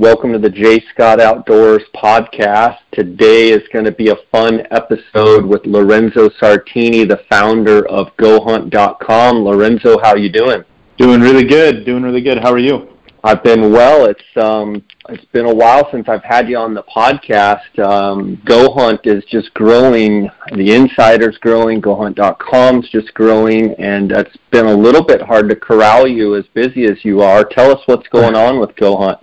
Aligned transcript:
Welcome 0.00 0.32
to 0.32 0.38
the 0.38 0.48
Jay 0.48 0.80
Scott 0.94 1.20
Outdoors 1.20 1.82
podcast. 1.92 2.78
Today 2.92 3.48
is 3.50 3.64
going 3.72 3.84
to 3.84 3.90
be 3.90 4.10
a 4.10 4.16
fun 4.30 4.62
episode 4.70 5.44
with 5.44 5.66
Lorenzo 5.66 6.28
Sartini, 6.28 7.08
the 7.08 7.20
founder 7.28 7.84
of 7.88 8.16
GoHunt.com. 8.16 9.38
Lorenzo, 9.38 9.98
how 9.98 10.14
you 10.14 10.30
doing? 10.30 10.62
Doing 10.98 11.20
really 11.20 11.42
good. 11.42 11.84
Doing 11.84 12.04
really 12.04 12.20
good. 12.20 12.38
How 12.38 12.52
are 12.52 12.60
you? 12.60 12.96
I've 13.24 13.42
been 13.42 13.72
well. 13.72 14.04
It's 14.04 14.36
um, 14.36 14.84
it's 15.08 15.24
been 15.32 15.46
a 15.46 15.54
while 15.54 15.90
since 15.90 16.08
I've 16.08 16.22
had 16.22 16.48
you 16.48 16.58
on 16.58 16.74
the 16.74 16.84
podcast. 16.84 17.76
Um, 17.80 18.40
Go 18.44 18.72
Hunt 18.72 19.00
is 19.02 19.24
just 19.24 19.52
growing. 19.54 20.30
The 20.54 20.76
insider's 20.76 21.38
growing. 21.38 21.82
GoHunt.com's 21.82 22.88
just 22.90 23.12
growing, 23.14 23.72
and 23.80 24.12
it's 24.12 24.36
been 24.52 24.66
a 24.66 24.76
little 24.76 25.02
bit 25.02 25.22
hard 25.22 25.48
to 25.48 25.56
corral 25.56 26.06
you 26.06 26.36
as 26.36 26.44
busy 26.54 26.84
as 26.84 27.04
you 27.04 27.20
are. 27.20 27.42
Tell 27.42 27.72
us 27.72 27.82
what's 27.86 28.06
going 28.10 28.36
on 28.36 28.60
with 28.60 28.76
Go 28.76 28.96
Hunt. 28.96 29.18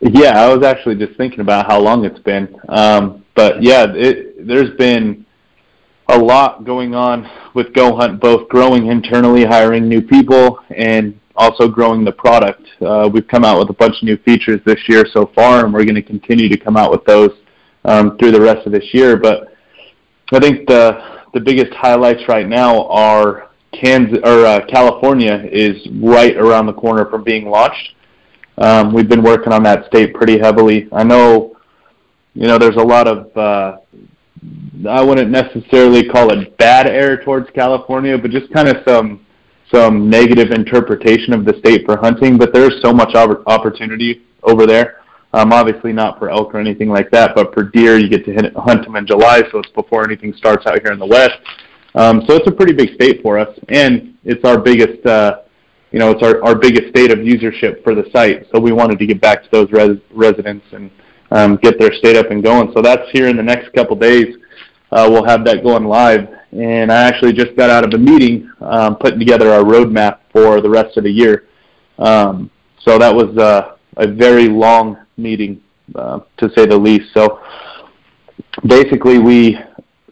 Yeah, 0.00 0.42
I 0.42 0.54
was 0.54 0.64
actually 0.64 0.96
just 0.96 1.16
thinking 1.16 1.40
about 1.40 1.66
how 1.66 1.80
long 1.80 2.04
it's 2.04 2.18
been. 2.20 2.54
Um, 2.68 3.24
but 3.34 3.62
yeah, 3.62 3.86
it, 3.88 4.46
there's 4.46 4.76
been 4.76 5.24
a 6.08 6.18
lot 6.18 6.64
going 6.64 6.94
on 6.94 7.28
with 7.54 7.72
Go 7.74 7.96
Hunt, 7.96 8.20
both 8.20 8.48
growing 8.48 8.86
internally, 8.86 9.44
hiring 9.44 9.88
new 9.88 10.00
people, 10.00 10.60
and 10.74 11.18
also 11.36 11.68
growing 11.68 12.04
the 12.04 12.12
product. 12.12 12.62
Uh, 12.80 13.08
we've 13.12 13.28
come 13.28 13.44
out 13.44 13.58
with 13.58 13.70
a 13.70 13.74
bunch 13.74 13.96
of 13.96 14.02
new 14.02 14.16
features 14.18 14.60
this 14.64 14.80
year 14.88 15.06
so 15.12 15.30
far, 15.34 15.64
and 15.64 15.72
we're 15.72 15.84
going 15.84 15.94
to 15.94 16.02
continue 16.02 16.48
to 16.48 16.56
come 16.56 16.76
out 16.76 16.90
with 16.90 17.04
those 17.04 17.30
um, 17.84 18.16
through 18.18 18.32
the 18.32 18.40
rest 18.40 18.66
of 18.66 18.72
this 18.72 18.92
year. 18.92 19.16
But 19.16 19.54
I 20.32 20.40
think 20.40 20.66
the 20.66 21.18
the 21.34 21.40
biggest 21.40 21.72
highlights 21.74 22.22
right 22.26 22.48
now 22.48 22.86
are 22.88 23.50
Kansas 23.72 24.18
or 24.24 24.46
uh, 24.46 24.64
California 24.66 25.44
is 25.50 25.76
right 26.02 26.36
around 26.36 26.66
the 26.66 26.72
corner 26.72 27.08
from 27.10 27.22
being 27.22 27.48
launched. 27.48 27.94
Um, 28.58 28.92
we've 28.92 29.08
been 29.08 29.22
working 29.22 29.52
on 29.52 29.62
that 29.64 29.86
state 29.86 30.14
pretty 30.14 30.38
heavily. 30.38 30.88
I 30.92 31.04
know, 31.04 31.56
you 32.34 32.46
know, 32.46 32.58
there's 32.58 32.76
a 32.76 32.82
lot 32.82 33.06
of 33.06 33.36
uh, 33.36 33.78
I 34.88 35.02
wouldn't 35.02 35.30
necessarily 35.30 36.08
call 36.08 36.30
it 36.32 36.56
bad 36.58 36.86
air 36.86 37.22
towards 37.22 37.50
California, 37.50 38.16
but 38.18 38.30
just 38.30 38.52
kind 38.52 38.68
of 38.68 38.76
some 38.86 39.24
some 39.72 40.08
negative 40.08 40.50
interpretation 40.50 41.34
of 41.34 41.44
the 41.44 41.58
state 41.58 41.84
for 41.84 41.98
hunting, 41.98 42.38
but 42.38 42.54
there's 42.54 42.80
so 42.82 42.92
much 42.92 43.14
opportunity 43.14 44.22
over 44.42 44.66
there. 44.66 45.02
Um, 45.34 45.52
obviously 45.52 45.92
not 45.92 46.18
for 46.18 46.30
elk 46.30 46.54
or 46.54 46.58
anything 46.58 46.88
like 46.88 47.10
that, 47.10 47.34
but 47.34 47.52
for 47.52 47.64
deer, 47.64 47.98
you 47.98 48.08
get 48.08 48.24
to 48.24 48.32
hit, 48.32 48.54
hunt 48.56 48.84
them 48.84 48.96
in 48.96 49.06
July, 49.06 49.42
so 49.52 49.58
it's 49.58 49.70
before 49.72 50.04
anything 50.04 50.32
starts 50.32 50.64
out 50.66 50.80
here 50.80 50.92
in 50.92 50.98
the 50.98 51.06
west. 51.06 51.34
Um, 51.94 52.22
so 52.26 52.34
it's 52.34 52.46
a 52.46 52.50
pretty 52.50 52.72
big 52.72 52.94
state 52.94 53.20
for 53.22 53.38
us, 53.38 53.58
and 53.68 54.16
it's 54.24 54.42
our 54.44 54.58
biggest, 54.58 55.04
uh, 55.04 55.40
you 55.90 55.98
know, 55.98 56.10
it's 56.10 56.22
our, 56.22 56.42
our 56.44 56.54
biggest 56.54 56.88
state 56.88 57.10
of 57.10 57.18
usership 57.18 57.82
for 57.82 57.94
the 57.94 58.04
site. 58.12 58.46
So 58.52 58.60
we 58.60 58.72
wanted 58.72 58.98
to 58.98 59.06
get 59.06 59.20
back 59.20 59.42
to 59.44 59.48
those 59.50 59.70
res- 59.72 60.00
residents 60.10 60.66
and 60.72 60.90
um, 61.30 61.56
get 61.56 61.78
their 61.78 61.92
state 61.92 62.16
up 62.16 62.30
and 62.30 62.42
going. 62.42 62.72
So 62.74 62.82
that's 62.82 63.10
here 63.12 63.28
in 63.28 63.36
the 63.36 63.42
next 63.42 63.72
couple 63.72 63.96
days. 63.96 64.36
Uh, 64.90 65.06
we'll 65.10 65.24
have 65.24 65.44
that 65.44 65.62
going 65.62 65.84
live, 65.84 66.28
and 66.52 66.90
I 66.90 67.02
actually 67.04 67.34
just 67.34 67.54
got 67.56 67.68
out 67.68 67.84
of 67.84 67.92
a 67.92 67.98
meeting 67.98 68.50
um, 68.60 68.96
putting 68.96 69.18
together 69.18 69.52
our 69.52 69.62
roadmap 69.62 70.20
for 70.32 70.62
the 70.62 70.70
rest 70.70 70.96
of 70.96 71.04
the 71.04 71.10
year. 71.10 71.46
Um, 71.98 72.50
so 72.80 72.96
that 72.98 73.14
was 73.14 73.36
uh, 73.36 73.76
a 73.98 74.06
very 74.06 74.48
long 74.48 74.96
meeting, 75.18 75.60
uh, 75.94 76.20
to 76.38 76.50
say 76.56 76.64
the 76.64 76.78
least. 76.78 77.12
So 77.12 77.40
basically, 78.66 79.18
we, 79.18 79.58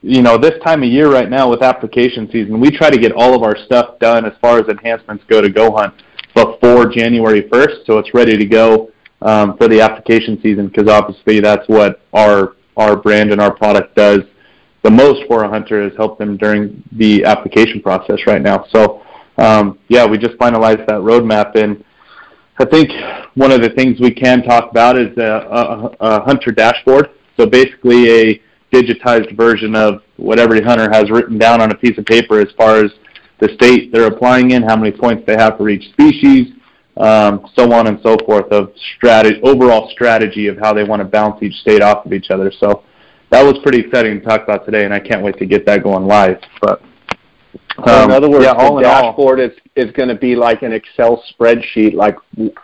you 0.07 0.23
know, 0.23 0.39
this 0.39 0.55
time 0.65 0.85
of 0.85 0.89
year 0.89 1.11
right 1.11 1.29
now 1.29 1.51
with 1.51 1.63
application 1.63 2.31
season, 2.31 2.61
we 2.61 2.71
try 2.71 2.91
to 2.91 2.99
get 2.99 3.11
all 3.13 3.35
of 3.35 3.43
our 3.43 3.57
stuff 3.57 3.99
done 3.99 4.25
as 4.25 4.33
far 4.41 4.59
as 4.61 4.69
enhancements 4.69 5.25
go 5.29 5.41
to 5.41 5.51
Go 5.51 5.73
Hunt 5.73 5.95
before 6.33 6.87
January 6.87 7.43
1st, 7.43 7.87
so 7.87 7.99
it's 7.99 8.15
ready 8.15 8.37
to 8.37 8.45
go 8.45 8.91
um, 9.23 9.57
for 9.57 9.67
the 9.67 9.81
application 9.81 10.41
season 10.41 10.69
because 10.69 10.89
obviously 10.89 11.41
that's 11.41 11.69
what 11.69 12.03
our 12.13 12.55
our 12.77 12.95
brand 12.95 13.33
and 13.33 13.41
our 13.41 13.53
product 13.53 13.97
does 13.97 14.21
the 14.83 14.91
most 14.91 15.27
for 15.27 15.43
a 15.43 15.49
hunter 15.49 15.85
is 15.85 15.97
help 15.97 16.19
them 16.19 16.37
during 16.37 16.83
the 16.93 17.25
application 17.25 17.81
process 17.81 18.19
right 18.27 18.43
now. 18.43 18.65
So 18.73 19.03
um, 19.39 19.81
yeah, 19.89 20.07
we 20.07 20.19
just 20.19 20.37
finalized 20.37 20.87
that 20.87 21.01
roadmap, 21.01 21.57
and 21.57 21.83
I 22.59 22.65
think 22.65 22.93
one 23.35 23.51
of 23.51 23.61
the 23.61 23.71
things 23.71 23.99
we 23.99 24.13
can 24.13 24.45
talk 24.45 24.71
about 24.71 24.97
is 24.97 25.17
a, 25.19 25.23
a, 25.23 25.97
a 25.99 26.23
hunter 26.23 26.53
dashboard. 26.53 27.11
So 27.37 27.47
basically, 27.47 28.11
a 28.11 28.43
digitized 28.73 29.37
version 29.37 29.75
of 29.75 30.03
what 30.17 30.39
every 30.39 30.61
hunter 30.61 30.91
has 30.91 31.11
written 31.11 31.39
down 31.39 31.61
on 31.61 31.71
a 31.71 31.75
piece 31.75 31.97
of 31.99 32.05
paper 32.05 32.41
as 32.41 32.49
far 32.57 32.85
as 32.85 32.91
the 33.39 33.49
state 33.55 33.93
they're 33.93 34.07
applying 34.07 34.53
in, 34.53 34.63
how 34.63 34.77
many 34.77 34.97
points 34.97 35.25
they 35.27 35.37
have 35.37 35.57
for 35.57 35.69
each 35.69 35.91
species, 35.91 36.55
um, 36.97 37.47
so 37.55 37.73
on 37.73 37.87
and 37.87 38.01
so 38.03 38.17
forth 38.25 38.51
of 38.53 38.73
strategy, 38.97 39.41
overall 39.43 39.91
strategy 39.91 40.47
of 40.47 40.57
how 40.59 40.73
they 40.73 40.85
want 40.85 41.01
to 41.01 41.05
bounce 41.05 41.43
each 41.43 41.55
state 41.57 41.83
off 41.83 42.07
of 42.07 42.13
each 42.13 42.31
other. 42.31 42.51
So 42.51 42.83
that 43.31 43.43
was 43.43 43.59
pretty 43.63 43.81
exciting 43.81 44.21
to 44.21 44.25
talk 44.25 44.43
about 44.43 44.65
today, 44.65 44.85
and 44.85 44.95
I 44.95 45.01
can't 45.01 45.23
wait 45.23 45.39
to 45.39 45.47
get 45.47 45.67
that 45.67 45.83
going 45.83 46.07
live. 46.07 46.41
But 46.63 46.83
so 47.85 48.05
in 48.05 48.05
um, 48.05 48.11
other 48.11 48.31
words, 48.31 48.45
yeah, 48.45 48.55
the 48.55 48.81
dashboard 48.81 49.41
all, 49.41 49.47
is 49.47 49.53
is 49.75 49.93
going 49.93 50.09
to 50.09 50.15
be 50.15 50.35
like 50.35 50.63
an 50.63 50.73
Excel 50.73 51.23
spreadsheet, 51.33 51.95
like 51.95 52.17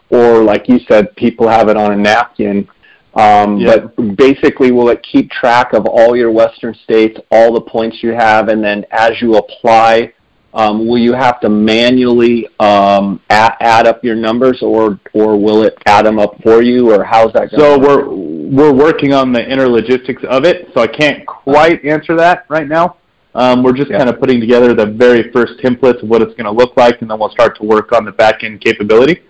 or 0.08 0.42
like 0.42 0.69
you 0.69 0.78
said, 0.88 1.14
people 1.16 1.48
have 1.48 1.69
it 1.69 1.76
on 1.76 1.92
a 1.92 1.96
napkin. 1.96 2.66
Um, 3.14 3.58
yeah. 3.58 3.76
But 3.76 4.16
basically, 4.16 4.72
will 4.72 4.88
it 4.88 5.02
keep 5.02 5.30
track 5.30 5.74
of 5.74 5.86
all 5.86 6.16
your 6.16 6.30
Western 6.30 6.74
states, 6.84 7.18
all 7.30 7.52
the 7.52 7.60
points 7.60 8.02
you 8.02 8.10
have, 8.10 8.48
and 8.48 8.62
then 8.64 8.84
as 8.90 9.20
you 9.20 9.36
apply, 9.36 10.12
um, 10.54 10.86
will 10.86 10.98
you 10.98 11.12
have 11.12 11.40
to 11.40 11.48
manually 11.48 12.46
um, 12.60 13.20
add, 13.30 13.54
add, 13.60 13.86
up 13.86 14.04
your 14.04 14.16
numbers, 14.16 14.60
or 14.62 14.98
or 15.14 15.38
will 15.38 15.62
it 15.62 15.76
add 15.86 16.06
them 16.06 16.18
up 16.18 16.40
for 16.42 16.62
you, 16.62 16.92
or 16.92 17.04
how's 17.04 17.32
that 17.32 17.50
going? 17.50 17.60
So 17.60 17.78
we're 17.78 18.08
we're 18.08 18.72
working 18.72 19.12
on 19.14 19.32
the 19.32 19.42
inner 19.50 19.68
logistics 19.68 20.22
of 20.28 20.44
it, 20.44 20.68
so 20.74 20.80
I 20.80 20.86
can't 20.86 21.26
quite 21.26 21.84
answer 21.84 22.16
that 22.16 22.44
right 22.48 22.68
now. 22.68 22.96
Um, 23.34 23.62
we're 23.62 23.72
just 23.72 23.90
yeah. 23.90 23.98
kind 23.98 24.10
of 24.10 24.20
putting 24.20 24.40
together 24.40 24.74
the 24.74 24.86
very 24.86 25.32
first 25.32 25.54
templates 25.62 26.02
of 26.02 26.08
what 26.08 26.20
it's 26.20 26.34
going 26.34 26.44
to 26.44 26.50
look 26.50 26.76
like, 26.76 27.00
and 27.00 27.10
then 27.10 27.18
we'll 27.18 27.30
start 27.30 27.56
to 27.58 27.64
work 27.64 27.92
on 27.92 28.04
the 28.04 28.12
back 28.12 28.44
end 28.44 28.60
capability. 28.60 29.22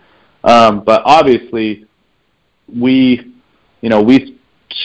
Um, 0.42 0.82
but 0.82 1.03
obviously, 1.04 1.87
we, 2.69 3.31
you 3.82 3.91
know, 3.91 4.00
we 4.00 4.38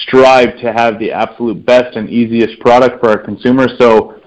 strive 0.03 0.59
to 0.59 0.74
have 0.74 1.00
the 1.00 1.12
absolute 1.12 1.66
best 1.66 1.96
and 1.96 2.09
easiest 2.09 2.59
product 2.59 3.00
for 3.00 3.09
our 3.09 3.18
consumers. 3.18 3.72
So 3.80 4.22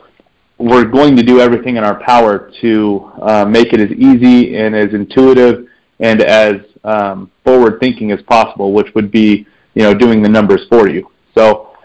we're 0.57 0.87
going 0.87 1.17
to 1.17 1.23
do 1.23 1.41
everything 1.41 1.77
in 1.77 1.85
our 1.85 2.03
power 2.03 2.51
to 2.63 3.13
uh, 3.21 3.45
make 3.45 3.73
it 3.75 3.81
as 3.81 3.91
easy 3.91 4.57
and 4.57 4.75
as 4.75 4.95
intuitive 4.95 5.69
and 5.99 6.23
as 6.23 6.55
um, 6.85 7.31
forward 7.45 7.79
thinking 7.81 8.11
as 8.11 8.23
possible, 8.23 8.73
which 8.73 8.95
would 8.95 9.11
be 9.11 9.47
you 9.75 9.83
know, 9.83 9.95
doing 9.95 10.23
the 10.23 10.29
numbers 10.29 10.67
for 10.69 10.89
you. 10.89 11.11
So 11.37 11.77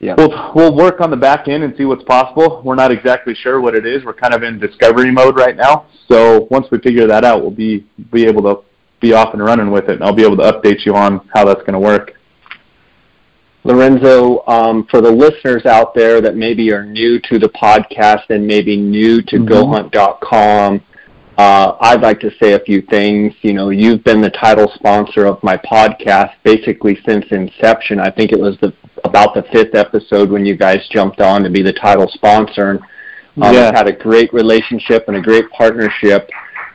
yeah. 0.00 0.14
we'll 0.16 0.52
we'll 0.54 0.74
work 0.74 1.00
on 1.00 1.10
the 1.10 1.16
back 1.16 1.48
end 1.48 1.64
and 1.64 1.76
see 1.76 1.84
what's 1.84 2.04
possible. 2.04 2.62
We're 2.64 2.76
not 2.76 2.92
exactly 2.92 3.34
sure 3.34 3.60
what 3.60 3.74
it 3.74 3.84
is. 3.84 4.04
We're 4.04 4.14
kind 4.14 4.34
of 4.34 4.42
in 4.42 4.58
discovery 4.58 5.10
mode 5.10 5.36
right 5.36 5.56
now. 5.56 5.86
So 6.08 6.46
once 6.50 6.66
we 6.70 6.78
figure 6.78 7.06
that 7.06 7.24
out, 7.24 7.42
we'll 7.42 7.50
be 7.50 7.86
be 8.12 8.24
able 8.26 8.42
to 8.42 8.67
be 9.00 9.12
off 9.12 9.34
and 9.34 9.42
running 9.42 9.70
with 9.70 9.84
it, 9.84 9.96
and 9.96 10.04
I'll 10.04 10.14
be 10.14 10.24
able 10.24 10.36
to 10.38 10.52
update 10.52 10.84
you 10.84 10.94
on 10.94 11.28
how 11.32 11.44
that's 11.44 11.60
going 11.60 11.74
to 11.74 11.78
work. 11.78 12.14
Lorenzo, 13.64 14.46
um, 14.46 14.86
for 14.90 15.00
the 15.00 15.10
listeners 15.10 15.66
out 15.66 15.94
there 15.94 16.20
that 16.20 16.36
maybe 16.36 16.72
are 16.72 16.84
new 16.84 17.20
to 17.20 17.38
the 17.38 17.48
podcast 17.50 18.30
and 18.30 18.46
maybe 18.46 18.76
new 18.76 19.20
to 19.22 19.36
mm-hmm. 19.36 19.52
GoHunt.com, 19.52 20.82
uh, 21.36 21.76
I'd 21.80 22.00
like 22.00 22.18
to 22.20 22.30
say 22.42 22.54
a 22.54 22.60
few 22.60 22.82
things. 22.82 23.32
You 23.42 23.52
know, 23.52 23.70
you've 23.70 24.02
been 24.04 24.20
the 24.20 24.30
title 24.30 24.70
sponsor 24.74 25.26
of 25.26 25.42
my 25.42 25.56
podcast 25.56 26.32
basically 26.42 26.98
since 27.06 27.26
inception. 27.30 28.00
I 28.00 28.10
think 28.10 28.32
it 28.32 28.40
was 28.40 28.56
the 28.60 28.72
about 29.04 29.34
the 29.34 29.44
fifth 29.52 29.76
episode 29.76 30.30
when 30.30 30.44
you 30.44 30.56
guys 30.56 30.86
jumped 30.90 31.20
on 31.20 31.44
to 31.44 31.50
be 31.50 31.62
the 31.62 31.72
title 31.72 32.08
sponsor. 32.12 32.70
And, 32.70 32.80
um, 33.40 33.54
yeah. 33.54 33.66
We've 33.66 33.74
had 33.74 33.86
a 33.86 33.92
great 33.92 34.32
relationship 34.32 35.04
and 35.06 35.16
a 35.16 35.22
great 35.22 35.48
partnership. 35.50 36.28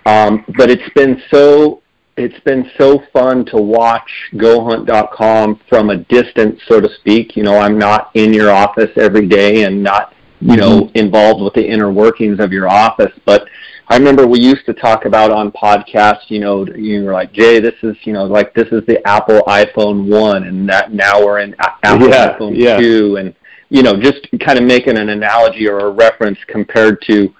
Um, 0.05 0.45
but 0.57 0.69
it's 0.69 0.89
been 0.95 1.21
so 1.29 1.82
it's 2.15 2.39
been 2.41 2.69
so 2.77 3.03
fun 3.11 3.45
to 3.45 3.57
watch 3.57 4.09
GoHunt.com 4.33 5.61
from 5.67 5.89
a 5.89 5.97
distance, 5.97 6.59
so 6.67 6.79
to 6.79 6.89
speak. 6.99 7.35
You 7.35 7.43
know, 7.43 7.57
I'm 7.57 7.77
not 7.77 8.11
in 8.13 8.33
your 8.33 8.51
office 8.51 8.91
every 8.97 9.27
day 9.27 9.63
and 9.63 9.81
not 9.81 10.13
you 10.39 10.57
know 10.57 10.81
mm-hmm. 10.81 10.97
involved 10.97 11.41
with 11.41 11.53
the 11.53 11.65
inner 11.65 11.91
workings 11.91 12.39
of 12.39 12.51
your 12.51 12.69
office, 12.69 13.13
but 13.25 13.47
I 13.87 13.97
remember 13.97 14.25
we 14.25 14.39
used 14.39 14.65
to 14.65 14.73
talk 14.73 15.05
about 15.05 15.31
on 15.31 15.51
podcasts, 15.51 16.29
you 16.29 16.39
know, 16.39 16.65
you 16.65 17.03
were 17.03 17.13
like, 17.13 17.33
Jay, 17.33 17.59
this 17.59 17.75
is, 17.83 17.95
you 18.03 18.13
know, 18.13 18.23
like 18.23 18.53
this 18.53 18.67
is 18.71 18.85
the 18.87 19.05
Apple 19.05 19.41
iPhone 19.41 20.09
1 20.09 20.43
and 20.43 20.67
that 20.69 20.93
now 20.93 21.23
we're 21.23 21.39
in 21.39 21.53
Apple 21.59 22.09
yeah, 22.09 22.37
iPhone 22.37 22.57
yeah. 22.57 22.77
2 22.77 23.17
and, 23.17 23.35
you 23.69 23.83
know, 23.83 23.99
just 23.99 24.27
kind 24.39 24.57
of 24.57 24.63
making 24.63 24.97
an 24.97 25.09
analogy 25.09 25.67
or 25.67 25.79
a 25.79 25.91
reference 25.91 26.39
compared 26.47 27.01
to, 27.03 27.33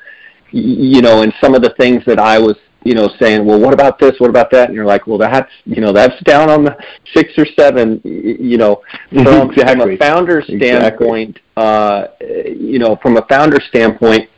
you 0.52 1.02
know, 1.02 1.24
and 1.24 1.34
some 1.40 1.56
of 1.56 1.62
the 1.62 1.74
things 1.80 2.04
that 2.06 2.20
I 2.20 2.40
was, 2.40 2.58
you 2.84 2.94
know, 2.94 3.10
saying, 3.20 3.46
well, 3.46 3.60
what 3.60 3.74
about 3.74 4.00
this? 4.00 4.14
What 4.20 4.30
about 4.30 4.52
that? 4.52 4.68
And 4.68 4.76
you're 4.76 4.86
like, 4.86 5.08
well, 5.08 5.18
that's, 5.18 5.52
you 5.66 5.82
know, 5.82 5.94
that's 5.94 6.22
down 6.24 6.50
on 6.50 6.64
the 6.66 6.76
six 7.14 7.32
or 7.38 7.46
seven, 7.58 8.02
you 8.04 8.58
know, 8.58 8.82
from, 9.10 9.52
exactly. 9.52 9.76
from 9.76 9.92
a 9.92 9.98
founder 9.98 10.42
standpoint, 10.42 11.38
exactly. 11.38 11.44
uh, 11.58 12.08
you 12.54 12.80
know, 12.80 12.98
from 13.02 13.18
a 13.18 13.26
founder 13.28 13.60
standpoint, 13.70 14.30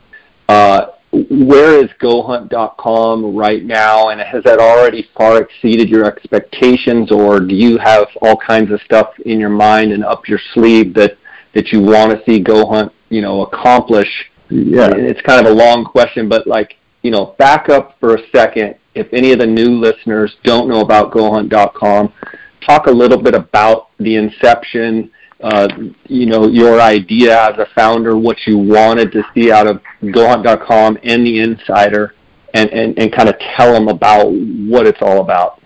uh, 0.48 0.86
where 1.12 1.82
is 1.82 1.90
GoHunt.com 2.00 3.36
right 3.36 3.64
now, 3.64 4.10
and 4.10 4.20
has 4.20 4.44
that 4.44 4.58
already 4.58 5.08
far 5.16 5.40
exceeded 5.40 5.88
your 5.88 6.04
expectations, 6.04 7.10
or 7.10 7.40
do 7.40 7.54
you 7.54 7.78
have 7.78 8.08
all 8.22 8.36
kinds 8.36 8.70
of 8.70 8.80
stuff 8.82 9.08
in 9.24 9.40
your 9.40 9.50
mind 9.50 9.92
and 9.92 10.04
up 10.04 10.28
your 10.28 10.40
sleeve 10.52 10.94
that 10.94 11.16
that 11.54 11.72
you 11.72 11.80
want 11.80 12.10
to 12.10 12.22
see 12.26 12.42
GoHunt, 12.42 12.90
you 13.08 13.22
know, 13.22 13.42
accomplish? 13.42 14.08
Yeah. 14.50 14.90
It's 14.94 15.20
kind 15.22 15.44
of 15.44 15.50
a 15.50 15.54
long 15.54 15.84
question, 15.84 16.28
but 16.28 16.46
like, 16.46 16.76
you 17.06 17.12
know, 17.12 17.36
back 17.38 17.68
up 17.68 17.96
for 18.00 18.16
a 18.16 18.28
second. 18.34 18.74
If 18.96 19.06
any 19.12 19.30
of 19.30 19.38
the 19.38 19.46
new 19.46 19.78
listeners 19.78 20.34
don't 20.42 20.68
know 20.68 20.80
about 20.80 21.12
GoHunt.com, 21.12 22.12
talk 22.66 22.88
a 22.88 22.90
little 22.90 23.22
bit 23.22 23.36
about 23.36 23.90
the 23.98 24.16
inception 24.16 25.12
uh, 25.40 25.68
you 26.06 26.26
know, 26.26 26.48
your 26.48 26.80
idea 26.80 27.50
as 27.50 27.58
a 27.58 27.66
founder, 27.74 28.16
what 28.16 28.38
you 28.46 28.58
wanted 28.58 29.12
to 29.12 29.22
see 29.34 29.52
out 29.52 29.66
of 29.68 29.80
GoHunt.com 30.02 30.98
and 31.04 31.26
the 31.26 31.38
Insider, 31.40 32.14
and, 32.54 32.70
and, 32.70 32.98
and 32.98 33.12
kind 33.12 33.28
of 33.28 33.36
tell 33.54 33.72
them 33.72 33.88
about 33.88 34.30
what 34.30 34.86
it's 34.86 35.02
all 35.02 35.20
about. 35.20 35.60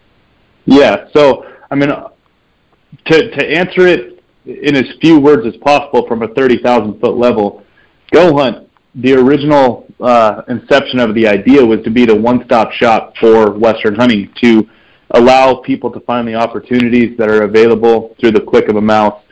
Yeah. 0.66 1.06
So, 1.14 1.46
I 1.70 1.76
mean, 1.76 1.88
to, 1.88 3.30
to 3.30 3.46
answer 3.48 3.86
it 3.86 4.22
in 4.44 4.74
as 4.74 4.84
few 5.00 5.20
words 5.20 5.46
as 5.46 5.56
possible 5.58 6.06
from 6.06 6.22
a 6.22 6.28
30,000 6.34 7.00
foot 7.00 7.16
level, 7.16 7.64
GoHunt, 8.12 8.66
the 8.96 9.14
original 9.14 9.86
uh, 10.02 10.42
inception 10.48 10.98
of 10.98 11.14
the 11.14 11.26
idea 11.26 11.64
was 11.64 11.82
to 11.84 11.90
be 11.90 12.04
the 12.04 12.14
one-stop 12.14 12.72
shop 12.72 13.14
for 13.18 13.52
Western 13.52 13.94
hunting, 13.94 14.32
to 14.42 14.68
allow 15.12 15.56
people 15.56 15.90
to 15.90 16.00
find 16.00 16.26
the 16.26 16.34
opportunities 16.34 17.16
that 17.18 17.28
are 17.28 17.42
available 17.42 18.14
through 18.20 18.32
the 18.32 18.40
click 18.40 18.68
of 18.68 18.76
a 18.76 18.80
mouse 18.80 19.22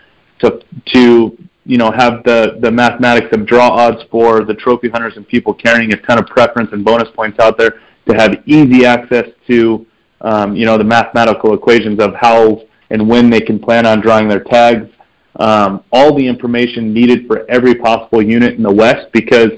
to 0.40 0.60
to 0.92 1.36
you 1.64 1.78
know 1.78 1.90
have 1.90 2.24
the 2.24 2.58
the 2.60 2.70
mathematics 2.70 3.28
of 3.32 3.46
draw 3.46 3.68
odds 3.68 4.02
for 4.10 4.44
the 4.44 4.54
trophy 4.54 4.88
hunters 4.88 5.16
and 5.16 5.26
people 5.28 5.54
carrying 5.54 5.92
a 5.92 5.96
ton 6.02 6.18
of 6.18 6.26
preference 6.26 6.70
and 6.72 6.84
bonus 6.84 7.08
points 7.14 7.38
out 7.38 7.58
there 7.58 7.80
to 8.06 8.14
have 8.14 8.34
easy 8.46 8.84
access 8.84 9.26
to 9.46 9.86
um, 10.22 10.56
you 10.56 10.66
know 10.66 10.76
the 10.76 10.84
mathematical 10.84 11.54
equations 11.54 12.00
of 12.00 12.14
how 12.14 12.62
and 12.90 13.06
when 13.08 13.30
they 13.30 13.40
can 13.40 13.58
plan 13.58 13.86
on 13.86 14.00
drawing 14.00 14.28
their 14.28 14.42
tags. 14.42 14.88
Um, 15.36 15.84
all 15.92 16.16
the 16.16 16.26
information 16.26 16.92
needed 16.92 17.26
for 17.26 17.48
every 17.48 17.74
possible 17.74 18.22
unit 18.22 18.54
in 18.54 18.62
the 18.62 18.72
west 18.72 19.12
because 19.12 19.50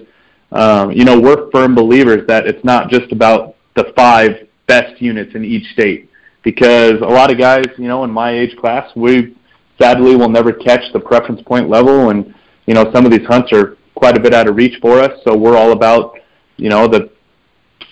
um, 0.53 0.91
you 0.93 1.05
know 1.05 1.19
we're 1.19 1.51
firm 1.51 1.75
believers 1.75 2.27
that 2.27 2.47
it's 2.47 2.65
not 2.65 2.91
just 2.91 3.13
about 3.13 3.57
the 3.77 3.93
five 3.97 4.49
best 4.67 5.01
units 5.01 5.35
in 5.35 5.45
each 5.45 5.73
state. 5.73 6.09
Because 6.43 7.01
a 7.03 7.07
lot 7.07 7.31
of 7.31 7.39
guys 7.39 7.67
you 7.77 7.89
know 7.89 8.05
in 8.05 8.11
my 8.11 8.31
age 8.31 8.57
class 8.57 8.91
we 8.97 9.37
sadly 9.81 10.17
we'll 10.17 10.29
never 10.29 10.53
catch 10.53 10.93
the 10.93 11.01
preference 11.01 11.43
point 11.43 11.69
level 11.69 12.11
and 12.11 12.35
you 12.67 12.75
know 12.75 12.91
some 12.93 13.05
of 13.05 13.11
these 13.13 13.27
hunts 13.27 13.53
are 13.53 13.77
quite 13.95 14.17
a 14.17 14.21
bit 14.21 14.33
out 14.33 14.49
of 14.49 14.57
reach 14.57 14.81
for 14.81 15.01
us. 15.01 15.21
So 15.25 15.37
we're 15.37 15.57
all 15.57 15.73
about 15.73 16.15
you 16.57 16.69
know 16.69 16.89
the 16.89 17.11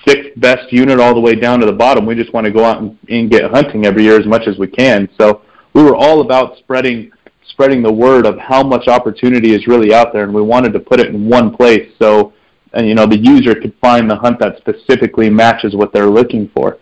sixth 0.06 0.30
best 0.40 0.72
unit 0.72 1.00
all 1.00 1.14
the 1.14 1.20
way 1.20 1.34
down 1.34 1.60
to 1.60 1.66
the 1.66 1.72
bottom. 1.72 2.06
We 2.06 2.14
just 2.14 2.32
want 2.32 2.46
to 2.46 2.52
go 2.52 2.64
out 2.64 2.80
and, 2.80 2.98
and 3.08 3.30
get 3.30 3.50
hunting 3.50 3.86
every 3.86 4.04
year 4.04 4.18
as 4.18 4.26
much 4.26 4.46
as 4.46 4.58
we 4.58 4.66
can. 4.66 5.08
So 5.20 5.42
we 5.74 5.82
were 5.82 5.94
all 5.94 6.22
about 6.22 6.56
spreading 6.58 7.10
spreading 7.50 7.82
the 7.82 7.92
word 7.92 8.26
of 8.26 8.38
how 8.38 8.62
much 8.62 8.88
opportunity 8.88 9.54
is 9.54 9.66
really 9.66 9.92
out 9.94 10.12
there 10.12 10.24
and 10.24 10.34
we 10.34 10.42
wanted 10.42 10.72
to 10.72 10.80
put 10.80 11.00
it 11.00 11.08
in 11.08 11.28
one 11.28 11.54
place. 11.54 11.90
So 12.00 12.32
and 12.74 12.86
you 12.86 12.94
know 12.94 13.06
the 13.06 13.18
user 13.18 13.54
could 13.54 13.74
find 13.80 14.10
the 14.10 14.16
hunt 14.16 14.38
that 14.38 14.56
specifically 14.58 15.30
matches 15.30 15.74
what 15.74 15.92
they're 15.92 16.10
looking 16.10 16.48
for 16.54 16.78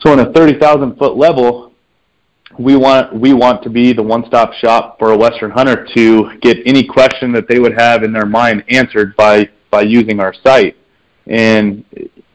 so 0.00 0.12
on 0.12 0.20
a 0.20 0.32
30,000 0.32 0.96
foot 0.96 1.16
level 1.16 1.72
we 2.58 2.76
want 2.76 3.14
we 3.14 3.32
want 3.32 3.62
to 3.62 3.70
be 3.70 3.92
the 3.92 4.02
one-stop 4.02 4.52
shop 4.54 4.98
for 4.98 5.12
a 5.12 5.16
Western 5.16 5.50
hunter 5.50 5.86
to 5.94 6.36
get 6.40 6.58
any 6.66 6.84
question 6.84 7.32
that 7.32 7.48
they 7.48 7.58
would 7.58 7.76
have 7.76 8.02
in 8.02 8.12
their 8.12 8.26
mind 8.26 8.64
answered 8.68 9.16
by 9.16 9.48
by 9.70 9.82
using 9.82 10.20
our 10.20 10.32
site. 10.32 10.76
And 11.26 11.84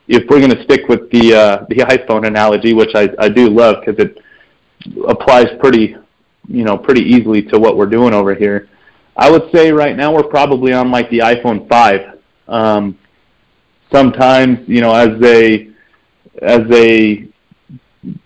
if 0.08 0.24
we're 0.30 0.40
going 0.40 0.52
to 0.52 0.64
stick 0.64 0.88
with 0.90 1.10
the 1.12 1.34
uh, 1.34 1.66
the 1.70 1.78
iPhone 1.78 2.28
analogy, 2.28 2.74
which 2.74 2.92
I, 2.96 3.10
I 3.18 3.30
do 3.30 3.50
love 3.50 3.78
because 3.86 4.04
it 4.04 4.18
applies 5.08 5.48
pretty 5.60 5.96
you 6.48 6.64
know 6.64 6.78
pretty 6.78 7.02
easily 7.02 7.42
to 7.44 7.60
what 7.60 7.78
we're 7.78 7.86
doing 7.86 8.14
over 8.14 8.36
here, 8.36 8.68
I 9.16 9.30
would 9.30 9.50
say 9.54 9.72
right 9.72 9.96
now 9.96 10.14
we're 10.14 10.24
probably 10.24 10.74
on 10.74 10.92
like 10.92 11.10
the 11.10 11.20
iPhone 11.20 11.70
five. 11.70 12.19
Um, 12.50 12.98
sometimes 13.92 14.60
you 14.68 14.81
know 14.81 14.94
as 14.94 15.22
a 15.24 15.69
as 16.42 16.62
they 16.69 17.30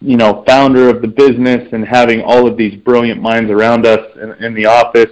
you 0.02 0.18
know, 0.18 0.44
founder 0.46 0.90
of 0.90 1.02
the 1.02 1.08
business 1.08 1.68
and 1.72 1.86
having 1.86 2.22
all 2.22 2.48
of 2.48 2.58
these 2.58 2.75
brilliant 2.81 3.22
minds 3.22 3.50
around 3.50 3.86
us 3.86 4.06
in, 4.22 4.31
in 4.44 4.54
the 4.54 4.66
office. 4.66 5.10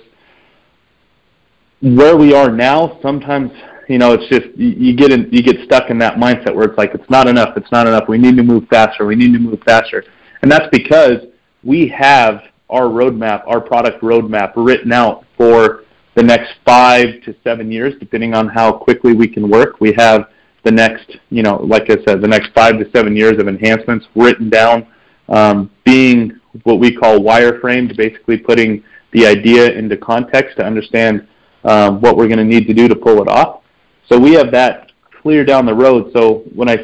Where 1.81 2.15
we 2.15 2.33
are 2.33 2.51
now, 2.51 2.99
sometimes 3.01 3.51
you 3.87 3.97
know, 3.97 4.13
it's 4.13 4.27
just 4.27 4.55
you, 4.55 4.69
you 4.69 4.95
get 4.95 5.11
in, 5.11 5.27
you 5.31 5.41
get 5.41 5.57
stuck 5.65 5.89
in 5.89 5.97
that 5.97 6.15
mindset 6.15 6.55
where 6.55 6.65
it's 6.65 6.77
like 6.77 6.93
it's 6.93 7.09
not 7.09 7.27
enough, 7.27 7.57
it's 7.57 7.71
not 7.71 7.87
enough. 7.87 8.07
We 8.07 8.19
need 8.19 8.37
to 8.37 8.43
move 8.43 8.67
faster. 8.69 9.05
We 9.05 9.15
need 9.15 9.33
to 9.33 9.39
move 9.39 9.59
faster, 9.65 10.05
and 10.43 10.51
that's 10.51 10.67
because 10.71 11.25
we 11.63 11.87
have 11.87 12.43
our 12.69 12.83
roadmap, 12.83 13.43
our 13.47 13.59
product 13.59 14.01
roadmap 14.01 14.53
written 14.55 14.93
out 14.93 15.25
for 15.35 15.80
the 16.15 16.23
next 16.23 16.53
five 16.65 17.21
to 17.23 17.35
seven 17.43 17.71
years, 17.71 17.93
depending 17.99 18.33
on 18.33 18.47
how 18.47 18.71
quickly 18.71 19.13
we 19.13 19.27
can 19.27 19.49
work. 19.49 19.79
We 19.79 19.93
have 19.93 20.29
the 20.63 20.71
next, 20.71 21.17
you 21.29 21.43
know, 21.43 21.57
like 21.63 21.89
I 21.89 21.97
said, 22.05 22.21
the 22.21 22.27
next 22.27 22.51
five 22.53 22.77
to 22.79 22.89
seven 22.91 23.15
years 23.15 23.39
of 23.39 23.47
enhancements 23.47 24.05
written 24.15 24.49
down, 24.49 24.87
um, 25.29 25.71
being 25.85 26.39
what 26.63 26.79
we 26.79 26.93
call 26.95 27.19
wireframed, 27.19 27.95
basically 27.95 28.37
putting 28.37 28.83
the 29.13 29.25
idea 29.25 29.71
into 29.71 29.97
context 29.97 30.57
to 30.57 30.65
understand 30.65 31.27
um, 31.63 32.01
what 32.01 32.17
we're 32.17 32.27
going 32.27 32.37
to 32.37 32.43
need 32.43 32.67
to 32.67 32.73
do 32.73 32.87
to 32.87 32.95
pull 32.95 33.21
it 33.21 33.27
off. 33.27 33.61
So 34.09 34.19
we 34.19 34.33
have 34.33 34.51
that 34.51 34.91
clear 35.21 35.45
down 35.45 35.65
the 35.65 35.73
road. 35.73 36.11
So 36.13 36.43
when 36.53 36.69
I 36.69 36.77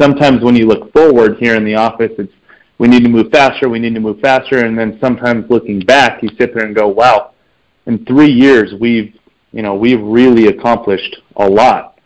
sometimes 0.00 0.42
when 0.42 0.56
you 0.56 0.66
look 0.66 0.92
forward 0.92 1.38
here 1.38 1.56
in 1.56 1.64
the 1.64 1.74
office, 1.74 2.12
it's 2.18 2.32
we 2.78 2.88
need 2.88 3.02
to 3.04 3.08
move 3.08 3.30
faster, 3.32 3.70
we 3.70 3.78
need 3.78 3.94
to 3.94 4.00
move 4.00 4.20
faster, 4.20 4.66
and 4.66 4.78
then 4.78 4.98
sometimes 5.00 5.48
looking 5.48 5.80
back, 5.80 6.22
you 6.22 6.28
sit 6.38 6.54
there 6.54 6.66
and 6.66 6.76
go, 6.76 6.88
wow, 6.88 7.32
in 7.86 8.04
three 8.04 8.30
years 8.30 8.72
we've 8.80 9.14
you 9.52 9.62
know 9.62 9.74
we've 9.74 10.02
really 10.02 10.46
accomplished 10.48 11.16
a 11.36 11.48
lot 11.48 11.96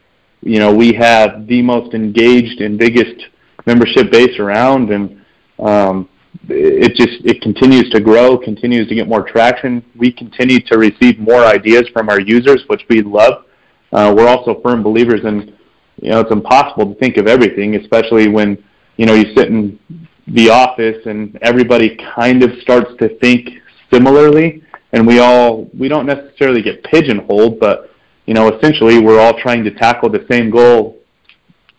you 0.42 0.58
know, 0.58 0.74
we 0.74 0.92
have 0.94 1.46
the 1.46 1.60
most 1.60 1.94
engaged 1.94 2.60
and 2.60 2.78
biggest 2.78 3.26
membership 3.66 4.10
base 4.10 4.38
around, 4.38 4.90
and 4.90 5.22
um, 5.58 6.08
it 6.48 6.94
just 6.94 7.24
it 7.26 7.42
continues 7.42 7.90
to 7.90 8.00
grow, 8.00 8.38
continues 8.38 8.88
to 8.88 8.94
get 8.94 9.06
more 9.06 9.22
traction. 9.22 9.84
We 9.96 10.10
continue 10.10 10.60
to 10.60 10.78
receive 10.78 11.18
more 11.18 11.44
ideas 11.44 11.88
from 11.92 12.08
our 12.08 12.20
users, 12.20 12.64
which 12.68 12.82
we 12.88 13.02
love. 13.02 13.44
Uh, 13.92 14.14
we're 14.16 14.28
also 14.28 14.60
firm 14.62 14.82
believers 14.82 15.20
in, 15.24 15.54
you 16.00 16.10
know, 16.10 16.20
it's 16.20 16.32
impossible 16.32 16.94
to 16.94 16.98
think 16.98 17.18
of 17.18 17.26
everything, 17.26 17.76
especially 17.76 18.28
when 18.28 18.62
you 18.96 19.04
know 19.04 19.14
you 19.14 19.34
sit 19.34 19.48
in 19.48 19.78
the 20.26 20.48
office 20.48 21.04
and 21.04 21.38
everybody 21.42 21.98
kind 22.14 22.42
of 22.42 22.50
starts 22.62 22.92
to 22.98 23.18
think 23.18 23.50
similarly, 23.92 24.62
and 24.92 25.06
we 25.06 25.18
all 25.18 25.68
we 25.78 25.88
don't 25.88 26.06
necessarily 26.06 26.62
get 26.62 26.82
pigeonholed, 26.84 27.60
but 27.60 27.90
you 28.26 28.34
know, 28.34 28.48
essentially 28.48 29.00
we're 29.00 29.20
all 29.20 29.38
trying 29.38 29.64
to 29.64 29.70
tackle 29.70 30.08
the 30.08 30.24
same 30.30 30.50
goal, 30.50 30.98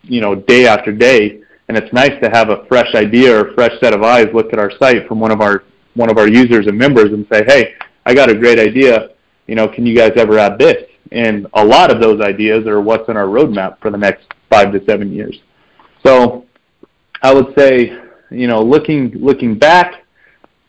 you 0.03 0.21
know, 0.21 0.35
day 0.35 0.67
after 0.67 0.91
day. 0.91 1.41
And 1.67 1.77
it's 1.77 1.93
nice 1.93 2.11
to 2.21 2.29
have 2.29 2.49
a 2.49 2.65
fresh 2.65 2.93
idea 2.95 3.33
or 3.33 3.49
a 3.49 3.53
fresh 3.53 3.71
set 3.79 3.93
of 3.93 4.03
eyes 4.03 4.27
look 4.33 4.51
at 4.51 4.59
our 4.59 4.71
site 4.77 5.07
from 5.07 5.19
one 5.19 5.31
of 5.31 5.39
our 5.39 5.63
one 5.93 6.09
of 6.09 6.17
our 6.17 6.27
users 6.27 6.67
and 6.67 6.77
members 6.77 7.11
and 7.13 7.25
say, 7.31 7.43
hey, 7.47 7.75
I 8.05 8.13
got 8.13 8.29
a 8.29 8.35
great 8.35 8.59
idea. 8.59 9.09
You 9.47 9.55
know, 9.55 9.67
can 9.67 9.85
you 9.85 9.95
guys 9.95 10.11
ever 10.15 10.37
add 10.39 10.57
this? 10.57 10.83
And 11.11 11.47
a 11.53 11.63
lot 11.63 11.91
of 11.91 12.01
those 12.01 12.21
ideas 12.21 12.65
are 12.67 12.81
what's 12.81 13.07
in 13.09 13.17
our 13.17 13.25
roadmap 13.25 13.79
for 13.81 13.91
the 13.91 13.97
next 13.97 14.25
five 14.49 14.71
to 14.71 14.83
seven 14.85 15.11
years. 15.13 15.39
So 16.05 16.45
I 17.21 17.33
would 17.33 17.53
say, 17.57 17.97
you 18.29 18.47
know, 18.47 18.61
looking 18.61 19.11
looking 19.15 19.57
back, 19.57 20.05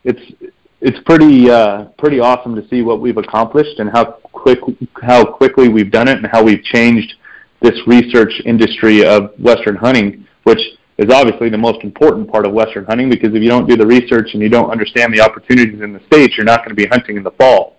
it's 0.05 0.52
it's 0.83 0.99
pretty 1.07 1.49
uh, 1.49 1.85
pretty 1.97 2.19
awesome 2.19 2.57
to 2.57 2.69
see 2.69 2.83
what 2.83 3.01
we've 3.01 3.17
accomplished 3.17 3.79
and 3.79 3.89
how 3.91 4.05
quick 4.33 4.59
how 5.01 5.25
quickly 5.25 5.69
we've 5.69 5.93
done 5.93 6.09
it 6.09 6.19
and 6.19 6.27
how 6.27 6.43
we've 6.43 6.63
changed 6.65 7.15
this 7.61 7.79
research 7.87 8.33
industry 8.45 9.05
of 9.05 9.31
Western 9.39 9.77
hunting, 9.77 10.27
which 10.43 10.59
is 10.99 11.13
obviously 11.13 11.49
the 11.49 11.59
most 11.59 11.83
important 11.85 12.31
part 12.31 12.45
of 12.45 12.53
Western 12.53 12.85
hunting 12.85 13.09
because 13.09 13.33
if 13.33 13.41
you 13.41 13.49
don't 13.49 13.69
do 13.69 13.77
the 13.77 13.87
research 13.87 14.31
and 14.35 14.43
you 14.43 14.49
don't 14.49 14.71
understand 14.71 15.15
the 15.15 15.21
opportunities 15.21 15.81
in 15.81 15.93
the 15.93 16.01
states, 16.07 16.37
you're 16.37 16.45
not 16.45 16.59
going 16.59 16.71
to 16.71 16.75
be 16.75 16.87
hunting 16.87 17.17
in 17.17 17.23
the 17.23 17.31
fall. 17.33 17.77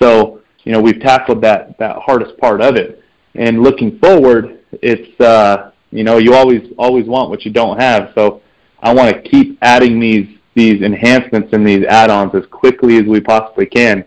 So, 0.00 0.40
you 0.64 0.72
know, 0.72 0.80
we've 0.80 1.00
tackled 1.00 1.40
that 1.42 1.78
that 1.78 1.96
hardest 1.96 2.36
part 2.38 2.60
of 2.60 2.74
it. 2.74 3.00
And 3.36 3.62
looking 3.62 4.00
forward, 4.00 4.58
it's 4.72 5.18
uh, 5.20 5.70
you 5.92 6.02
know, 6.02 6.18
you 6.18 6.34
always 6.34 6.72
always 6.76 7.06
want 7.06 7.30
what 7.30 7.44
you 7.44 7.52
don't 7.52 7.80
have. 7.80 8.10
So, 8.16 8.42
I 8.82 8.92
want 8.92 9.14
to 9.14 9.22
keep 9.30 9.58
adding 9.62 10.00
these 10.00 10.26
these 10.54 10.82
enhancements 10.82 11.50
and 11.52 11.66
these 11.66 11.84
add-ons 11.86 12.34
as 12.34 12.44
quickly 12.50 12.98
as 12.98 13.04
we 13.04 13.20
possibly 13.20 13.66
can. 13.66 14.04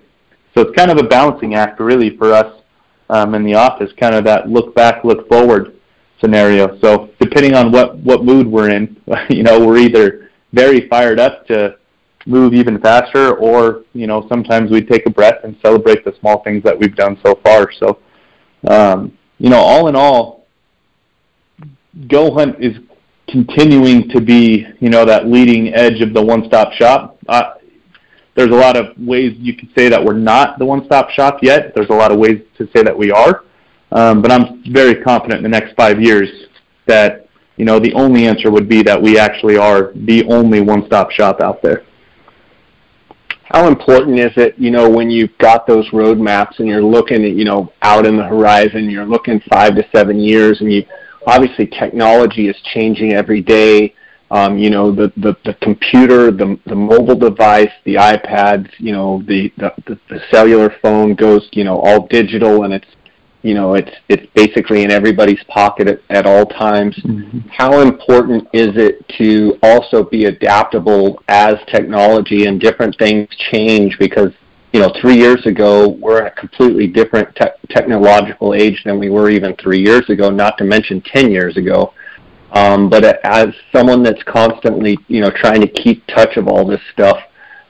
So 0.54 0.62
it's 0.62 0.76
kind 0.76 0.92
of 0.92 0.98
a 0.98 1.04
balancing 1.04 1.56
act, 1.56 1.80
really, 1.80 2.16
for 2.18 2.34
us 2.34 2.62
um, 3.10 3.36
in 3.36 3.44
the 3.44 3.56
office, 3.56 3.92
kind 4.00 4.16
of 4.16 4.24
that 4.26 4.50
look 4.50 4.74
back, 4.76 5.04
look 5.04 5.28
forward 5.28 5.76
scenario. 6.20 6.80
So 6.80 7.10
depending 7.20 7.54
on 7.56 7.72
what 7.72 7.98
what 7.98 8.24
mood 8.24 8.48
we're 8.48 8.70
in, 8.70 8.98
you 9.30 9.44
know, 9.44 9.66
we're 9.66 9.78
either 9.78 10.30
very 10.54 10.88
fired 10.88 11.20
up 11.20 11.46
to 11.48 11.76
move 12.26 12.54
even 12.54 12.80
faster, 12.80 13.36
or 13.36 13.84
you 13.94 14.08
know, 14.08 14.28
sometimes 14.30 14.72
we 14.72 14.82
take 14.82 15.06
a 15.06 15.10
breath 15.10 15.44
and 15.44 15.56
celebrate 15.62 16.04
the 16.04 16.14
small 16.20 16.42
things 16.44 16.64
that 16.64 16.78
we've 16.78 16.96
done 16.96 17.20
so 17.26 17.40
far. 17.44 17.72
So, 17.80 18.00
um, 18.68 19.18
you 19.38 19.50
know, 19.50 19.60
all 19.60 19.88
in 19.88 19.96
all, 19.96 20.46
Go 22.08 22.34
Hunt 22.34 22.58
is 22.60 22.78
continuing 23.28 24.10
to 24.10 24.22
be, 24.22 24.66
you 24.80 24.90
know, 24.90 25.06
that 25.06 25.28
leading 25.28 25.74
edge 25.74 26.02
of 26.02 26.14
the 26.14 26.22
one-stop 26.22 26.74
shop. 26.74 27.18
Uh, 27.28 27.54
there's 28.36 28.52
a 28.52 28.56
lot 28.56 28.78
of 28.78 28.98
ways 28.98 29.36
you 29.38 29.56
could 29.56 29.70
say 29.76 29.90
that 29.90 30.04
we're 30.04 30.14
not 30.14 30.60
the 30.60 30.66
one-stop 30.66 31.10
shop 31.10 31.40
yet. 31.42 31.74
There's 31.74 31.90
a 31.90 31.94
lot 31.94 32.12
of 32.12 32.20
ways 32.20 32.42
to 32.58 32.68
say 32.76 32.84
that 32.84 32.98
we 32.98 33.12
are. 33.12 33.44
Um, 33.92 34.22
but 34.22 34.32
I'm 34.32 34.64
very 34.72 35.02
confident 35.02 35.38
in 35.38 35.44
the 35.44 35.58
next 35.58 35.76
five 35.76 36.02
years 36.02 36.30
that, 36.86 37.28
you 37.56 37.66
know, 37.66 37.80
the 37.80 37.94
only 37.94 38.28
answer 38.28 38.52
would 38.52 38.68
be 38.68 38.84
that 38.84 39.02
we 39.02 39.18
actually 39.18 39.58
are 39.58 39.94
the 39.96 40.26
only 40.26 40.60
one-stop 40.60 41.12
shop 41.12 41.40
out 41.40 41.62
there. 41.62 41.86
How 43.44 43.68
important 43.68 44.20
is 44.20 44.32
it, 44.36 44.56
you 44.58 44.72
know, 44.72 44.90
when 44.90 45.10
you've 45.10 45.38
got 45.38 45.66
those 45.66 45.88
roadmaps 45.92 46.60
and 46.60 46.68
you're 46.68 46.84
looking 46.84 47.24
at, 47.24 47.36
you 47.36 47.46
know, 47.46 47.72
out 47.84 48.06
in 48.06 48.18
the 48.18 48.24
horizon, 48.24 48.90
you're 48.90 49.06
looking 49.06 49.40
five 49.50 49.76
to 49.76 49.88
seven 49.96 50.20
years 50.20 50.60
and 50.62 50.74
you, 50.74 50.84
obviously 51.28 51.68
technology 51.68 52.48
is 52.48 52.56
changing 52.74 53.14
every 53.14 53.42
day 53.42 53.94
um, 54.32 54.58
you 54.58 54.70
know, 54.70 54.92
the, 54.92 55.14
the, 55.18 55.36
the 55.46 55.54
computer, 55.56 56.32
the, 56.32 56.60
the 56.66 56.76
mobile 56.76 57.16
device, 57.16 57.72
the 57.84 57.96
iPads, 57.96 58.70
you 58.80 58.92
know, 58.92 59.22
the, 59.28 59.52
the, 59.58 60.00
the 60.10 60.20
cellular 60.32 60.76
phone 60.82 61.14
goes, 61.14 61.48
you 61.52 61.64
know, 61.64 61.80
all 61.80 62.08
digital 62.08 62.64
and 62.64 62.74
it's, 62.74 62.88
you 63.44 63.54
know, 63.54 63.76
it's, 63.76 63.92
it's 64.10 64.26
basically 64.34 64.84
in 64.84 64.92
everybody's 64.92 65.44
pocket 65.44 65.88
at, 65.88 66.02
at 66.10 66.26
all 66.26 66.48
times. 66.48 66.96
Mm-hmm. 66.98 67.48
How 67.50 67.82
important 67.82 68.48
is 68.52 68.70
it 68.76 69.08
to 69.20 69.60
also 69.62 70.04
be 70.04 70.26
adaptable 70.26 71.22
as 71.28 71.56
technology 71.68 72.48
and 72.48 72.60
different 72.60 72.98
things 72.98 73.30
change? 73.52 74.00
Because, 74.00 74.32
you 74.76 74.82
know, 74.82 74.92
three 75.00 75.16
years 75.16 75.46
ago, 75.46 75.88
we're 75.88 76.20
in 76.20 76.28
a 76.28 76.32
completely 76.32 76.86
different 76.86 77.34
te- 77.38 77.46
technological 77.70 78.54
age 78.54 78.84
than 78.84 79.00
we 79.00 79.10
were 79.10 79.30
even 79.30 79.56
three 79.56 79.80
years 79.80 80.10
ago, 80.10 80.30
not 80.30 80.58
to 80.58 80.66
mention 80.66 81.00
10 81.00 81.32
years 81.32 81.56
ago. 81.56 81.94
Um, 82.52 82.90
but 82.90 83.06
as 83.26 83.54
someone 83.72 84.04
that's 84.04 84.22
constantly, 84.24 84.98
you 85.08 85.22
know, 85.22 85.32
trying 85.32 85.62
to 85.62 85.68
keep 85.70 86.06
touch 86.08 86.36
of 86.36 86.50
all 86.50 86.68
this 86.68 86.82
stuff, 86.92 87.18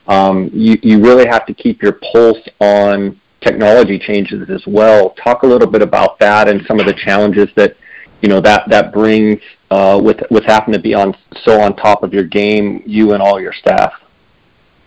um, 0.08 0.50
you, 0.52 0.80
you 0.82 1.00
really 1.00 1.28
have 1.28 1.46
to 1.46 1.54
keep 1.54 1.84
your 1.84 2.00
pulse 2.12 2.40
on 2.60 3.22
technology 3.40 4.00
changes 4.00 4.50
as 4.50 4.64
well. 4.66 5.12
Talk 5.12 5.44
a 5.44 5.48
little 5.48 5.70
bit 5.70 5.84
about 5.84 6.18
that 6.22 6.50
and 6.50 6.66
some 6.68 6.80
of 6.80 6.88
the 6.88 6.94
challenges 6.96 7.50
that, 7.56 7.78
you 8.24 8.30
know, 8.30 8.42
that 8.42 8.68
that 8.70 8.92
brings 8.92 9.40
uh, 9.70 10.02
with 10.04 10.22
with 10.32 10.46
having 10.46 10.74
to 10.74 10.80
be 10.80 10.96
on 10.96 11.16
so 11.44 11.62
on 11.62 11.76
top 11.76 12.02
of 12.02 12.16
your 12.16 12.24
game, 12.24 12.82
you 12.88 13.14
and 13.14 13.22
all 13.22 13.40
your 13.40 13.54
staff. 13.54 13.94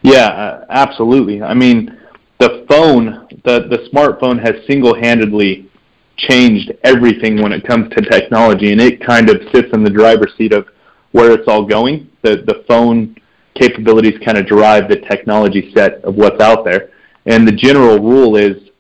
Yeah, 0.03 0.65
absolutely. 0.71 1.43
I 1.43 1.55
mean, 1.55 1.99
the 2.39 2.65
phone, 2.69 3.27
the 3.45 3.67
the 3.69 3.89
smartphone 3.93 4.41
has 4.41 4.65
single-handedly 4.67 5.71
changed 6.17 6.73
everything 6.85 7.43
when 7.43 7.53
it 7.53 7.65
comes 7.65 7.93
to 7.95 8.03
technology, 8.03 8.73
and 8.73 8.81
it 8.81 9.05
kind 9.05 9.31
of 9.31 9.37
sits 9.53 9.69
in 9.73 9.85
the 9.85 9.91
driver's 9.91 10.35
seat 10.37 10.53
of 10.53 10.67
where 11.13 11.33
it's 11.33 11.49
all 11.49 11.65
going. 11.65 12.11
The 12.23 12.43
the 12.47 12.65
phone 12.69 13.17
capabilities 13.55 14.19
kind 14.25 14.39
of 14.39 14.47
drive 14.47 14.89
the 14.89 14.97
technology 14.97 15.73
set 15.75 16.05
of 16.05 16.15
what's 16.15 16.41
out 16.41 16.65
there. 16.65 16.91
And 17.27 17.47
the 17.47 17.53
general 17.53 17.99
rule 17.99 18.37
is 18.37 18.71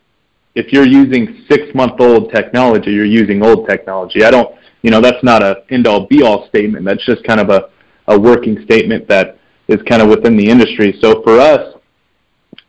if 0.55 0.73
you're 0.73 0.87
using 0.87 1.45
six 1.49 1.75
month 1.75 2.01
old 2.01 2.33
technology, 2.33 2.91
you're 2.91 3.05
using 3.05 3.45
old 3.45 3.69
technology. 3.69 4.25
I 4.25 4.31
don't, 4.31 4.55
you 4.83 4.91
know, 4.91 5.01
that's 5.01 5.23
not 5.23 5.43
a 5.43 5.65
end 5.71 5.87
all 5.87 6.07
be 6.07 6.23
all 6.23 6.49
statement. 6.49 6.85
That's 6.85 7.05
just 7.05 7.25
kind 7.25 7.41
of 7.41 7.51
a, 7.51 7.71
a 8.07 8.19
working 8.19 8.63
statement 8.65 9.09
that 9.09 9.39
is 9.69 9.83
kind 9.83 10.01
of 10.01 10.09
within 10.09 10.37
the 10.37 10.49
industry. 10.49 10.99
So 11.01 11.23
for 11.23 11.39
us, 11.39 11.75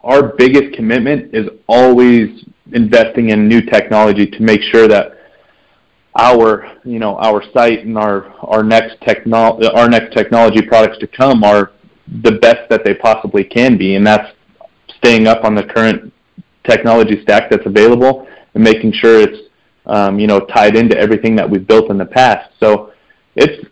our 0.01 0.35
biggest 0.37 0.75
commitment 0.75 1.33
is 1.33 1.47
always 1.67 2.45
investing 2.71 3.29
in 3.29 3.47
new 3.47 3.61
technology 3.61 4.25
to 4.25 4.41
make 4.41 4.61
sure 4.61 4.87
that 4.87 5.17
our 6.15 6.77
you 6.83 6.99
know 6.99 7.17
our 7.17 7.43
site 7.53 7.85
and 7.85 7.97
our 7.97 8.27
our 8.43 8.63
next 8.63 8.99
techno 9.01 9.59
our 9.73 9.89
next 9.89 10.13
technology 10.15 10.61
products 10.61 10.97
to 10.99 11.07
come 11.07 11.43
are 11.43 11.71
the 12.23 12.33
best 12.33 12.69
that 12.69 12.83
they 12.83 12.93
possibly 12.93 13.43
can 13.43 13.77
be. 13.77 13.95
And 13.95 14.05
that's 14.05 14.33
staying 14.97 15.27
up 15.27 15.43
on 15.43 15.55
the 15.55 15.63
current 15.63 16.11
technology 16.67 17.21
stack 17.21 17.49
that's 17.49 17.65
available 17.65 18.27
and 18.53 18.63
making 18.63 18.93
sure 18.93 19.21
it's 19.21 19.49
um, 19.85 20.19
you 20.19 20.27
know 20.27 20.39
tied 20.41 20.75
into 20.75 20.97
everything 20.97 21.35
that 21.35 21.49
we've 21.49 21.67
built 21.67 21.89
in 21.89 21.97
the 21.97 22.05
past. 22.05 22.51
So 22.59 22.91
it's 23.35 23.65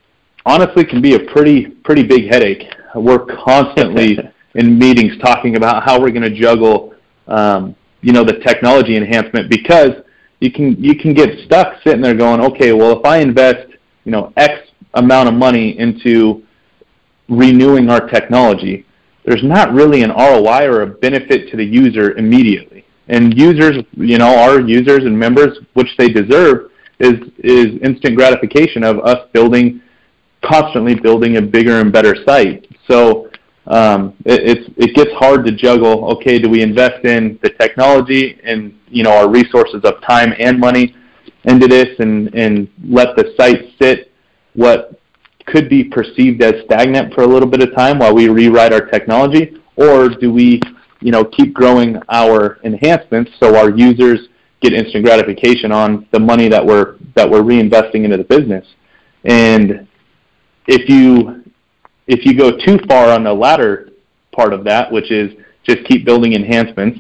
honestly 0.46 0.86
can 0.86 1.02
be 1.02 1.16
a 1.16 1.20
pretty 1.20 1.68
pretty 1.68 2.04
big 2.04 2.32
headache. 2.32 2.64
We're 2.96 3.26
constantly 3.44 4.18
in 4.58 4.78
meetings 4.78 5.14
talking 5.20 5.56
about 5.56 5.84
how 5.84 6.00
we're 6.02 6.12
going 6.12 6.30
to 6.30 6.36
juggle 6.36 6.94
um, 7.28 7.76
you 8.02 8.12
know 8.12 8.24
the 8.24 8.40
technology 8.40 8.98
enhancement 8.98 9.50
because 9.50 9.92
you 10.40 10.52
can 10.52 10.82
you 10.84 10.96
can 10.96 11.14
get 11.14 11.30
stuck 11.46 11.82
sitting 11.84 12.02
there 12.02 12.14
going, 12.14 12.42
okay, 12.42 12.74
well 12.74 13.00
if 13.00 13.06
I 13.06 13.20
invest 13.20 13.68
you 14.04 14.12
know 14.12 14.34
X 14.36 14.54
amount 14.94 15.30
of 15.30 15.36
money 15.36 15.78
into 15.80 16.44
renewing 17.30 17.90
our 17.90 18.08
technology, 18.08 18.86
there's 19.26 19.44
not 19.44 19.74
really 19.74 20.04
an 20.04 20.12
ROI 20.12 20.66
or 20.66 20.82
a 20.82 20.88
benefit 20.88 21.50
to 21.52 21.58
the 21.58 21.66
user 21.66 22.18
immediately. 22.18 22.86
And 23.10 23.38
users, 23.38 23.78
you 23.96 24.18
know, 24.18 24.38
our 24.38 24.60
users 24.60 25.04
and 25.04 25.18
members, 25.18 25.60
which 25.74 25.90
they 25.98 26.10
deserve, 26.10 26.72
is 27.00 27.20
is 27.40 27.68
instant 27.84 28.16
gratification 28.16 28.84
of 28.84 29.00
us 29.00 29.28
building, 29.34 29.82
constantly 30.44 30.96
building 30.96 31.38
a 31.38 31.42
bigger 31.42 31.80
and 31.80 31.92
better 31.92 32.16
site. 32.26 32.68
So 32.90 33.27
um, 33.68 34.14
it, 34.26 34.58
it's 34.58 34.70
it 34.78 34.96
gets 34.96 35.12
hard 35.14 35.46
to 35.46 35.52
juggle. 35.52 36.12
Okay, 36.14 36.40
do 36.40 36.50
we 36.50 36.62
invest 36.62 37.06
in 37.06 37.38
the 37.44 37.50
technology 37.50 38.40
and 38.44 38.78
you 38.88 39.04
know 39.04 39.12
our 39.12 39.30
resources 39.30 39.82
of 39.84 40.02
time 40.02 40.34
and 40.40 40.60
money 40.60 40.96
into 41.44 41.68
this, 41.68 42.00
and 42.00 42.34
and 42.34 42.70
let 42.88 43.16
the 43.16 43.34
site 43.38 43.74
sit 43.82 44.12
what 44.54 45.00
could 45.46 45.70
be 45.70 45.84
perceived 45.84 46.42
as 46.42 46.64
stagnant 46.66 47.14
for 47.14 47.24
a 47.24 47.28
little 47.28 47.48
bit 47.48 47.62
of 47.62 47.74
time 47.76 48.00
while 48.00 48.14
we 48.14 48.28
rewrite 48.30 48.74
our 48.74 48.86
technology, 48.86 49.58
or 49.76 50.10
do 50.10 50.32
we 50.32 50.62
you 51.02 51.12
know 51.12 51.26
keep 51.26 51.54
growing 51.54 51.98
our 52.10 52.60
enhancements 52.64 53.32
so 53.40 53.56
our 53.58 53.70
users 53.70 54.30
get 54.62 54.74
instant 54.74 55.06
gratification 55.06 55.72
on 55.72 56.08
the 56.12 56.20
money 56.20 56.48
that 56.48 56.66
we're 56.66 56.96
that 57.16 57.30
we're 57.30 57.42
reinvesting 57.42 58.06
into 58.06 58.16
the 58.16 58.24
business, 58.24 58.66
and 59.26 59.86
if 60.68 60.88
you 60.90 61.44
if 62.08 62.26
you 62.26 62.38
go 62.38 62.58
too 62.58 62.80
far 62.88 63.10
on 63.10 63.24
the 63.24 63.34
latter 63.34 63.90
part 64.32 64.54
of 64.54 64.64
that, 64.66 64.92
which 64.92 65.12
is 65.12 65.34
just 65.64 65.84
keep 65.86 66.06
building 66.06 66.34
enhancements, 66.34 67.00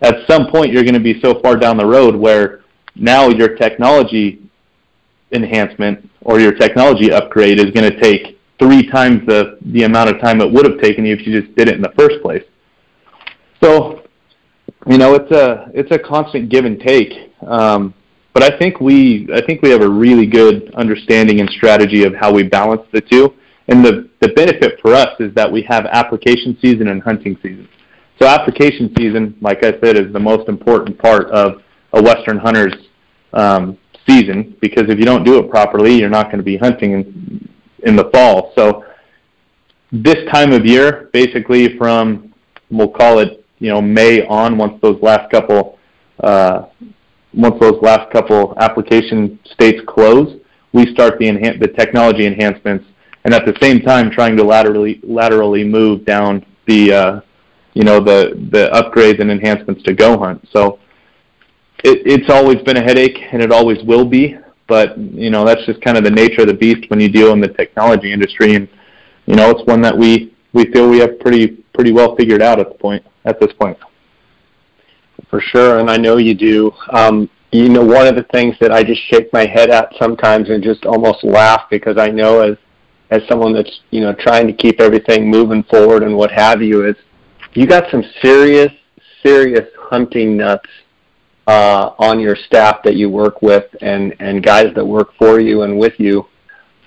at 0.00 0.26
some 0.26 0.50
point 0.50 0.72
you're 0.72 0.84
going 0.84 0.94
to 0.94 1.00
be 1.00 1.20
so 1.20 1.40
far 1.40 1.56
down 1.56 1.76
the 1.76 1.86
road 1.86 2.14
where 2.16 2.60
now 2.94 3.28
your 3.28 3.56
technology 3.56 4.40
enhancement 5.32 6.08
or 6.22 6.40
your 6.40 6.52
technology 6.52 7.12
upgrade 7.12 7.58
is 7.58 7.70
going 7.72 7.90
to 7.90 8.00
take 8.00 8.38
three 8.58 8.88
times 8.88 9.24
the, 9.26 9.58
the 9.66 9.84
amount 9.84 10.10
of 10.10 10.20
time 10.20 10.40
it 10.40 10.50
would 10.50 10.66
have 10.66 10.80
taken 10.80 11.04
you 11.04 11.14
if 11.14 11.26
you 11.26 11.40
just 11.40 11.54
did 11.56 11.68
it 11.68 11.74
in 11.74 11.82
the 11.82 11.92
first 11.96 12.22
place. 12.22 12.42
So, 13.62 14.02
you 14.86 14.98
know, 14.98 15.14
it's 15.14 15.30
a 15.32 15.70
it's 15.74 15.90
a 15.90 15.98
constant 15.98 16.48
give 16.48 16.64
and 16.64 16.80
take. 16.80 17.32
Um, 17.46 17.94
but 18.32 18.42
I 18.42 18.56
think 18.56 18.80
we 18.80 19.28
I 19.34 19.44
think 19.44 19.62
we 19.62 19.70
have 19.70 19.82
a 19.82 19.88
really 19.88 20.26
good 20.26 20.72
understanding 20.74 21.40
and 21.40 21.50
strategy 21.50 22.04
of 22.04 22.14
how 22.14 22.32
we 22.32 22.44
balance 22.44 22.82
the 22.92 23.00
two. 23.00 23.34
And 23.68 23.84
the, 23.84 24.08
the 24.20 24.28
benefit 24.28 24.80
for 24.80 24.94
us 24.94 25.08
is 25.20 25.32
that 25.34 25.50
we 25.50 25.62
have 25.68 25.84
application 25.86 26.56
season 26.60 26.88
and 26.88 27.02
hunting 27.02 27.36
season. 27.42 27.68
So 28.20 28.26
application 28.26 28.92
season, 28.98 29.36
like 29.40 29.62
I 29.62 29.72
said, 29.82 29.96
is 29.96 30.12
the 30.12 30.20
most 30.20 30.48
important 30.48 30.98
part 30.98 31.30
of 31.30 31.62
a 31.92 32.02
Western 32.02 32.38
hunter's 32.38 32.74
um, 33.32 33.78
season 34.08 34.56
because 34.60 34.84
if 34.88 34.98
you 34.98 35.04
don't 35.04 35.22
do 35.22 35.38
it 35.38 35.50
properly, 35.50 35.94
you're 35.94 36.08
not 36.08 36.26
going 36.26 36.38
to 36.38 36.44
be 36.44 36.56
hunting 36.56 36.92
in, 36.92 37.48
in 37.84 37.94
the 37.94 38.10
fall. 38.12 38.52
So 38.56 38.84
this 39.92 40.16
time 40.32 40.52
of 40.52 40.64
year, 40.64 41.10
basically 41.12 41.76
from 41.76 42.34
we'll 42.70 42.88
call 42.88 43.20
it 43.20 43.44
you 43.58 43.70
know 43.70 43.80
May 43.80 44.26
on, 44.26 44.58
once 44.58 44.80
those 44.82 45.00
last 45.02 45.30
couple 45.30 45.78
uh, 46.20 46.66
once 47.34 47.56
those 47.60 47.80
last 47.82 48.10
couple 48.12 48.54
application 48.58 49.38
states 49.52 49.80
close, 49.86 50.40
we 50.72 50.86
start 50.92 51.18
the 51.18 51.26
enhan- 51.26 51.60
the 51.60 51.68
technology 51.68 52.26
enhancements 52.26 52.84
and 53.28 53.34
at 53.34 53.44
the 53.44 53.54
same 53.60 53.82
time 53.82 54.10
trying 54.10 54.38
to 54.38 54.42
laterally 54.42 55.00
laterally 55.02 55.62
move 55.62 56.02
down 56.06 56.42
the 56.66 56.90
uh, 56.90 57.20
you 57.74 57.84
know 57.84 58.00
the 58.00 58.48
the 58.50 58.70
upgrades 58.72 59.20
and 59.20 59.30
enhancements 59.30 59.82
to 59.82 59.92
Go 59.92 60.18
Hunt. 60.18 60.48
So 60.50 60.78
it, 61.84 62.00
it's 62.06 62.30
always 62.30 62.56
been 62.62 62.78
a 62.78 62.82
headache, 62.82 63.18
and 63.30 63.42
it 63.42 63.52
always 63.52 63.82
will 63.84 64.06
be. 64.06 64.38
But 64.66 64.96
you 64.96 65.28
know 65.28 65.44
that's 65.44 65.62
just 65.66 65.82
kind 65.82 65.98
of 65.98 66.04
the 66.04 66.10
nature 66.10 66.40
of 66.40 66.46
the 66.46 66.54
beast 66.54 66.88
when 66.88 67.00
you 67.00 67.10
deal 67.10 67.34
in 67.34 67.40
the 67.42 67.48
technology 67.48 68.14
industry, 68.14 68.54
and 68.54 68.66
you 69.26 69.36
know 69.36 69.50
it's 69.50 69.62
one 69.66 69.82
that 69.82 69.94
we 69.94 70.34
we 70.54 70.72
feel 70.72 70.88
we 70.88 71.00
have 71.00 71.20
pretty 71.20 71.48
pretty 71.74 71.92
well 71.92 72.16
figured 72.16 72.40
out 72.40 72.58
at 72.58 72.70
the 72.70 72.78
point 72.78 73.04
at 73.26 73.38
this 73.38 73.52
point. 73.60 73.76
For 75.28 75.42
sure, 75.42 75.80
and 75.80 75.90
I 75.90 75.98
know 75.98 76.16
you 76.16 76.32
do. 76.32 76.72
Um, 76.94 77.28
you 77.52 77.68
know, 77.68 77.84
one 77.84 78.06
of 78.06 78.14
the 78.14 78.26
things 78.32 78.56
that 78.62 78.72
I 78.72 78.82
just 78.82 79.02
shake 79.02 79.30
my 79.34 79.44
head 79.44 79.68
at 79.68 79.92
sometimes 79.98 80.48
and 80.48 80.62
just 80.62 80.86
almost 80.86 81.22
laugh 81.24 81.64
because 81.70 81.98
I 81.98 82.08
know 82.08 82.40
as 82.40 82.56
as 83.10 83.22
someone 83.28 83.52
that's 83.54 83.80
you 83.90 84.00
know 84.00 84.12
trying 84.14 84.46
to 84.46 84.52
keep 84.52 84.80
everything 84.80 85.30
moving 85.30 85.62
forward 85.64 86.02
and 86.02 86.14
what 86.14 86.30
have 86.30 86.62
you 86.62 86.86
is 86.86 86.96
you 87.54 87.66
got 87.66 87.90
some 87.90 88.04
serious 88.22 88.72
serious 89.22 89.68
hunting 89.78 90.36
nuts 90.36 90.68
uh, 91.46 91.94
on 91.98 92.20
your 92.20 92.36
staff 92.36 92.82
that 92.84 92.94
you 92.94 93.08
work 93.08 93.40
with 93.40 93.64
and 93.80 94.14
and 94.20 94.42
guys 94.42 94.74
that 94.74 94.84
work 94.84 95.14
for 95.18 95.40
you 95.40 95.62
and 95.62 95.78
with 95.78 95.94
you 95.98 96.26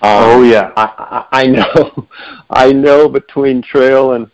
Um, 0.02 0.10
oh 0.24 0.42
yeah, 0.42 0.72
I, 0.76 1.26
I, 1.30 1.40
I 1.42 1.44
know, 1.46 2.08
I 2.50 2.72
know 2.72 3.08
between 3.08 3.62
Trail 3.62 4.12
and 4.14 4.30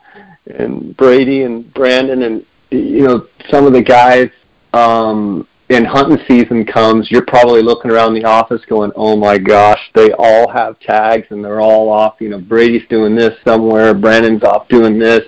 and 0.46 0.96
Brady 0.96 1.42
and 1.42 1.72
Brandon 1.74 2.22
and 2.22 2.46
you 2.70 3.06
know 3.06 3.26
some 3.50 3.66
of 3.66 3.72
the 3.74 3.82
guys. 3.82 4.30
Um, 4.72 5.46
and 5.70 5.86
hunting 5.86 6.18
season 6.26 6.64
comes, 6.64 7.10
you're 7.10 7.24
probably 7.26 7.62
looking 7.62 7.90
around 7.90 8.14
the 8.14 8.24
office 8.24 8.62
going, 8.66 8.90
"Oh 8.96 9.16
my 9.16 9.38
gosh, 9.38 9.80
they 9.94 10.12
all 10.12 10.50
have 10.50 10.78
tags 10.80 11.26
and 11.30 11.44
they're 11.44 11.60
all 11.60 11.90
off." 11.90 12.16
You 12.20 12.30
know, 12.30 12.38
Brady's 12.38 12.86
doing 12.88 13.14
this 13.14 13.34
somewhere, 13.46 13.94
Brandon's 13.94 14.42
off 14.42 14.68
doing 14.68 14.98
this, 14.98 15.22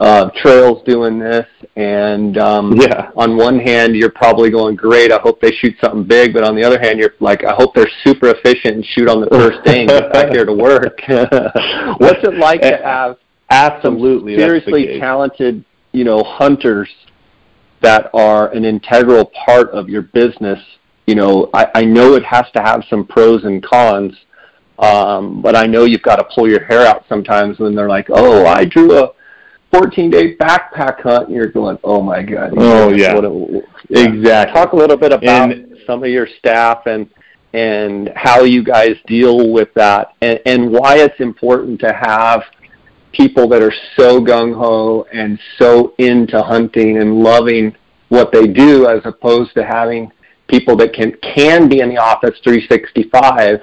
uh, 0.00 0.30
Trail's 0.36 0.82
doing 0.84 1.18
this, 1.18 1.46
and 1.76 2.38
um, 2.38 2.72
yeah. 2.80 3.10
On 3.16 3.36
one 3.36 3.60
hand, 3.60 3.94
you're 3.94 4.10
probably 4.10 4.50
going, 4.50 4.74
"Great, 4.74 5.12
I 5.12 5.18
hope 5.18 5.40
they 5.40 5.52
shoot 5.52 5.76
something 5.80 6.04
big," 6.04 6.32
but 6.32 6.42
on 6.42 6.56
the 6.56 6.64
other 6.64 6.80
hand, 6.80 6.98
you're 6.98 7.14
like, 7.20 7.44
"I 7.44 7.54
hope 7.54 7.74
they're 7.74 7.90
super 8.02 8.30
efficient 8.30 8.76
and 8.76 8.84
shoot 8.84 9.08
on 9.08 9.20
the 9.20 9.28
first 9.28 9.62
day 9.64 9.80
and 9.80 9.88
get 9.88 10.12
back 10.12 10.30
here 10.30 10.44
to 10.44 10.54
work." 10.54 11.00
What's 11.06 12.24
it 12.24 12.34
like 12.38 12.62
to 12.62 12.80
have 12.82 13.18
absolutely 13.50 14.36
seriously 14.36 14.98
talented, 14.98 15.64
you 15.92 16.04
know, 16.04 16.22
hunters? 16.24 16.88
That 17.82 18.10
are 18.12 18.50
an 18.52 18.64
integral 18.64 19.30
part 19.44 19.70
of 19.70 19.88
your 19.88 20.02
business. 20.02 20.58
You 21.06 21.14
know, 21.14 21.50
I, 21.54 21.66
I 21.74 21.84
know 21.84 22.14
it 22.14 22.24
has 22.24 22.46
to 22.54 22.62
have 22.62 22.84
some 22.88 23.06
pros 23.06 23.44
and 23.44 23.62
cons, 23.62 24.14
um, 24.78 25.42
but 25.42 25.56
I 25.56 25.66
know 25.66 25.84
you've 25.84 26.02
got 26.02 26.16
to 26.16 26.24
pull 26.34 26.48
your 26.48 26.64
hair 26.64 26.86
out 26.86 27.04
sometimes 27.08 27.58
when 27.58 27.74
they're 27.74 27.88
like, 27.88 28.06
"Oh, 28.10 28.46
I 28.46 28.64
drew 28.64 28.98
a 28.98 29.12
14-day 29.72 30.36
backpack 30.36 31.00
hunt," 31.00 31.28
and 31.28 31.34
you're 31.34 31.48
going, 31.48 31.78
"Oh 31.82 32.00
my 32.00 32.22
god!" 32.22 32.52
Oh 32.56 32.92
yeah, 32.92 33.16
exactly. 33.90 34.54
Talk 34.54 34.72
a 34.72 34.76
little 34.76 34.96
bit 34.96 35.12
about 35.12 35.52
and, 35.52 35.76
some 35.86 36.04
of 36.04 36.10
your 36.10 36.28
staff 36.38 36.86
and 36.86 37.08
and 37.52 38.12
how 38.14 38.42
you 38.44 38.62
guys 38.62 38.94
deal 39.06 39.50
with 39.50 39.74
that, 39.74 40.14
and, 40.20 40.40
and 40.46 40.70
why 40.70 40.98
it's 40.98 41.18
important 41.18 41.80
to 41.80 41.92
have 41.92 42.42
people 43.12 43.48
that 43.48 43.62
are 43.62 43.72
so 43.96 44.20
gung 44.20 44.54
ho 44.54 45.06
and 45.12 45.38
so 45.58 45.94
into 45.98 46.40
hunting 46.42 46.98
and 46.98 47.22
loving 47.22 47.74
what 48.08 48.32
they 48.32 48.46
do 48.46 48.86
as 48.86 49.00
opposed 49.04 49.52
to 49.54 49.64
having 49.64 50.10
people 50.48 50.76
that 50.76 50.92
can 50.92 51.12
can 51.22 51.68
be 51.68 51.80
in 51.80 51.88
the 51.88 51.96
office 51.96 52.38
365 52.42 53.60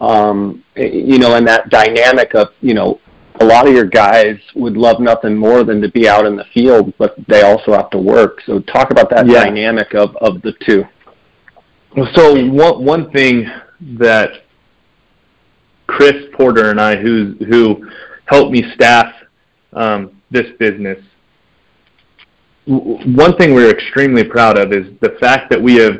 um, 0.00 0.64
you 0.76 1.18
know 1.18 1.34
and 1.34 1.46
that 1.46 1.68
dynamic 1.68 2.34
of 2.34 2.48
you 2.60 2.74
know 2.74 3.00
a 3.40 3.44
lot 3.44 3.66
of 3.66 3.74
your 3.74 3.84
guys 3.84 4.38
would 4.54 4.76
love 4.76 5.00
nothing 5.00 5.36
more 5.36 5.64
than 5.64 5.80
to 5.80 5.90
be 5.90 6.08
out 6.08 6.26
in 6.26 6.36
the 6.36 6.44
field 6.52 6.92
but 6.98 7.14
they 7.28 7.42
also 7.42 7.72
have 7.72 7.90
to 7.90 7.98
work 7.98 8.40
so 8.46 8.60
talk 8.60 8.90
about 8.90 9.10
that 9.10 9.26
yeah. 9.26 9.44
dynamic 9.44 9.94
of 9.94 10.16
of 10.16 10.40
the 10.42 10.52
two 10.64 10.84
so 12.14 12.44
one 12.46 12.84
one 12.84 13.10
thing 13.10 13.46
that 13.80 14.44
Chris 15.86 16.14
Porter 16.32 16.70
and 16.70 16.80
I 16.80 16.96
who 16.96 17.34
who 17.48 17.90
helped 18.30 18.52
me 18.52 18.62
staff 18.74 19.12
um, 19.72 20.22
this 20.30 20.46
business. 20.58 20.98
One 22.66 23.36
thing 23.36 23.54
we're 23.54 23.70
extremely 23.70 24.22
proud 24.22 24.56
of 24.56 24.72
is 24.72 24.86
the 25.00 25.16
fact 25.20 25.50
that 25.50 25.60
we 25.60 25.74
have 25.76 25.98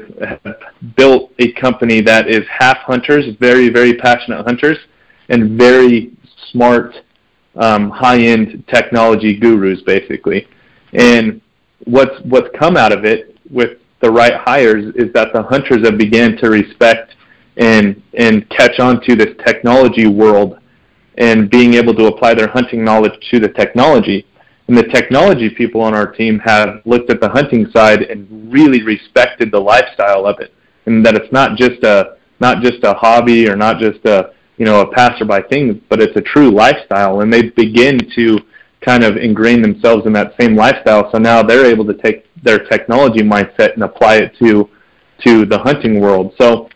built 0.97 1.33
a 1.41 1.51
company 1.53 2.01
that 2.03 2.29
is 2.29 2.43
half 2.49 2.79
hunters, 2.79 3.25
very, 3.41 3.69
very 3.69 3.95
passionate 3.95 4.45
hunters, 4.45 4.79
and 5.29 5.59
very 5.59 6.13
smart, 6.53 6.95
um, 7.57 7.91
high-end 7.91 8.65
technology 8.73 9.37
gurus, 9.37 9.81
basically. 9.83 10.47
And 10.93 11.41
what's 11.85 12.15
what's 12.25 12.49
come 12.57 12.77
out 12.77 12.93
of 12.93 13.05
it 13.05 13.37
with 13.51 13.79
the 14.01 14.11
right 14.11 14.35
hires 14.35 14.95
is 14.95 15.13
that 15.15 15.33
the 15.33 15.43
hunters 15.43 15.85
have 15.85 15.99
began 15.99 16.37
to 16.37 16.51
respect 16.51 17.17
and 17.57 18.01
and 18.17 18.49
catch 18.51 18.79
on 18.79 19.01
to 19.09 19.17
this 19.17 19.35
technology 19.45 20.07
world 20.07 20.60
and 21.21 21.51
being 21.51 21.75
able 21.75 21.95
to 21.95 22.07
apply 22.07 22.35
their 22.35 22.49
hunting 22.49 22.83
knowledge 22.83 23.13
to 23.31 23.39
the 23.39 23.51
technology. 23.51 24.27
And 24.67 24.77
the 24.77 24.85
technology 24.85 25.51
people 25.51 25.83
on 25.83 25.95
our 25.95 26.11
team 26.11 26.39
have 26.41 26.81
looked 26.87 27.11
at 27.11 27.21
the 27.21 27.29
hunting 27.29 27.71
side 27.71 28.03
and 28.03 28.53
really 28.53 28.83
respected 28.83 29.53
the 29.53 29.61
lifestyle 29.61 30.27
of 30.27 30.41
it, 30.41 30.53
and 30.87 31.05
that 31.05 31.15
it's 31.15 31.33
not 31.33 31.57
just 31.59 31.85
a 31.85 32.17
not 32.41 32.63
just 32.63 32.83
a 32.85 32.95
hobby 32.95 33.49
or 33.49 33.55
not 33.55 33.79
just 33.79 34.05
a 34.07 34.33
you 34.57 34.65
know 34.65 34.81
a 34.81 34.93
passerby 34.93 35.41
thing, 35.51 35.83
but 35.91 36.01
it's 36.01 36.17
a 36.17 36.23
true 36.23 36.51
lifestyle. 36.51 37.21
And 37.21 37.33
they 37.33 37.51
begin 37.51 37.99
to 38.17 38.39
kind 38.81 39.05
of 39.05 39.17
ingrain 39.19 39.61
themselves 39.61 40.07
in 40.07 40.13
that 40.15 40.33
same 40.41 40.57
lifestyle. 40.57 41.11
So 41.13 41.19
now 41.19 41.43
they're 41.43 41.67
able 41.67 41.85
to 41.87 41.95
take 41.95 42.27
their 42.43 42.61
technology 42.61 43.23
mindset 43.23 43.75
and 43.75 43.83
apply 43.83 44.17
it 44.17 44.33
to 44.39 44.71
to 45.27 45.45
the 45.45 45.59
hunting 45.59 46.01
world. 46.01 46.33
So 46.41 46.71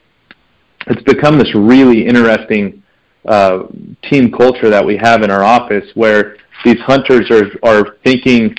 it's 0.88 1.02
become 1.04 1.38
this 1.38 1.54
really 1.54 2.07
interesting 2.07 2.83
uh, 3.26 3.64
team 4.02 4.30
culture 4.30 4.70
that 4.70 4.84
we 4.84 4.96
have 4.96 5.22
in 5.22 5.30
our 5.30 5.42
office 5.42 5.88
where 5.94 6.37
these 6.64 6.78
hunters 6.80 7.30
are, 7.30 7.50
are 7.62 7.96
thinking 8.04 8.54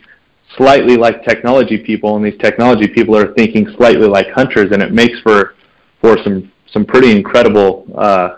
slightly 0.57 0.97
like 0.97 1.23
technology 1.23 1.77
people 1.77 2.15
and 2.15 2.25
these 2.25 2.37
technology 2.39 2.87
people 2.87 3.15
are 3.15 3.33
thinking 3.33 3.67
slightly 3.77 4.07
like 4.07 4.27
hunters 4.31 4.71
and 4.71 4.81
it 4.81 4.93
makes 4.93 5.19
for 5.21 5.55
for 6.01 6.17
some 6.23 6.51
some 6.71 6.85
pretty 6.85 7.11
incredible 7.11 7.85
uh, 7.97 8.37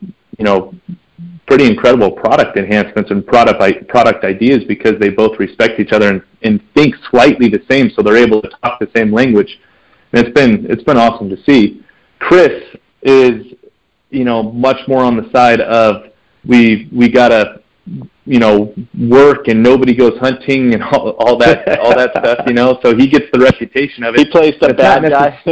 you 0.00 0.44
know 0.44 0.74
pretty 1.46 1.66
incredible 1.66 2.10
product 2.10 2.56
enhancements 2.56 3.10
and 3.10 3.26
product 3.26 3.88
product 3.88 4.24
ideas 4.24 4.64
because 4.66 4.98
they 4.98 5.10
both 5.10 5.38
respect 5.38 5.78
each 5.78 5.92
other 5.92 6.08
and, 6.08 6.22
and 6.42 6.62
think 6.74 6.94
slightly 7.10 7.48
the 7.48 7.62
same 7.70 7.90
so 7.90 8.02
they're 8.02 8.16
able 8.16 8.40
to 8.40 8.48
talk 8.62 8.78
the 8.80 8.90
same 8.96 9.12
language. 9.12 9.60
And 10.12 10.26
it's 10.26 10.34
been 10.34 10.66
it's 10.70 10.84
been 10.84 10.96
awesome 10.96 11.28
to 11.28 11.42
see. 11.44 11.84
Chris 12.18 12.62
is 13.02 13.54
you 14.10 14.24
know, 14.24 14.42
much 14.42 14.86
more 14.88 15.02
on 15.02 15.16
the 15.16 15.30
side 15.32 15.60
of 15.60 16.10
we 16.46 16.88
we 16.92 17.08
gotta 17.08 17.60
you 18.26 18.38
know 18.38 18.74
work 18.98 19.48
and 19.48 19.62
nobody 19.62 19.94
goes 19.94 20.18
hunting 20.18 20.72
and 20.72 20.82
all, 20.92 21.10
all 21.18 21.36
that 21.36 21.78
all 21.80 21.94
that 21.94 22.10
stuff 22.18 22.38
you 22.46 22.54
know? 22.54 22.78
So 22.82 22.96
he 22.96 23.06
gets 23.06 23.26
the 23.32 23.40
reputation 23.40 24.04
of 24.04 24.14
it. 24.14 24.20
He 24.20 24.30
plays 24.30 24.54
the 24.60 24.72
bad 24.74 25.02
guy. 25.10 25.40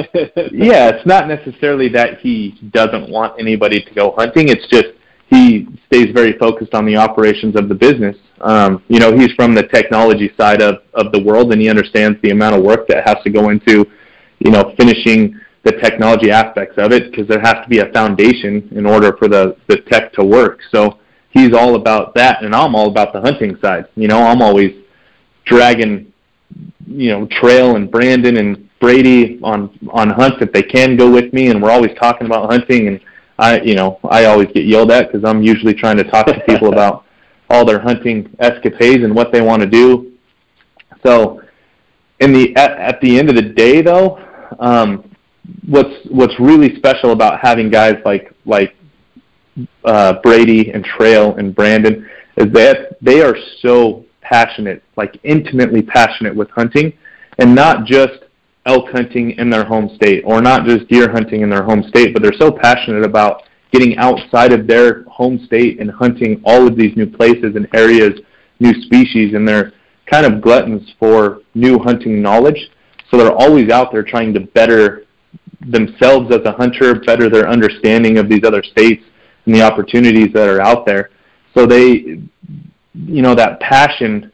yeah 0.53 0.89
it's 0.89 1.07
not 1.07 1.29
necessarily 1.29 1.89
that 1.91 2.21
he 2.21 2.59
doesn't 2.73 3.11
want 3.11 3.39
anybody 3.39 3.83
to 3.83 3.95
go 3.95 4.15
hunting. 4.17 4.49
It's 4.49 4.67
just 4.69 4.89
he 5.29 5.67
stays 5.87 6.09
very 6.15 6.37
focused 6.39 6.75
on 6.75 6.85
the 6.85 6.97
operations 6.97 7.57
of 7.57 7.69
the 7.69 7.75
business. 7.75 8.17
Um, 8.41 8.83
you 8.89 8.99
know 8.99 9.17
he's 9.17 9.33
from 9.33 9.55
the 9.55 9.65
technology 9.65 10.33
side 10.39 10.63
of 10.63 10.77
of 10.95 11.13
the 11.13 11.23
world 11.23 11.53
and 11.53 11.61
he 11.61 11.69
understands 11.69 12.19
the 12.23 12.31
amount 12.31 12.57
of 12.57 12.63
work 12.63 12.89
that 12.89 13.07
has 13.07 13.17
to 13.25 13.31
go 13.31 13.51
into 13.51 13.87
you 14.39 14.51
know 14.51 14.75
finishing 14.79 15.39
the 15.65 15.73
technology 15.73 16.31
aspects 16.31 16.77
of 16.79 16.93
it 16.93 17.11
because 17.11 17.29
there 17.29 17.41
has 17.41 17.55
to 17.63 17.69
be 17.69 17.79
a 17.79 17.93
foundation 17.93 18.69
in 18.73 18.85
order 18.85 19.17
for 19.17 19.29
the, 19.29 19.57
the 19.69 19.77
tech 19.83 20.13
to 20.15 20.25
work. 20.25 20.61
So 20.73 20.99
he's 21.31 21.55
all 21.55 21.77
about 21.77 22.15
that, 22.15 22.43
and 22.43 22.55
I'm 22.55 22.75
all 22.75 22.89
about 22.89 23.13
the 23.13 23.21
hunting 23.21 23.57
side. 23.63 23.87
You 23.95 24.09
know, 24.09 24.21
I'm 24.23 24.43
always 24.43 24.75
dragging, 25.45 26.13
you 26.87 27.11
know, 27.11 27.27
Trail 27.27 27.77
and 27.77 27.91
Brandon 27.91 28.39
and 28.39 28.69
Brady 28.81 29.39
on 29.45 29.79
on 29.93 30.11
hunts 30.11 30.39
if 30.41 30.53
they 30.53 30.63
can 30.63 30.97
go 30.97 31.11
with 31.11 31.33
me, 31.33 31.49
and 31.49 31.63
we're 31.63 31.71
always 31.71 31.93
talking 32.01 32.27
about 32.27 32.51
hunting. 32.51 32.89
And 32.89 33.01
I, 33.39 33.61
you 33.61 33.75
know, 33.75 34.01
I 34.11 34.25
always 34.25 34.49
get 34.49 34.65
yelled 34.65 34.91
at 34.91 35.13
because 35.13 35.29
I'm 35.29 35.43
usually 35.43 35.75
trying 35.75 35.97
to 35.99 36.05
talk 36.05 36.27
to 36.27 36.41
people 36.41 36.69
about 36.73 37.05
all 37.51 37.65
their 37.65 37.79
hunting 37.79 38.35
escapades 38.41 39.05
and 39.05 39.15
what 39.15 39.33
they 39.33 39.41
want 39.41 39.63
to 39.63 39.69
do. 39.69 40.13
So, 41.07 41.41
in 42.19 42.33
the 42.33 42.57
at, 42.57 42.73
at 42.73 43.01
the 43.01 43.17
end 43.17 43.29
of 43.29 43.37
the 43.37 43.43
day, 43.43 43.81
though. 43.81 44.19
Um, 44.59 45.12
what's 45.67 45.95
what's 46.11 46.39
really 46.41 46.77
special 46.77 47.13
about 47.13 47.41
having 47.41 47.71
guys 47.71 47.97
like 48.05 48.33
like 48.45 48.75
uh, 49.85 50.15
Brady 50.23 50.71
and 50.73 50.85
Trail 50.85 51.35
and 51.37 51.55
Brandon 51.55 52.09
is 52.37 52.53
that 52.53 52.97
they 53.03 53.21
are 53.21 53.37
so 53.61 54.05
passionate, 54.21 54.83
like 54.97 55.19
intimately 55.25 55.83
passionate 55.83 56.35
with 56.35 56.51
hunting, 56.51 56.93
and 57.39 57.55
not 57.55 57.85
just 57.85 58.25
elk 58.65 58.91
hunting 58.91 59.33
in 59.33 59.51
their 59.51 59.65
home 59.65 59.91
state 59.97 60.23
or 60.25 60.41
not 60.41 60.65
just 60.65 60.89
deer 60.89 61.11
hunting 61.11 61.43
in 61.43 61.51
their 61.51 61.65
home 61.65 61.83
state, 61.89 62.13
but 62.15 62.23
they're 62.23 62.33
so 62.39 62.51
passionate 62.51 63.05
about 63.05 63.43
getting 63.73 63.97
outside 63.97 64.53
of 64.53 64.67
their 64.67 65.03
home 65.05 65.45
state 65.47 65.81
and 65.81 65.91
hunting 65.91 66.41
all 66.45 66.67
of 66.67 66.77
these 66.77 66.97
new 66.97 67.07
places 67.07 67.57
and 67.57 67.67
areas, 67.75 68.21
new 68.61 68.73
species, 68.83 69.35
and 69.35 69.47
they're 69.49 69.73
kind 70.11 70.27
of 70.27 70.41
gluttons 70.41 70.95
for 70.99 71.41
new 71.55 71.79
hunting 71.79 72.23
knowledge. 72.23 72.71
So 73.11 73.17
they're 73.17 73.33
always 73.33 73.71
out 73.71 73.93
there 73.93 74.03
trying 74.03 74.33
to 74.35 74.41
better 74.41 75.02
themselves 75.71 76.35
as 76.35 76.45
a 76.45 76.53
hunter, 76.53 76.95
better 76.95 77.29
their 77.29 77.49
understanding 77.49 78.19
of 78.19 78.29
these 78.29 78.45
other 78.45 78.63
states 78.63 79.05
and 79.47 79.55
the 79.55 79.63
opportunities 79.63 80.33
that 80.33 80.49
are 80.49 80.61
out 80.61 80.87
there. 80.87 81.11
So 81.55 81.67
they, 81.67 82.21
you 82.95 83.23
know, 83.23 83.35
that 83.35 83.61
passion 83.61 84.33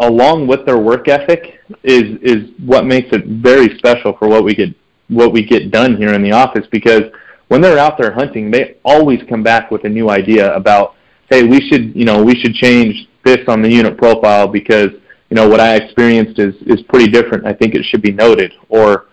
along 0.00 0.46
with 0.46 0.66
their 0.66 0.78
work 0.78 1.08
ethic 1.08 1.58
is 1.82 2.18
is 2.20 2.50
what 2.64 2.84
makes 2.84 3.08
it 3.12 3.24
very 3.26 3.78
special 3.78 4.14
for 4.18 4.28
what 4.28 4.44
we 4.44 4.54
get 4.54 4.74
what 5.08 5.32
we 5.32 5.42
get 5.42 5.70
done 5.70 5.96
here 5.96 6.12
in 6.12 6.22
the 6.22 6.32
office 6.32 6.66
because 6.70 7.04
when 7.48 7.60
they're 7.60 7.78
out 7.78 7.98
there 7.98 8.12
hunting, 8.12 8.50
they 8.50 8.76
always 8.84 9.20
come 9.28 9.42
back 9.42 9.70
with 9.70 9.84
a 9.84 9.88
new 9.88 10.10
idea 10.10 10.52
about, 10.54 10.94
hey, 11.30 11.44
we 11.44 11.60
should, 11.68 11.94
you 11.94 12.04
know, 12.04 12.22
we 12.22 12.34
should 12.34 12.54
change 12.54 13.08
this 13.24 13.38
on 13.48 13.62
the 13.62 13.70
unit 13.70 13.96
profile 13.96 14.48
because, 14.48 14.90
you 15.30 15.36
know, 15.36 15.48
what 15.48 15.60
I 15.60 15.76
experienced 15.76 16.38
is 16.38 16.54
is 16.62 16.82
pretty 16.88 17.10
different. 17.10 17.46
I 17.46 17.52
think 17.52 17.74
it 17.74 17.84
should 17.84 18.02
be 18.02 18.12
noted 18.12 18.52
or 18.68 19.06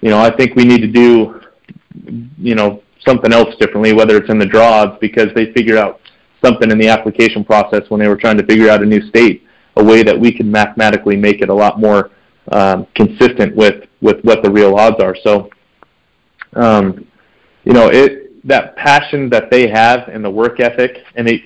you 0.00 0.10
know, 0.10 0.18
I 0.18 0.34
think 0.34 0.56
we 0.56 0.64
need 0.64 0.80
to 0.80 0.88
do, 0.88 1.40
you 2.38 2.54
know, 2.54 2.82
something 3.06 3.32
else 3.32 3.54
differently, 3.56 3.92
whether 3.92 4.16
it's 4.16 4.30
in 4.30 4.38
the 4.38 4.46
draws 4.46 4.96
because 5.00 5.28
they 5.34 5.52
figured 5.52 5.78
out 5.78 6.00
something 6.44 6.70
in 6.70 6.78
the 6.78 6.88
application 6.88 7.44
process 7.44 7.82
when 7.88 8.00
they 8.00 8.08
were 8.08 8.16
trying 8.16 8.36
to 8.38 8.46
figure 8.46 8.70
out 8.70 8.82
a 8.82 8.86
new 8.86 9.06
state, 9.08 9.44
a 9.76 9.84
way 9.84 10.02
that 10.02 10.18
we 10.18 10.32
can 10.32 10.50
mathematically 10.50 11.16
make 11.16 11.42
it 11.42 11.48
a 11.48 11.54
lot 11.54 11.78
more 11.78 12.10
um, 12.52 12.86
consistent 12.94 13.54
with 13.54 13.84
with 14.00 14.22
what 14.22 14.42
the 14.42 14.50
real 14.50 14.74
odds 14.76 14.96
are. 15.02 15.14
So, 15.22 15.50
um, 16.54 17.06
you 17.64 17.72
know, 17.72 17.88
it 17.88 18.46
that 18.46 18.74
passion 18.76 19.28
that 19.30 19.50
they 19.50 19.68
have 19.68 20.08
and 20.08 20.24
the 20.24 20.30
work 20.30 20.60
ethic, 20.60 21.04
and 21.14 21.28
it, 21.28 21.42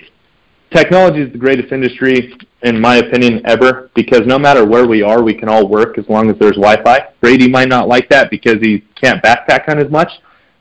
technology 0.73 1.21
is 1.21 1.31
the 1.31 1.37
greatest 1.37 1.71
industry 1.73 2.37
in 2.65 2.81
my 2.81 2.95
opinion 2.95 3.41
ever 3.45 3.91
because 3.93 4.21
no 4.25 4.39
matter 4.39 4.65
where 4.65 4.87
we 4.87 5.03
are, 5.03 5.21
we 5.21 5.35
can 5.35 5.47
all 5.47 5.67
work 5.67 5.99
as 5.99 6.09
long 6.09 6.31
as 6.31 6.37
there's 6.39 6.55
Wi-Fi. 6.55 7.09
Brady 7.21 7.47
might 7.47 7.69
not 7.69 7.87
like 7.87 8.09
that 8.09 8.31
because 8.31 8.55
he 8.59 8.83
can't 8.99 9.23
backpack 9.23 9.65
hunt 9.65 9.79
as 9.79 9.91
much, 9.91 10.09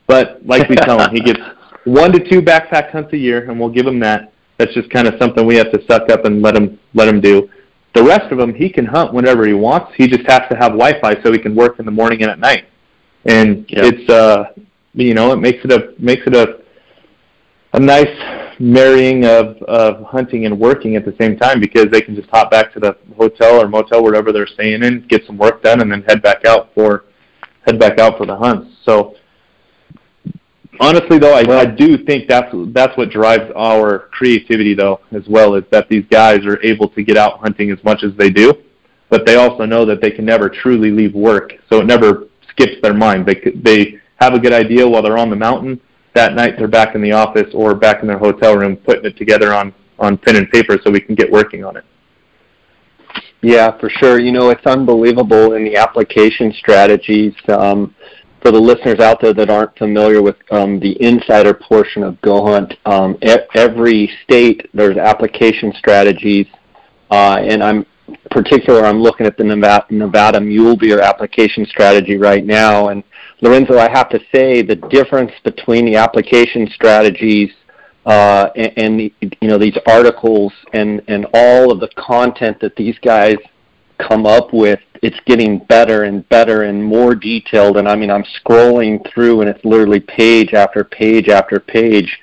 but 0.06 0.44
like 0.44 0.68
we 0.68 0.76
tell 0.76 1.00
him, 1.00 1.10
he 1.12 1.20
gets 1.20 1.40
one 1.84 2.12
to 2.12 2.18
two 2.30 2.42
backpack 2.42 2.90
hunts 2.90 3.12
a 3.14 3.16
year, 3.16 3.50
and 3.50 3.58
we'll 3.58 3.70
give 3.70 3.86
him 3.86 3.98
that. 4.00 4.32
That's 4.58 4.72
just 4.74 4.90
kind 4.90 5.08
of 5.08 5.14
something 5.18 5.46
we 5.46 5.56
have 5.56 5.72
to 5.72 5.84
suck 5.86 6.10
up 6.10 6.26
and 6.26 6.42
let 6.42 6.54
him 6.54 6.78
let 6.92 7.08
him 7.08 7.20
do. 7.20 7.48
The 7.94 8.02
rest 8.02 8.30
of 8.30 8.38
them, 8.38 8.54
he 8.54 8.68
can 8.68 8.84
hunt 8.84 9.14
whenever 9.14 9.46
he 9.46 9.54
wants. 9.54 9.92
He 9.96 10.06
just 10.06 10.28
has 10.28 10.42
to 10.50 10.56
have 10.56 10.72
Wi-Fi 10.72 11.22
so 11.22 11.32
he 11.32 11.38
can 11.38 11.54
work 11.54 11.78
in 11.78 11.86
the 11.86 11.90
morning 11.90 12.22
and 12.22 12.30
at 12.30 12.38
night. 12.38 12.66
And 13.24 13.64
yep. 13.68 13.94
it's 13.94 14.10
uh, 14.10 14.52
you 14.92 15.14
know, 15.14 15.32
it 15.32 15.36
makes 15.36 15.64
it 15.64 15.72
a 15.72 15.94
makes 15.98 16.26
it 16.26 16.36
a 16.36 16.63
a 17.74 17.80
nice 17.80 18.54
marrying 18.60 19.24
of 19.24 19.56
of 19.64 20.04
hunting 20.04 20.46
and 20.46 20.58
working 20.58 20.94
at 20.96 21.04
the 21.04 21.14
same 21.20 21.36
time 21.36 21.60
because 21.60 21.86
they 21.90 22.00
can 22.00 22.14
just 22.14 22.28
hop 22.30 22.50
back 22.50 22.72
to 22.72 22.80
the 22.80 22.96
hotel 23.16 23.60
or 23.60 23.68
motel 23.68 24.02
wherever 24.02 24.32
they're 24.32 24.46
staying 24.46 24.82
in, 24.84 25.04
get 25.08 25.26
some 25.26 25.36
work 25.36 25.62
done, 25.62 25.80
and 25.80 25.90
then 25.90 26.02
head 26.02 26.22
back 26.22 26.44
out 26.46 26.70
for 26.74 27.04
head 27.66 27.78
back 27.78 27.98
out 27.98 28.16
for 28.16 28.26
the 28.26 28.36
hunts. 28.36 28.76
So 28.84 29.16
honestly 30.78 31.18
though, 31.18 31.34
I, 31.34 31.62
I 31.62 31.66
do 31.66 31.98
think 32.04 32.28
that's 32.28 32.54
that's 32.68 32.96
what 32.96 33.10
drives 33.10 33.50
our 33.56 34.08
creativity 34.10 34.74
though 34.74 35.00
as 35.10 35.26
well 35.28 35.54
is 35.56 35.64
that 35.72 35.88
these 35.88 36.04
guys 36.10 36.46
are 36.46 36.62
able 36.62 36.88
to 36.90 37.02
get 37.02 37.16
out 37.16 37.40
hunting 37.40 37.72
as 37.72 37.82
much 37.82 38.04
as 38.04 38.12
they 38.16 38.30
do, 38.30 38.54
but 39.10 39.26
they 39.26 39.34
also 39.34 39.64
know 39.64 39.84
that 39.84 40.00
they 40.00 40.12
can 40.12 40.24
never 40.24 40.48
truly 40.48 40.92
leave 40.92 41.12
work, 41.12 41.54
so 41.68 41.80
it 41.80 41.86
never 41.86 42.28
skips 42.50 42.76
their 42.82 42.94
mind. 42.94 43.26
They 43.26 43.40
they 43.56 44.00
have 44.20 44.34
a 44.34 44.38
good 44.38 44.52
idea 44.52 44.86
while 44.88 45.02
they're 45.02 45.18
on 45.18 45.28
the 45.28 45.36
mountain. 45.36 45.80
That 46.14 46.34
night 46.34 46.54
they're 46.58 46.68
back 46.68 46.94
in 46.94 47.02
the 47.02 47.12
office 47.12 47.52
or 47.54 47.74
back 47.74 48.02
in 48.02 48.08
their 48.08 48.18
hotel 48.18 48.56
room 48.56 48.76
putting 48.76 49.04
it 49.04 49.16
together 49.16 49.52
on 49.52 49.74
on 49.98 50.16
pen 50.18 50.36
and 50.36 50.50
paper 50.50 50.78
so 50.82 50.90
we 50.90 51.00
can 51.00 51.14
get 51.14 51.30
working 51.30 51.64
on 51.64 51.76
it. 51.76 51.84
Yeah, 53.42 53.78
for 53.78 53.90
sure. 53.90 54.18
You 54.18 54.32
know, 54.32 54.50
it's 54.50 54.66
unbelievable 54.66 55.52
in 55.52 55.64
the 55.64 55.76
application 55.76 56.52
strategies. 56.54 57.34
Um, 57.48 57.94
for 58.44 58.50
the 58.50 58.60
listeners 58.60 59.00
out 59.00 59.22
there 59.22 59.32
that 59.32 59.48
aren't 59.48 59.76
familiar 59.78 60.20
with 60.20 60.36
um, 60.50 60.78
the 60.78 61.00
insider 61.02 61.54
portion 61.54 62.02
of 62.02 62.14
GoHunt, 62.20 62.76
um, 62.84 63.16
e- 63.22 63.36
every 63.54 64.10
state 64.22 64.68
there's 64.74 64.98
application 64.98 65.72
strategies, 65.78 66.46
uh, 67.10 67.38
and 67.40 67.62
I'm 67.62 67.86
particular. 68.30 68.84
I'm 68.84 69.00
looking 69.00 69.24
at 69.24 69.38
the 69.38 69.44
Nevada, 69.44 69.86
Nevada 69.88 70.40
mule 70.42 70.76
deer 70.76 71.00
application 71.00 71.64
strategy 71.64 72.18
right 72.18 72.44
now, 72.44 72.88
and 72.88 73.02
Lorenzo, 73.40 73.78
I 73.78 73.90
have 73.90 74.08
to 74.10 74.20
say 74.34 74.62
the 74.62 74.76
difference 74.76 75.32
between 75.42 75.84
the 75.86 75.96
application 75.96 76.68
strategies 76.74 77.50
uh, 78.06 78.50
and, 78.56 78.72
and 78.76 79.00
the, 79.00 79.14
you 79.40 79.48
know 79.48 79.58
these 79.58 79.76
articles 79.86 80.52
and 80.72 81.02
and 81.08 81.26
all 81.32 81.72
of 81.72 81.80
the 81.80 81.88
content 81.96 82.60
that 82.60 82.76
these 82.76 82.98
guys 82.98 83.36
come 83.98 84.26
up 84.26 84.52
with 84.52 84.80
it's 85.02 85.18
getting 85.26 85.58
better 85.58 86.04
and 86.04 86.28
better 86.28 86.62
and 86.62 86.84
more 86.84 87.14
detailed. 87.14 87.76
And 87.76 87.88
i 87.88 87.96
mean 87.96 88.10
i'm 88.10 88.24
scrolling 88.44 89.00
through 89.10 89.40
and 89.40 89.48
it's 89.48 89.64
literally 89.64 90.00
page 90.00 90.52
after 90.52 90.84
page 90.84 91.28
after 91.28 91.58
page 91.60 92.20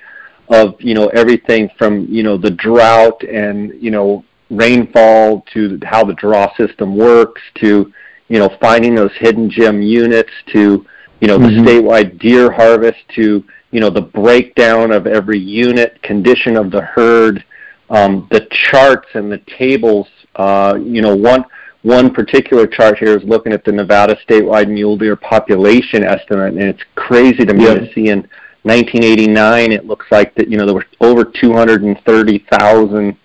of 0.48 0.74
you 0.78 0.94
know 0.94 1.06
everything 1.08 1.68
from 1.78 2.06
you 2.06 2.22
know 2.22 2.36
the 2.36 2.50
drought 2.50 3.22
and 3.24 3.72
you 3.82 3.90
know 3.90 4.24
rainfall 4.50 5.44
to 5.52 5.78
how 5.82 6.04
the 6.04 6.14
draw 6.14 6.54
system 6.56 6.96
works 6.96 7.40
to 7.54 7.92
you 8.28 8.38
know 8.38 8.54
finding 8.60 8.94
those 8.94 9.12
hidden 9.16 9.50
gem 9.50 9.82
units 9.82 10.30
to 10.52 10.86
you 11.22 11.28
know 11.28 11.38
mm-hmm. 11.38 11.64
the 11.64 11.70
statewide 11.70 12.18
deer 12.18 12.50
harvest 12.50 12.98
to 13.14 13.42
you 13.70 13.80
know 13.80 13.88
the 13.88 14.02
breakdown 14.02 14.90
of 14.90 15.06
every 15.06 15.38
unit 15.38 16.02
condition 16.02 16.56
of 16.56 16.70
the 16.70 16.82
herd 16.82 17.42
um, 17.88 18.26
the 18.30 18.46
charts 18.50 19.08
and 19.14 19.30
the 19.30 19.38
tables 19.58 20.08
uh, 20.36 20.76
you 20.82 21.00
know 21.00 21.14
one 21.16 21.44
one 21.82 22.12
particular 22.12 22.66
chart 22.66 22.98
here 22.98 23.16
is 23.16 23.24
looking 23.24 23.52
at 23.52 23.64
the 23.64 23.72
Nevada 23.72 24.16
statewide 24.28 24.68
mule 24.68 24.96
deer 24.96 25.16
population 25.16 26.04
estimate, 26.04 26.54
and 26.54 26.62
it's 26.62 26.82
crazy 26.94 27.44
to 27.44 27.52
me 27.52 27.64
yep. 27.64 27.78
to 27.78 27.92
see 27.92 28.08
in 28.08 28.20
1989 28.62 29.72
it 29.72 29.86
looks 29.86 30.06
like 30.10 30.34
that 30.36 30.48
you 30.48 30.56
know 30.56 30.66
there 30.66 30.74
were 30.74 30.86
over 31.00 31.24
230,000 31.24 33.16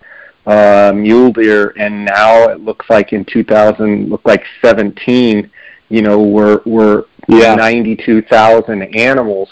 uh, 0.46 0.92
mule 0.94 1.32
deer, 1.32 1.72
and 1.76 2.04
now 2.04 2.48
it 2.48 2.60
looks 2.60 2.86
like 2.88 3.12
in 3.12 3.24
2000 3.24 4.08
look 4.08 4.22
like 4.24 4.44
17, 4.62 5.50
you 5.88 6.02
know, 6.02 6.20
we're 6.20 6.60
we're 6.64 7.04
yeah. 7.28 7.54
92,000 7.54 8.82
animals. 8.96 9.48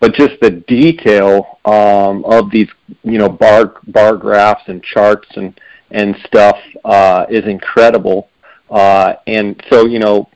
But 0.00 0.14
just 0.14 0.34
the 0.42 0.50
detail 0.50 1.58
um, 1.64 2.24
of 2.26 2.50
these, 2.50 2.68
you 3.04 3.16
know, 3.16 3.28
bar 3.28 3.80
bar 3.86 4.16
graphs 4.16 4.64
and 4.66 4.82
charts 4.82 5.28
and 5.36 5.58
and 5.90 6.14
stuff 6.26 6.58
uh, 6.84 7.24
is 7.30 7.44
incredible. 7.46 8.28
Uh, 8.68 9.14
and 9.26 9.62
so, 9.70 9.86
you 9.86 9.98
know, 9.98 10.28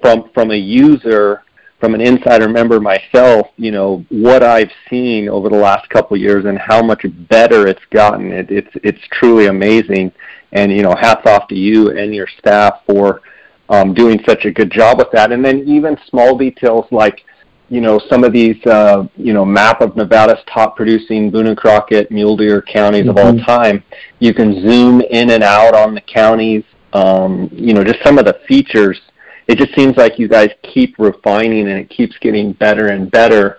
from 0.00 0.30
from 0.32 0.50
a 0.52 0.56
user, 0.56 1.42
from 1.80 1.94
an 1.94 2.00
insider 2.00 2.48
member 2.48 2.78
myself, 2.78 3.48
you 3.56 3.70
know, 3.70 4.04
what 4.10 4.42
I've 4.42 4.70
seen 4.88 5.28
over 5.28 5.48
the 5.48 5.56
last 5.56 5.88
couple 5.88 6.14
of 6.14 6.20
years 6.20 6.44
and 6.44 6.58
how 6.58 6.82
much 6.82 7.04
better 7.28 7.66
it's 7.66 7.84
gotten, 7.90 8.32
it, 8.32 8.50
it's 8.50 8.70
it's 8.84 9.00
truly 9.10 9.46
amazing. 9.46 10.12
And 10.52 10.70
you 10.70 10.82
know, 10.82 10.94
hats 10.94 11.26
off 11.26 11.48
to 11.48 11.54
you 11.56 11.96
and 11.96 12.14
your 12.14 12.28
staff 12.38 12.82
for 12.86 13.22
um, 13.70 13.94
doing 13.94 14.20
such 14.28 14.44
a 14.44 14.50
good 14.50 14.70
job 14.70 14.98
with 14.98 15.08
that. 15.12 15.32
And 15.32 15.42
then 15.42 15.60
even 15.66 15.96
small 16.08 16.36
details 16.36 16.86
like 16.90 17.24
you 17.72 17.80
know, 17.80 18.00
some 18.08 18.24
of 18.24 18.32
these, 18.32 18.56
uh, 18.66 19.06
you 19.16 19.32
know, 19.32 19.44
map 19.44 19.80
of 19.80 19.94
Nevada's 19.94 20.42
top 20.52 20.74
producing 20.74 21.30
Boone 21.30 21.46
and 21.46 21.56
Crockett 21.56 22.10
mule 22.10 22.36
deer 22.36 22.60
counties 22.60 23.02
mm-hmm. 23.02 23.10
of 23.10 23.16
all 23.16 23.32
mm-hmm. 23.32 23.44
time. 23.44 23.84
You 24.18 24.34
can 24.34 24.60
zoom 24.60 25.00
in 25.00 25.30
and 25.30 25.44
out 25.44 25.72
on 25.72 25.94
the 25.94 26.00
counties 26.00 26.64
um, 26.92 27.48
you 27.52 27.72
know, 27.74 27.84
just 27.84 28.02
some 28.04 28.18
of 28.18 28.24
the 28.24 28.40
features. 28.48 29.00
It 29.46 29.58
just 29.58 29.74
seems 29.74 29.96
like 29.96 30.18
you 30.18 30.28
guys 30.28 30.50
keep 30.62 30.98
refining 30.98 31.68
and 31.68 31.78
it 31.78 31.90
keeps 31.90 32.16
getting 32.18 32.52
better 32.52 32.88
and 32.88 33.10
better. 33.10 33.58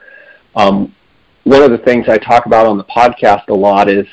Um, 0.56 0.96
one 1.44 1.64
of 1.64 1.72
the 1.72 1.78
things 1.80 2.08
I 2.08 2.18
talk 2.18 2.46
about 2.46 2.66
on 2.66 2.78
the 2.78 2.84
podcast 2.86 3.48
a 3.50 3.54
lot 3.54 3.90
is, 3.90 4.06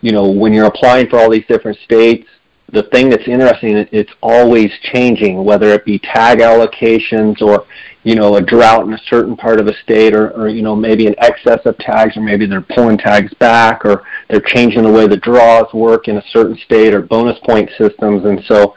you 0.00 0.12
know, 0.12 0.30
when 0.30 0.52
you're 0.52 0.66
applying 0.66 1.08
for 1.08 1.18
all 1.18 1.30
these 1.30 1.46
different 1.48 1.78
states, 1.84 2.28
the 2.70 2.82
thing 2.84 3.08
that's 3.08 3.26
interesting 3.26 3.76
it's 3.92 4.12
always 4.22 4.70
changing, 4.92 5.42
whether 5.44 5.70
it 5.70 5.84
be 5.84 5.98
tag 5.98 6.40
allocations 6.40 7.40
or, 7.40 7.66
you 8.02 8.14
know, 8.14 8.36
a 8.36 8.42
drought 8.42 8.86
in 8.86 8.92
a 8.92 9.00
certain 9.08 9.36
part 9.36 9.58
of 9.58 9.68
a 9.68 9.74
state 9.82 10.14
or, 10.14 10.30
or, 10.32 10.48
you 10.48 10.62
know, 10.62 10.76
maybe 10.76 11.06
an 11.06 11.14
excess 11.18 11.60
of 11.64 11.78
tags 11.78 12.16
or 12.16 12.20
maybe 12.20 12.44
they're 12.44 12.60
pulling 12.60 12.98
tags 12.98 13.32
back 13.34 13.84
or 13.86 14.04
they're 14.28 14.40
changing 14.40 14.82
the 14.82 14.90
way 14.90 15.06
the 15.06 15.16
draws 15.16 15.72
work 15.72 16.08
in 16.08 16.18
a 16.18 16.24
certain 16.30 16.58
state 16.58 16.92
or 16.92 17.00
bonus 17.00 17.38
point 17.46 17.70
systems. 17.78 18.24
And 18.26 18.42
so, 18.44 18.74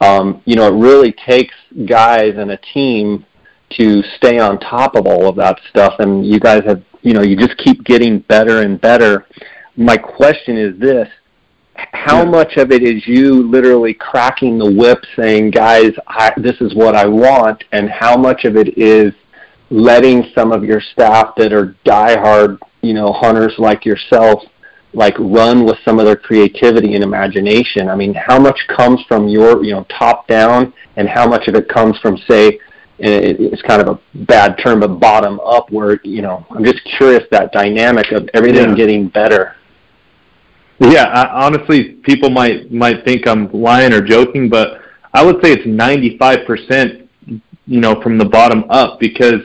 um, 0.00 0.42
you 0.44 0.56
know, 0.56 0.66
it 0.66 0.78
really 0.78 1.12
takes 1.12 1.54
guys 1.86 2.34
and 2.36 2.50
a 2.50 2.58
team 2.74 3.24
to 3.78 4.02
stay 4.16 4.40
on 4.40 4.58
top 4.58 4.96
of 4.96 5.06
all 5.06 5.28
of 5.28 5.36
that 5.36 5.60
stuff. 5.68 5.94
And 6.00 6.26
you 6.26 6.40
guys 6.40 6.64
have, 6.66 6.82
you 7.02 7.12
know, 7.12 7.22
you 7.22 7.36
just 7.36 7.56
keep 7.58 7.84
getting 7.84 8.18
better 8.20 8.62
and 8.62 8.80
better. 8.80 9.26
My 9.76 9.96
question 9.96 10.56
is 10.56 10.78
this 10.80 11.08
how 11.92 12.24
much 12.24 12.56
of 12.56 12.72
it 12.72 12.82
is 12.82 13.06
you 13.06 13.48
literally 13.48 13.94
cracking 13.94 14.58
the 14.58 14.70
whip 14.70 15.04
saying, 15.16 15.50
guys, 15.50 15.92
I, 16.06 16.32
this 16.36 16.60
is 16.60 16.74
what 16.74 16.94
I 16.94 17.06
want, 17.06 17.64
and 17.72 17.88
how 17.88 18.16
much 18.16 18.44
of 18.44 18.56
it 18.56 18.76
is 18.78 19.12
letting 19.70 20.24
some 20.34 20.52
of 20.52 20.64
your 20.64 20.80
staff 20.80 21.34
that 21.36 21.52
are 21.52 21.76
diehard, 21.84 22.58
you 22.82 22.94
know, 22.94 23.12
hunters 23.12 23.54
like 23.58 23.84
yourself, 23.84 24.42
like 24.92 25.14
run 25.18 25.64
with 25.64 25.76
some 25.84 25.98
of 25.98 26.06
their 26.06 26.16
creativity 26.16 26.94
and 26.94 27.04
imagination? 27.04 27.88
I 27.88 27.96
mean, 27.96 28.14
how 28.14 28.38
much 28.38 28.58
comes 28.68 29.02
from 29.06 29.28
your, 29.28 29.62
you 29.64 29.72
know, 29.72 29.84
top 29.84 30.26
down, 30.26 30.72
and 30.96 31.08
how 31.08 31.28
much 31.28 31.48
of 31.48 31.54
it 31.54 31.68
comes 31.68 31.98
from, 31.98 32.16
say, 32.28 32.58
eh, 33.00 33.34
it's 33.38 33.62
kind 33.62 33.80
of 33.80 33.88
a 33.88 34.24
bad 34.24 34.58
term, 34.58 34.80
but 34.80 34.98
bottom 34.98 35.38
up, 35.40 35.70
where 35.70 36.00
you 36.02 36.22
know, 36.22 36.46
I'm 36.50 36.64
just 36.64 36.80
curious 36.96 37.24
that 37.30 37.52
dynamic 37.52 38.10
of 38.12 38.28
everything 38.34 38.70
yeah. 38.70 38.74
getting 38.76 39.08
better. 39.08 39.56
Yeah, 40.80 41.04
I, 41.04 41.44
honestly, 41.44 41.92
people 42.04 42.30
might 42.30 42.72
might 42.72 43.04
think 43.04 43.28
I'm 43.28 43.52
lying 43.52 43.92
or 43.92 44.00
joking, 44.00 44.48
but 44.48 44.80
I 45.12 45.22
would 45.22 45.44
say 45.44 45.52
it's 45.52 45.66
95%, 45.66 47.06
you 47.26 47.80
know, 47.80 48.00
from 48.00 48.16
the 48.16 48.24
bottom 48.24 48.64
up 48.70 48.98
because 48.98 49.42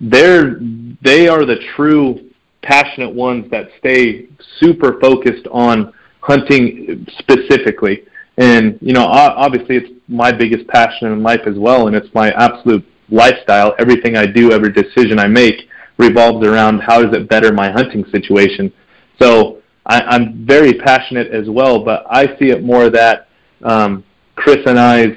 they're 0.00 0.58
they 1.02 1.28
are 1.28 1.44
the 1.44 1.56
true 1.76 2.30
passionate 2.62 3.14
ones 3.14 3.50
that 3.50 3.68
stay 3.78 4.26
super 4.58 4.98
focused 5.00 5.46
on 5.50 5.92
hunting 6.20 7.06
specifically. 7.18 8.04
And 8.38 8.78
you 8.80 8.94
know, 8.94 9.04
obviously, 9.04 9.76
it's 9.76 9.90
my 10.08 10.32
biggest 10.32 10.66
passion 10.68 11.12
in 11.12 11.22
life 11.22 11.42
as 11.46 11.58
well, 11.58 11.88
and 11.88 11.94
it's 11.94 12.12
my 12.14 12.30
absolute 12.32 12.84
lifestyle. 13.10 13.74
Everything 13.78 14.16
I 14.16 14.24
do, 14.24 14.50
every 14.50 14.72
decision 14.72 15.18
I 15.18 15.26
make, 15.26 15.68
revolves 15.98 16.46
around 16.46 16.80
how 16.80 17.02
does 17.02 17.14
it 17.14 17.28
better 17.28 17.52
my 17.52 17.70
hunting 17.70 18.04
situation. 18.10 18.72
So 19.20 19.60
I, 19.86 20.00
I'm 20.00 20.46
very 20.46 20.74
passionate 20.74 21.28
as 21.28 21.48
well, 21.48 21.84
but 21.84 22.04
I 22.08 22.26
see 22.38 22.50
it 22.50 22.62
more 22.62 22.90
that 22.90 23.28
um, 23.62 24.04
Chris 24.36 24.58
and 24.66 24.78
I's 24.78 25.16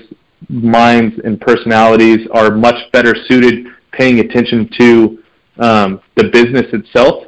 minds 0.49 1.19
and 1.23 1.39
personalities 1.39 2.27
are 2.31 2.51
much 2.51 2.91
better 2.91 3.15
suited 3.27 3.67
paying 3.91 4.19
attention 4.19 4.69
to 4.79 5.23
um, 5.59 6.01
the 6.15 6.25
business 6.25 6.65
itself 6.73 7.25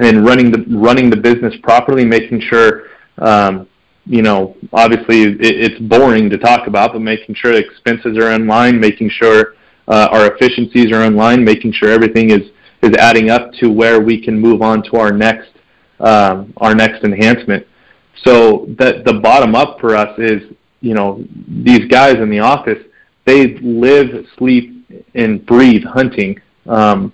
and 0.00 0.24
running 0.24 0.50
the 0.50 0.64
running 0.76 1.10
the 1.10 1.16
business 1.16 1.54
properly, 1.62 2.04
making 2.04 2.40
sure 2.40 2.84
um, 3.18 3.68
you 4.06 4.22
know 4.22 4.56
obviously 4.72 5.22
it, 5.22 5.36
it's 5.40 5.80
boring 5.80 6.30
to 6.30 6.38
talk 6.38 6.66
about, 6.66 6.92
but 6.92 7.00
making 7.00 7.34
sure 7.34 7.52
expenses 7.52 8.16
are 8.16 8.32
in 8.32 8.46
line, 8.46 8.80
making 8.80 9.10
sure 9.10 9.54
uh, 9.88 10.08
our 10.10 10.34
efficiencies 10.34 10.90
are 10.92 11.04
in 11.04 11.14
line, 11.14 11.44
making 11.44 11.72
sure 11.72 11.90
everything 11.90 12.30
is 12.30 12.50
is 12.82 12.94
adding 12.96 13.30
up 13.30 13.52
to 13.52 13.70
where 13.70 14.00
we 14.00 14.20
can 14.20 14.38
move 14.38 14.60
on 14.62 14.82
to 14.82 14.96
our 14.96 15.12
next 15.12 15.51
um, 16.02 16.52
our 16.58 16.74
next 16.74 17.04
enhancement. 17.04 17.66
So 18.24 18.66
that 18.78 19.04
the 19.04 19.14
bottom 19.14 19.54
up 19.54 19.80
for 19.80 19.96
us 19.96 20.16
is 20.18 20.42
you 20.80 20.94
know 20.94 21.24
these 21.48 21.86
guys 21.86 22.16
in 22.16 22.30
the 22.30 22.40
office 22.40 22.78
they 23.24 23.54
live, 23.58 24.26
sleep, 24.36 24.86
and 25.14 25.44
breathe 25.46 25.84
hunting. 25.84 26.40
Um, 26.66 27.12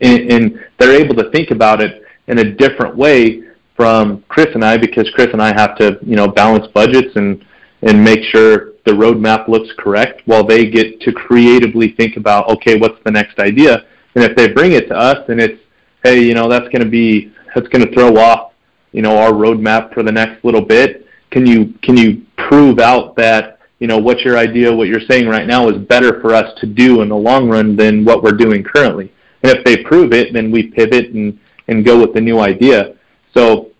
and, 0.00 0.32
and 0.32 0.64
they're 0.78 1.00
able 1.00 1.14
to 1.16 1.30
think 1.30 1.50
about 1.50 1.80
it 1.80 2.02
in 2.28 2.38
a 2.38 2.54
different 2.54 2.96
way 2.96 3.42
from 3.76 4.24
Chris 4.28 4.48
and 4.54 4.64
I 4.64 4.76
because 4.78 5.08
Chris 5.14 5.28
and 5.32 5.42
I 5.42 5.48
have 5.48 5.76
to, 5.78 5.98
you 6.02 6.16
know, 6.16 6.28
balance 6.28 6.66
budgets 6.68 7.14
and 7.16 7.44
and 7.82 8.02
make 8.02 8.22
sure 8.24 8.72
the 8.86 8.92
roadmap 8.92 9.48
looks 9.48 9.68
correct 9.78 10.22
while 10.24 10.44
they 10.44 10.70
get 10.70 11.00
to 11.02 11.12
creatively 11.12 11.90
think 11.92 12.16
about, 12.16 12.48
okay, 12.48 12.78
what's 12.78 12.98
the 13.04 13.10
next 13.10 13.38
idea? 13.38 13.84
And 14.14 14.24
if 14.24 14.34
they 14.34 14.48
bring 14.48 14.72
it 14.72 14.88
to 14.88 14.96
us 14.96 15.18
and 15.28 15.40
it's, 15.40 15.60
hey, 16.02 16.22
you 16.22 16.32
know, 16.32 16.48
that's 16.48 16.64
going 16.68 16.82
to 16.82 16.88
be 16.88 17.32
that's 17.56 17.68
going 17.68 17.84
to 17.84 17.92
throw 17.92 18.18
off, 18.18 18.52
you 18.92 19.00
know, 19.00 19.16
our 19.16 19.32
roadmap 19.32 19.94
for 19.94 20.02
the 20.02 20.12
next 20.12 20.44
little 20.44 20.60
bit. 20.60 21.06
Can 21.30 21.46
you 21.46 21.74
can 21.82 21.96
you 21.96 22.24
prove 22.36 22.78
out 22.78 23.16
that 23.16 23.58
you 23.78 23.86
know 23.86 23.98
what 23.98 24.20
your 24.20 24.36
idea, 24.38 24.72
what 24.72 24.88
you're 24.88 25.00
saying 25.08 25.26
right 25.26 25.46
now 25.46 25.68
is 25.68 25.78
better 25.78 26.20
for 26.20 26.34
us 26.34 26.52
to 26.60 26.66
do 26.66 27.00
in 27.00 27.08
the 27.08 27.16
long 27.16 27.48
run 27.48 27.74
than 27.74 28.04
what 28.04 28.22
we're 28.22 28.32
doing 28.32 28.62
currently? 28.62 29.10
And 29.42 29.56
if 29.56 29.64
they 29.64 29.82
prove 29.82 30.12
it, 30.12 30.32
then 30.34 30.50
we 30.50 30.68
pivot 30.68 31.10
and 31.12 31.38
and 31.68 31.84
go 31.84 31.98
with 31.98 32.14
the 32.14 32.20
new 32.20 32.38
idea. 32.38 32.94
So, 33.34 33.70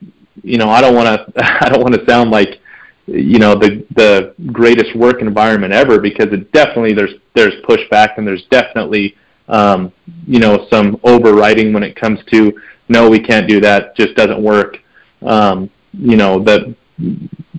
you 0.42 0.58
know, 0.58 0.70
I 0.70 0.80
don't 0.80 0.94
want 0.94 1.06
to 1.06 1.44
I 1.64 1.68
don't 1.68 1.82
want 1.82 1.94
to 1.94 2.04
sound 2.06 2.30
like 2.30 2.60
you 3.06 3.38
know 3.38 3.54
the 3.54 3.86
the 3.94 4.34
greatest 4.52 4.96
work 4.96 5.20
environment 5.20 5.72
ever 5.74 6.00
because 6.00 6.28
it 6.32 6.50
definitely 6.52 6.94
there's 6.94 7.14
there's 7.34 7.54
pushback 7.68 8.16
and 8.16 8.26
there's 8.26 8.44
definitely 8.50 9.16
um, 9.48 9.92
you 10.26 10.40
know 10.40 10.66
some 10.72 10.98
overriding 11.04 11.74
when 11.74 11.82
it 11.82 11.94
comes 11.94 12.18
to 12.32 12.52
no 12.88 13.08
we 13.08 13.18
can't 13.18 13.48
do 13.48 13.60
that 13.60 13.96
just 13.96 14.14
doesn't 14.14 14.42
work 14.42 14.78
um, 15.22 15.70
you 15.92 16.16
know 16.16 16.42
that 16.42 16.74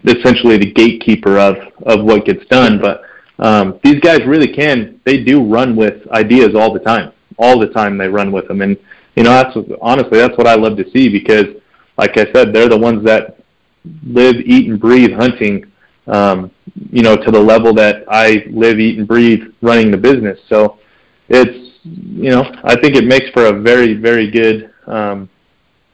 essentially 0.05 0.57
the 0.57 0.71
gatekeeper 0.71 1.37
of 1.37 1.57
of 1.85 2.03
what 2.03 2.25
gets 2.25 2.45
done 2.47 2.79
but 2.79 3.01
um, 3.39 3.79
these 3.83 3.99
guys 3.99 4.19
really 4.25 4.51
can 4.51 4.99
they 5.05 5.23
do 5.23 5.43
run 5.43 5.75
with 5.75 6.07
ideas 6.09 6.55
all 6.55 6.73
the 6.73 6.79
time 6.79 7.11
all 7.37 7.59
the 7.59 7.67
time 7.67 7.97
they 7.97 8.07
run 8.07 8.31
with 8.31 8.47
them. 8.47 8.61
And 8.61 8.77
you 9.15 9.23
know, 9.23 9.31
that's 9.31 9.57
honestly 9.81 10.19
that's 10.19 10.37
what 10.37 10.47
I 10.47 10.55
love 10.55 10.77
to 10.77 10.89
see 10.91 11.09
because, 11.09 11.45
like 11.97 12.17
I 12.17 12.31
said, 12.33 12.53
they're 12.53 12.69
the 12.69 12.77
ones 12.77 13.03
that 13.05 13.39
live, 14.05 14.35
eat, 14.35 14.69
and 14.69 14.79
breathe 14.79 15.13
hunting. 15.13 15.71
Um, 16.07 16.51
you 16.89 17.01
know, 17.01 17.17
to 17.17 17.31
the 17.31 17.39
level 17.39 17.73
that 17.73 18.05
I 18.07 18.45
live, 18.49 18.79
eat, 18.79 18.97
and 18.97 19.07
breathe 19.07 19.41
running 19.61 19.91
the 19.91 19.97
business. 19.97 20.39
So 20.47 20.79
it's 21.27 21.75
you 21.83 22.29
know, 22.29 22.43
I 22.63 22.79
think 22.79 22.95
it 22.95 23.05
makes 23.05 23.29
for 23.31 23.47
a 23.47 23.53
very, 23.61 23.93
very 23.93 24.29
good, 24.29 24.73
um, 24.87 25.29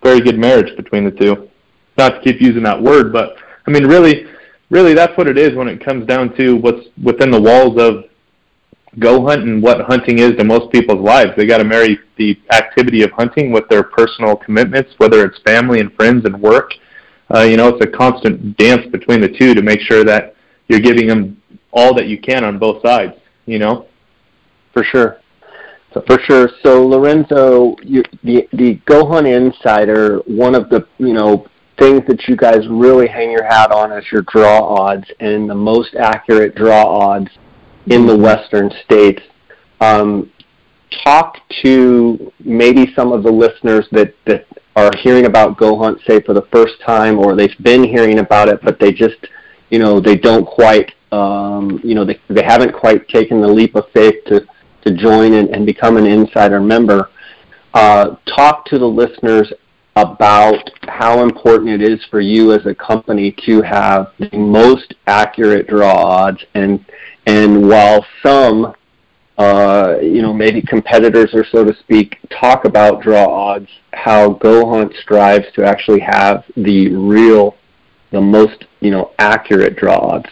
very 0.03 0.21
good 0.21 0.38
marriage 0.38 0.75
between 0.75 1.06
the 1.06 1.12
two. 1.12 1.49
Not 1.97 2.10
to 2.10 2.21
keep 2.21 2.41
using 2.41 2.63
that 2.63 2.82
word, 2.82 3.13
but 3.13 3.36
I 3.67 3.71
mean, 3.71 3.86
really, 3.86 4.25
really, 4.69 4.93
that's 4.93 5.15
what 5.17 5.27
it 5.27 5.38
is 5.38 5.56
when 5.56 5.67
it 5.67 5.84
comes 5.84 6.06
down 6.06 6.36
to 6.38 6.56
what's 6.58 6.88
within 7.03 7.32
the 7.32 7.41
walls 7.41 7.79
of 7.79 8.06
go 8.99 9.25
hunt 9.25 9.43
and 9.43 9.62
what 9.62 9.82
hunting 9.82 10.19
is 10.19 10.36
to 10.36 10.43
most 10.43 10.71
people's 10.71 11.03
lives. 11.03 11.32
They 11.36 11.45
got 11.45 11.58
to 11.58 11.63
marry 11.63 11.99
the 12.17 12.39
activity 12.51 13.03
of 13.03 13.12
hunting 13.12 13.51
with 13.51 13.67
their 13.69 13.84
personal 13.84 14.36
commitments, 14.36 14.91
whether 14.97 15.25
it's 15.25 15.39
family 15.41 15.79
and 15.79 15.93
friends 15.93 16.25
and 16.25 16.39
work. 16.41 16.71
Uh, 17.34 17.41
you 17.41 17.58
know, 17.58 17.69
it's 17.69 17.84
a 17.84 17.89
constant 17.89 18.58
dance 18.58 18.86
between 18.91 19.21
the 19.21 19.29
two 19.29 19.53
to 19.53 19.62
make 19.62 19.79
sure 19.82 20.03
that 20.03 20.36
you're 20.67 20.79
giving 20.79 21.08
them 21.08 21.41
all 21.71 21.93
that 21.95 22.08
you 22.08 22.19
can 22.19 22.43
on 22.43 22.60
both 22.60 22.82
sides. 22.86 23.13
You 23.45 23.60
know, 23.60 23.88
for 24.73 24.84
sure. 24.84 25.19
For 26.08 26.19
sure. 26.19 26.49
So 26.63 26.86
Lorenzo, 26.86 27.75
you, 27.84 28.03
the 28.23 28.47
the 28.53 28.75
Go 28.86 29.06
Hunt 29.08 29.27
Insider, 29.27 30.19
one 30.25 30.56
of 30.56 30.69
the 30.69 30.88
you 30.97 31.13
know 31.13 31.47
things 31.77 32.01
that 32.08 32.27
you 32.27 32.36
guys 32.36 32.67
really 32.69 33.08
hang 33.08 33.32
your 33.32 33.43
hat 33.43 33.71
on 33.71 33.91
is 33.91 34.06
your 34.12 34.23
draw 34.23 34.63
odds 34.63 35.06
and 35.19 35.49
the 35.49 35.56
most 35.56 35.95
accurate 35.95 36.56
draw 36.56 36.86
odds 36.86 37.29
in 37.88 38.06
the 38.06 38.15
western 38.15 38.71
states. 38.86 39.21
Um, 39.82 40.32
talk 41.03 41.38
to 41.63 42.32
maybe 42.39 42.93
some 42.95 43.12
of 43.12 43.23
the 43.23 43.32
listeners 43.32 43.88
that, 43.91 44.13
that 44.25 44.45
are 44.75 44.91
hearing 45.01 45.25
about 45.25 45.58
Go 45.58 45.77
Hunt, 45.77 45.99
say, 46.08 46.21
for 46.21 46.34
the 46.34 46.47
first 46.51 46.75
time, 46.86 47.19
or 47.19 47.36
they've 47.36 47.58
been 47.62 47.84
hearing 47.84 48.19
about 48.19 48.49
it, 48.49 48.60
but 48.63 48.79
they 48.79 48.91
just, 48.91 49.17
you 49.69 49.79
know, 49.79 49.99
they 49.99 50.15
don't 50.15 50.45
quite, 50.45 50.93
um, 51.12 51.79
you 51.84 51.95
know, 51.95 52.06
they, 52.06 52.19
they 52.29 52.43
haven't 52.43 52.73
quite 52.73 53.08
taken 53.10 53.41
the 53.41 53.47
leap 53.47 53.75
of 53.75 53.86
faith 53.93 54.23
to, 54.27 54.45
to 54.86 54.96
join 54.96 55.34
and, 55.34 55.50
and 55.50 55.65
become 55.65 55.98
an 55.98 56.06
insider 56.06 56.60
member. 56.60 57.10
Uh, 57.74 58.15
talk 58.36 58.65
to 58.65 58.78
the 58.78 58.86
listeners 58.86 59.52
about 59.96 60.69
how 60.88 61.24
important 61.24 61.69
it 61.69 61.82
is 61.82 62.04
for 62.10 62.19
you 62.19 62.52
as 62.52 62.65
a 62.65 62.74
company 62.74 63.36
to 63.46 63.62
have 63.62 64.12
the 64.19 64.38
most 64.38 64.93
accurate 65.06 65.67
draw 65.67 65.93
odds 65.93 66.43
and 66.56 66.84
and 67.26 67.69
while 67.69 68.06
some, 68.22 68.74
uh, 69.38 69.96
you 70.02 70.22
know, 70.22 70.34
maybe 70.34 70.62
competitors 70.62 71.30
or 71.34 71.46
so 71.46 71.63
to 71.63 71.74
speak, 71.80 72.17
talk 72.30 72.65
about 72.65 73.02
draw 73.02 73.26
odds, 73.26 73.69
how 73.93 74.32
Go 74.34 74.69
Hunt 74.69 74.93
strives 75.02 75.46
to 75.56 75.63
actually 75.63 76.02
have 76.02 76.43
the 76.58 76.93
real, 76.93 77.56
the 78.12 78.19
most, 78.19 78.65
you 78.82 78.91
know, 78.91 79.12
accurate 79.19 79.78
draw 79.78 79.98
odds. 79.98 80.30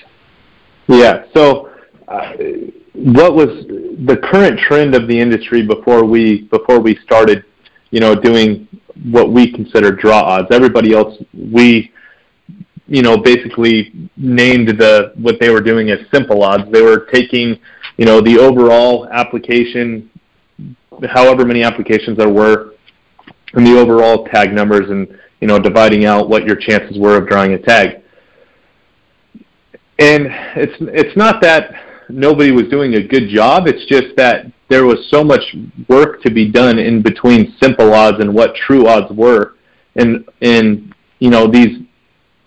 Yeah. 0.88 1.24
So, 1.34 1.70
uh, 2.10 2.34
what 2.94 3.36
was 3.36 3.66
the 4.06 4.18
current 4.32 4.60
trend 4.60 4.96
of 4.96 5.08
the 5.08 5.20
industry 5.20 5.66
before 5.66 6.04
we 6.06 6.44
before 6.44 6.80
we 6.80 6.98
started, 7.04 7.46
you 7.92 8.00
know, 8.00 8.16
doing 8.16 8.68
what 9.12 9.32
we 9.32 9.52
consider 9.52 9.92
draw 9.92 10.22
odds? 10.22 10.48
Everybody 10.52 10.94
else, 10.94 11.16
we 11.34 11.92
you 12.92 13.02
know, 13.02 13.16
basically 13.16 14.10
named 14.18 14.68
the 14.68 15.14
what 15.16 15.40
they 15.40 15.50
were 15.50 15.62
doing 15.62 15.92
as 15.92 16.00
simple 16.14 16.44
odds. 16.44 16.70
They 16.74 16.82
were 16.82 17.06
taking, 17.06 17.58
you 17.96 18.06
know, 18.06 18.20
the 18.20 18.38
overall 18.38 19.08
application, 19.10 20.10
however 21.10 21.46
many 21.46 21.64
applications 21.64 22.18
there 22.18 22.28
were, 22.28 22.74
and 23.54 23.66
the 23.66 23.80
overall 23.80 24.26
tag 24.26 24.52
numbers, 24.52 24.90
and 24.90 25.08
you 25.40 25.48
know, 25.48 25.58
dividing 25.58 26.04
out 26.04 26.28
what 26.28 26.44
your 26.44 26.58
chances 26.58 27.00
were 27.00 27.16
of 27.16 27.30
drawing 27.30 27.54
a 27.54 27.60
tag. 27.60 28.02
And 29.98 30.28
it's 30.58 30.76
it's 30.82 31.16
not 31.16 31.42
that 31.44 31.74
nobody 32.14 32.52
was 32.52 32.68
doing 32.68 32.96
a 32.96 33.04
good 33.04 33.30
job. 33.30 33.68
It's 33.68 33.86
just 33.86 34.16
that 34.18 34.46
there 34.70 34.86
was 34.86 35.10
so 35.10 35.24
much 35.24 35.42
work 35.90 36.22
to 36.24 36.32
be 36.32 36.50
done 36.50 36.80
in 36.80 37.02
between 37.02 37.56
simple 37.62 37.94
odds 37.94 38.20
and 38.20 38.34
what 38.34 38.56
true 38.56 38.88
odds 38.88 39.12
were, 39.12 39.56
and 39.96 40.26
and 40.42 40.94
you 41.20 41.30
know 41.30 41.48
these 41.48 41.80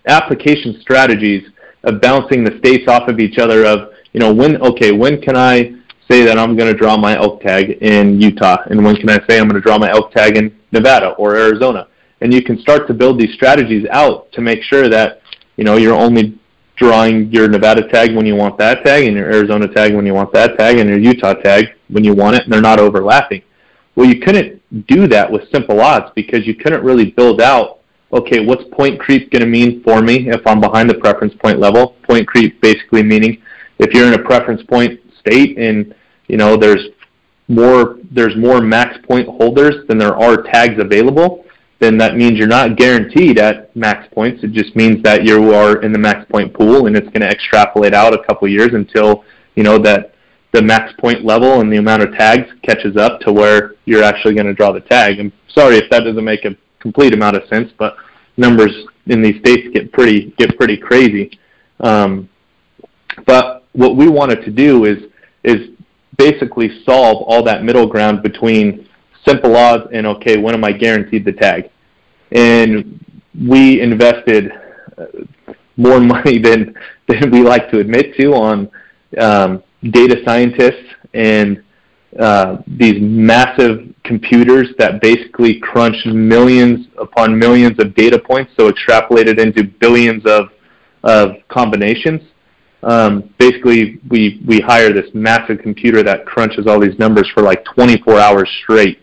application 0.07 0.79
strategies 0.81 1.49
of 1.83 2.01
bouncing 2.01 2.43
the 2.43 2.57
states 2.57 2.87
off 2.87 3.07
of 3.07 3.19
each 3.19 3.37
other 3.37 3.65
of, 3.65 3.91
you 4.13 4.19
know, 4.19 4.33
when, 4.33 4.61
okay, 4.61 4.91
when 4.91 5.21
can 5.21 5.37
I 5.37 5.75
say 6.09 6.23
that 6.25 6.37
I'm 6.37 6.55
going 6.55 6.71
to 6.71 6.77
draw 6.77 6.97
my 6.97 7.15
elk 7.17 7.41
tag 7.41 7.81
in 7.81 8.19
Utah? 8.19 8.57
And 8.69 8.83
when 8.83 8.95
can 8.95 9.09
I 9.09 9.19
say 9.27 9.39
I'm 9.39 9.47
going 9.47 9.55
to 9.55 9.61
draw 9.61 9.77
my 9.77 9.89
elk 9.89 10.11
tag 10.11 10.37
in 10.37 10.55
Nevada 10.71 11.09
or 11.11 11.35
Arizona? 11.35 11.87
And 12.21 12.33
you 12.33 12.43
can 12.43 12.59
start 12.59 12.87
to 12.87 12.93
build 12.93 13.19
these 13.19 13.33
strategies 13.33 13.85
out 13.91 14.31
to 14.33 14.41
make 14.41 14.63
sure 14.63 14.89
that, 14.89 15.21
you 15.57 15.63
know, 15.63 15.77
you're 15.77 15.95
only 15.95 16.39
drawing 16.75 17.31
your 17.31 17.47
Nevada 17.47 17.87
tag 17.87 18.15
when 18.15 18.25
you 18.25 18.35
want 18.35 18.57
that 18.57 18.83
tag 18.85 19.05
and 19.05 19.15
your 19.15 19.31
Arizona 19.31 19.67
tag 19.67 19.95
when 19.95 20.05
you 20.05 20.13
want 20.13 20.33
that 20.33 20.57
tag 20.57 20.77
and 20.77 20.89
your 20.89 20.99
Utah 20.99 21.33
tag 21.33 21.67
when 21.87 22.03
you 22.03 22.13
want 22.13 22.35
it 22.35 22.43
and 22.43 22.53
they're 22.53 22.61
not 22.61 22.79
overlapping. 22.79 23.41
Well, 23.95 24.07
you 24.07 24.19
couldn't 24.19 24.61
do 24.87 25.07
that 25.07 25.31
with 25.31 25.49
simple 25.51 25.79
odds 25.79 26.11
because 26.15 26.45
you 26.45 26.55
couldn't 26.55 26.83
really 26.83 27.11
build 27.11 27.41
out 27.41 27.79
okay, 28.15 28.45
what's 28.45 28.63
point 28.71 28.99
creep 28.99 29.29
going 29.31 29.41
to 29.41 29.47
mean 29.47 29.83
for 29.83 30.01
me 30.01 30.29
if 30.29 30.45
I'm 30.47 30.61
behind 30.61 30.89
the 30.89 30.95
preference 30.95 31.33
point 31.35 31.59
level? 31.59 31.95
Point 32.03 32.27
creep 32.27 32.61
basically 32.61 33.03
meaning 33.03 33.41
if 33.79 33.93
you're 33.93 34.07
in 34.07 34.13
a 34.13 34.23
preference 34.23 34.63
point 34.63 34.99
state 35.19 35.57
and 35.57 35.93
you 36.27 36.37
know 36.37 36.55
there's 36.55 36.87
more 37.47 37.97
there's 38.11 38.35
more 38.35 38.61
max 38.61 38.97
point 39.05 39.27
holders 39.27 39.85
than 39.87 39.97
there 39.97 40.15
are 40.15 40.41
tags 40.43 40.79
available, 40.79 41.44
then 41.79 41.97
that 41.97 42.15
means 42.15 42.37
you're 42.37 42.47
not 42.47 42.77
guaranteed 42.77 43.37
at 43.37 43.75
max 43.75 44.07
points. 44.13 44.43
It 44.43 44.53
just 44.53 44.75
means 44.75 45.03
that 45.03 45.25
you 45.25 45.53
are 45.53 45.81
in 45.81 45.91
the 45.91 45.99
max 45.99 46.25
point 46.29 46.53
pool 46.53 46.87
and 46.87 46.95
it's 46.95 47.07
going 47.07 47.21
to 47.21 47.29
extrapolate 47.29 47.93
out 47.93 48.13
a 48.13 48.23
couple 48.23 48.47
years 48.47 48.73
until 48.73 49.23
you 49.55 49.63
know 49.63 49.77
that 49.79 50.13
the 50.53 50.61
max 50.61 50.93
point 50.99 51.25
level 51.25 51.59
and 51.59 51.71
the 51.71 51.77
amount 51.77 52.01
of 52.01 52.13
tags 52.13 52.47
catches 52.63 52.95
up 52.95 53.19
to 53.21 53.33
where 53.33 53.75
you're 53.83 54.03
actually 54.03 54.33
going 54.33 54.47
to 54.47 54.53
draw 54.53 54.71
the 54.71 54.79
tag. 54.81 55.19
I'm 55.19 55.33
sorry 55.49 55.75
if 55.75 55.89
that 55.89 56.01
doesn't 56.05 56.23
make 56.23 56.45
a 56.45 56.55
complete 56.79 57.13
amount 57.13 57.35
of 57.35 57.47
sense, 57.49 57.71
but 57.77 57.97
numbers 58.37 58.71
in 59.07 59.21
these 59.21 59.39
states 59.39 59.67
get 59.73 59.91
pretty 59.91 60.33
get 60.37 60.57
pretty 60.57 60.77
crazy. 60.77 61.37
Um, 61.81 62.29
but 63.25 63.65
what 63.73 63.97
we 63.97 64.07
wanted 64.07 64.45
to 64.45 64.51
do 64.51 64.85
is 64.85 65.03
is 65.43 65.69
basically 66.17 66.83
solve 66.85 67.23
all 67.23 67.43
that 67.43 67.63
middle 67.63 67.87
ground 67.87 68.23
between 68.23 68.87
simple 69.25 69.55
odds 69.55 69.87
and 69.93 70.05
okay, 70.07 70.37
when 70.37 70.53
am 70.53 70.63
I 70.63 70.71
guaranteed 70.71 71.25
the 71.25 71.33
tag? 71.33 71.69
And 72.31 73.03
we 73.47 73.81
invested 73.81 74.51
uh, 74.97 75.05
more 75.77 75.99
money 76.15 76.39
than 76.39 76.75
than 77.07 77.31
we 77.31 77.41
like 77.41 77.69
to 77.71 77.79
admit 77.79 78.15
to 78.17 78.33
on 78.33 78.69
um, 79.19 79.63
data 79.91 80.21
scientists 80.25 80.93
and 81.13 81.63
uh, 82.19 82.57
these 82.65 83.01
massive 83.01 83.93
computers 84.03 84.69
that 84.77 85.01
basically 85.01 85.59
crunch 85.59 86.05
millions 86.05 86.87
upon 86.97 87.37
millions 87.37 87.77
of 87.79 87.93
data 87.95 88.17
points, 88.17 88.51
so 88.57 88.71
extrapolated 88.71 89.39
into 89.39 89.63
billions 89.63 90.25
of 90.25 90.49
of 91.03 91.35
combinations. 91.49 92.21
Um, 92.83 93.33
basically, 93.37 93.99
we 94.09 94.41
we 94.47 94.59
hire 94.59 94.93
this 94.93 95.09
massive 95.13 95.59
computer 95.59 96.03
that 96.03 96.25
crunches 96.25 96.67
all 96.67 96.79
these 96.79 96.97
numbers 96.99 97.29
for 97.33 97.43
like 97.43 97.65
24 97.65 98.19
hours 98.19 98.49
straight 98.63 98.99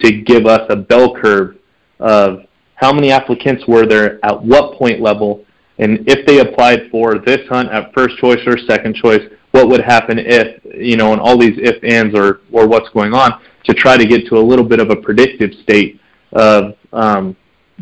to 0.00 0.22
give 0.22 0.46
us 0.46 0.66
a 0.68 0.76
bell 0.76 1.14
curve 1.14 1.56
of 2.00 2.40
how 2.74 2.92
many 2.92 3.10
applicants 3.10 3.64
were 3.66 3.86
there 3.86 4.24
at 4.24 4.42
what 4.42 4.78
point 4.78 5.00
level, 5.00 5.44
and 5.78 6.04
if 6.08 6.26
they 6.26 6.40
applied 6.40 6.90
for 6.90 7.18
this 7.18 7.46
hunt 7.48 7.70
at 7.70 7.92
first 7.94 8.16
choice 8.18 8.40
or 8.46 8.58
second 8.58 8.94
choice, 8.94 9.22
what 9.52 9.68
would 9.68 9.80
happen 9.80 10.18
if, 10.18 10.62
you 10.64 10.96
know, 10.96 11.12
and 11.12 11.20
all 11.20 11.38
these 11.38 11.56
if 11.56 11.82
ands 11.82 12.14
or, 12.14 12.40
or 12.52 12.66
what's 12.66 12.88
going 12.90 13.14
on 13.14 13.40
to 13.64 13.74
try 13.74 13.96
to 13.96 14.04
get 14.04 14.26
to 14.26 14.36
a 14.36 14.40
little 14.40 14.64
bit 14.64 14.80
of 14.80 14.90
a 14.90 14.96
predictive 14.96 15.50
state 15.62 16.00
of, 16.32 16.74
um, 16.92 17.36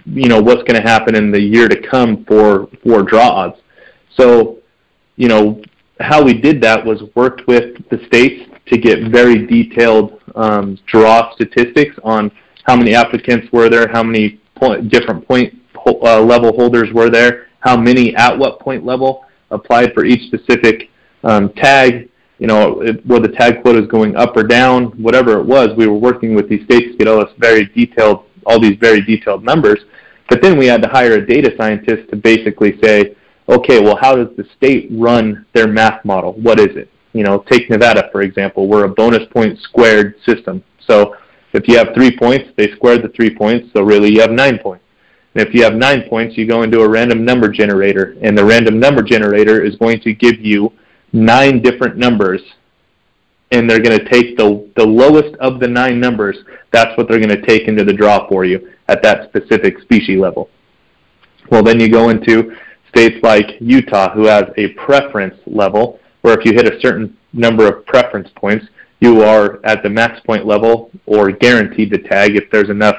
you 0.07 0.29
know, 0.29 0.41
what's 0.41 0.63
going 0.63 0.81
to 0.81 0.89
happen 0.89 1.15
in 1.15 1.31
the 1.31 1.41
year 1.41 1.69
to 1.69 1.89
come 1.89 2.25
for, 2.25 2.69
for 2.83 3.03
draw 3.03 3.29
odds. 3.29 3.57
So, 4.17 4.59
you 5.17 5.29
know, 5.29 5.63
how 6.01 6.23
we 6.23 6.35
did 6.35 6.61
that 6.63 6.85
was 6.85 7.03
worked 7.15 7.47
with 7.47 7.77
the 7.91 8.05
states 8.07 8.51
to 8.67 8.79
get 8.79 9.11
very 9.11 9.47
detailed 9.47 10.21
um, 10.35 10.79
draw 10.87 11.33
statistics 11.35 11.97
on 12.03 12.31
how 12.65 12.77
many 12.77 12.95
applicants 12.95 13.51
were 13.53 13.69
there, 13.69 13.89
how 13.89 14.03
many 14.03 14.41
point, 14.57 14.89
different 14.89 15.27
point 15.27 15.55
uh, 15.87 16.21
level 16.21 16.53
holders 16.55 16.93
were 16.93 17.11
there, 17.11 17.47
how 17.61 17.77
many 17.77 18.15
at 18.17 18.37
what 18.37 18.61
point 18.61 18.85
level 18.85 19.25
applied 19.51 19.93
for 19.95 20.05
each 20.05 20.27
specific 20.27 20.91
um, 21.25 21.51
tag, 21.55 22.09
you 22.39 22.47
know, 22.47 22.81
it, 22.81 23.05
whether 23.07 23.29
the 23.29 23.35
tag 23.35 23.63
quota 23.63 23.83
is 23.83 23.87
going 23.87 24.17
up 24.17 24.37
or 24.37 24.43
down, 24.43 24.87
whatever 25.03 25.39
it 25.39 25.45
was, 25.45 25.71
we 25.77 25.87
were 25.87 25.99
working 25.99 26.35
with 26.35 26.49
these 26.49 26.65
states 26.65 26.93
to 26.93 26.97
get 26.97 27.09
all 27.09 27.25
this 27.25 27.35
very 27.39 27.67
detailed, 27.67 28.25
all 28.47 28.61
these 28.61 28.77
very 28.79 29.01
detailed 29.01 29.45
numbers. 29.45 29.81
But 30.29 30.43
then 30.43 30.59
we 30.59 30.67
had 30.67 30.83
to 30.83 30.89
hire 30.89 31.15
a 31.15 31.27
data 31.27 31.53
scientist 31.57 32.11
to 32.11 32.17
basically 32.17 32.79
say, 32.83 33.15
okay, 33.49 33.81
well, 33.81 33.97
how 34.01 34.15
does 34.17 34.35
the 34.37 34.45
state 34.57 34.89
run 34.91 35.45
their 35.53 35.67
math 35.67 36.05
model? 36.05 36.33
What 36.33 36.59
is 36.59 36.77
it? 36.77 36.91
You 37.15 37.23
know, 37.23 37.39
take 37.51 37.71
Nevada, 37.71 38.11
for 38.13 38.21
example. 38.21 38.69
We're 38.69 38.85
a 38.85 38.89
bonus 38.89 39.27
point 39.33 39.59
squared 39.61 40.17
system. 40.27 40.63
So 40.87 41.17
if 41.55 41.67
you 41.69 41.79
have 41.79 41.95
three 41.95 42.15
points, 42.15 42.51
they 42.57 42.73
squared 42.73 43.03
the 43.03 43.09
three 43.09 43.35
points, 43.35 43.71
so 43.73 43.83
really 43.83 44.13
you 44.13 44.21
have 44.21 44.33
nine 44.33 44.59
points. 44.59 44.85
And 45.35 45.47
if 45.47 45.55
you 45.55 45.63
have 45.63 45.75
nine 45.75 46.09
points, 46.09 46.37
you 46.37 46.47
go 46.47 46.63
into 46.63 46.81
a 46.83 46.89
random 46.89 47.25
number 47.25 47.49
generator, 47.49 48.17
and 48.21 48.37
the 48.37 48.45
random 48.45 48.79
number 48.79 49.03
generator 49.03 49.65
is 49.65 49.77
going 49.77 50.01
to 50.01 50.13
give 50.13 50.41
you 50.41 50.73
nine 51.13 51.63
different 51.63 51.97
numbers, 51.97 52.41
and 53.53 53.71
they're 53.71 53.81
going 53.81 53.99
to 53.99 54.11
take 54.11 54.37
the, 54.37 54.69
the 54.77 54.85
lowest 54.85 55.37
of 55.37 55.61
the 55.61 55.69
nine 55.69 56.01
numbers. 56.01 56.37
That's 56.73 56.97
what 56.99 57.09
they're 57.09 57.21
going 57.21 57.41
to 57.41 57.47
take 57.47 57.69
into 57.69 57.85
the 57.85 57.93
draw 57.93 58.29
for 58.29 58.45
you 58.45 58.73
at 58.89 59.03
that 59.05 59.29
specific 59.29 59.81
species 59.81 60.19
level. 60.19 60.51
Well, 61.51 61.63
then 61.63 61.79
you 61.79 61.91
go 61.91 62.09
into 62.09 62.57
states 62.89 63.17
like 63.23 63.47
Utah, 63.61 64.13
who 64.13 64.27
has 64.27 64.45
a 64.57 64.69
preference 64.75 65.37
level, 65.47 66.01
where 66.25 66.41
if 66.41 66.47
you 66.47 66.55
hit 66.55 66.67
a 66.67 66.81
certain 66.81 67.15
number 67.35 67.69
of 67.69 67.85
preference 67.85 68.31
points, 68.35 68.65
you 69.01 69.23
are 69.23 69.61
at 69.65 69.83
the 69.83 69.91
max 69.91 70.19
point 70.21 70.47
level 70.47 70.91
or 71.05 71.31
guaranteed 71.31 71.91
to 71.91 71.99
tag 71.99 72.35
if 72.35 72.51
there's 72.51 72.71
enough 72.71 72.97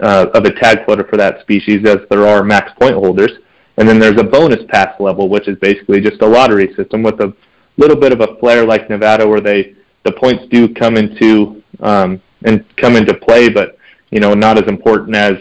uh, 0.00 0.26
of 0.34 0.44
a 0.44 0.52
tag 0.52 0.84
quota 0.84 1.02
for 1.08 1.16
that 1.16 1.40
species 1.40 1.86
as 1.86 2.00
there 2.10 2.26
are 2.26 2.44
max 2.44 2.70
point 2.78 2.94
holders. 2.94 3.32
And 3.78 3.88
then 3.88 3.98
there's 3.98 4.20
a 4.20 4.24
bonus 4.24 4.62
pass 4.68 5.00
level, 5.00 5.30
which 5.30 5.48
is 5.48 5.56
basically 5.60 6.02
just 6.02 6.20
a 6.20 6.26
lottery 6.26 6.74
system 6.74 7.02
with 7.02 7.18
a 7.20 7.32
little 7.78 7.96
bit 7.96 8.12
of 8.12 8.20
a 8.20 8.36
flair 8.38 8.66
like 8.66 8.90
Nevada, 8.90 9.26
where 9.26 9.40
they 9.40 9.74
the 10.04 10.12
points 10.12 10.44
do 10.50 10.68
come 10.74 10.98
into 10.98 11.62
um, 11.80 12.20
and 12.44 12.66
come 12.76 12.96
into 12.96 13.14
play, 13.14 13.48
but 13.48 13.78
you 14.10 14.20
know 14.20 14.34
not 14.34 14.58
as 14.58 14.68
important 14.68 15.16
as 15.16 15.38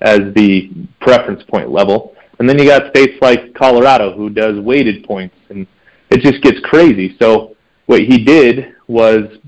as 0.00 0.20
the 0.36 0.70
preference 1.00 1.42
point 1.42 1.72
level. 1.72 2.14
And 2.38 2.48
then 2.48 2.56
you 2.56 2.66
got 2.66 2.90
states 2.90 3.14
like 3.20 3.52
Colorado 3.54 4.16
who 4.16 4.30
does 4.30 4.60
weighted 4.60 5.02
points, 5.02 5.34
and 5.48 5.66
it 6.18 6.32
just 6.32 6.42
gets 6.42 6.58
crazy. 6.60 7.16
So 7.20 7.56
what 7.86 8.00
he 8.00 8.18
did 8.24 8.74
was 8.86 9.38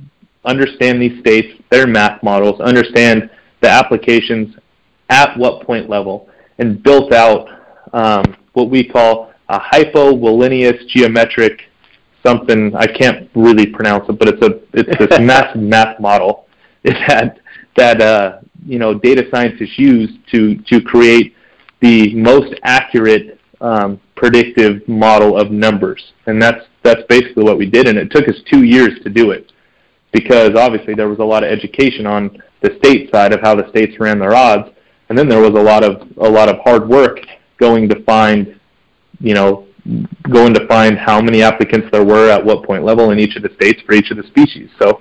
understand 0.44 1.02
these 1.02 1.18
states, 1.20 1.60
their 1.70 1.86
math 1.86 2.22
models, 2.22 2.60
understand 2.60 3.30
the 3.60 3.68
applications 3.68 4.56
at 5.08 5.36
what 5.36 5.66
point 5.66 5.88
level, 5.88 6.28
and 6.58 6.82
built 6.82 7.12
out 7.12 7.48
um, 7.92 8.36
what 8.52 8.70
we 8.70 8.84
call 8.84 9.32
a 9.48 9.58
hypolineous 9.58 10.86
geometric 10.88 11.62
something 12.24 12.74
I 12.76 12.86
can't 12.86 13.30
really 13.34 13.66
pronounce 13.66 14.08
it, 14.08 14.18
but 14.18 14.28
it's 14.28 14.42
a 14.42 14.60
it's 14.72 14.98
this 14.98 15.20
massive 15.20 15.60
math 15.60 15.98
model 15.98 16.46
that 16.84 17.38
that 17.76 18.00
uh, 18.00 18.40
you 18.64 18.78
know 18.78 18.94
data 18.94 19.24
scientists 19.32 19.78
use 19.78 20.10
to 20.30 20.56
to 20.68 20.80
create 20.80 21.34
the 21.80 22.14
most 22.14 22.54
accurate 22.62 23.40
um, 23.60 24.00
predictive 24.20 24.86
model 24.86 25.36
of 25.36 25.50
numbers, 25.50 26.12
and 26.26 26.40
that's 26.40 26.66
that's 26.82 27.02
basically 27.08 27.42
what 27.42 27.58
we 27.58 27.66
did, 27.66 27.88
and 27.88 27.98
it 27.98 28.10
took 28.10 28.28
us 28.28 28.36
two 28.50 28.64
years 28.64 29.02
to 29.02 29.10
do 29.10 29.30
it 29.30 29.50
because 30.12 30.54
obviously 30.56 30.94
there 30.94 31.08
was 31.08 31.18
a 31.20 31.24
lot 31.24 31.42
of 31.42 31.50
education 31.50 32.06
on 32.06 32.42
the 32.62 32.76
state 32.78 33.10
side 33.10 33.32
of 33.32 33.40
how 33.40 33.54
the 33.54 33.68
states 33.70 33.98
ran 33.98 34.18
their 34.18 34.34
odds, 34.34 34.68
and 35.08 35.16
then 35.16 35.28
there 35.28 35.40
was 35.40 35.58
a 35.58 35.62
lot 35.62 35.82
of 35.82 36.06
a 36.18 36.28
lot 36.28 36.48
of 36.50 36.58
hard 36.62 36.86
work 36.86 37.20
going 37.58 37.88
to 37.88 38.02
find, 38.04 38.60
you 39.20 39.34
know, 39.34 39.66
going 40.30 40.52
to 40.52 40.66
find 40.66 40.98
how 40.98 41.20
many 41.20 41.42
applicants 41.42 41.88
there 41.90 42.04
were 42.04 42.30
at 42.30 42.44
what 42.44 42.64
point 42.64 42.84
level 42.84 43.10
in 43.10 43.18
each 43.18 43.36
of 43.36 43.42
the 43.42 43.50
states 43.54 43.80
for 43.86 43.94
each 43.94 44.10
of 44.10 44.18
the 44.18 44.24
species. 44.24 44.68
So, 44.80 45.00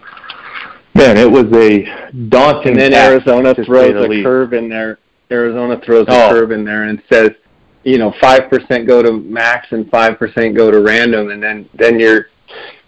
man, 0.95 1.17
it 1.17 1.29
was 1.29 1.45
a 1.53 2.19
daunting. 2.29 2.71
And 2.71 2.79
then 2.79 2.93
Arizona 2.93 3.53
throws 3.53 3.95
a 3.95 4.08
least. 4.08 4.25
curve 4.25 4.53
in 4.53 4.69
there. 4.69 4.99
Arizona 5.32 5.79
throws 5.86 6.08
a 6.08 6.12
oh. 6.12 6.29
curve 6.29 6.51
in 6.51 6.63
there 6.63 6.84
and 6.84 7.01
says, 7.12 7.32
you 7.84 7.98
know, 7.98 8.13
five 8.22 8.50
percent 8.50 8.88
go 8.88 9.02
to 9.02 9.12
max 9.12 9.68
and 9.72 9.89
five 9.89 10.18
percent 10.18 10.56
go 10.56 10.72
to 10.72 10.82
random, 10.82 11.30
and 11.30 11.42
then 11.42 11.70
then 11.74 12.00
you're 12.00 12.28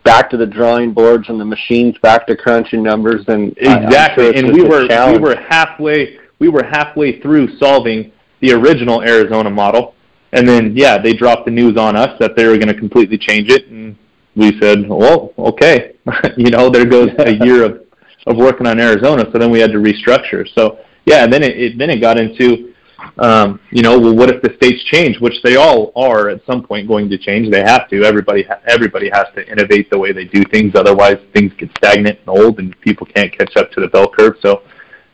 back 0.03 0.29
to 0.31 0.37
the 0.37 0.45
drawing 0.45 0.93
boards 0.93 1.29
and 1.29 1.39
the 1.39 1.45
machines 1.45 1.95
back 2.01 2.25
to 2.27 2.35
crunching 2.35 2.83
numbers 2.83 3.23
and 3.27 3.53
exactly. 3.57 4.25
Sure 4.25 4.35
and 4.35 4.53
we 4.53 4.63
were 4.63 4.87
we 5.11 5.19
were 5.19 5.35
halfway 5.35 6.17
we 6.39 6.49
were 6.49 6.63
halfway 6.63 7.19
through 7.21 7.57
solving 7.57 8.11
the 8.39 8.51
original 8.53 9.01
Arizona 9.03 9.49
model 9.49 9.93
and 10.33 10.47
then, 10.47 10.75
yeah, 10.75 10.97
they 10.97 11.13
dropped 11.13 11.45
the 11.45 11.51
news 11.51 11.77
on 11.77 11.95
us 11.95 12.17
that 12.19 12.35
they 12.35 12.45
were 12.47 12.55
going 12.55 12.69
to 12.69 12.73
completely 12.73 13.17
change 13.17 13.49
it, 13.49 13.67
and 13.67 13.97
we 14.35 14.57
said, 14.59 14.87
well, 14.87 15.33
okay, 15.37 15.95
you 16.37 16.49
know, 16.49 16.69
there 16.69 16.85
goes 16.85 17.09
a 17.19 17.33
year 17.45 17.63
of 17.63 17.81
of 18.27 18.37
working 18.37 18.67
on 18.67 18.79
Arizona. 18.79 19.25
So 19.31 19.39
then 19.39 19.49
we 19.49 19.59
had 19.59 19.71
to 19.71 19.79
restructure. 19.79 20.47
So 20.53 20.77
yeah, 21.05 21.23
and 21.23 21.33
then 21.33 21.41
it, 21.41 21.57
it 21.57 21.77
then 21.77 21.89
it 21.89 21.99
got 21.99 22.19
into, 22.19 22.70
um, 23.17 23.59
you 23.71 23.81
know, 23.81 23.99
well, 23.99 24.15
what 24.15 24.29
if 24.29 24.41
the 24.41 24.53
states 24.55 24.83
change, 24.85 25.19
which 25.19 25.41
they 25.43 25.55
all 25.55 25.91
are 25.95 26.29
at 26.29 26.45
some 26.45 26.63
point 26.63 26.87
going 26.87 27.09
to 27.09 27.17
change. 27.17 27.51
They 27.51 27.61
have 27.61 27.89
to. 27.89 28.03
Everybody 28.03 28.43
ha- 28.43 28.61
everybody 28.67 29.09
has 29.09 29.25
to 29.35 29.47
innovate 29.49 29.89
the 29.89 29.97
way 29.97 30.11
they 30.11 30.25
do 30.25 30.43
things. 30.51 30.73
Otherwise, 30.75 31.17
things 31.33 31.51
get 31.57 31.69
stagnant 31.77 32.19
and 32.19 32.29
old, 32.29 32.59
and 32.59 32.79
people 32.81 33.07
can't 33.07 33.35
catch 33.37 33.55
up 33.57 33.71
to 33.71 33.81
the 33.81 33.87
bell 33.87 34.09
curve. 34.09 34.35
So 34.41 34.63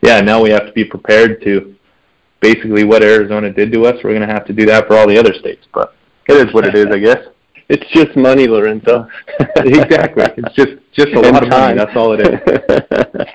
yeah, 0.02 0.20
now 0.20 0.42
we 0.42 0.50
have 0.50 0.66
to 0.66 0.72
be 0.72 0.84
prepared 0.84 1.42
to 1.42 1.74
basically 2.40 2.84
what 2.84 3.02
Arizona 3.02 3.52
did 3.52 3.72
to 3.72 3.86
us, 3.86 3.96
we're 4.02 4.14
going 4.14 4.26
to 4.26 4.32
have 4.32 4.46
to 4.46 4.52
do 4.52 4.66
that 4.66 4.86
for 4.86 4.96
all 4.96 5.08
the 5.08 5.18
other 5.18 5.34
states. 5.34 5.66
But 5.72 5.94
it 6.28 6.48
is 6.48 6.54
what 6.54 6.66
it 6.66 6.74
is, 6.74 6.86
I 6.86 6.98
guess. 6.98 7.18
It's 7.70 7.84
just 7.92 8.16
money, 8.16 8.46
Lorenzo. 8.46 9.06
exactly. 9.56 10.24
It's 10.38 10.54
just 10.54 10.78
just 10.94 11.08
a 11.08 11.20
lot 11.20 11.42
of 11.42 11.50
money. 11.50 11.76
That's 11.78 11.94
all 11.94 12.16
it 12.18 12.20
is. 12.26 13.26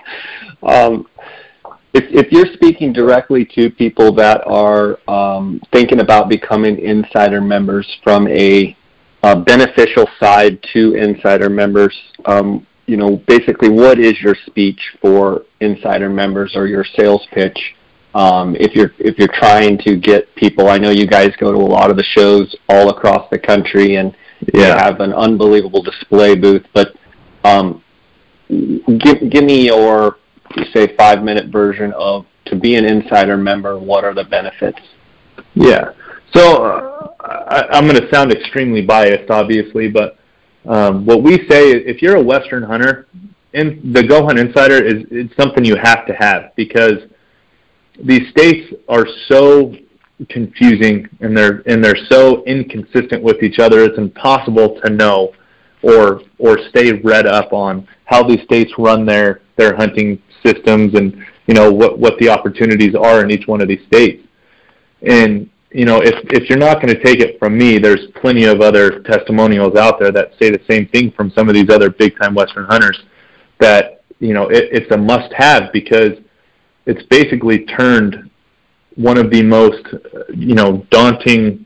um, 0.64 1.06
if, 1.94 2.06
if 2.10 2.32
you're 2.32 2.52
speaking 2.54 2.92
directly 2.92 3.46
to 3.56 3.70
people 3.70 4.14
that 4.16 4.42
are 4.48 4.98
um, 5.08 5.62
thinking 5.72 6.00
about 6.00 6.28
becoming 6.28 6.80
insider 6.80 7.40
members 7.40 7.88
from 8.04 8.28
a, 8.28 8.76
a 9.22 9.40
beneficial 9.40 10.08
side 10.20 10.60
to 10.74 10.96
insider 10.96 11.50
members, 11.50 11.96
um, 12.26 12.66
you 12.88 12.98
know, 12.98 13.18
basically, 13.28 13.70
what 13.70 14.00
is 14.00 14.20
your 14.22 14.36
speech 14.48 14.80
for 15.02 15.46
insider 15.62 16.10
members 16.10 16.54
or 16.56 16.68
your 16.68 16.84
sales 16.84 17.26
pitch? 17.32 17.58
Um, 18.16 18.56
if 18.60 18.76
you're 18.76 18.94
if 19.00 19.18
you're 19.18 19.32
trying 19.34 19.78
to 19.80 19.96
get 19.98 20.34
people, 20.36 20.68
I 20.70 20.78
know 20.78 20.90
you 20.90 21.08
guys 21.08 21.32
go 21.40 21.52
to 21.52 21.58
a 21.58 21.60
lot 21.60 21.90
of 21.90 21.98
the 21.98 22.04
shows 22.04 22.54
all 22.70 22.90
across 22.90 23.30
the 23.32 23.40
country, 23.40 23.96
and 23.96 24.16
yeah. 24.54 24.78
have 24.84 25.00
an 25.00 25.14
unbelievable 25.14 25.82
display 25.82 26.36
booth. 26.36 26.66
But 26.74 26.96
um, 27.44 27.82
give 28.50 29.30
give 29.30 29.44
me 29.44 29.66
your 29.66 30.18
say 30.74 30.96
five 30.96 31.24
minute 31.24 31.52
version 31.52 31.94
of 31.94 32.26
to 32.46 32.56
be 32.56 32.76
an 32.76 32.86
insider 32.86 33.38
member. 33.38 33.78
What 33.78 34.04
are 34.04 34.14
the 34.14 34.24
benefits? 34.24 34.80
Yeah. 35.54 35.94
So 36.34 36.64
uh, 36.64 37.14
I, 37.20 37.78
am 37.78 37.88
going 37.88 38.00
to 38.00 38.10
sound 38.12 38.32
extremely 38.32 38.82
biased, 38.82 39.30
obviously, 39.30 39.90
but 39.90 40.18
um, 40.66 41.06
what 41.06 41.22
we 41.22 41.38
say 41.50 41.72
if 41.72 42.02
you're 42.02 42.16
a 42.16 42.24
Western 42.24 42.64
hunter, 42.64 43.08
in, 43.54 43.94
the 43.94 44.04
Go 44.04 44.26
Hunt 44.26 44.40
Insider 44.40 44.84
is 44.84 45.06
it's 45.12 45.36
something 45.36 45.64
you 45.64 45.76
have 45.76 46.06
to 46.08 46.14
have 46.14 46.56
because 46.56 46.98
these 48.04 48.30
states 48.30 48.74
are 48.90 49.06
so 49.28 49.74
confusing 50.30 51.08
and 51.20 51.36
they're 51.36 51.62
and 51.68 51.84
they're 51.84 52.06
so 52.10 52.44
inconsistent 52.46 53.22
with 53.22 53.44
each 53.44 53.60
other. 53.60 53.84
It's 53.84 53.98
impossible 53.98 54.80
to 54.84 54.90
know 54.90 55.34
or 55.84 56.22
or 56.40 56.58
stay 56.70 56.94
read 56.94 57.28
up 57.28 57.54
on 57.54 57.88
how 58.06 58.24
these 58.24 58.42
states 58.44 58.72
run 58.78 59.06
their 59.06 59.42
their 59.58 59.76
hunting 59.76 60.22
systems 60.46 60.96
and 60.96 61.26
you 61.48 61.54
know 61.54 61.72
what 61.72 62.00
what 62.00 62.18
the 62.20 62.30
opportunities 62.30 62.96
are 62.96 63.24
in 63.24 63.32
each 63.32 63.48
one 63.48 63.62
of 63.62 63.68
these 63.68 63.86
states. 63.88 64.26
And 65.02 65.50
you 65.72 65.86
know 65.86 66.02
if 66.02 66.16
if 66.32 66.50
you're 66.50 66.60
not 66.60 66.82
going 66.82 66.94
to 66.94 67.04
take 67.04 67.20
it 67.20 67.40
from 67.40 67.58
me, 67.58 67.78
there's 67.78 68.08
plenty 68.22 68.46
of 68.46 68.62
other 68.62 69.02
testimonials 69.02 69.76
out 69.76 70.00
there 70.00 70.12
that 70.12 70.32
say 70.40 70.50
the 70.50 70.62
same 70.70 70.88
thing 70.88 71.12
from 71.12 71.32
some 71.32 71.50
of 71.50 71.56
these 71.56 71.70
other 71.70 71.90
big 71.90 72.18
time 72.20 72.34
Western 72.36 72.66
hunters 72.66 73.02
that 73.60 74.04
you 74.20 74.34
know 74.34 74.50
it, 74.50 74.70
it's 74.72 74.92
a 74.92 74.98
must 74.98 75.32
have 75.34 75.72
because 75.74 76.14
it's 76.86 77.04
basically 77.08 77.66
turned 77.66 78.30
one 78.96 79.18
of 79.18 79.32
the 79.32 79.42
most 79.42 79.86
you 80.34 80.56
know 80.56 80.86
daunting, 80.90 81.66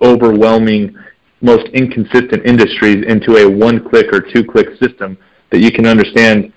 overwhelming, 0.00 0.96
most 1.40 1.66
inconsistent 1.68 2.44
industries 2.46 3.04
into 3.06 3.36
a 3.36 3.48
one-click 3.48 4.06
or 4.12 4.20
two-click 4.20 4.68
system 4.82 5.16
that 5.50 5.60
you 5.60 5.70
can 5.70 5.86
understand 5.86 6.52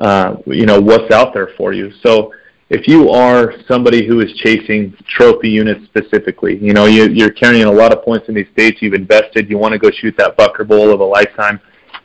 uh, 0.00 0.36
you 0.46 0.66
know 0.66 0.80
what's 0.80 1.12
out 1.12 1.32
there 1.34 1.50
for 1.56 1.72
you. 1.72 1.92
So 2.02 2.32
if 2.70 2.88
you 2.88 3.10
are 3.10 3.54
somebody 3.68 4.06
who 4.06 4.20
is 4.20 4.32
chasing 4.34 4.96
trophy 5.06 5.50
units 5.50 5.84
specifically, 5.84 6.58
you 6.58 6.72
know 6.72 6.86
you, 6.86 7.08
you're 7.08 7.32
carrying 7.32 7.64
a 7.64 7.72
lot 7.72 7.92
of 7.92 8.04
points 8.04 8.28
in 8.28 8.34
these 8.34 8.48
states. 8.52 8.80
You've 8.80 8.94
invested. 8.94 9.48
You 9.48 9.58
want 9.58 9.72
to 9.72 9.78
go 9.78 9.90
shoot 9.90 10.14
that 10.18 10.36
buck 10.36 10.58
or 10.58 10.64
bull 10.64 10.92
of 10.92 11.00
a 11.00 11.04
lifetime. 11.04 11.60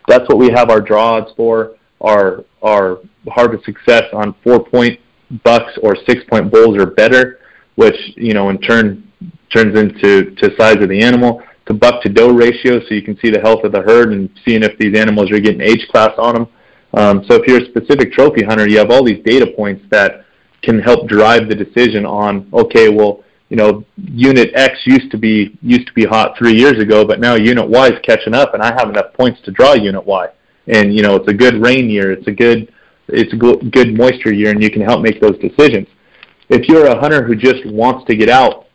That's 0.08 0.28
what 0.28 0.38
we 0.38 0.50
have 0.52 0.70
our 0.70 0.82
draw 0.82 1.18
odds 1.18 1.32
for. 1.36 1.76
Our 2.02 2.46
our 2.62 3.00
harvest 3.30 3.66
success 3.66 4.04
on 4.14 4.36
four 4.44 4.64
point 4.64 5.00
bucks 5.44 5.78
or 5.84 5.96
six 6.08 6.24
point 6.30 6.52
bulls 6.52 6.78
or 6.78 6.88
better, 6.88 7.40
which 7.76 7.98
you 8.16 8.34
know 8.34 8.50
in 8.50 8.60
turn 8.60 9.10
turns 9.54 9.78
into 9.78 10.36
to 10.36 10.56
size 10.58 10.78
of 10.78 10.90
the 10.90 11.02
animal, 11.02 11.42
to 11.66 11.74
buck 11.74 12.02
to 12.04 12.10
doe 12.10 12.32
ratio, 12.32 12.80
so 12.80 12.94
you 12.94 13.02
can 13.02 13.18
see 13.20 13.30
the 13.30 13.40
health 13.40 13.64
of 13.64 13.72
the 13.72 13.82
herd 13.82 14.14
and 14.14 14.30
seeing 14.46 14.64
if 14.64 14.78
these 14.78 14.98
animals 14.98 15.32
are 15.32 15.40
getting 15.40 15.62
age 15.62 15.88
class 15.90 16.12
on 16.18 16.36
them. 16.36 16.48
Um, 16.94 17.24
so 17.28 17.36
if 17.36 17.48
you're 17.48 17.62
a 17.62 17.66
specific 17.66 18.14
trophy 18.14 18.44
hunter, 18.44 18.68
you 18.68 18.78
have 18.80 18.90
all 18.90 19.04
these 19.04 19.24
data 19.24 19.48
points 19.56 19.86
that 19.90 20.26
can 20.62 20.80
help 20.80 21.08
drive 21.08 21.48
the 21.48 21.56
decision 21.56 22.06
on 22.06 22.50
okay, 22.54 22.90
well 22.90 23.24
you 23.50 23.58
know 23.58 23.84
unit 23.98 24.52
X 24.54 24.80
used 24.86 25.12
to 25.12 25.18
be 25.18 25.58
used 25.62 25.88
to 25.88 25.94
be 25.94 26.06
hot 26.06 26.38
three 26.38 26.54
years 26.54 26.80
ago, 26.80 27.06
but 27.06 27.20
now 27.20 27.36
unit 27.36 27.68
Y 27.68 27.88
is 27.88 28.00
catching 28.04 28.34
up, 28.34 28.54
and 28.54 28.64
I 28.64 28.74
have 28.74 28.90
enough 28.90 29.14
points 29.14 29.42
to 29.42 29.52
draw 29.52 29.74
unit 29.74 30.06
Y. 30.06 30.28
And 30.68 30.94
you 30.94 31.02
know 31.02 31.16
it's 31.16 31.28
a 31.28 31.34
good 31.34 31.62
rain 31.62 31.90
year, 31.90 32.12
it's 32.12 32.28
a 32.28 32.32
good 32.32 32.74
it's 33.08 33.34
a 33.34 33.36
good 33.36 33.96
moisture 33.96 34.34
year, 34.34 34.52
and 34.52 34.62
you 34.62 34.70
can 34.70 34.82
help 34.82 35.02
make 35.02 35.20
those 35.20 35.38
decisions. 35.40 35.88
If 36.50 36.68
you're 36.68 36.88
a 36.88 37.00
hunter 37.00 37.24
who 37.24 37.36
just 37.36 37.66
wants 37.66 38.06
to 38.08 38.16
get 38.16 38.30
out 38.30 38.68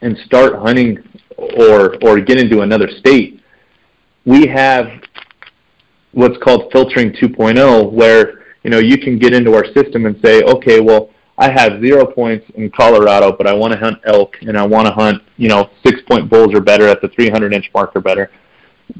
and 0.00 0.16
start 0.18 0.56
hunting 0.56 0.98
or 1.36 1.96
or 2.02 2.20
get 2.20 2.38
into 2.38 2.60
another 2.60 2.88
state, 2.98 3.42
we 4.24 4.46
have 4.46 4.86
what's 6.14 6.38
called 6.38 6.72
filtering 6.72 7.12
2.0, 7.12 7.92
where 7.92 8.44
you 8.62 8.70
know 8.70 8.78
you 8.78 8.98
can 8.98 9.18
get 9.18 9.34
into 9.34 9.54
our 9.54 9.64
system 9.72 10.06
and 10.06 10.18
say, 10.24 10.42
okay, 10.42 10.80
well, 10.80 11.10
I 11.36 11.50
have 11.50 11.80
zero 11.80 12.06
points 12.06 12.46
in 12.54 12.70
Colorado, 12.70 13.32
but 13.36 13.46
I 13.46 13.52
want 13.52 13.72
to 13.72 13.78
hunt 13.78 13.98
elk 14.04 14.36
and 14.42 14.56
I 14.56 14.64
want 14.66 14.86
to 14.86 14.92
hunt 14.92 15.22
you 15.36 15.48
know 15.48 15.70
six 15.84 16.00
point 16.08 16.30
bulls 16.30 16.54
or 16.54 16.60
better 16.60 16.88
at 16.88 17.00
the 17.02 17.08
300 17.08 17.52
inch 17.52 17.70
mark 17.74 17.94
or 17.94 18.00
better. 18.00 18.30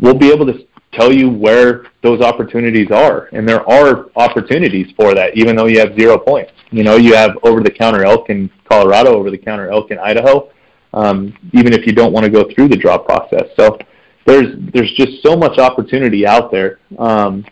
We'll 0.01 0.19
be 0.19 0.31
able 0.31 0.47
to 0.47 0.67
tell 0.93 1.13
you 1.13 1.29
where 1.29 1.87
those 2.03 2.21
opportunities 2.21 2.91
are. 2.91 3.29
And 3.33 3.49
there 3.49 3.69
are 3.69 4.07
opportunities 4.17 4.93
for 4.97 5.15
that, 5.15 5.37
even 5.37 5.57
though 5.57 5.67
you 5.67 5.79
have 5.81 5.97
zero 5.99 6.19
points. 6.19 6.53
You 6.71 6.85
know, 6.85 6.97
you 6.97 7.15
have 7.15 7.37
over 7.43 7.61
the 7.61 7.71
counter 7.71 8.05
elk 8.05 8.31
in 8.31 8.51
Colorado, 8.69 9.15
over 9.15 9.31
the 9.31 9.39
counter 9.39 9.71
elk 9.71 9.91
in 9.91 9.99
Idaho, 9.99 10.51
um, 10.93 11.37
even 11.53 11.73
if 11.73 11.87
you 11.87 11.93
don't 11.93 12.13
want 12.13 12.25
to 12.25 12.31
go 12.31 12.49
through 12.55 12.69
the 12.69 12.77
draw 12.77 12.99
process. 12.99 13.45
So 13.57 13.79
there's 14.27 14.47
there's 14.73 14.93
just 14.93 15.23
so 15.23 15.37
much 15.37 15.59
opportunity 15.59 16.27
out 16.27 16.51
there 16.51 16.79
um, 16.99 17.45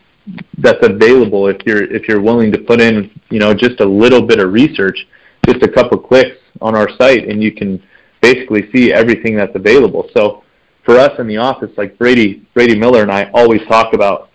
that's 0.59 0.85
available 0.87 1.49
if 1.49 1.59
you're 1.67 1.85
if 1.85 2.09
you're 2.09 2.21
willing 2.21 2.53
to 2.53 2.59
put 2.59 2.81
in 2.81 3.11
you 3.31 3.39
know 3.39 3.53
just 3.55 3.81
a 3.81 3.85
little 3.85 4.23
bit 4.23 4.39
of 4.39 4.53
research, 4.53 5.07
just 5.47 5.63
a 5.63 5.69
couple 5.69 5.99
clicks 5.99 6.37
on 6.61 6.75
our 6.75 6.89
site, 6.99 7.29
and 7.29 7.43
you 7.43 7.53
can 7.53 7.83
basically 8.21 8.71
see 8.73 8.93
everything 8.93 9.37
that's 9.37 9.55
available. 9.55 10.09
So 10.17 10.45
for 10.85 10.99
us 10.99 11.19
in 11.19 11.27
the 11.27 11.37
office, 11.37 11.71
like 11.77 11.99
Brady 11.99 12.47
Brady 12.55 12.79
Miller 12.79 13.03
and 13.03 13.11
I 13.11 13.31
always 13.35 13.61
talk 13.69 13.95
about 13.95 14.31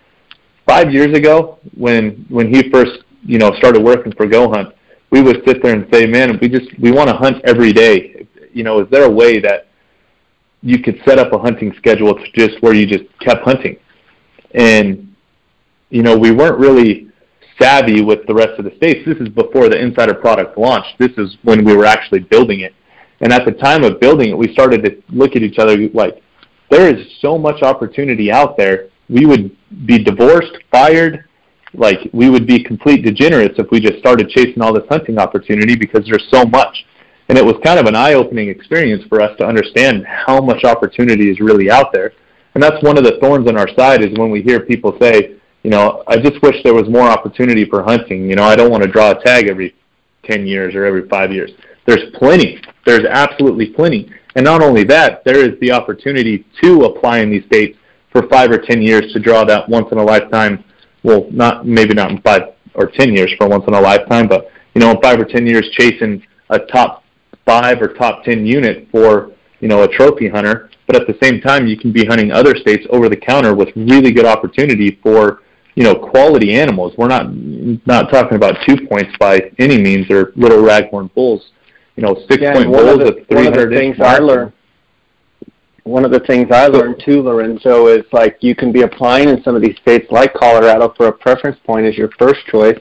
five 0.68 0.92
years 0.92 1.18
ago 1.18 1.60
when 1.76 2.26
when 2.30 2.54
he 2.54 2.70
first 2.70 3.00
you 3.24 3.40
know 3.40 3.52
started 3.58 3.82
working 3.82 4.14
for 4.14 4.28
Go 4.28 4.50
Hunt, 4.52 4.74
we 5.10 5.22
would 5.22 5.42
sit 5.48 5.64
there 5.64 5.74
and 5.74 5.88
say, 5.92 6.06
man, 6.06 6.38
we 6.42 6.50
just 6.50 6.68
we 6.80 6.92
want 6.92 7.10
to 7.10 7.16
hunt 7.16 7.38
every 7.46 7.74
day. 7.74 8.28
You 8.54 8.64
know, 8.64 8.82
is 8.82 8.90
there 8.90 9.06
a 9.06 9.10
way 9.10 9.40
that 9.40 9.67
you 10.68 10.80
could 10.80 11.02
set 11.06 11.18
up 11.18 11.32
a 11.32 11.40
hunting 11.40 11.74
schedule 11.78 12.14
to 12.14 12.32
just 12.34 12.62
where 12.62 12.74
you 12.74 12.86
just 12.86 13.06
kept 13.20 13.44
hunting? 13.44 13.78
And 14.54 15.16
you 15.90 16.04
know, 16.04 16.18
we 16.18 16.32
weren't 16.32 16.60
really 16.60 17.10
savvy 17.60 18.02
with 18.02 18.26
the 18.28 18.34
rest 18.34 18.60
of 18.60 18.66
the 18.66 18.76
states. 18.76 19.00
This 19.06 19.18
is 19.18 19.30
before 19.30 19.70
the 19.70 19.80
insider 19.80 20.14
product 20.14 20.58
launched. 20.58 21.00
This 21.00 21.12
is 21.18 21.38
when 21.44 21.64
we 21.64 21.76
were 21.76 21.86
actually 21.86 22.20
building 22.20 22.60
it. 22.60 22.74
And 23.22 23.32
at 23.32 23.46
the 23.46 23.52
time 23.52 23.84
of 23.84 24.00
building 24.00 24.30
it, 24.30 24.38
we 24.38 24.52
started 24.54 24.84
to 24.84 25.02
look 25.10 25.36
at 25.36 25.42
each 25.42 25.58
other 25.58 25.76
like, 25.94 26.22
there 26.70 26.94
is 26.94 27.08
so 27.22 27.38
much 27.38 27.64
opportunity 27.64 28.32
out 28.32 28.58
there. 28.58 28.90
We 29.10 29.26
would 29.26 29.56
be 29.86 30.04
divorced, 30.04 30.52
fired, 30.70 31.26
like 31.74 32.10
we 32.14 32.30
would 32.30 32.46
be 32.46 32.62
complete 32.62 33.04
degenerates 33.04 33.56
if 33.58 33.72
we 33.72 33.80
just 33.80 34.00
started 34.00 34.30
chasing 34.30 34.62
all 34.62 34.74
this 34.74 34.84
hunting 34.90 35.18
opportunity 35.18 35.76
because 35.76 36.06
there's 36.06 36.28
so 36.30 36.44
much. 36.46 36.86
And 37.30 37.38
it 37.38 37.46
was 37.46 37.56
kind 37.64 37.80
of 37.80 37.86
an 37.88 37.96
eye-opening 37.96 38.50
experience 38.50 39.04
for 39.10 39.22
us 39.22 39.38
to 39.38 39.46
understand 39.46 40.06
how 40.06 40.40
much 40.40 40.64
opportunity 40.64 41.30
is 41.30 41.40
really 41.40 41.70
out 41.70 41.92
there. 41.92 42.14
And 42.54 42.64
that's 42.64 42.82
one 42.84 42.98
of 42.98 43.04
the 43.04 43.18
thorns 43.20 43.48
on 43.48 43.58
our 43.58 43.68
side 43.76 44.04
is 44.04 44.18
when 44.18 44.32
we 44.32 44.42
hear 44.42 44.62
people 44.62 44.98
say, 45.02 45.36
you 45.64 45.70
know, 45.70 46.04
I 46.08 46.18
just 46.18 46.42
wish 46.42 46.56
there 46.64 46.74
was 46.74 46.88
more 46.88 47.10
opportunity 47.10 47.66
for 47.66 47.84
hunting. 47.84 48.30
You 48.30 48.36
know, 48.36 48.44
I 48.44 48.56
don't 48.56 48.72
want 48.72 48.84
to 48.84 48.90
draw 48.90 49.12
a 49.12 49.24
tag 49.24 49.50
every 49.50 49.76
10 50.24 50.48
years 50.48 50.74
or 50.74 50.86
every 50.86 51.08
5 51.08 51.32
years. 51.32 51.52
There's 51.86 52.12
plenty. 52.16 52.62
There's 52.86 53.06
absolutely 53.06 53.68
plenty. 53.68 54.12
And 54.36 54.46
not 54.46 54.62
only 54.62 54.84
that, 54.86 55.24
there 55.26 55.40
is 55.40 55.60
the 55.62 55.72
opportunity 55.72 56.46
to 56.62 56.84
apply 56.84 57.20
in 57.20 57.32
these 57.32 57.46
states 57.46 57.78
for 58.12 58.28
five 58.28 58.52
or 58.52 58.58
ten 58.58 58.82
years 58.82 59.12
to 59.14 59.20
draw 59.20 59.44
that 59.46 59.68
once 59.68 59.88
in 59.92 59.98
a 59.98 60.04
lifetime. 60.04 60.64
Well, 61.04 61.28
not 61.32 61.66
maybe 61.66 61.94
not 61.94 62.12
in 62.12 62.22
five 62.22 62.54
or 62.76 62.88
ten 62.88 63.16
years 63.16 63.34
for 63.38 63.48
once 63.48 63.66
in 63.68 63.74
a 63.74 63.82
lifetime, 63.82 64.28
but 64.28 64.52
you 64.76 64.82
know, 64.82 64.92
in 64.92 65.02
five 65.02 65.20
or 65.20 65.26
ten 65.26 65.48
years, 65.48 65.68
chasing 65.72 66.24
a 66.50 66.60
top 66.60 67.04
five 67.48 67.82
or 67.82 67.94
top 67.94 68.24
ten 68.24 68.46
unit 68.46 68.88
for 68.92 69.32
you 69.60 69.68
know 69.68 69.84
a 69.84 69.88
trophy 69.88 70.28
hunter. 70.28 70.70
But 70.86 70.96
at 71.02 71.08
the 71.08 71.18
same 71.22 71.42
time, 71.42 71.68
you 71.68 71.78
can 71.78 71.92
be 71.92 72.06
hunting 72.06 72.32
other 72.32 72.56
states 72.56 72.86
over 72.92 73.10
the 73.10 73.18
counter 73.18 73.56
with 73.56 73.70
really 73.76 74.12
good 74.12 74.26
opportunity 74.26 75.00
for 75.02 75.42
you 75.76 75.84
know 75.84 75.96
quality 75.96 76.54
animals. 76.54 76.94
We're 76.98 77.08
not 77.08 77.34
not 77.88 78.12
talking 78.12 78.36
about 78.36 78.58
two 78.68 78.86
points 78.88 79.12
by 79.20 79.52
any 79.58 79.82
means 79.82 80.12
or 80.12 80.34
little 80.36 80.62
raghorn 80.62 81.14
bulls 81.16 81.52
you 81.98 82.04
know, 82.04 82.16
six 82.30 82.42
yeah, 82.42 82.54
point 82.54 82.72
bulls 82.72 83.02
at 83.02 83.28
300 83.28 83.72
things 83.72 83.98
I 84.00 84.20
learned. 84.20 84.54
One 85.84 86.06
of 86.06 86.12
the 86.12 86.20
things 86.20 86.48
I 86.52 86.68
learned 86.68 87.02
too, 87.04 87.24
Lorenzo, 87.24 87.88
is 87.88 88.06
like 88.12 88.38
you 88.42 88.56
can 88.56 88.72
be 88.72 88.84
applying 88.84 89.30
in 89.30 89.42
some 89.42 89.56
of 89.56 89.62
these 89.62 89.76
states 89.78 90.06
like 90.12 90.34
Colorado 90.34 90.94
for 90.96 91.08
a 91.08 91.12
preference 91.12 91.58
point 91.66 91.86
as 91.88 91.98
your 91.98 92.10
first 92.20 92.46
choice, 92.46 92.80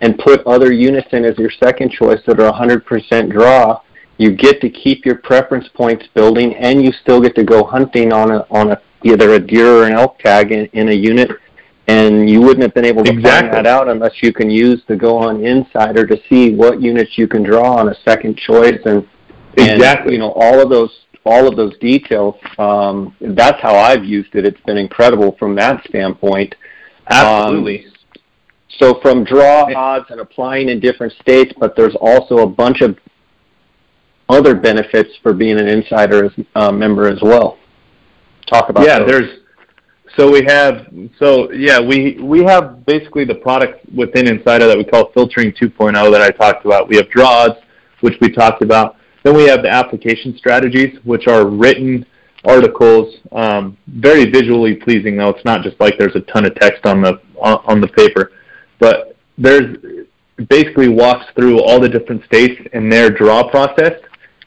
and 0.00 0.16
put 0.18 0.46
other 0.46 0.72
units 0.72 1.08
in 1.12 1.24
as 1.24 1.36
your 1.38 1.50
second 1.50 1.90
choice 1.90 2.20
that 2.26 2.38
are 2.38 2.52
100% 2.52 3.32
draw. 3.32 3.80
You 4.22 4.36
get 4.36 4.60
to 4.60 4.70
keep 4.70 5.04
your 5.04 5.16
preference 5.16 5.68
points 5.74 6.06
building, 6.14 6.54
and 6.56 6.82
you 6.82 6.92
still 6.92 7.20
get 7.20 7.34
to 7.34 7.44
go 7.44 7.64
hunting 7.64 8.12
on 8.12 8.30
a 8.30 8.46
on 8.50 8.72
a 8.72 8.80
either 9.04 9.34
a 9.34 9.38
deer 9.38 9.78
or 9.78 9.84
an 9.84 9.92
elk 9.92 10.18
tag 10.18 10.52
in, 10.52 10.66
in 10.66 10.88
a 10.88 10.92
unit 10.92 11.30
and 11.88 12.30
you 12.30 12.40
wouldn't 12.40 12.62
have 12.62 12.74
been 12.74 12.84
able 12.84 13.04
to 13.04 13.10
exactly. 13.10 13.50
find 13.50 13.52
that 13.52 13.66
out 13.66 13.88
unless 13.88 14.22
you 14.22 14.32
can 14.32 14.50
use 14.50 14.82
the 14.86 14.96
Go 14.96 15.20
Hunt 15.20 15.44
Insider 15.44 16.06
to 16.06 16.16
see 16.28 16.54
what 16.54 16.80
units 16.80 17.18
you 17.18 17.26
can 17.26 17.42
draw 17.42 17.76
on 17.76 17.88
a 17.88 17.94
second 18.04 18.36
choice 18.36 18.80
and 18.84 19.06
exactly 19.56 20.04
and, 20.04 20.12
you 20.12 20.18
know 20.18 20.32
all 20.32 20.60
of 20.62 20.70
those 20.70 20.90
all 21.24 21.46
of 21.46 21.56
those 21.56 21.76
details. 21.78 22.34
Um, 22.58 23.14
that's 23.20 23.60
how 23.60 23.76
I've 23.76 24.04
used 24.04 24.34
it. 24.34 24.44
It's 24.44 24.60
been 24.62 24.78
incredible 24.78 25.36
from 25.38 25.54
that 25.56 25.84
standpoint. 25.88 26.54
Absolutely. 27.08 27.86
Um, 27.86 27.92
so 28.78 29.00
from 29.00 29.22
draw 29.22 29.72
odds 29.76 30.06
and 30.10 30.20
applying 30.20 30.68
in 30.68 30.80
different 30.80 31.12
states, 31.20 31.52
but 31.58 31.76
there's 31.76 31.94
also 31.96 32.38
a 32.38 32.46
bunch 32.46 32.80
of 32.80 32.98
other 34.28 34.54
benefits 34.54 35.10
for 35.22 35.32
being 35.32 35.58
an 35.58 35.68
insider 35.68 36.26
as, 36.26 36.32
uh, 36.54 36.72
member 36.72 37.08
as 37.08 37.20
well. 37.22 37.58
Talk 38.46 38.68
about 38.68 38.86
yeah. 38.86 38.98
Those. 39.00 39.08
There's 39.08 39.38
so 40.16 40.30
we 40.30 40.44
have 40.46 40.88
so 41.18 41.50
yeah 41.52 41.80
we 41.80 42.18
we 42.20 42.44
have 42.44 42.84
basically 42.84 43.24
the 43.24 43.36
product 43.36 43.80
within 43.94 44.26
Insider 44.28 44.66
that 44.66 44.76
we 44.76 44.84
call 44.84 45.10
filtering 45.12 45.52
2.0 45.52 46.12
that 46.12 46.20
I 46.20 46.30
talked 46.30 46.66
about. 46.66 46.88
We 46.88 46.96
have 46.96 47.08
draws, 47.08 47.52
which 48.00 48.14
we 48.20 48.30
talked 48.30 48.62
about. 48.62 48.96
Then 49.22 49.36
we 49.36 49.44
have 49.44 49.62
the 49.62 49.70
application 49.70 50.36
strategies, 50.36 50.98
which 51.04 51.28
are 51.28 51.46
written 51.46 52.04
articles, 52.44 53.14
um, 53.30 53.78
very 53.86 54.30
visually 54.30 54.74
pleasing. 54.74 55.16
Though 55.16 55.30
it's 55.30 55.44
not 55.44 55.62
just 55.62 55.80
like 55.80 55.96
there's 55.98 56.16
a 56.16 56.20
ton 56.22 56.44
of 56.44 56.54
text 56.56 56.84
on 56.84 57.00
the 57.00 57.20
on, 57.40 57.60
on 57.64 57.80
the 57.80 57.88
paper, 57.88 58.32
but 58.78 59.16
there's 59.38 59.76
basically 60.48 60.88
walks 60.88 61.26
through 61.36 61.62
all 61.62 61.80
the 61.80 61.88
different 61.88 62.24
states 62.24 62.60
and 62.72 62.92
their 62.92 63.10
draw 63.10 63.48
process, 63.48 63.92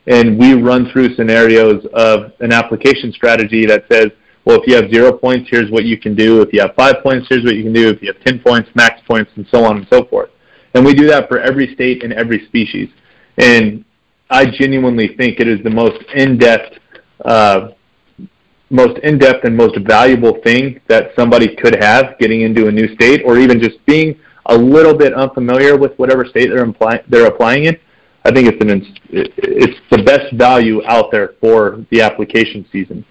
and 0.07 0.37
we 0.37 0.53
run 0.53 0.89
through 0.91 1.15
scenarios 1.15 1.85
of 1.93 2.31
an 2.39 2.51
application 2.51 3.11
strategy 3.11 3.65
that 3.65 3.85
says, 3.91 4.07
well, 4.45 4.61
if 4.61 4.67
you 4.67 4.75
have 4.75 4.91
zero 4.91 5.11
points, 5.11 5.49
here's 5.49 5.71
what 5.71 5.85
you 5.85 5.97
can 5.97 6.13
do. 6.13 6.41
If 6.41 6.53
you 6.53 6.61
have 6.61 6.75
five 6.75 7.01
points, 7.01 7.27
here's 7.27 7.43
what 7.43 7.55
you 7.55 7.63
can 7.63 7.73
do. 7.73 7.89
If 7.89 8.01
you 8.03 8.13
have 8.13 8.23
10 8.23 8.39
points, 8.39 8.69
max 8.75 9.01
points, 9.07 9.31
and 9.35 9.47
so 9.49 9.65
on 9.65 9.77
and 9.77 9.87
so 9.91 10.05
forth. 10.05 10.29
And 10.75 10.85
we 10.85 10.93
do 10.93 11.07
that 11.07 11.27
for 11.27 11.39
every 11.39 11.73
state 11.73 12.03
and 12.03 12.13
every 12.13 12.45
species. 12.45 12.89
And 13.37 13.83
I 14.29 14.45
genuinely 14.45 15.15
think 15.15 15.39
it 15.39 15.47
is 15.47 15.63
the 15.63 15.69
most 15.71 16.03
in-depth, 16.13 16.77
uh, 17.23 17.69
most 18.69 18.99
in-depth 18.99 19.45
and 19.45 19.57
most 19.57 19.77
valuable 19.79 20.39
thing 20.43 20.79
that 20.87 21.11
somebody 21.15 21.55
could 21.55 21.81
have 21.81 22.17
getting 22.19 22.41
into 22.41 22.67
a 22.67 22.71
new 22.71 22.93
state, 22.93 23.23
or 23.25 23.39
even 23.39 23.59
just 23.59 23.83
being 23.87 24.19
a 24.47 24.55
little 24.55 24.93
bit 24.93 25.13
unfamiliar 25.13 25.75
with 25.75 25.97
whatever 25.97 26.23
state 26.25 26.49
they're, 26.49 26.63
imply, 26.63 27.01
they're 27.07 27.25
applying 27.25 27.65
in. 27.65 27.77
I 28.25 28.31
think 28.31 28.47
it's 28.47 28.61
an 28.61 28.97
it's 29.07 29.79
the 29.91 30.01
best 30.01 30.33
value 30.33 30.83
out 30.85 31.11
there 31.11 31.33
for 31.39 31.85
the 31.91 32.01
application 32.01 32.65
season. 32.71 33.05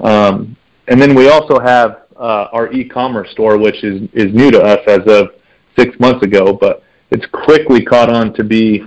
Um, 0.00 0.56
and 0.88 1.00
then 1.00 1.14
we 1.14 1.28
also 1.28 1.58
have 1.58 2.02
uh, 2.16 2.48
our 2.52 2.70
e-commerce 2.72 3.30
store, 3.30 3.56
which 3.56 3.82
is 3.82 4.08
is 4.12 4.32
new 4.34 4.50
to 4.50 4.60
us 4.60 4.80
as 4.86 5.00
of 5.06 5.28
six 5.76 5.98
months 5.98 6.22
ago, 6.22 6.52
but 6.52 6.82
it's 7.10 7.24
quickly 7.32 7.82
caught 7.82 8.10
on 8.10 8.34
to 8.34 8.44
be 8.44 8.82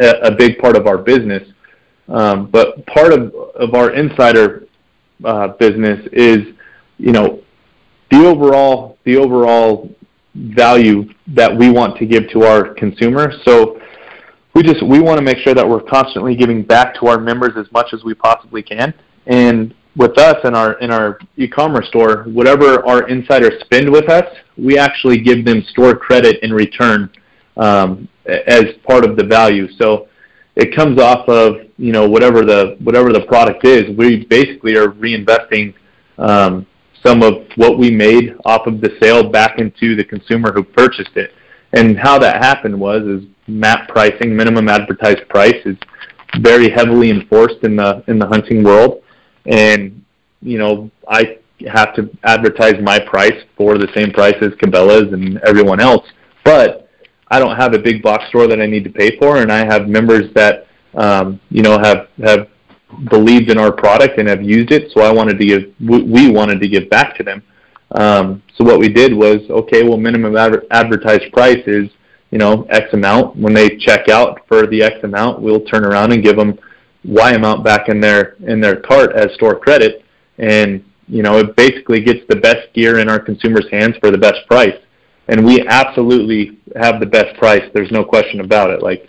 a, 0.00 0.08
a 0.22 0.34
big 0.34 0.58
part 0.58 0.76
of 0.76 0.88
our 0.88 0.98
business. 0.98 1.48
Um, 2.08 2.50
but 2.50 2.84
part 2.86 3.12
of 3.12 3.32
of 3.54 3.74
our 3.74 3.92
insider 3.92 4.66
uh, 5.24 5.48
business 5.48 6.04
is, 6.12 6.38
you 6.98 7.12
know, 7.12 7.42
the 8.10 8.26
overall 8.26 8.98
the 9.04 9.16
overall 9.16 9.88
value 10.34 11.08
that 11.28 11.56
we 11.56 11.70
want 11.70 11.96
to 11.98 12.06
give 12.06 12.28
to 12.30 12.42
our 12.42 12.74
consumer. 12.74 13.32
So 13.44 13.80
we 14.54 14.62
just 14.62 14.82
we 14.86 15.00
want 15.00 15.18
to 15.18 15.24
make 15.24 15.38
sure 15.38 15.54
that 15.54 15.68
we're 15.68 15.82
constantly 15.82 16.34
giving 16.36 16.62
back 16.62 16.94
to 17.00 17.06
our 17.06 17.18
members 17.18 17.52
as 17.56 17.70
much 17.72 17.92
as 17.92 18.04
we 18.04 18.14
possibly 18.14 18.62
can. 18.62 18.94
And 19.26 19.74
with 19.96 20.18
us 20.18 20.36
in 20.44 20.54
our 20.54 20.74
in 20.78 20.90
our 20.90 21.18
e-commerce 21.36 21.88
store, 21.88 22.24
whatever 22.24 22.86
our 22.86 23.08
insiders 23.08 23.60
spend 23.64 23.90
with 23.90 24.08
us, 24.08 24.24
we 24.56 24.78
actually 24.78 25.20
give 25.20 25.44
them 25.44 25.62
store 25.70 25.94
credit 25.96 26.42
in 26.42 26.52
return 26.52 27.10
um, 27.56 28.08
as 28.26 28.64
part 28.86 29.04
of 29.04 29.16
the 29.16 29.24
value. 29.24 29.68
So 29.78 30.08
it 30.56 30.74
comes 30.74 31.00
off 31.00 31.28
of 31.28 31.56
you 31.76 31.92
know 31.92 32.08
whatever 32.08 32.44
the 32.44 32.76
whatever 32.80 33.12
the 33.12 33.22
product 33.22 33.64
is. 33.64 33.96
We 33.96 34.24
basically 34.26 34.76
are 34.76 34.88
reinvesting 34.88 35.74
um, 36.18 36.66
some 37.04 37.22
of 37.22 37.46
what 37.56 37.78
we 37.78 37.90
made 37.90 38.36
off 38.44 38.66
of 38.66 38.80
the 38.80 38.96
sale 39.00 39.28
back 39.30 39.58
into 39.58 39.94
the 39.96 40.04
consumer 40.04 40.52
who 40.52 40.62
purchased 40.62 41.16
it. 41.16 41.32
And 41.72 41.98
how 41.98 42.18
that 42.20 42.42
happened 42.42 42.78
was 42.78 43.02
is 43.02 43.24
MAP 43.46 43.88
pricing, 43.88 44.34
minimum 44.34 44.68
advertised 44.68 45.28
price, 45.28 45.60
is 45.64 45.76
very 46.40 46.70
heavily 46.70 47.10
enforced 47.10 47.62
in 47.62 47.76
the 47.76 48.02
in 48.08 48.18
the 48.18 48.26
hunting 48.26 48.62
world, 48.62 49.02
and 49.46 50.04
you 50.42 50.58
know 50.58 50.90
I 51.08 51.38
have 51.68 51.94
to 51.94 52.10
advertise 52.24 52.74
my 52.82 52.98
price 52.98 53.44
for 53.56 53.78
the 53.78 53.88
same 53.94 54.10
price 54.10 54.36
as 54.40 54.50
Cabela's 54.52 55.12
and 55.12 55.38
everyone 55.38 55.80
else, 55.80 56.06
but 56.44 56.88
I 57.28 57.38
don't 57.38 57.56
have 57.56 57.74
a 57.74 57.78
big 57.78 58.02
box 58.02 58.28
store 58.28 58.46
that 58.48 58.60
I 58.60 58.66
need 58.66 58.84
to 58.84 58.90
pay 58.90 59.18
for, 59.18 59.38
and 59.38 59.50
I 59.50 59.64
have 59.64 59.88
members 59.88 60.32
that 60.34 60.66
um, 60.94 61.40
you 61.50 61.62
know 61.62 61.78
have 61.78 62.08
have 62.22 62.48
believed 63.10 63.50
in 63.50 63.58
our 63.58 63.72
product 63.72 64.18
and 64.18 64.28
have 64.28 64.42
used 64.42 64.70
it. 64.70 64.90
So 64.92 65.02
I 65.02 65.12
wanted 65.12 65.38
to 65.38 65.46
give 65.46 65.62
we 65.80 66.30
wanted 66.30 66.60
to 66.60 66.68
give 66.68 66.88
back 66.90 67.16
to 67.16 67.22
them. 67.22 67.42
Um, 67.92 68.42
so 68.56 68.64
what 68.64 68.78
we 68.78 68.88
did 68.88 69.14
was 69.14 69.38
okay. 69.48 69.82
Well, 69.82 69.98
minimum 69.98 70.36
adver- 70.36 70.64
advertised 70.70 71.32
price 71.32 71.62
is 71.66 71.88
you 72.34 72.38
know 72.38 72.66
X 72.68 72.92
amount. 72.92 73.36
When 73.36 73.54
they 73.54 73.76
check 73.76 74.08
out 74.08 74.40
for 74.48 74.66
the 74.66 74.82
X 74.82 74.96
amount, 75.04 75.40
we'll 75.40 75.60
turn 75.60 75.84
around 75.84 76.12
and 76.12 76.20
give 76.20 76.34
them 76.34 76.58
Y 77.04 77.30
amount 77.30 77.62
back 77.62 77.88
in 77.88 78.00
their 78.00 78.34
in 78.44 78.60
their 78.60 78.80
cart 78.80 79.12
as 79.14 79.32
store 79.34 79.56
credit, 79.56 80.04
and 80.38 80.84
you 81.06 81.22
know 81.22 81.38
it 81.38 81.54
basically 81.54 82.00
gets 82.00 82.26
the 82.28 82.34
best 82.34 82.72
gear 82.74 82.98
in 82.98 83.08
our 83.08 83.20
consumers' 83.20 83.70
hands 83.70 83.94
for 84.00 84.10
the 84.10 84.18
best 84.18 84.40
price. 84.48 84.76
And 85.28 85.46
we 85.46 85.64
absolutely 85.68 86.58
have 86.74 86.98
the 86.98 87.06
best 87.06 87.38
price. 87.38 87.62
There's 87.72 87.92
no 87.92 88.04
question 88.04 88.40
about 88.40 88.70
it. 88.70 88.82
Like 88.82 89.08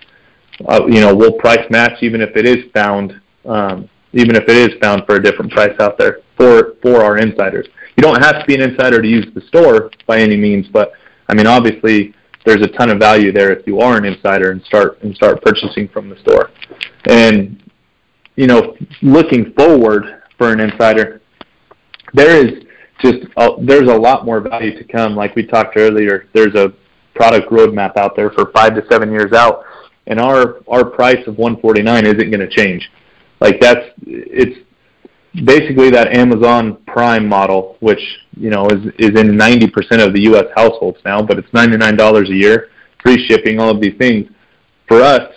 uh, 0.68 0.86
you 0.86 1.02
know, 1.02 1.16
we'll 1.16 1.34
price 1.34 1.66
match 1.72 2.04
even 2.04 2.22
if 2.22 2.38
it 2.38 2.46
is 2.46 2.72
found 2.76 3.20
um, 3.46 3.90
even 4.14 4.36
if 4.36 4.44
it 4.48 4.56
is 4.56 4.80
found 4.80 5.02
for 5.08 5.16
a 5.16 5.24
different 5.24 5.52
price 5.52 5.76
out 5.80 5.98
there 5.98 6.20
for 6.38 6.76
for 6.84 7.04
our 7.04 7.18
insiders. 7.18 7.66
You 7.98 8.04
don't 8.04 8.22
have 8.22 8.40
to 8.40 8.46
be 8.46 8.54
an 8.54 8.62
insider 8.62 9.02
to 9.02 9.08
use 9.08 9.26
the 9.34 9.42
store 9.48 9.90
by 10.06 10.20
any 10.20 10.38
means, 10.38 10.68
but 10.68 10.92
I 11.28 11.34
mean 11.34 11.48
obviously 11.48 12.14
there's 12.46 12.62
a 12.62 12.68
ton 12.68 12.90
of 12.90 13.00
value 13.00 13.32
there 13.32 13.52
if 13.52 13.66
you 13.66 13.80
are 13.80 13.98
an 13.98 14.06
insider 14.06 14.52
and 14.52 14.64
start 14.64 15.02
and 15.02 15.16
start 15.16 15.42
purchasing 15.42 15.88
from 15.88 16.10
the 16.10 16.18
store. 16.20 16.52
And 17.06 17.62
you 18.36 18.48
know, 18.48 18.76
looking 19.02 19.54
forward 19.54 20.24
for 20.38 20.52
an 20.52 20.60
insider, 20.60 21.22
there 22.14 22.46
is 22.46 22.64
just 23.02 23.26
there's 23.62 23.90
a 23.90 23.96
lot 23.96 24.26
more 24.26 24.40
value 24.40 24.78
to 24.78 24.84
come. 24.84 25.16
Like 25.16 25.36
we 25.36 25.46
talked 25.46 25.76
earlier, 25.78 26.28
there's 26.34 26.56
a 26.56 26.74
product 27.16 27.50
roadmap 27.50 27.98
out 27.98 28.16
there 28.16 28.30
for 28.32 28.52
five 28.52 28.76
to 28.76 28.84
seven 28.90 29.12
years 29.12 29.34
out, 29.34 29.64
and 30.08 30.20
our 30.20 30.62
our 30.68 30.86
price 30.86 31.26
of 31.28 31.38
149 31.38 32.06
isn't 32.06 32.32
going 32.32 32.40
to 32.40 32.50
change. 32.50 32.90
Like 33.40 33.60
that's 33.60 33.90
it's 34.06 34.60
basically 35.44 35.90
that 35.92 36.16
Amazon 36.16 36.78
Prime 36.88 37.28
model, 37.28 37.78
which 37.80 38.02
you 38.36 38.50
know 38.50 38.68
is 38.68 38.86
is 38.98 39.20
in 39.20 39.38
90% 39.38 40.06
of 40.06 40.14
the 40.14 40.22
U.S. 40.24 40.46
households 40.56 41.00
now, 41.06 41.22
but 41.22 41.38
it's 41.38 41.50
$99 41.52 42.30
a 42.30 42.34
year, 42.34 42.70
free 43.04 43.26
shipping, 43.28 43.60
all 43.60 43.70
of 43.70 43.82
these 43.82 43.98
things. 43.98 44.30
For 44.88 45.02
us, 45.02 45.34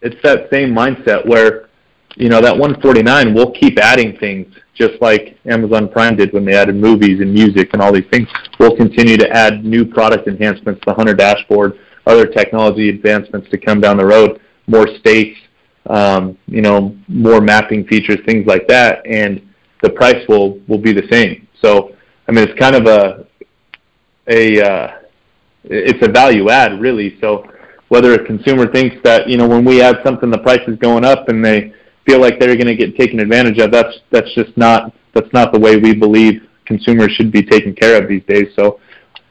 it's 0.00 0.20
that 0.22 0.48
same 0.52 0.74
mindset 0.74 1.26
where 1.26 1.68
you 2.16 2.28
know 2.28 2.40
that 2.40 2.52
149 2.52 3.34
we'll 3.34 3.52
keep 3.52 3.78
adding 3.78 4.16
things 4.18 4.54
just 4.74 5.00
like 5.00 5.38
Amazon 5.46 5.88
Prime 5.88 6.16
did 6.16 6.32
when 6.32 6.44
they 6.44 6.54
added 6.54 6.76
movies 6.76 7.20
and 7.20 7.32
music 7.32 7.70
and 7.72 7.82
all 7.82 7.92
these 7.92 8.08
things. 8.10 8.28
We'll 8.58 8.76
continue 8.76 9.16
to 9.18 9.28
add 9.30 9.64
new 9.64 9.84
product 9.84 10.26
enhancements, 10.28 10.80
the 10.86 10.94
Hunter 10.94 11.14
dashboard, 11.14 11.78
other 12.06 12.26
technology 12.26 12.88
advancements 12.88 13.50
to 13.50 13.58
come 13.58 13.80
down 13.80 13.96
the 13.96 14.06
road, 14.06 14.40
more 14.66 14.88
states, 14.98 15.38
um, 15.86 16.38
you 16.46 16.62
know, 16.62 16.96
more 17.08 17.40
mapping 17.40 17.86
features, 17.86 18.18
things 18.26 18.46
like 18.46 18.66
that, 18.68 19.06
and 19.06 19.46
the 19.82 19.90
price 19.90 20.26
will 20.28 20.58
will 20.68 20.78
be 20.78 20.92
the 20.92 21.06
same. 21.10 21.46
So, 21.60 21.94
I 22.32 22.34
mean, 22.34 22.48
it's 22.48 22.58
kind 22.58 22.74
of 22.74 22.86
a 22.86 23.26
a 24.26 24.62
uh, 24.62 25.00
it's 25.64 26.02
a 26.02 26.10
value 26.10 26.48
add, 26.48 26.80
really. 26.80 27.18
So, 27.20 27.46
whether 27.88 28.14
a 28.14 28.24
consumer 28.24 28.72
thinks 28.72 28.96
that 29.04 29.28
you 29.28 29.36
know 29.36 29.46
when 29.46 29.66
we 29.66 29.82
add 29.82 29.96
something, 30.02 30.30
the 30.30 30.38
price 30.38 30.66
is 30.66 30.78
going 30.78 31.04
up, 31.04 31.28
and 31.28 31.44
they 31.44 31.74
feel 32.06 32.22
like 32.22 32.40
they're 32.40 32.56
going 32.56 32.68
to 32.68 32.74
get 32.74 32.96
taken 32.96 33.20
advantage 33.20 33.58
of, 33.58 33.70
that's 33.70 33.98
that's 34.10 34.32
just 34.34 34.56
not 34.56 34.94
that's 35.12 35.30
not 35.34 35.52
the 35.52 35.60
way 35.60 35.76
we 35.76 35.94
believe 35.94 36.48
consumers 36.64 37.12
should 37.12 37.30
be 37.30 37.42
taken 37.42 37.74
care 37.74 38.02
of 38.02 38.08
these 38.08 38.22
days. 38.26 38.48
So, 38.56 38.80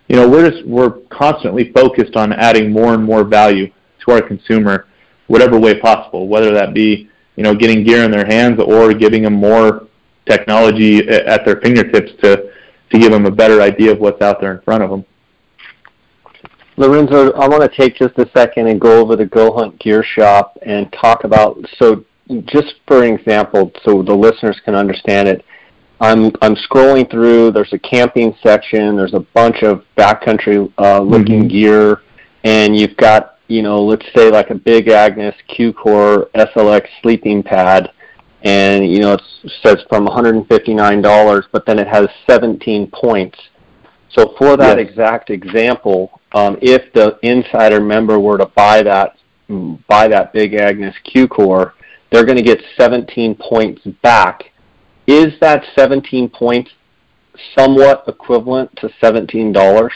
you 0.08 0.16
know, 0.16 0.30
we're 0.30 0.52
just 0.52 0.64
we're 0.68 1.00
constantly 1.10 1.72
focused 1.72 2.16
on 2.16 2.32
adding 2.34 2.72
more 2.72 2.94
and 2.94 3.04
more 3.04 3.24
value 3.24 3.72
to 4.06 4.12
our 4.12 4.22
consumer 4.22 4.86
whatever 5.26 5.58
way 5.58 5.80
possible, 5.80 6.28
whether 6.28 6.54
that 6.54 6.76
be 6.76 7.10
you 7.36 7.44
know 7.44 7.56
getting 7.56 7.84
gear 7.84 8.04
in 8.04 8.12
their 8.12 8.28
hands 8.28 8.62
or 8.62 8.94
giving 8.94 9.24
them 9.24 9.34
more 9.34 9.88
technology 10.30 11.00
at 11.10 11.44
their 11.46 11.60
fingertips 11.62 12.12
to 12.22 12.52
to 12.92 13.00
give 13.00 13.12
them 13.12 13.26
a 13.26 13.32
better 13.32 13.62
idea 13.62 13.92
of 13.92 14.00
what's 14.00 14.22
out 14.22 14.42
there 14.42 14.54
in 14.54 14.62
front 14.62 14.84
of 14.84 14.90
them. 14.90 15.06
Lorenzo, 16.78 17.32
I 17.34 17.48
want 17.48 17.62
to 17.62 17.70
take 17.70 17.96
just 17.96 18.18
a 18.18 18.30
second 18.36 18.68
and 18.68 18.80
go 18.80 19.00
over 19.02 19.16
the 19.16 19.26
Go 19.26 19.54
Hunt 19.54 19.78
Gear 19.80 20.04
Shop 20.04 20.58
and 20.66 20.92
talk 20.94 21.24
about 21.24 21.58
so 21.78 22.06
just 22.46 22.76
for 22.88 23.04
an 23.04 23.14
example, 23.14 23.72
so 23.84 24.02
the 24.02 24.14
listeners 24.14 24.60
can 24.64 24.74
understand 24.74 25.28
it. 25.28 25.46
I'm 26.00 26.32
I'm 26.42 26.56
scrolling 26.56 27.10
through. 27.12 27.52
There's 27.52 27.74
a 27.74 27.80
camping 27.80 28.36
section. 28.42 28.96
There's 28.96 29.14
a 29.14 29.20
bunch 29.20 29.64
of 29.64 29.84
backcountry 29.98 30.72
uh, 30.78 31.02
looking 31.02 31.42
mm-hmm. 31.42 31.48
gear, 31.50 32.02
and 32.44 32.76
you've 32.76 32.98
got 32.98 33.38
you 33.52 33.62
know, 33.62 33.84
let's 33.84 34.06
say 34.16 34.32
like 34.32 34.50
a 34.50 34.56
Big 34.56 34.88
Agnes 34.88 35.36
Q-Core 35.50 36.30
SLX 36.34 36.88
sleeping 37.02 37.44
pad, 37.44 37.92
and 38.44 38.90
you 38.90 39.00
know 39.00 39.14
it 39.14 39.22
says 39.64 39.84
from 39.90 40.08
$159, 40.08 41.44
but 41.52 41.66
then 41.66 41.80
it 41.80 41.88
has 41.88 42.08
17 42.30 42.92
points. 42.92 43.38
So 44.12 44.34
for 44.38 44.58
that 44.58 44.78
yes. 44.78 44.90
exact 44.90 45.30
example, 45.30 46.20
um, 46.34 46.58
if 46.62 46.92
the 46.94 47.18
insider 47.22 47.80
member 47.80 48.20
were 48.20 48.38
to 48.38 48.48
buy 48.48 48.84
that 48.84 49.18
buy 49.88 50.08
that 50.08 50.32
Big 50.32 50.54
Agnes 50.54 50.96
Q-Core, 51.04 51.74
they're 52.10 52.26
going 52.26 52.38
to 52.38 52.44
get 52.44 52.62
17 52.78 53.36
points 53.36 53.82
back. 54.02 54.44
Is 55.08 55.34
that 55.42 55.64
17 55.76 56.30
points 56.30 56.72
somewhat 57.58 58.04
equivalent 58.08 58.76
to 58.78 58.90
seventeen 59.00 59.52
dollars? 59.52 59.94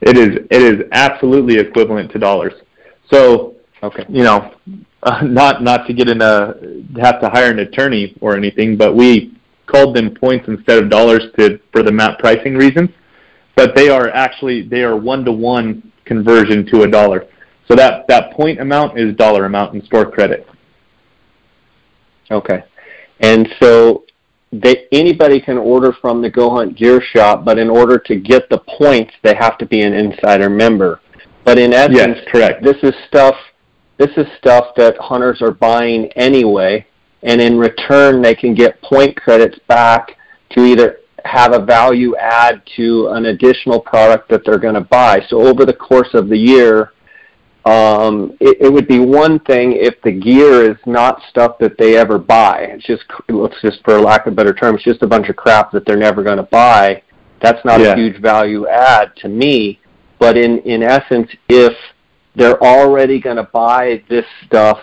It 0.00 0.16
is. 0.16 0.46
It 0.50 0.62
is 0.62 0.86
absolutely 0.92 1.58
equivalent 1.58 2.10
to 2.12 2.18
dollars. 2.18 2.54
So, 3.12 3.56
okay, 3.82 4.04
you 4.08 4.22
know, 4.22 4.54
uh, 5.02 5.22
not 5.22 5.62
not 5.62 5.86
to 5.86 5.92
get 5.92 6.08
in 6.08 6.20
a 6.20 6.54
have 7.00 7.20
to 7.20 7.28
hire 7.28 7.50
an 7.50 7.60
attorney 7.60 8.16
or 8.20 8.36
anything, 8.36 8.76
but 8.76 8.94
we 8.94 9.36
called 9.66 9.94
them 9.94 10.14
points 10.14 10.46
instead 10.48 10.82
of 10.82 10.90
dollars 10.90 11.22
to 11.38 11.58
for 11.72 11.82
the 11.82 11.92
map 11.92 12.18
pricing 12.18 12.54
reasons. 12.54 12.90
But 13.56 13.74
they 13.74 13.88
are 13.88 14.08
actually 14.10 14.68
they 14.68 14.82
are 14.82 14.96
one 14.96 15.24
to 15.24 15.32
one 15.32 15.92
conversion 16.04 16.66
to 16.66 16.82
a 16.82 16.90
dollar. 16.90 17.26
So 17.68 17.74
that 17.76 18.06
that 18.08 18.32
point 18.32 18.60
amount 18.60 18.98
is 18.98 19.14
dollar 19.16 19.44
amount 19.44 19.74
in 19.74 19.84
store 19.84 20.10
credit. 20.10 20.46
Okay, 22.30 22.62
and 23.20 23.48
so 23.60 24.04
they, 24.52 24.86
anybody 24.92 25.40
can 25.40 25.58
order 25.58 25.92
from 26.00 26.20
the 26.22 26.30
Go 26.30 26.50
Hunt 26.50 26.76
Gear 26.76 27.00
Shop, 27.00 27.44
but 27.44 27.58
in 27.58 27.70
order 27.70 27.98
to 27.98 28.16
get 28.16 28.48
the 28.50 28.58
points, 28.78 29.12
they 29.22 29.34
have 29.34 29.58
to 29.58 29.66
be 29.66 29.82
an 29.82 29.92
insider 29.92 30.50
member. 30.50 31.00
But 31.44 31.58
in 31.58 31.72
essence, 31.72 32.18
yes, 32.18 32.28
correct. 32.30 32.62
This 32.62 32.76
is 32.82 32.92
stuff. 33.08 33.36
This 34.00 34.16
is 34.16 34.26
stuff 34.38 34.68
that 34.76 34.96
hunters 34.96 35.42
are 35.42 35.50
buying 35.50 36.06
anyway, 36.12 36.86
and 37.22 37.38
in 37.38 37.58
return, 37.58 38.22
they 38.22 38.34
can 38.34 38.54
get 38.54 38.80
point 38.80 39.14
credits 39.14 39.58
back 39.68 40.16
to 40.52 40.64
either 40.64 41.00
have 41.26 41.52
a 41.52 41.62
value 41.62 42.16
add 42.16 42.62
to 42.76 43.08
an 43.08 43.26
additional 43.26 43.78
product 43.78 44.30
that 44.30 44.40
they're 44.42 44.58
going 44.58 44.72
to 44.72 44.80
buy. 44.80 45.20
So 45.28 45.42
over 45.42 45.66
the 45.66 45.74
course 45.74 46.08
of 46.14 46.30
the 46.30 46.38
year, 46.38 46.94
um, 47.66 48.38
it, 48.40 48.56
it 48.62 48.72
would 48.72 48.88
be 48.88 49.00
one 49.00 49.38
thing 49.40 49.72
if 49.72 50.00
the 50.00 50.12
gear 50.12 50.70
is 50.70 50.78
not 50.86 51.20
stuff 51.28 51.58
that 51.58 51.76
they 51.76 51.98
ever 51.98 52.16
buy. 52.16 52.68
It's 52.70 52.86
just, 52.86 53.04
let's 53.28 53.60
just 53.60 53.84
for 53.84 54.00
lack 54.00 54.26
of 54.26 54.32
a 54.32 54.36
better 54.36 54.54
term, 54.54 54.76
it's 54.76 54.84
just 54.84 55.02
a 55.02 55.06
bunch 55.06 55.28
of 55.28 55.36
crap 55.36 55.72
that 55.72 55.84
they're 55.84 55.98
never 55.98 56.22
going 56.22 56.38
to 56.38 56.44
buy. 56.44 57.02
That's 57.42 57.62
not 57.66 57.80
yeah. 57.80 57.92
a 57.92 57.96
huge 57.96 58.22
value 58.22 58.66
add 58.66 59.14
to 59.16 59.28
me. 59.28 59.78
But 60.18 60.38
in, 60.38 60.60
in 60.60 60.82
essence, 60.82 61.28
if 61.50 61.74
they're 62.34 62.62
already 62.62 63.20
going 63.20 63.36
to 63.36 63.48
buy 63.52 64.02
this 64.08 64.24
stuff 64.46 64.78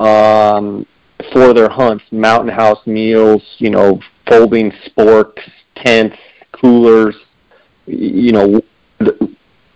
um, 0.00 0.86
for 1.32 1.54
their 1.54 1.68
hunts, 1.68 2.04
mountain 2.10 2.52
house 2.52 2.84
meals, 2.86 3.42
you 3.58 3.70
know, 3.70 4.00
folding 4.28 4.72
sporks, 4.86 5.40
tents, 5.76 6.16
coolers, 6.52 7.14
you 7.86 8.32
know, 8.32 8.60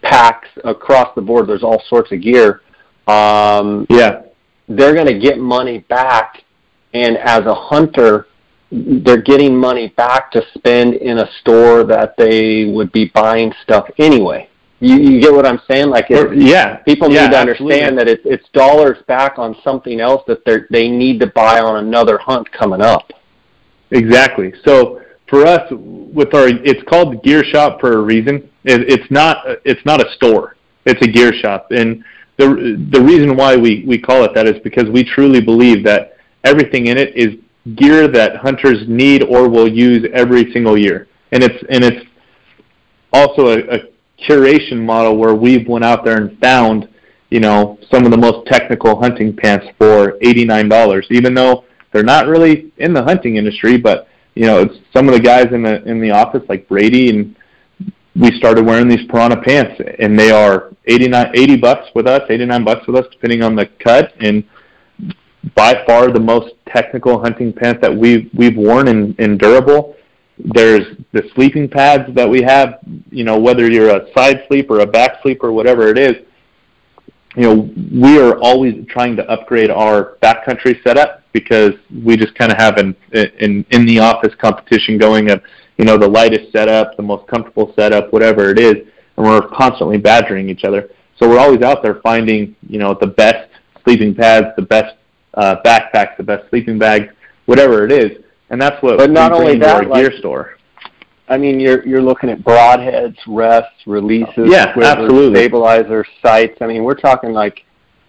packs 0.02 0.48
across 0.64 1.14
the 1.14 1.20
board. 1.20 1.48
There's 1.48 1.62
all 1.62 1.82
sorts 1.88 2.12
of 2.12 2.20
gear. 2.20 2.62
Um, 3.07 3.86
yeah, 3.88 4.22
they're 4.68 4.94
going 4.94 5.07
to 5.07 5.18
get 5.18 5.38
money 5.38 5.78
back, 5.78 6.42
and 6.92 7.16
as 7.16 7.46
a 7.46 7.54
hunter, 7.54 8.26
they're 8.72 9.22
getting 9.22 9.57
money 9.57 9.88
back 9.96 10.32
to 10.32 10.42
spend 10.54 10.94
in 10.94 11.18
a 11.18 11.30
store 11.40 11.84
that 11.84 12.16
they 12.16 12.64
would 12.64 12.90
be 12.90 13.07
buying 13.14 13.52
stuff 13.62 13.88
anyway. 13.98 14.48
You, 14.81 14.97
you 14.97 15.20
get 15.20 15.33
what 15.33 15.47
I'm 15.47 15.61
saying? 15.68 15.89
Like, 15.89 16.07
it, 16.11 16.37
yeah, 16.37 16.77
people 16.79 17.11
yeah, 17.11 17.24
need 17.24 17.33
to 17.33 17.39
understand 17.39 17.99
absolutely. 17.99 18.05
that 18.05 18.09
it's 18.09 18.22
it's 18.24 18.49
dollars 18.51 18.99
back 19.07 19.39
on 19.39 19.57
something 19.64 20.01
else 20.01 20.22
that 20.27 20.45
they 20.45 20.59
they 20.70 20.89
need 20.89 21.18
to 21.20 21.29
buy 21.29 21.61
on 21.61 21.85
another 21.85 22.18
hunt 22.18 22.51
coming 22.53 22.83
up. 22.83 23.11
Exactly. 23.91 24.53
So 24.64 25.01
for 25.29 25.47
us, 25.47 25.62
with 25.70 26.35
our, 26.35 26.49
it's 26.49 26.83
called 26.89 27.14
the 27.14 27.18
Gear 27.18 27.43
Shop 27.45 27.81
for 27.81 27.95
a 27.95 28.01
reason. 28.03 28.49
It, 28.64 28.83
it's 28.91 29.11
not 29.11 29.39
it's 29.64 29.85
not 29.87 30.05
a 30.05 30.12
store. 30.12 30.57
It's 30.87 31.03
a 31.03 31.11
gear 31.11 31.33
shop, 31.33 31.72
and 31.72 32.05
the 32.37 32.87
the 32.93 33.01
reason 33.01 33.37
why 33.37 33.57
we 33.57 33.85
we 33.87 33.99
call 33.99 34.24
it 34.24 34.33
that 34.35 34.47
is 34.47 34.61
because 34.62 34.89
we 34.89 35.03
truly 35.03 35.41
believe 35.41 35.85
that 35.85 36.16
everything 36.45 36.87
in 36.87 36.97
it 36.97 37.16
is 37.16 37.35
gear 37.74 38.07
that 38.09 38.37
hunters 38.37 38.87
need 38.87 39.24
or 39.24 39.49
will 39.49 39.68
use 39.68 40.07
every 40.12 40.53
single 40.53 40.79
year, 40.79 41.09
and 41.33 41.43
it's 41.43 41.64
and 41.70 41.83
it's 41.83 42.07
also 43.12 43.49
a, 43.49 43.77
a 43.77 43.79
curation 44.19 44.81
model 44.83 45.17
where 45.17 45.35
we've 45.35 45.67
went 45.69 45.85
out 45.85 46.05
there 46.05 46.17
and 46.17 46.39
found 46.41 46.89
you 47.31 47.41
know 47.41 47.79
some 47.91 48.05
of 48.05 48.11
the 48.11 48.17
most 48.17 48.47
technical 48.47 49.01
hunting 49.01 49.35
pants 49.35 49.67
for 49.79 50.17
eighty 50.23 50.45
nine 50.45 50.69
dollars, 50.69 51.07
even 51.11 51.35
though 51.35 51.64
they're 51.93 52.03
not 52.03 52.27
really 52.27 52.73
in 52.79 52.93
the 52.93 53.03
hunting 53.03 53.37
industry, 53.37 53.77
but 53.77 54.09
you 54.35 54.45
know, 54.45 54.61
it's 54.61 54.77
some 54.93 55.09
of 55.09 55.14
the 55.14 55.21
guys 55.21 55.47
in 55.53 55.62
the 55.62 55.83
in 55.85 56.01
the 56.01 56.11
office 56.11 56.43
like 56.49 56.69
Brady 56.69 57.11
and 57.11 57.35
we 58.19 58.31
started 58.39 58.64
wearing 58.64 58.89
these 58.89 59.07
Prana 59.09 59.41
pants, 59.41 59.81
and 59.99 60.19
they 60.19 60.31
are 60.31 60.73
89, 60.87 61.33
80 61.35 61.57
bucks 61.57 61.89
with 61.95 62.07
us, 62.07 62.23
89 62.31 62.64
bucks 62.64 62.87
with 62.87 62.97
us, 62.97 63.07
depending 63.12 63.43
on 63.43 63.55
the 63.55 63.67
cut, 63.85 64.14
and 64.21 64.43
by 65.55 65.85
far 65.87 66.11
the 66.11 66.21
most 66.21 66.55
technical 66.67 67.21
hunting 67.21 67.53
pants 67.53 67.81
that 67.83 67.95
we've 67.95 68.31
we've 68.35 68.57
worn 68.57 68.89
and, 68.89 69.14
and 69.19 69.39
durable. 69.39 69.97
There's 70.39 70.97
the 71.12 71.28
sleeping 71.34 71.68
pads 71.68 72.14
that 72.14 72.28
we 72.28 72.43
have. 72.43 72.78
You 73.11 73.24
know, 73.24 73.39
whether 73.39 73.70
you're 73.70 73.91
a 73.91 74.12
side 74.12 74.45
sleep 74.49 74.70
or 74.70 74.80
a 74.80 74.87
back 74.87 75.22
sleep 75.22 75.43
or 75.43 75.53
whatever 75.53 75.89
it 75.89 75.99
is, 75.99 76.16
you 77.37 77.43
know, 77.43 77.70
we 77.93 78.18
are 78.18 78.39
always 78.39 78.87
trying 78.89 79.16
to 79.16 79.30
upgrade 79.30 79.70
our 79.70 80.16
backcountry 80.22 80.82
setup 80.82 81.22
because 81.32 81.72
we 82.05 82.16
just 82.16 82.34
kind 82.34 82.51
of 82.51 82.59
have 82.59 82.78
an 82.78 82.97
in 83.12 83.64
in 83.70 83.84
the 83.87 83.99
office 83.99 84.34
competition 84.41 84.97
going 84.97 85.30
of 85.30 85.43
you 85.76 85.84
know 85.84 85.99
the 85.99 86.09
lightest 86.09 86.51
setup, 86.51 86.97
the 86.97 87.03
most 87.03 87.26
comfortable 87.28 87.74
setup, 87.78 88.12
whatever 88.12 88.51
it 88.51 88.59
is, 88.59 88.76
and 89.16 89.26
we're 89.26 89.47
constantly 89.49 89.99
badgering 89.99 90.49
each 90.49 90.64
other. 90.64 90.89
So 91.18 91.28
we're 91.28 91.39
always 91.39 91.62
out 91.62 91.82
there 91.82 91.97
finding 92.03 92.57
you 92.68 92.78
know 92.78 92.97
the 92.99 93.07
best 93.07 93.51
sleeping 93.84 94.14
pads, 94.14 94.49
the 94.57 94.62
best 94.62 94.97
uh, 95.34 95.57
backpacks, 95.64 96.16
the 96.16 96.22
best 96.22 96.49
sleeping 96.49 96.78
bags, 96.78 97.12
whatever 97.45 97.84
it 97.84 97.93
is, 97.93 98.24
and 98.51 98.61
that's 98.61 98.82
what 98.82 98.99
but 98.99 99.11
not 99.11 99.32
only 99.32 99.59
that, 99.59 99.88
like, 99.88 100.03
gear 100.03 100.12
store. 100.18 100.53
I 101.28 101.36
mean, 101.36 101.59
you're 101.59 101.86
you're 101.86 102.03
looking 102.03 102.30
at 102.30 102.40
broadheads, 102.40 103.16
rests, 103.26 103.86
releases, 103.86 104.49
yeah, 104.49 104.72
quivers, 104.72 105.05
absolutely. 105.05 105.40
stabilizers, 105.40 106.07
sights. 106.22 106.59
I 106.61 106.66
mean, 106.66 106.84
we're 106.84 106.94
talking 106.94 107.32
like 107.32 107.64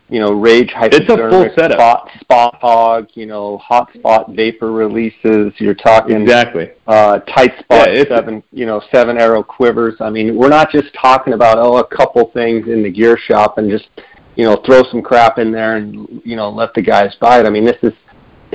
you 0.10 0.22
know, 0.22 0.32
rage 0.32 0.72
It's 0.76 1.04
a 1.04 1.06
full 1.06 1.18
hypodermic, 1.18 1.74
spot, 1.74 2.10
spot 2.22 2.56
hog, 2.62 3.08
you 3.14 3.26
know, 3.26 3.58
hot 3.58 3.90
spot 3.94 4.32
vapor 4.34 4.72
releases. 4.72 5.54
You're 5.58 5.74
talking 5.74 6.22
Exactly. 6.22 6.70
uh, 6.88 7.20
tight 7.20 7.60
spot 7.60 7.94
Yeah, 7.94 8.04
seven, 8.08 8.42
you 8.52 8.66
know, 8.66 8.82
seven 8.92 9.18
arrow 9.18 9.44
quivers. 9.44 9.96
I 10.00 10.10
mean, 10.10 10.36
we're 10.36 10.48
not 10.50 10.72
just 10.72 10.94
talking 10.94 11.34
about 11.34 11.58
oh 11.58 11.78
a 11.78 11.88
couple 11.88 12.30
things 12.34 12.68
in 12.68 12.84
the 12.84 12.90
gear 12.90 13.18
shop 13.18 13.58
and 13.58 13.70
just 13.70 13.88
you 14.36 14.46
know 14.46 14.62
throw 14.66 14.84
some 14.92 15.02
crap 15.02 15.40
in 15.40 15.52
there 15.52 15.76
and 15.76 16.22
you 16.24 16.36
know 16.36 16.50
let 16.50 16.74
the 16.74 16.82
guys 16.82 17.14
buy 17.20 17.40
it. 17.40 17.46
I 17.46 17.50
mean, 17.50 17.66
this 17.66 17.78
is 17.84 17.94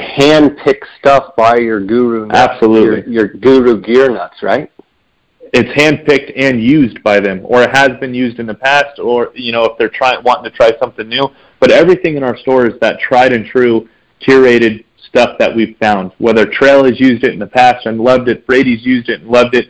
hand 0.02 0.58
picked 0.64 0.86
stuff 0.98 1.34
by 1.36 1.56
your 1.56 1.80
guru, 1.80 2.26
nuts, 2.26 2.38
Absolutely. 2.38 3.12
your, 3.12 3.26
your 3.26 3.34
guru 3.34 3.80
gear 3.80 4.10
nuts, 4.10 4.42
right? 4.42 4.70
it's 5.52 5.68
handpicked 5.78 6.32
and 6.36 6.62
used 6.62 7.02
by 7.02 7.20
them, 7.20 7.40
or 7.44 7.62
it 7.62 7.70
has 7.70 7.90
been 8.00 8.14
used 8.14 8.38
in 8.38 8.46
the 8.46 8.54
past, 8.54 8.98
or 8.98 9.32
you 9.34 9.52
know 9.52 9.64
if 9.64 9.78
they're 9.78 9.90
trying 9.90 10.22
wanting 10.24 10.50
to 10.50 10.56
try 10.56 10.70
something 10.80 11.08
new. 11.08 11.28
But 11.60 11.70
everything 11.70 12.16
in 12.16 12.22
our 12.22 12.36
store 12.38 12.66
is 12.66 12.74
that 12.80 12.98
tried 13.00 13.32
and 13.32 13.44
true, 13.44 13.88
curated 14.26 14.84
stuff 15.08 15.38
that 15.38 15.54
we've 15.54 15.76
found. 15.78 16.12
Whether 16.18 16.46
Trail 16.46 16.84
has 16.84 16.98
used 16.98 17.24
it 17.24 17.34
in 17.34 17.38
the 17.38 17.46
past 17.46 17.86
and 17.86 18.00
loved 18.00 18.28
it, 18.28 18.46
Brady's 18.46 18.84
used 18.84 19.10
it 19.10 19.20
and 19.20 19.30
loved 19.30 19.54
it. 19.54 19.66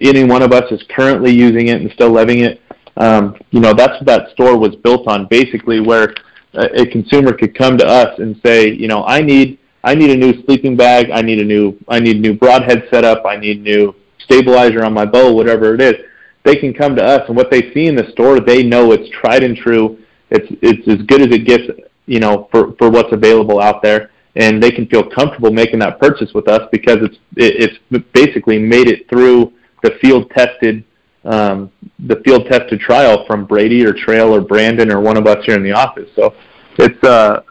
Any 0.00 0.24
one 0.24 0.42
of 0.42 0.52
us 0.52 0.70
is 0.70 0.82
currently 0.94 1.32
using 1.32 1.68
it 1.68 1.80
and 1.80 1.90
still 1.92 2.12
loving 2.12 2.40
it. 2.40 2.60
Um, 2.96 3.34
you 3.50 3.60
know 3.60 3.72
that's 3.72 3.94
what 3.94 4.06
that 4.06 4.30
store 4.32 4.58
was 4.58 4.76
built 4.76 5.08
on, 5.08 5.26
basically, 5.26 5.80
where 5.80 6.14
a, 6.52 6.82
a 6.82 6.86
consumer 6.86 7.32
could 7.32 7.56
come 7.56 7.78
to 7.78 7.86
us 7.86 8.18
and 8.18 8.38
say, 8.44 8.70
you 8.70 8.88
know, 8.88 9.04
I 9.04 9.20
need 9.22 9.58
I 9.84 9.94
need 9.94 10.10
a 10.10 10.16
new 10.16 10.42
sleeping 10.44 10.76
bag, 10.76 11.10
I 11.10 11.20
need 11.20 11.38
a 11.38 11.44
new 11.44 11.78
I 11.88 12.00
need 12.00 12.16
a 12.16 12.20
new 12.20 12.34
broadhead 12.34 12.88
setup, 12.90 13.24
I 13.26 13.36
need 13.36 13.62
new 13.62 13.94
stabilizer 14.18 14.82
on 14.82 14.94
my 14.94 15.04
bow, 15.04 15.32
whatever 15.32 15.74
it 15.74 15.80
is, 15.80 15.94
they 16.42 16.56
can 16.56 16.72
come 16.72 16.96
to 16.96 17.04
us 17.04 17.22
and 17.28 17.36
what 17.36 17.50
they 17.50 17.72
see 17.72 17.86
in 17.86 17.94
the 17.94 18.10
store, 18.12 18.40
they 18.40 18.62
know 18.62 18.92
it's 18.92 19.08
tried 19.10 19.44
and 19.44 19.56
true. 19.56 19.98
It's 20.30 20.46
it's 20.62 20.88
as 20.88 21.06
good 21.06 21.20
as 21.20 21.28
it 21.28 21.46
gets, 21.46 21.64
you 22.06 22.18
know, 22.18 22.48
for 22.50 22.74
for 22.76 22.90
what's 22.90 23.12
available 23.12 23.60
out 23.60 23.82
there, 23.82 24.10
and 24.36 24.62
they 24.62 24.70
can 24.70 24.86
feel 24.86 25.08
comfortable 25.08 25.52
making 25.52 25.78
that 25.80 26.00
purchase 26.00 26.32
with 26.34 26.48
us 26.48 26.68
because 26.72 26.98
it's 27.02 27.16
it, 27.36 27.78
it's 27.92 28.04
basically 28.12 28.58
made 28.58 28.88
it 28.88 29.08
through 29.08 29.52
the 29.82 29.92
field 30.00 30.30
tested 30.30 30.82
um, 31.24 31.70
the 32.00 32.16
field 32.24 32.46
tested 32.46 32.80
trial 32.80 33.24
from 33.26 33.46
Brady 33.46 33.84
or 33.84 33.92
Trail 33.92 34.34
or 34.34 34.40
Brandon 34.40 34.90
or 34.90 35.00
one 35.00 35.16
of 35.16 35.26
us 35.26 35.44
here 35.44 35.56
in 35.56 35.62
the 35.62 35.72
office. 35.72 36.10
So 36.16 36.34
it's 36.78 37.02
uh 37.04 37.42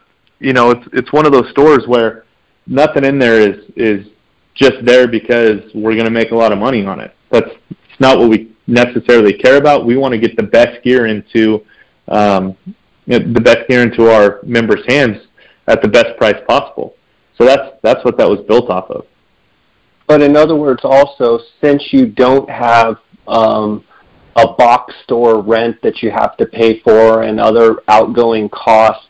you 0.43 0.53
know 0.53 0.71
it's 0.71 0.85
it's 0.93 1.13
one 1.13 1.25
of 1.25 1.31
those 1.31 1.49
stores 1.49 1.85
where 1.87 2.25
nothing 2.67 3.05
in 3.05 3.17
there 3.17 3.39
is 3.39 3.63
is 3.75 4.07
just 4.53 4.83
there 4.83 5.07
because 5.07 5.61
we're 5.73 5.93
going 5.93 6.05
to 6.05 6.11
make 6.11 6.31
a 6.31 6.35
lot 6.35 6.51
of 6.51 6.59
money 6.59 6.85
on 6.85 6.99
it. 6.99 7.15
That's 7.31 7.49
it's 7.69 7.99
not 7.99 8.19
what 8.19 8.29
we 8.29 8.51
necessarily 8.67 9.33
care 9.33 9.57
about. 9.57 9.85
We 9.85 9.97
want 9.97 10.13
to 10.13 10.19
get 10.19 10.35
the 10.35 10.43
best 10.43 10.83
gear 10.83 11.07
into 11.07 11.65
um, 12.07 12.57
the 13.07 13.41
best 13.43 13.67
gear 13.67 13.81
into 13.81 14.11
our 14.11 14.39
members' 14.43 14.83
hands 14.87 15.17
at 15.67 15.81
the 15.81 15.87
best 15.87 16.17
price 16.17 16.41
possible. 16.47 16.95
So 17.37 17.45
that's 17.45 17.77
that's 17.81 18.03
what 18.03 18.17
that 18.17 18.29
was 18.29 18.39
built 18.47 18.69
off 18.69 18.89
of. 18.91 19.05
But 20.07 20.21
in 20.21 20.35
other 20.35 20.55
words, 20.55 20.81
also 20.83 21.39
since 21.61 21.81
you 21.91 22.07
don't 22.07 22.49
have 22.49 22.97
um, 23.27 23.83
a 24.35 24.53
box 24.53 24.93
store 25.03 25.41
rent 25.41 25.77
that 25.83 26.03
you 26.03 26.11
have 26.11 26.35
to 26.37 26.45
pay 26.45 26.81
for 26.81 27.23
and 27.23 27.39
other 27.39 27.77
outgoing 27.87 28.49
costs, 28.49 29.07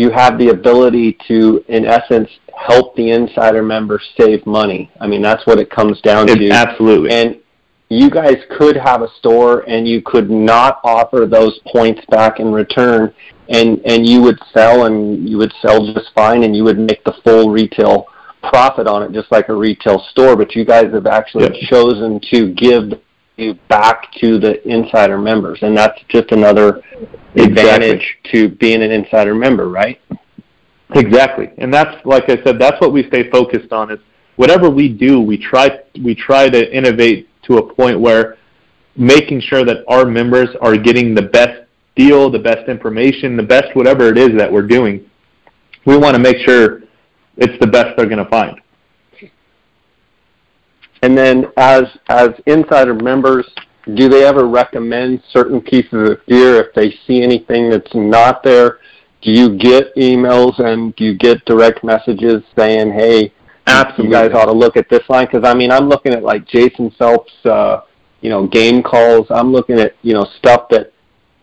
you 0.00 0.08
have 0.10 0.38
the 0.38 0.48
ability 0.48 1.18
to, 1.28 1.62
in 1.68 1.84
essence, 1.84 2.30
help 2.56 2.96
the 2.96 3.10
insider 3.10 3.62
members 3.62 4.02
save 4.18 4.44
money. 4.46 4.90
I 4.98 5.06
mean, 5.06 5.20
that's 5.20 5.44
what 5.46 5.58
it 5.58 5.68
comes 5.68 6.00
down 6.00 6.26
It- 6.30 6.36
to. 6.38 6.48
absolutely. 6.50 7.10
And 7.10 7.36
you 7.90 8.08
guys 8.08 8.38
could 8.56 8.76
have 8.78 9.02
a 9.02 9.08
store 9.18 9.62
and 9.68 9.86
you 9.86 10.00
could 10.00 10.30
not 10.30 10.80
offer 10.84 11.26
those 11.26 11.58
points 11.70 12.00
back 12.08 12.40
in 12.40 12.50
return 12.52 13.12
and 13.50 13.80
and 13.84 14.08
you 14.08 14.22
would 14.22 14.38
sell 14.54 14.86
and 14.86 15.28
you 15.28 15.36
would 15.36 15.52
sell 15.60 15.84
just 15.92 16.08
fine 16.14 16.44
and 16.44 16.54
you 16.56 16.62
would 16.64 16.78
make 16.78 17.02
the 17.04 17.14
full 17.24 17.50
retail 17.50 18.06
profit 18.44 18.86
on 18.86 19.02
it 19.02 19.10
just 19.12 19.30
like 19.32 19.48
a 19.48 19.52
retail 19.68 19.98
store 20.12 20.36
but 20.36 20.54
you 20.54 20.64
guys 20.64 20.88
have 20.94 21.08
actually 21.08 21.42
Yep. 21.44 21.54
chosen 21.68 22.20
to 22.30 22.38
give 22.54 22.84
you 23.40 23.54
back 23.68 24.12
to 24.20 24.38
the 24.38 24.66
insider 24.68 25.18
members 25.18 25.58
and 25.62 25.76
that's 25.76 26.00
just 26.08 26.30
another 26.32 26.82
advantage 27.36 28.18
to 28.30 28.48
being 28.48 28.82
an 28.82 28.90
insider 28.90 29.34
member 29.34 29.68
right 29.68 30.00
Exactly, 30.94 31.50
and 31.58 31.72
that's 31.72 32.04
like 32.04 32.24
I 32.28 32.42
said, 32.42 32.58
that's 32.58 32.80
what 32.80 32.92
we 32.92 33.06
stay 33.06 33.30
focused 33.30 33.72
on. 33.72 33.90
Is 33.92 33.98
whatever 34.36 34.68
we 34.68 34.88
do, 34.88 35.20
we 35.20 35.38
try 35.38 35.80
we 36.02 36.14
try 36.14 36.48
to 36.48 36.76
innovate 36.76 37.28
to 37.44 37.58
a 37.58 37.74
point 37.74 38.00
where 38.00 38.36
making 38.96 39.40
sure 39.40 39.64
that 39.64 39.84
our 39.88 40.04
members 40.04 40.48
are 40.60 40.76
getting 40.76 41.14
the 41.14 41.22
best 41.22 41.62
deal, 41.94 42.28
the 42.28 42.38
best 42.38 42.68
information, 42.68 43.36
the 43.36 43.42
best 43.42 43.68
whatever 43.74 44.08
it 44.08 44.18
is 44.18 44.36
that 44.36 44.50
we're 44.50 44.66
doing. 44.66 45.08
We 45.86 45.96
want 45.96 46.16
to 46.16 46.20
make 46.20 46.38
sure 46.38 46.82
it's 47.36 47.58
the 47.60 47.66
best 47.66 47.96
they're 47.96 48.06
going 48.06 48.24
to 48.24 48.30
find. 48.30 48.60
And 51.02 51.16
then 51.16 51.46
as 51.56 51.84
as 52.08 52.30
insider 52.46 52.94
members, 52.94 53.46
do 53.94 54.08
they 54.08 54.24
ever 54.24 54.46
recommend 54.46 55.22
certain 55.32 55.60
pieces 55.60 56.10
of 56.10 56.26
gear 56.26 56.56
if 56.56 56.74
they 56.74 56.90
see 57.06 57.22
anything 57.22 57.70
that's 57.70 57.94
not 57.94 58.42
there? 58.42 58.78
Do 59.22 59.30
you 59.30 59.56
get 59.56 59.94
emails 59.96 60.58
and 60.58 60.94
do 60.96 61.04
you 61.04 61.14
get 61.16 61.44
direct 61.44 61.82
messages 61.84 62.42
saying, 62.56 62.92
"Hey, 62.92 63.32
Absolutely. 63.66 64.06
you 64.06 64.10
guys 64.10 64.32
ought 64.34 64.46
to 64.46 64.52
look 64.52 64.76
at 64.76 64.88
this 64.88 65.02
line"? 65.08 65.26
Because 65.26 65.48
I 65.48 65.54
mean, 65.54 65.70
I'm 65.70 65.88
looking 65.88 66.12
at 66.12 66.22
like 66.22 66.46
Jason 66.46 66.90
Phelps, 66.98 67.32
uh, 67.44 67.82
you 68.20 68.28
know, 68.28 68.46
game 68.46 68.82
calls. 68.82 69.26
I'm 69.30 69.52
looking 69.52 69.78
at 69.78 69.94
you 70.02 70.14
know 70.14 70.26
stuff 70.38 70.68
that 70.70 70.92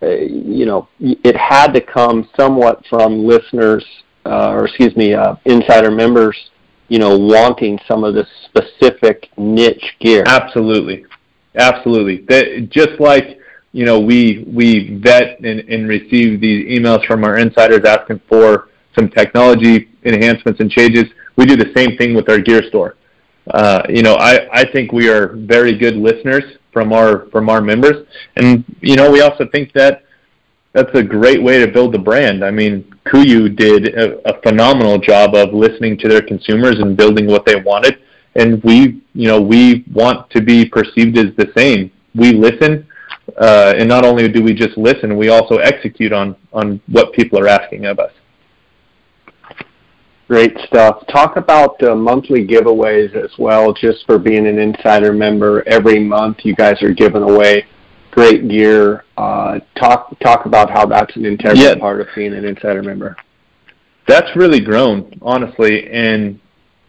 uh, 0.03 0.09
you 0.09 0.65
know 0.65 0.87
it 0.99 1.35
had 1.35 1.73
to 1.73 1.81
come 1.81 2.29
somewhat 2.35 2.83
from 2.87 3.25
listeners, 3.25 3.85
uh, 4.25 4.51
or 4.51 4.65
excuse 4.65 4.95
me, 4.95 5.13
uh, 5.13 5.35
insider 5.45 5.89
members 5.91 6.35
you 6.87 6.99
know, 6.99 7.17
wanting 7.17 7.79
some 7.87 8.03
of 8.03 8.13
this 8.13 8.27
specific 8.45 9.29
niche 9.37 9.95
gear. 9.99 10.23
Absolutely, 10.25 11.05
absolutely. 11.55 12.25
That 12.27 12.69
just 12.69 12.99
like 12.99 13.37
you 13.73 13.85
know, 13.85 13.99
we 13.99 14.45
we 14.47 14.97
vet 14.97 15.39
and, 15.39 15.59
and 15.59 15.87
receive 15.87 16.41
these 16.41 16.79
emails 16.79 17.05
from 17.05 17.23
our 17.23 17.37
insiders 17.37 17.85
asking 17.85 18.21
for 18.27 18.69
some 18.97 19.09
technology 19.09 19.89
enhancements 20.03 20.59
and 20.59 20.71
changes. 20.71 21.05
We 21.35 21.45
do 21.45 21.55
the 21.55 21.71
same 21.75 21.97
thing 21.97 22.15
with 22.15 22.29
our 22.29 22.39
gear 22.39 22.63
store. 22.69 22.95
Uh, 23.51 23.83
you 23.87 24.01
know, 24.01 24.15
I, 24.15 24.47
I 24.51 24.71
think 24.71 24.91
we 24.91 25.09
are 25.09 25.35
very 25.35 25.77
good 25.77 25.95
listeners 25.95 26.43
from 26.73 26.91
our 26.91 27.27
from 27.29 27.49
our 27.49 27.61
members, 27.61 28.07
and 28.35 28.63
you 28.81 28.95
know, 28.95 29.11
we 29.11 29.21
also 29.21 29.45
think 29.51 29.73
that 29.73 30.03
that's 30.77 30.93
a 30.93 31.01
great 31.01 31.41
way 31.41 31.57
to 31.57 31.67
build 31.67 31.91
the 31.91 31.97
brand. 31.97 32.45
I 32.45 32.51
mean, 32.51 32.83
Kuiu 33.07 33.55
did 33.55 33.95
a, 33.95 34.29
a 34.29 34.39
phenomenal 34.43 34.99
job 34.99 35.33
of 35.33 35.51
listening 35.51 35.97
to 35.97 36.07
their 36.07 36.21
consumers 36.21 36.75
and 36.77 36.95
building 36.95 37.25
what 37.25 37.47
they 37.47 37.55
wanted, 37.55 37.97
and 38.35 38.63
we, 38.63 39.01
you 39.13 39.27
know, 39.27 39.41
we 39.41 39.83
want 39.91 40.29
to 40.29 40.39
be 40.39 40.69
perceived 40.69 41.17
as 41.17 41.35
the 41.35 41.51
same. 41.57 41.91
We 42.13 42.33
listen, 42.33 42.87
uh, 43.41 43.73
and 43.75 43.89
not 43.89 44.05
only 44.05 44.27
do 44.27 44.43
we 44.43 44.53
just 44.53 44.77
listen, 44.77 45.17
we 45.17 45.29
also 45.29 45.55
execute 45.57 46.13
on 46.13 46.35
on 46.53 46.79
what 46.91 47.11
people 47.11 47.39
are 47.39 47.47
asking 47.47 47.87
of 47.87 47.97
us. 47.97 48.11
Great 50.27 50.55
stuff. 50.67 51.07
Talk 51.07 51.37
about 51.37 51.81
uh, 51.81 51.95
monthly 51.95 52.45
giveaways 52.45 53.15
as 53.15 53.31
well, 53.39 53.73
just 53.73 54.05
for 54.05 54.19
being 54.19 54.45
an 54.45 54.59
insider 54.59 55.11
member. 55.11 55.67
Every 55.67 56.03
month, 56.03 56.37
you 56.43 56.53
guys 56.53 56.83
are 56.83 56.93
giving 56.93 57.23
away 57.23 57.65
great 58.17 58.47
gear. 58.47 59.03
Uh, 59.15 59.59
talk 59.75 60.17
talk 60.19 60.45
about 60.47 60.71
how 60.71 60.85
that's 60.87 61.15
an 61.15 61.25
integral 61.25 61.57
Yeah. 61.57 61.75
part 61.75 62.01
of 62.01 62.07
being 62.15 62.33
an 62.33 62.45
insider 62.45 62.81
member. 62.81 63.15
That's 64.07 64.35
really 64.35 64.59
grown, 64.59 65.13
honestly, 65.21 65.87
and 65.91 66.39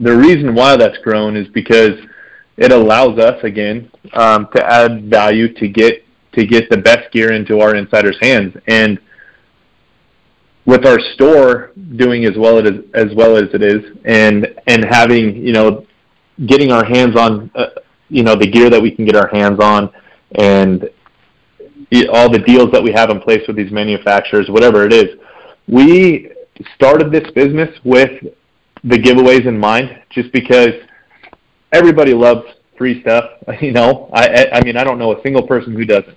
the 0.00 0.16
reason 0.16 0.54
why 0.54 0.76
that's 0.76 0.96
grown 0.98 1.36
is 1.36 1.46
because 1.48 1.92
it 2.56 2.72
allows 2.72 3.18
us 3.18 3.42
again 3.44 3.90
um, 4.14 4.48
to 4.54 4.64
add 4.64 5.10
value 5.10 5.52
to 5.54 5.68
get 5.68 6.04
to 6.32 6.46
get 6.46 6.70
the 6.70 6.78
best 6.78 7.12
gear 7.12 7.32
into 7.32 7.60
our 7.60 7.74
insiders' 7.74 8.18
hands. 8.22 8.56
And 8.66 8.98
with 10.64 10.86
our 10.86 11.00
store 11.14 11.72
doing 11.96 12.24
as 12.24 12.36
well 12.38 12.58
as 12.58 12.72
as 12.94 13.14
well 13.14 13.36
as 13.36 13.48
it 13.52 13.62
is, 13.62 13.82
and 14.06 14.54
and 14.66 14.84
having 14.84 15.36
you 15.36 15.52
know 15.52 15.84
getting 16.46 16.72
our 16.72 16.84
hands 16.84 17.16
on 17.16 17.50
uh, 17.54 17.66
you 18.08 18.22
know 18.22 18.34
the 18.34 18.46
gear 18.46 18.70
that 18.70 18.80
we 18.80 18.90
can 18.90 19.04
get 19.04 19.16
our 19.16 19.28
hands 19.28 19.60
on, 19.60 19.90
and 20.36 20.88
all 22.12 22.30
the 22.30 22.38
deals 22.38 22.70
that 22.72 22.82
we 22.82 22.92
have 22.92 23.10
in 23.10 23.20
place 23.20 23.42
with 23.46 23.56
these 23.56 23.72
manufacturers, 23.72 24.48
whatever 24.48 24.84
it 24.84 24.92
is, 24.92 25.18
we 25.66 26.30
started 26.74 27.10
this 27.12 27.30
business 27.32 27.70
with 27.84 28.10
the 28.84 28.96
giveaways 28.96 29.46
in 29.46 29.58
mind, 29.58 30.02
just 30.10 30.32
because 30.32 30.72
everybody 31.72 32.14
loves 32.14 32.46
free 32.76 33.00
stuff. 33.02 33.24
You 33.60 33.72
know, 33.72 34.08
I 34.12 34.46
I 34.52 34.64
mean 34.64 34.76
I 34.76 34.84
don't 34.84 34.98
know 34.98 35.12
a 35.18 35.22
single 35.22 35.46
person 35.46 35.72
who 35.72 35.84
doesn't, 35.84 36.16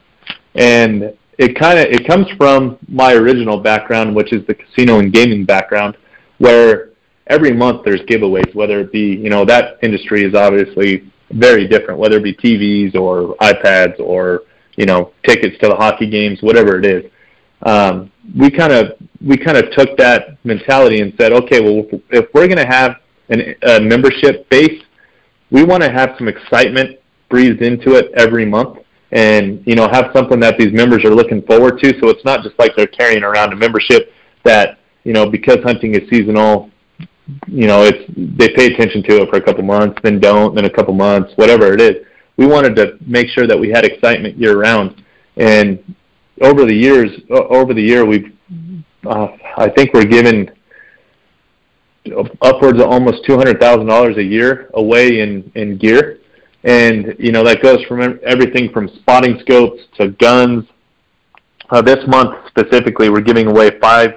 and 0.55 1.17
it 1.37 1.57
kind 1.57 1.79
of 1.79 1.85
it 1.85 2.05
comes 2.05 2.27
from 2.37 2.77
my 2.87 3.13
original 3.13 3.59
background, 3.59 4.15
which 4.15 4.33
is 4.33 4.45
the 4.47 4.53
casino 4.53 4.99
and 4.99 5.13
gaming 5.13 5.45
background, 5.45 5.97
where 6.39 6.89
every 7.27 7.53
month 7.53 7.83
there's 7.85 8.01
giveaways, 8.01 8.53
whether 8.53 8.79
it 8.81 8.91
be 8.91 9.15
you 9.15 9.29
know 9.29 9.45
that 9.45 9.79
industry 9.81 10.23
is 10.23 10.35
obviously 10.35 11.11
very 11.31 11.67
different, 11.67 11.99
whether 11.99 12.17
it 12.17 12.23
be 12.23 12.35
TVs 12.35 12.95
or 12.95 13.35
iPads 13.37 13.99
or 13.99 14.43
you 14.75 14.85
know 14.85 15.13
tickets 15.25 15.57
to 15.61 15.69
the 15.69 15.75
hockey 15.75 16.09
games, 16.09 16.39
whatever 16.41 16.79
it 16.79 16.85
is. 16.85 17.11
Um, 17.63 18.11
we 18.37 18.49
kind 18.49 18.73
of 18.73 18.93
we 19.25 19.37
kind 19.37 19.57
of 19.57 19.71
took 19.71 19.97
that 19.97 20.43
mentality 20.43 21.01
and 21.01 21.13
said, 21.19 21.31
okay, 21.31 21.61
well 21.61 21.85
if 22.09 22.27
we're 22.33 22.47
going 22.47 22.57
to 22.57 22.65
have 22.65 22.95
an, 23.29 23.55
a 23.63 23.79
membership 23.79 24.49
base, 24.49 24.81
we 25.51 25.63
want 25.63 25.83
to 25.83 25.91
have 25.91 26.15
some 26.17 26.27
excitement 26.27 26.99
breathed 27.29 27.61
into 27.61 27.95
it 27.95 28.11
every 28.15 28.45
month 28.45 28.79
and 29.11 29.61
you 29.65 29.75
know 29.75 29.87
have 29.89 30.09
something 30.13 30.39
that 30.39 30.57
these 30.57 30.71
members 30.71 31.03
are 31.03 31.13
looking 31.13 31.41
forward 31.43 31.79
to 31.79 31.89
so 31.99 32.09
it's 32.09 32.23
not 32.23 32.43
just 32.43 32.57
like 32.59 32.71
they're 32.75 32.87
carrying 32.87 33.23
around 33.23 33.51
a 33.51 33.55
membership 33.55 34.11
that 34.43 34.79
you 35.03 35.13
know 35.13 35.29
because 35.29 35.57
hunting 35.63 35.95
is 35.95 36.09
seasonal 36.09 36.69
you 37.47 37.67
know 37.67 37.83
it's 37.83 38.03
they 38.37 38.49
pay 38.53 38.67
attention 38.67 39.03
to 39.03 39.21
it 39.21 39.29
for 39.29 39.37
a 39.37 39.41
couple 39.41 39.63
months 39.63 39.97
then 40.03 40.19
don't 40.19 40.55
then 40.55 40.65
a 40.65 40.69
couple 40.69 40.93
months 40.93 41.31
whatever 41.35 41.73
it 41.73 41.81
is 41.81 42.05
we 42.41 42.47
wanted 42.47 42.75
to 42.75 42.97
make 43.05 43.27
sure 43.29 43.45
that 43.45 43.59
we 43.63 43.69
had 43.69 43.85
excitement 43.85 44.35
year 44.35 44.57
round 44.57 45.03
and 45.37 45.95
over 46.41 46.65
the 46.65 46.73
years 46.73 47.11
over 47.29 47.71
the 47.73 47.81
year 47.81 48.03
we've 48.03 48.35
uh, 49.05 49.27
I 49.57 49.69
think 49.69 49.93
we're 49.93 50.05
giving 50.05 50.49
upwards 52.41 52.79
of 52.81 52.87
almost 52.87 53.23
two 53.27 53.37
hundred 53.37 53.59
thousand 53.59 53.85
dollars 53.85 54.17
a 54.17 54.23
year 54.23 54.71
away 54.73 55.19
in 55.19 55.51
in 55.53 55.77
gear 55.77 56.21
and 56.63 57.15
you 57.19 57.31
know 57.31 57.43
that 57.43 57.61
goes 57.61 57.83
from 57.85 58.19
everything 58.23 58.71
from 58.71 58.87
spotting 58.99 59.39
scopes 59.41 59.81
to 59.97 60.09
guns. 60.09 60.65
Uh, 61.69 61.81
this 61.81 62.05
month 62.07 62.35
specifically, 62.47 63.09
we're 63.09 63.21
giving 63.21 63.47
away 63.47 63.79
five. 63.79 64.11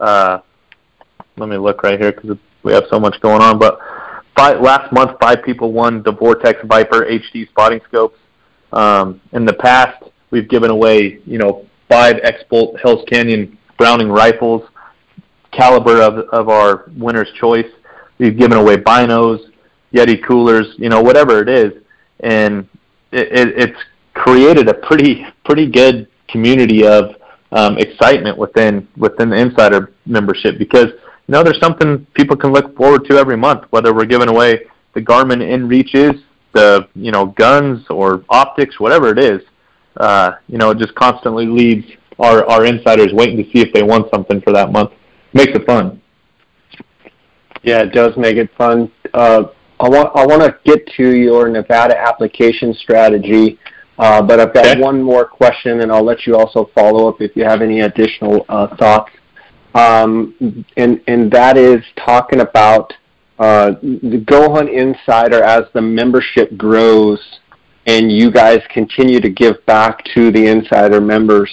Uh, 0.00 0.38
let 1.36 1.48
me 1.48 1.56
look 1.56 1.82
right 1.82 2.00
here 2.00 2.12
because 2.12 2.38
we 2.62 2.72
have 2.72 2.84
so 2.90 2.98
much 2.98 3.20
going 3.20 3.42
on. 3.42 3.58
But 3.58 3.78
five, 4.36 4.60
last 4.60 4.92
month, 4.92 5.18
five 5.20 5.42
people 5.44 5.72
won 5.72 6.02
the 6.02 6.12
Vortex 6.12 6.60
Viper 6.64 7.06
HD 7.06 7.48
spotting 7.48 7.80
scopes. 7.88 8.18
Um, 8.72 9.20
in 9.32 9.44
the 9.44 9.54
past, 9.54 10.04
we've 10.30 10.48
given 10.48 10.70
away 10.70 11.20
you 11.24 11.38
know 11.38 11.66
five 11.88 12.16
X-Bolt 12.22 12.78
Hell's 12.82 13.04
Canyon 13.08 13.56
Browning 13.78 14.08
rifles, 14.08 14.62
caliber 15.52 16.02
of 16.02 16.28
of 16.30 16.48
our 16.48 16.90
winner's 16.96 17.30
choice. 17.38 17.70
We've 18.18 18.36
given 18.36 18.56
away 18.58 18.76
binos, 18.76 19.50
Yeti 19.92 20.22
coolers, 20.26 20.74
you 20.78 20.88
know, 20.88 21.02
whatever 21.02 21.40
it 21.40 21.48
is, 21.48 21.72
and 22.20 22.68
it, 23.12 23.28
it, 23.32 23.48
it's 23.56 23.78
created 24.14 24.68
a 24.68 24.74
pretty 24.74 25.26
pretty 25.44 25.70
good 25.70 26.08
community 26.28 26.86
of 26.86 27.16
um, 27.52 27.78
excitement 27.78 28.36
within 28.36 28.88
within 28.96 29.30
the 29.30 29.36
insider 29.36 29.92
membership 30.06 30.58
because 30.58 30.88
you 31.26 31.32
know 31.32 31.42
there's 31.42 31.60
something 31.60 32.06
people 32.14 32.36
can 32.36 32.52
look 32.52 32.76
forward 32.76 33.04
to 33.06 33.16
every 33.16 33.36
month, 33.36 33.64
whether 33.70 33.92
we're 33.92 34.04
giving 34.06 34.28
away 34.28 34.66
the 34.94 35.00
Garmin 35.02 35.40
InReaches, 35.42 36.22
the 36.52 36.88
you 36.94 37.10
know 37.12 37.26
guns 37.26 37.84
or 37.90 38.24
optics, 38.28 38.78
whatever 38.78 39.10
it 39.10 39.18
is. 39.18 39.42
Uh, 39.96 40.32
you 40.46 40.58
know, 40.58 40.70
it 40.70 40.78
just 40.78 40.94
constantly 40.94 41.46
leaves 41.46 41.86
our 42.18 42.44
our 42.46 42.64
insiders 42.64 43.12
waiting 43.12 43.36
to 43.36 43.44
see 43.50 43.60
if 43.60 43.72
they 43.72 43.82
want 43.82 44.08
something 44.12 44.40
for 44.40 44.52
that 44.52 44.70
month. 44.72 44.90
Makes 45.32 45.52
it 45.56 45.66
fun. 45.66 46.00
Yeah, 47.62 47.82
it 47.82 47.92
does 47.92 48.16
make 48.16 48.36
it 48.36 48.50
fun. 48.56 48.90
Uh, 49.12 49.44
I 49.80 49.88
want 49.88 50.10
I 50.14 50.24
want 50.24 50.42
to 50.42 50.56
get 50.64 50.86
to 50.96 51.16
your 51.16 51.48
Nevada 51.48 51.98
application 51.98 52.72
strategy, 52.74 53.58
uh, 53.98 54.22
but 54.22 54.38
I've 54.40 54.54
got 54.54 54.66
Okay. 54.66 54.80
one 54.80 55.02
more 55.02 55.24
question, 55.24 55.80
and 55.80 55.90
I'll 55.90 56.04
let 56.04 56.26
you 56.26 56.36
also 56.36 56.70
follow 56.74 57.08
up 57.08 57.20
if 57.20 57.34
you 57.36 57.44
have 57.44 57.60
any 57.60 57.80
additional 57.80 58.46
uh, 58.48 58.74
thoughts. 58.76 59.10
Um, 59.76 60.64
and 60.76 61.00
and 61.06 61.30
that 61.32 61.58
is 61.58 61.84
talking 61.96 62.40
about 62.40 62.92
uh, 63.38 63.72
the 63.82 64.24
Go 64.26 64.52
Hunt 64.54 64.70
Insider 64.70 65.42
as 65.42 65.64
the 65.74 65.82
membership 65.82 66.56
grows 66.56 67.20
and 67.86 68.10
you 68.10 68.30
guys 68.30 68.60
continue 68.72 69.20
to 69.20 69.28
give 69.30 69.64
back 69.66 70.04
to 70.14 70.30
the 70.30 70.46
insider 70.46 71.00
members. 71.00 71.50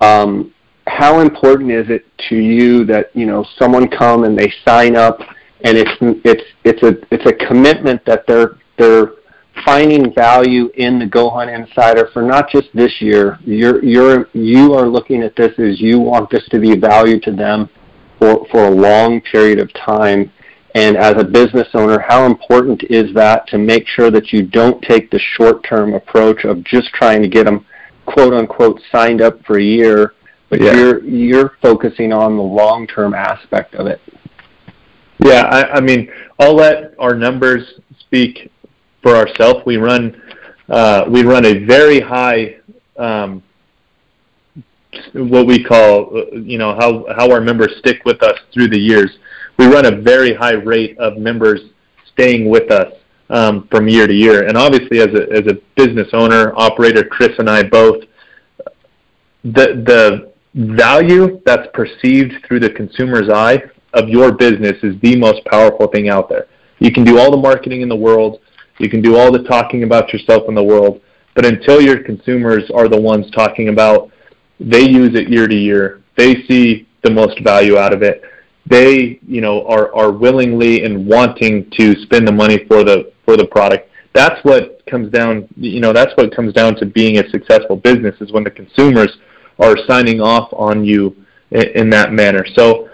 Um, 0.00 0.52
how 0.86 1.20
important 1.20 1.70
is 1.70 1.88
it 1.88 2.04
to 2.28 2.36
you 2.36 2.84
that 2.86 3.14
you 3.14 3.26
know 3.26 3.44
someone 3.58 3.88
come 3.88 4.24
and 4.24 4.38
they 4.38 4.52
sign 4.66 4.96
up 4.96 5.20
and 5.62 5.76
it's 5.76 5.90
it's 6.24 6.42
it's 6.64 6.82
a 6.82 6.96
it's 7.14 7.26
a 7.26 7.46
commitment 7.46 8.04
that 8.06 8.26
they're 8.26 8.56
they're 8.78 9.12
finding 9.64 10.14
value 10.14 10.70
in 10.76 10.98
the 10.98 11.06
Go 11.06 11.30
Hunt 11.30 11.50
Insider 11.50 12.08
for 12.12 12.22
not 12.22 12.48
just 12.50 12.68
this 12.74 13.00
year. 13.00 13.38
You're 13.44 13.84
you're 13.84 14.28
you 14.32 14.74
are 14.74 14.86
looking 14.86 15.22
at 15.22 15.36
this 15.36 15.58
as 15.58 15.80
you 15.80 15.98
want 15.98 16.30
this 16.30 16.46
to 16.50 16.58
be 16.58 16.76
value 16.76 17.20
to 17.20 17.32
them 17.32 17.68
for 18.18 18.46
for 18.50 18.66
a 18.66 18.70
long 18.70 19.20
period 19.20 19.58
of 19.58 19.72
time. 19.74 20.32
And 20.74 20.96
as 20.96 21.16
a 21.16 21.24
business 21.24 21.66
owner, 21.74 21.98
how 21.98 22.26
important 22.26 22.84
is 22.84 23.12
that 23.14 23.48
to 23.48 23.58
make 23.58 23.88
sure 23.88 24.10
that 24.12 24.32
you 24.32 24.46
don't 24.46 24.80
take 24.82 25.10
the 25.10 25.18
short-term 25.18 25.94
approach 25.94 26.44
of 26.44 26.62
just 26.62 26.90
trying 26.90 27.22
to 27.22 27.28
get 27.28 27.46
them 27.46 27.66
quote 28.06 28.32
unquote 28.32 28.80
signed 28.92 29.20
up 29.20 29.44
for 29.44 29.58
a 29.58 29.62
year, 29.62 30.14
but 30.48 30.60
yeah. 30.60 30.74
you're 30.74 31.04
you're 31.04 31.52
focusing 31.60 32.12
on 32.12 32.36
the 32.36 32.42
long-term 32.42 33.14
aspect 33.14 33.74
of 33.74 33.86
it. 33.86 34.00
Yeah, 35.24 35.42
I, 35.42 35.76
I 35.76 35.80
mean, 35.80 36.10
I'll 36.38 36.54
let 36.54 36.94
our 36.98 37.14
numbers 37.14 37.80
speak 37.98 38.50
for 39.02 39.16
ourselves. 39.16 39.60
We 39.66 39.76
run 39.76 40.20
uh, 40.68 41.04
we 41.08 41.22
run 41.22 41.44
a 41.44 41.64
very 41.64 42.00
high 42.00 42.56
um, 42.96 43.42
what 45.12 45.46
we 45.46 45.62
call 45.62 46.24
you 46.32 46.58
know 46.58 46.74
how 46.74 47.06
how 47.16 47.30
our 47.30 47.40
members 47.40 47.74
stick 47.78 48.04
with 48.04 48.22
us 48.22 48.38
through 48.52 48.68
the 48.68 48.78
years. 48.78 49.10
We 49.58 49.66
run 49.66 49.86
a 49.86 50.00
very 50.00 50.34
high 50.34 50.54
rate 50.54 50.98
of 50.98 51.18
members 51.18 51.60
staying 52.12 52.48
with 52.48 52.70
us 52.70 52.92
um, 53.30 53.68
from 53.70 53.88
year 53.88 54.06
to 54.06 54.14
year. 54.14 54.46
And 54.46 54.56
obviously, 54.56 55.00
as 55.00 55.08
a 55.08 55.30
as 55.32 55.46
a 55.46 55.58
business 55.76 56.08
owner 56.12 56.52
operator, 56.56 57.04
Chris 57.04 57.30
and 57.38 57.48
I 57.48 57.62
both 57.62 58.04
the 59.44 59.82
the 59.86 60.30
value 60.54 61.40
that's 61.46 61.68
perceived 61.72 62.32
through 62.46 62.60
the 62.60 62.70
consumer's 62.70 63.28
eye 63.28 63.62
of 63.94 64.08
your 64.08 64.32
business 64.32 64.76
is 64.82 65.00
the 65.00 65.16
most 65.16 65.44
powerful 65.46 65.86
thing 65.88 66.08
out 66.08 66.28
there. 66.28 66.46
You 66.78 66.92
can 66.92 67.04
do 67.04 67.18
all 67.18 67.30
the 67.30 67.36
marketing 67.36 67.82
in 67.82 67.88
the 67.88 67.96
world, 67.96 68.40
you 68.80 68.88
can 68.88 69.02
do 69.02 69.16
all 69.16 69.30
the 69.30 69.42
talking 69.42 69.82
about 69.82 70.12
yourself 70.12 70.44
in 70.48 70.54
the 70.54 70.62
world, 70.62 71.00
but 71.34 71.44
until 71.44 71.80
your 71.80 72.02
consumers 72.02 72.70
are 72.74 72.88
the 72.88 73.00
ones 73.00 73.30
talking 73.30 73.68
about 73.68 74.10
they 74.58 74.82
use 74.82 75.14
it 75.14 75.28
year 75.28 75.48
to 75.48 75.54
year, 75.54 76.02
they 76.16 76.42
see 76.46 76.86
the 77.02 77.10
most 77.10 77.40
value 77.42 77.78
out 77.78 77.92
of 77.92 78.02
it. 78.02 78.22
They, 78.66 79.18
you 79.26 79.40
know, 79.40 79.66
are, 79.66 79.94
are 79.94 80.12
willingly 80.12 80.84
and 80.84 81.06
wanting 81.06 81.70
to 81.78 81.94
spend 82.02 82.28
the 82.28 82.32
money 82.32 82.64
for 82.68 82.84
the 82.84 83.12
for 83.24 83.36
the 83.36 83.46
product. 83.46 83.88
That's 84.12 84.44
what 84.44 84.84
comes 84.86 85.10
down, 85.10 85.48
you 85.56 85.80
know, 85.80 85.92
that's 85.92 86.12
what 86.16 86.34
comes 86.34 86.52
down 86.52 86.74
to 86.76 86.86
being 86.86 87.18
a 87.18 87.28
successful 87.30 87.76
business 87.76 88.14
is 88.20 88.32
when 88.32 88.44
the 88.44 88.50
consumers 88.50 89.16
are 89.58 89.76
signing 89.86 90.20
off 90.20 90.52
on 90.52 90.84
you 90.84 91.16
in, 91.52 91.62
in 91.74 91.90
that 91.90 92.12
manner. 92.12 92.44
So 92.56 92.88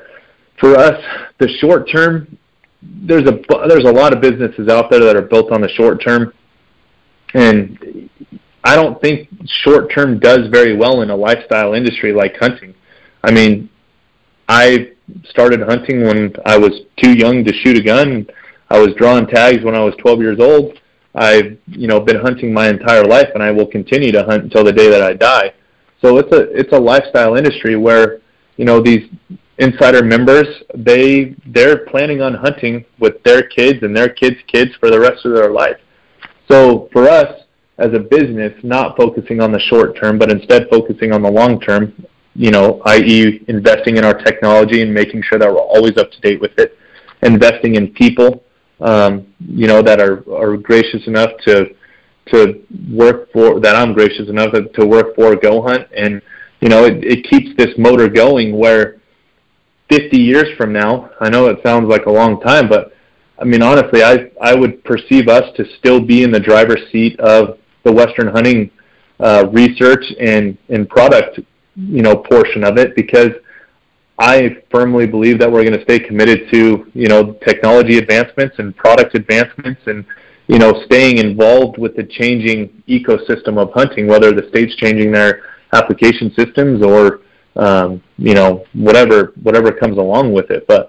for 0.60 0.76
us, 0.76 1.02
the 1.38 1.48
short 1.60 1.90
term, 1.90 2.36
there's 3.06 3.28
a 3.28 3.40
there's 3.68 3.84
a 3.84 3.92
lot 3.92 4.12
of 4.12 4.20
businesses 4.20 4.68
out 4.68 4.90
there 4.90 5.00
that 5.00 5.16
are 5.16 5.22
built 5.22 5.52
on 5.52 5.60
the 5.60 5.68
short 5.68 6.02
term, 6.02 6.32
and 7.34 8.10
I 8.64 8.74
don't 8.74 9.00
think 9.00 9.28
short 9.62 9.92
term 9.92 10.18
does 10.18 10.48
very 10.50 10.76
well 10.76 11.02
in 11.02 11.10
a 11.10 11.16
lifestyle 11.16 11.74
industry 11.74 12.12
like 12.12 12.36
hunting. 12.36 12.74
I 13.22 13.30
mean, 13.30 13.68
I 14.48 14.92
started 15.28 15.62
hunting 15.62 16.04
when 16.04 16.34
I 16.44 16.56
was 16.56 16.72
too 17.02 17.12
young 17.12 17.44
to 17.44 17.52
shoot 17.52 17.76
a 17.76 17.82
gun. 17.82 18.26
I 18.68 18.78
was 18.78 18.94
drawing 18.96 19.26
tags 19.26 19.62
when 19.62 19.74
I 19.76 19.84
was 19.84 19.94
12 19.98 20.20
years 20.20 20.40
old. 20.40 20.80
I've 21.14 21.58
you 21.68 21.86
know 21.88 22.00
been 22.00 22.20
hunting 22.20 22.52
my 22.52 22.68
entire 22.68 23.04
life, 23.04 23.28
and 23.34 23.42
I 23.42 23.50
will 23.50 23.66
continue 23.66 24.12
to 24.12 24.24
hunt 24.24 24.44
until 24.44 24.64
the 24.64 24.72
day 24.72 24.90
that 24.90 25.02
I 25.02 25.14
die. 25.14 25.54
So 26.02 26.18
it's 26.18 26.32
a 26.32 26.40
it's 26.58 26.72
a 26.72 26.78
lifestyle 26.78 27.36
industry 27.36 27.76
where 27.76 28.20
you 28.56 28.64
know 28.64 28.80
these 28.82 29.08
insider 29.58 30.02
members 30.02 30.46
they 30.74 31.34
they're 31.46 31.86
planning 31.86 32.20
on 32.20 32.34
hunting 32.34 32.84
with 32.98 33.22
their 33.22 33.42
kids 33.42 33.82
and 33.82 33.96
their 33.96 34.08
kids' 34.08 34.36
kids 34.46 34.72
for 34.78 34.90
the 34.90 35.00
rest 35.00 35.24
of 35.24 35.34
their 35.34 35.50
life. 35.50 35.76
So 36.50 36.88
for 36.92 37.08
us 37.08 37.42
as 37.78 37.92
a 37.92 37.98
business, 37.98 38.52
not 38.62 38.96
focusing 38.96 39.40
on 39.40 39.52
the 39.52 39.60
short 39.60 39.96
term, 40.00 40.18
but 40.18 40.30
instead 40.30 40.68
focusing 40.70 41.12
on 41.12 41.22
the 41.22 41.30
long 41.30 41.60
term, 41.60 41.92
you 42.34 42.50
know, 42.50 42.80
i.e., 42.86 43.44
investing 43.48 43.96
in 43.96 44.04
our 44.04 44.14
technology 44.14 44.82
and 44.82 44.92
making 44.92 45.22
sure 45.22 45.38
that 45.38 45.50
we're 45.50 45.58
always 45.58 45.96
up 45.96 46.10
to 46.10 46.20
date 46.20 46.40
with 46.40 46.58
it, 46.58 46.76
investing 47.22 47.74
in 47.74 47.92
people, 47.92 48.42
um, 48.80 49.26
you 49.40 49.66
know, 49.66 49.82
that 49.82 50.00
are 50.00 50.24
are 50.34 50.56
gracious 50.56 51.06
enough 51.06 51.30
to 51.46 51.74
to 52.26 52.62
work 52.90 53.32
for 53.32 53.60
that 53.60 53.76
I'm 53.76 53.92
gracious 53.92 54.28
enough 54.28 54.52
to 54.52 54.86
work 54.86 55.14
for 55.14 55.36
Go 55.36 55.62
Hunt, 55.62 55.88
and 55.96 56.20
you 56.60 56.68
know 56.68 56.84
it, 56.84 57.04
it 57.04 57.24
keeps 57.24 57.56
this 57.56 57.74
motor 57.78 58.08
going. 58.08 58.56
Where 58.56 59.00
50 59.90 60.18
years 60.18 60.48
from 60.56 60.72
now, 60.72 61.10
I 61.20 61.28
know 61.28 61.46
it 61.46 61.58
sounds 61.64 61.88
like 61.88 62.06
a 62.06 62.10
long 62.10 62.40
time, 62.40 62.68
but 62.68 62.92
I 63.38 63.44
mean 63.44 63.62
honestly, 63.62 64.02
I 64.02 64.30
I 64.40 64.54
would 64.54 64.82
perceive 64.84 65.28
us 65.28 65.44
to 65.56 65.64
still 65.78 66.00
be 66.00 66.22
in 66.22 66.30
the 66.30 66.40
driver's 66.40 66.82
seat 66.90 67.18
of 67.20 67.58
the 67.84 67.92
Western 67.92 68.28
hunting 68.28 68.70
uh, 69.20 69.46
research 69.52 70.04
and 70.20 70.56
and 70.68 70.88
product 70.88 71.40
you 71.76 72.02
know 72.02 72.16
portion 72.16 72.64
of 72.64 72.78
it 72.78 72.96
because 72.96 73.30
I 74.18 74.56
firmly 74.70 75.06
believe 75.06 75.38
that 75.40 75.52
we're 75.52 75.64
going 75.64 75.78
to 75.78 75.84
stay 75.84 75.98
committed 75.98 76.50
to 76.52 76.90
you 76.94 77.08
know 77.08 77.34
technology 77.46 77.98
advancements 77.98 78.56
and 78.58 78.74
product 78.76 79.14
advancements 79.14 79.82
and 79.86 80.04
you 80.48 80.58
know, 80.58 80.82
staying 80.84 81.18
involved 81.18 81.78
with 81.78 81.96
the 81.96 82.04
changing 82.04 82.82
ecosystem 82.88 83.58
of 83.58 83.72
hunting, 83.72 84.06
whether 84.06 84.32
the 84.32 84.48
state's 84.48 84.76
changing 84.76 85.10
their 85.12 85.42
application 85.72 86.32
systems 86.34 86.84
or 86.84 87.20
um, 87.56 88.02
you 88.18 88.34
know 88.34 88.64
whatever 88.74 89.32
whatever 89.42 89.72
comes 89.72 89.98
along 89.98 90.32
with 90.32 90.50
it. 90.50 90.66
But 90.66 90.88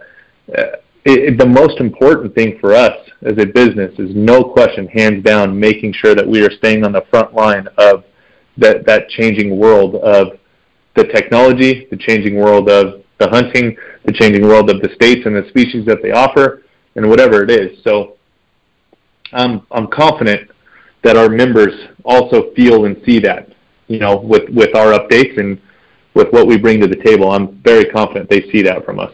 uh, 0.57 0.78
it, 1.05 1.38
the 1.38 1.45
most 1.45 1.80
important 1.80 2.36
thing 2.36 2.57
for 2.59 2.74
us 2.74 2.97
as 3.24 3.38
a 3.38 3.45
business 3.45 3.97
is 3.97 4.13
no 4.13 4.43
question, 4.43 4.88
hands 4.88 5.24
down, 5.24 5.57
making 5.57 5.93
sure 5.93 6.15
that 6.15 6.28
we 6.28 6.45
are 6.45 6.51
staying 6.51 6.84
on 6.84 6.91
the 6.91 7.05
front 7.09 7.34
line 7.34 7.68
of 7.78 8.03
that 8.57 8.86
that 8.86 9.09
changing 9.09 9.57
world 9.57 9.95
of 9.95 10.39
the 10.95 11.05
technology, 11.05 11.88
the 11.91 11.97
changing 11.97 12.36
world 12.36 12.70
of 12.70 13.03
the 13.20 13.30
hunting, 13.30 13.76
the 14.05 14.11
changing 14.11 14.43
world 14.43 14.70
of 14.70 14.82
the 14.82 14.93
states 14.95 15.26
and 15.26 15.36
the 15.36 15.47
species 15.49 15.86
that 15.86 16.01
they 16.01 16.11
offer, 16.11 16.63
and 16.95 17.09
whatever 17.09 17.43
it 17.43 17.51
is. 17.51 17.82
So 17.84 18.18
I'm 19.34 19.65
I'm 19.72 19.88
confident 19.88 20.51
that 21.03 21.15
our 21.15 21.30
members 21.30 21.74
also 22.03 22.51
feel 22.55 22.86
and 22.86 23.01
see 23.05 23.20
that, 23.20 23.49
you 23.88 23.99
know, 23.99 24.18
with 24.18 24.49
with 24.49 24.76
our 24.76 24.91
updates 24.97 25.39
and 25.39 25.61
with 26.18 26.32
what 26.32 26.47
we 26.47 26.57
bring 26.57 26.82
to 26.82 26.88
the 26.88 26.95
table. 26.95 27.32
I'm 27.32 27.61
very 27.61 27.86
confident 27.86 28.30
they 28.30 28.41
see 28.51 28.61
that 28.63 28.84
from 28.84 28.99
us. 28.99 29.13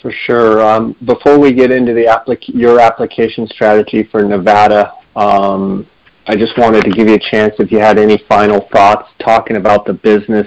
For 0.00 0.12
sure. 0.12 0.62
Um, 0.62 0.96
before 1.04 1.38
we 1.38 1.52
get 1.52 1.70
into 1.70 1.92
the 1.92 2.04
applic- 2.04 2.54
your 2.54 2.80
application 2.80 3.48
strategy 3.48 4.04
for 4.04 4.22
Nevada, 4.22 4.92
um, 5.16 5.86
I 6.26 6.36
just 6.36 6.56
wanted 6.56 6.84
to 6.84 6.90
give 6.90 7.08
you 7.08 7.14
a 7.14 7.30
chance 7.30 7.54
if 7.58 7.72
you 7.72 7.78
had 7.78 7.98
any 7.98 8.18
final 8.28 8.68
thoughts 8.72 9.10
talking 9.18 9.56
about 9.56 9.84
the 9.84 9.94
business 9.94 10.46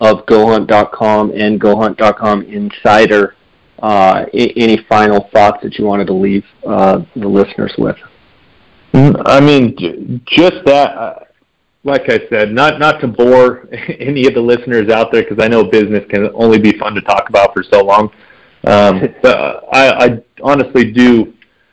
of 0.00 0.26
GoHunt.com 0.26 1.30
and 1.30 1.60
GoHunt.com 1.60 2.42
Insider 2.42 3.34
uh, 3.82 4.24
any 4.32 4.78
final 4.88 5.28
thoughts 5.32 5.62
that 5.62 5.78
you 5.78 5.84
wanted 5.84 6.06
to 6.06 6.14
leave 6.14 6.44
uh, 6.66 7.00
the 7.14 7.28
listeners 7.28 7.74
with? 7.78 7.96
Mm, 8.92 9.22
I 9.26 9.40
mean, 9.40 10.22
just 10.26 10.64
that. 10.64 11.25
Like 11.86 12.10
I 12.10 12.18
said, 12.28 12.52
not 12.52 12.80
not 12.80 13.00
to 13.00 13.06
bore 13.06 13.68
any 13.72 14.26
of 14.26 14.34
the 14.34 14.40
listeners 14.40 14.90
out 14.90 15.12
there, 15.12 15.22
because 15.22 15.42
I 15.42 15.46
know 15.46 15.64
business 15.64 16.04
can 16.10 16.30
only 16.34 16.58
be 16.58 16.76
fun 16.78 16.94
to 16.94 17.00
talk 17.00 17.28
about 17.28 17.54
for 17.54 17.62
so 17.62 17.84
long. 17.84 18.10
Um, 18.64 19.02
but 19.22 19.64
I, 19.72 20.04
I 20.04 20.18
honestly 20.42 20.90
do, 20.92 21.32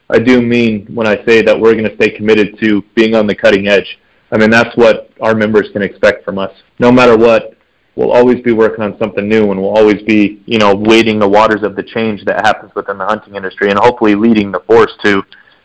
I 0.09 0.20
do 0.20 0.39
mean 0.39 0.86
when 0.93 1.07
I 1.07 1.26
say 1.26 1.41
that 1.41 1.59
we're 1.59 1.74
going 1.74 1.89
to 1.89 1.95
stay 1.95 2.11
committed 2.11 2.59
to 2.59 2.84
being 2.95 3.16
on 3.16 3.26
the 3.26 3.36
cutting 3.36 3.68
edge. 3.68 3.99
I 4.32 4.38
mean 4.38 4.51
that's 4.51 4.76
what 4.78 5.09
our 5.20 5.34
members 5.34 5.70
can 5.74 5.82
expect 5.82 6.24
from 6.24 6.38
us, 6.38 6.51
no 6.80 6.91
matter 6.91 7.18
what 7.18 7.57
we'll 7.95 8.11
always 8.11 8.41
be 8.41 8.51
working 8.51 8.84
on 8.84 8.97
something 8.97 9.28
new 9.28 9.51
and 9.51 9.61
we'll 9.61 9.78
always 9.78 10.01
be, 10.03 10.41
you 10.45 10.57
know, 10.57 10.74
wading 10.76 11.20
the 11.20 11.28
waters 11.28 11.64
of 11.64 11.76
the 11.76 11.84
change 11.84 12.24
that 12.26 12.45
happens 12.45 12.72
within 12.76 12.97
the 12.97 13.05
hunting 13.05 13.36
industry 13.36 13.70
and 13.70 13.78
hopefully 13.78 14.16
leading 14.16 14.51
the 14.51 14.59
force 14.61 14.91
to, 15.03 15.24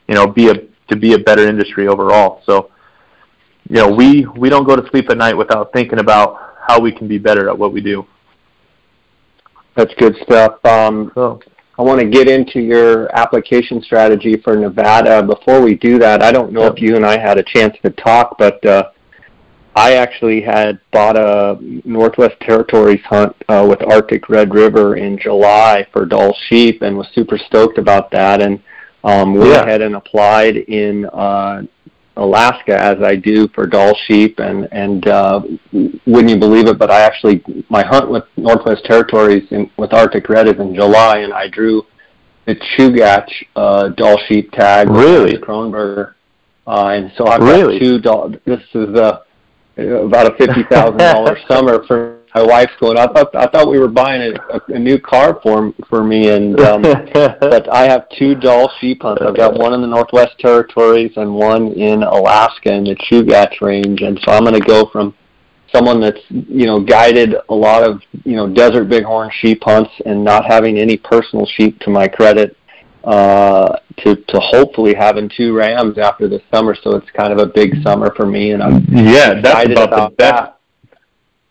you 0.09 0.15
know, 0.15 0.27
be 0.27 0.49
a 0.49 0.55
to 0.89 0.97
be 0.97 1.13
a 1.13 1.19
better 1.19 1.47
industry 1.47 1.87
overall. 1.87 2.43
So, 2.47 2.71
you 3.69 3.77
know, 3.77 3.91
we 3.91 4.27
we 4.37 4.49
don't 4.49 4.65
go 4.65 4.77
to 4.77 4.89
sleep 4.91 5.11
at 5.11 5.19
night 5.19 5.37
without 5.37 5.73
thinking 5.73 5.99
about 5.99 6.55
how 6.67 6.81
we 6.81 6.93
can 6.93 7.09
be 7.09 7.19
better 7.19 7.49
at 7.49 7.59
what 7.59 7.73
we 7.73 7.81
do. 7.81 8.07
That's 9.77 9.95
good 9.95 10.17
stuff. 10.23 10.65
Um, 10.65 11.13
so. 11.15 11.41
I 11.79 11.83
want 11.83 12.01
to 12.01 12.07
get 12.07 12.29
into 12.29 12.59
your 12.59 13.15
application 13.17 13.81
strategy 13.81 14.37
for 14.37 14.57
Nevada. 14.57 15.23
Before 15.23 15.63
we 15.63 15.77
do 15.77 15.97
that, 16.01 16.25
I 16.25 16.33
don't 16.33 16.53
know 16.53 16.67
if 16.67 16.81
you 16.81 16.97
and 16.97 17.07
I 17.07 17.17
had 17.21 17.39
a 17.39 17.43
chance 17.45 17.77
to 17.85 17.91
talk, 17.91 18.37
but 18.37 18.65
uh, 18.67 18.91
I 19.77 19.93
actually 19.93 20.41
had 20.41 20.81
bought 20.91 21.17
a 21.17 21.57
Northwest 21.85 22.35
Territories 22.41 23.01
hunt 23.05 23.37
uh, 23.49 23.65
with 23.69 23.81
Arctic 23.83 24.29
Red 24.29 24.53
River 24.53 24.97
in 24.97 25.17
July 25.21 25.87
for 25.93 26.05
Dall 26.05 26.37
sheep, 26.49 26.83
and 26.83 26.99
was 26.99 27.07
super 27.15 27.39
stoked 27.39 27.79
about 27.79 28.11
that. 28.11 28.43
And 28.43 28.61
um, 29.05 29.35
went 29.35 29.51
yeah. 29.51 29.63
ahead 29.63 29.81
and 29.81 29.95
applied 29.95 30.57
in 30.57 31.07
uh, 31.07 31.63
Alaska 32.19 32.77
as 32.79 33.01
I 33.03 33.17
do 33.17 33.49
for 33.49 33.67
Dall 33.67 33.97
sheep, 34.07 34.41
and 34.41 34.69
and 34.73 35.07
uh, 35.07 35.41
wouldn't 35.73 36.29
you 36.29 36.39
believe 36.39 36.67
it? 36.67 36.79
But 36.79 36.91
I 36.91 37.01
actually 37.01 37.43
my 37.71 37.85
hunt 37.85 38.11
with 38.11 38.25
Northwest 38.37 38.85
Territories 38.85 39.47
in, 39.51 39.71
with 39.77 39.93
Arctic 39.93 40.29
Red 40.29 40.49
is 40.49 40.59
in 40.59 40.75
July, 40.75 41.19
and 41.19 41.33
I 41.33 41.49
drew 41.49 41.87
the 42.47 42.57
Chugach 42.57 43.29
uh, 43.57 43.89
Dall 43.91 44.19
sheep 44.27 44.51
tag. 44.53 44.91
Really, 44.91 45.39
Kronberger. 45.39 46.15
Uh, 46.67 46.89
and 46.89 47.13
so 47.17 47.27
I've 47.27 47.41
really? 47.41 47.79
got 47.79 47.85
two 47.85 47.99
Dall. 48.01 48.35
This 48.45 48.61
is 48.75 48.95
uh, 48.97 49.21
about 49.77 50.33
a 50.33 50.37
fifty 50.37 50.65
thousand 50.65 50.99
dollar 50.99 51.39
summer 51.49 51.85
for 51.87 52.18
my 52.35 52.43
wife's 52.43 52.73
going. 52.81 52.99
I 52.99 53.07
thought 53.07 53.35
I 53.35 53.47
thought 53.47 53.69
we 53.71 53.79
were 53.79 53.89
buying 53.89 54.37
a, 54.51 54.61
a 54.69 54.79
new 54.79 54.99
car 54.99 55.41
for 55.43 55.73
for 55.89 56.05
me, 56.05 56.31
and 56.31 56.59
um, 56.61 56.83
but 57.43 57.73
I 57.73 57.85
have 57.85 58.09
two 58.19 58.35
Dall 58.35 58.71
sheep 58.81 59.03
hunts. 59.03 59.23
I've 59.25 59.37
got 59.37 59.59
one 59.59 59.75
in 59.75 59.81
the 59.81 59.87
Northwest 59.87 60.39
Territories 60.39 61.13
and 61.17 61.35
one 61.35 61.73
in 61.73 62.03
Alaska 62.03 62.73
in 62.73 62.85
the 62.85 62.97
Chugach 62.97 63.61
range, 63.61 64.03
and 64.03 64.21
so 64.25 64.33
I'm 64.33 64.45
going 64.45 64.61
to 64.61 64.67
go 64.67 64.89
from 64.91 65.15
someone 65.75 66.01
that's 66.01 66.21
you 66.31 66.67
know 66.67 66.81
guided 66.81 67.35
a 67.49 67.55
lot 67.55 67.83
of 67.83 68.03
you 68.25 68.37
know 68.37 68.49
desert 68.49 68.85
bighorn 68.85 69.31
sheep 69.41 69.63
hunts 69.63 69.91
and 70.07 70.25
not 70.25 70.45
having 70.45 70.79
any 70.79 70.97
personal 70.97 71.47
sheep 71.47 71.79
to 71.81 71.91
my 71.91 72.09
credit 72.09 72.57
uh, 73.05 73.77
to 73.99 74.17
to 74.17 74.41
hopefully 74.41 74.95
having 74.95 75.31
two 75.35 75.55
rams 75.55 75.99
after 75.99 76.29
the 76.29 76.41
summer. 76.53 76.77
So 76.83 76.97
it's 76.97 77.11
kind 77.11 77.33
of 77.33 77.39
a 77.39 77.47
big 77.47 77.83
summer 77.83 78.13
for 78.15 78.27
me, 78.27 78.53
and 78.53 78.63
I'm 78.63 78.85
yeah, 78.91 79.41
that's 79.41 79.71
about, 79.71 79.89
about 79.89 80.11
the 80.11 80.17
best. 80.17 80.35
That. 80.35 80.58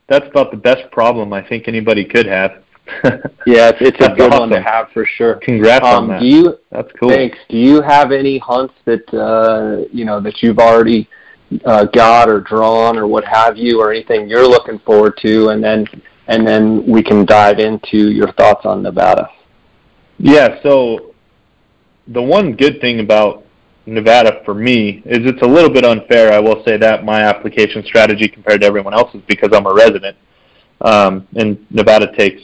That's 0.07 0.27
about 0.27 0.51
the 0.51 0.57
best 0.57 0.89
problem 0.91 1.33
I 1.33 1.47
think 1.47 1.67
anybody 1.67 2.05
could 2.05 2.25
have. 2.25 2.63
yeah, 3.45 3.69
it's, 3.69 3.79
it's 3.81 4.05
a 4.05 4.09
good 4.15 4.31
awesome. 4.31 4.39
one 4.39 4.49
to 4.49 4.61
have 4.61 4.89
for 4.93 5.05
sure. 5.05 5.35
Congrats 5.43 5.85
um, 5.85 6.03
on 6.03 6.07
that. 6.07 6.19
Do 6.21 6.25
you? 6.25 6.57
That's 6.71 6.89
cool. 6.97 7.09
Thanks. 7.09 7.37
Do 7.49 7.57
you 7.57 7.81
have 7.81 8.13
any 8.13 8.37
hunts 8.37 8.73
that 8.85 9.13
uh, 9.13 9.85
you 9.91 10.05
know 10.05 10.21
that 10.21 10.41
you've 10.41 10.59
already 10.59 11.09
uh, 11.65 11.85
got 11.85 12.29
or 12.29 12.39
drawn 12.39 12.97
or 12.97 13.05
what 13.05 13.25
have 13.25 13.57
you, 13.57 13.81
or 13.81 13.91
anything 13.91 14.29
you're 14.29 14.47
looking 14.47 14.79
forward 14.79 15.17
to, 15.21 15.49
and 15.49 15.61
then 15.61 15.85
and 16.27 16.47
then 16.47 16.85
we 16.87 17.03
can 17.03 17.25
dive 17.25 17.59
into 17.59 18.09
your 18.11 18.31
thoughts 18.33 18.65
on 18.65 18.81
Nevada. 18.81 19.29
Yeah. 20.17 20.61
So 20.63 21.13
the 22.07 22.21
one 22.21 22.55
good 22.55 22.79
thing 22.79 23.01
about 23.01 23.45
Nevada 23.87 24.41
for 24.43 24.53
me 24.53 25.01
is 25.05 25.19
it's 25.25 25.41
a 25.41 25.47
little 25.47 25.69
bit 25.69 25.85
unfair. 25.85 26.33
I 26.33 26.39
will 26.39 26.63
say 26.65 26.77
that 26.77 27.05
my 27.05 27.21
application 27.21 27.83
strategy 27.85 28.27
compared 28.27 28.61
to 28.61 28.67
everyone 28.67 28.93
else's 28.93 29.21
because 29.27 29.49
I'm 29.53 29.65
a 29.65 29.73
resident, 29.73 30.17
um, 30.81 31.27
and 31.35 31.65
Nevada 31.71 32.15
takes 32.15 32.41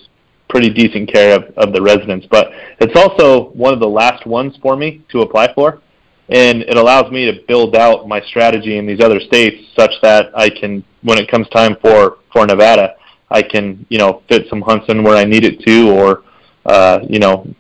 pretty 0.49 0.69
decent 0.69 1.11
care 1.11 1.35
of, 1.35 1.43
of 1.57 1.73
the 1.73 1.81
residents. 1.81 2.25
But 2.29 2.51
it's 2.79 2.97
also 2.97 3.49
one 3.49 3.73
of 3.73 3.81
the 3.81 3.87
last 3.87 4.25
ones 4.25 4.57
for 4.61 4.77
me 4.77 5.03
to 5.09 5.21
apply 5.21 5.53
for, 5.53 5.81
and 6.29 6.61
it 6.61 6.77
allows 6.77 7.11
me 7.11 7.25
to 7.25 7.41
build 7.47 7.75
out 7.75 8.07
my 8.07 8.21
strategy 8.21 8.77
in 8.77 8.85
these 8.85 9.01
other 9.01 9.19
states 9.19 9.67
such 9.77 9.91
that 10.01 10.31
I 10.35 10.49
can, 10.49 10.83
when 11.01 11.17
it 11.17 11.29
comes 11.29 11.49
time 11.49 11.75
for 11.81 12.19
for 12.31 12.45
Nevada, 12.45 12.95
I 13.29 13.41
can 13.41 13.85
you 13.89 13.97
know 13.97 14.23
fit 14.29 14.47
some 14.49 14.61
hunts 14.61 14.85
in 14.87 15.03
where 15.03 15.17
I 15.17 15.25
need 15.25 15.43
it 15.43 15.59
to, 15.67 15.91
or 15.91 16.23
uh, 16.65 16.99
you 17.09 17.19
know 17.19 17.53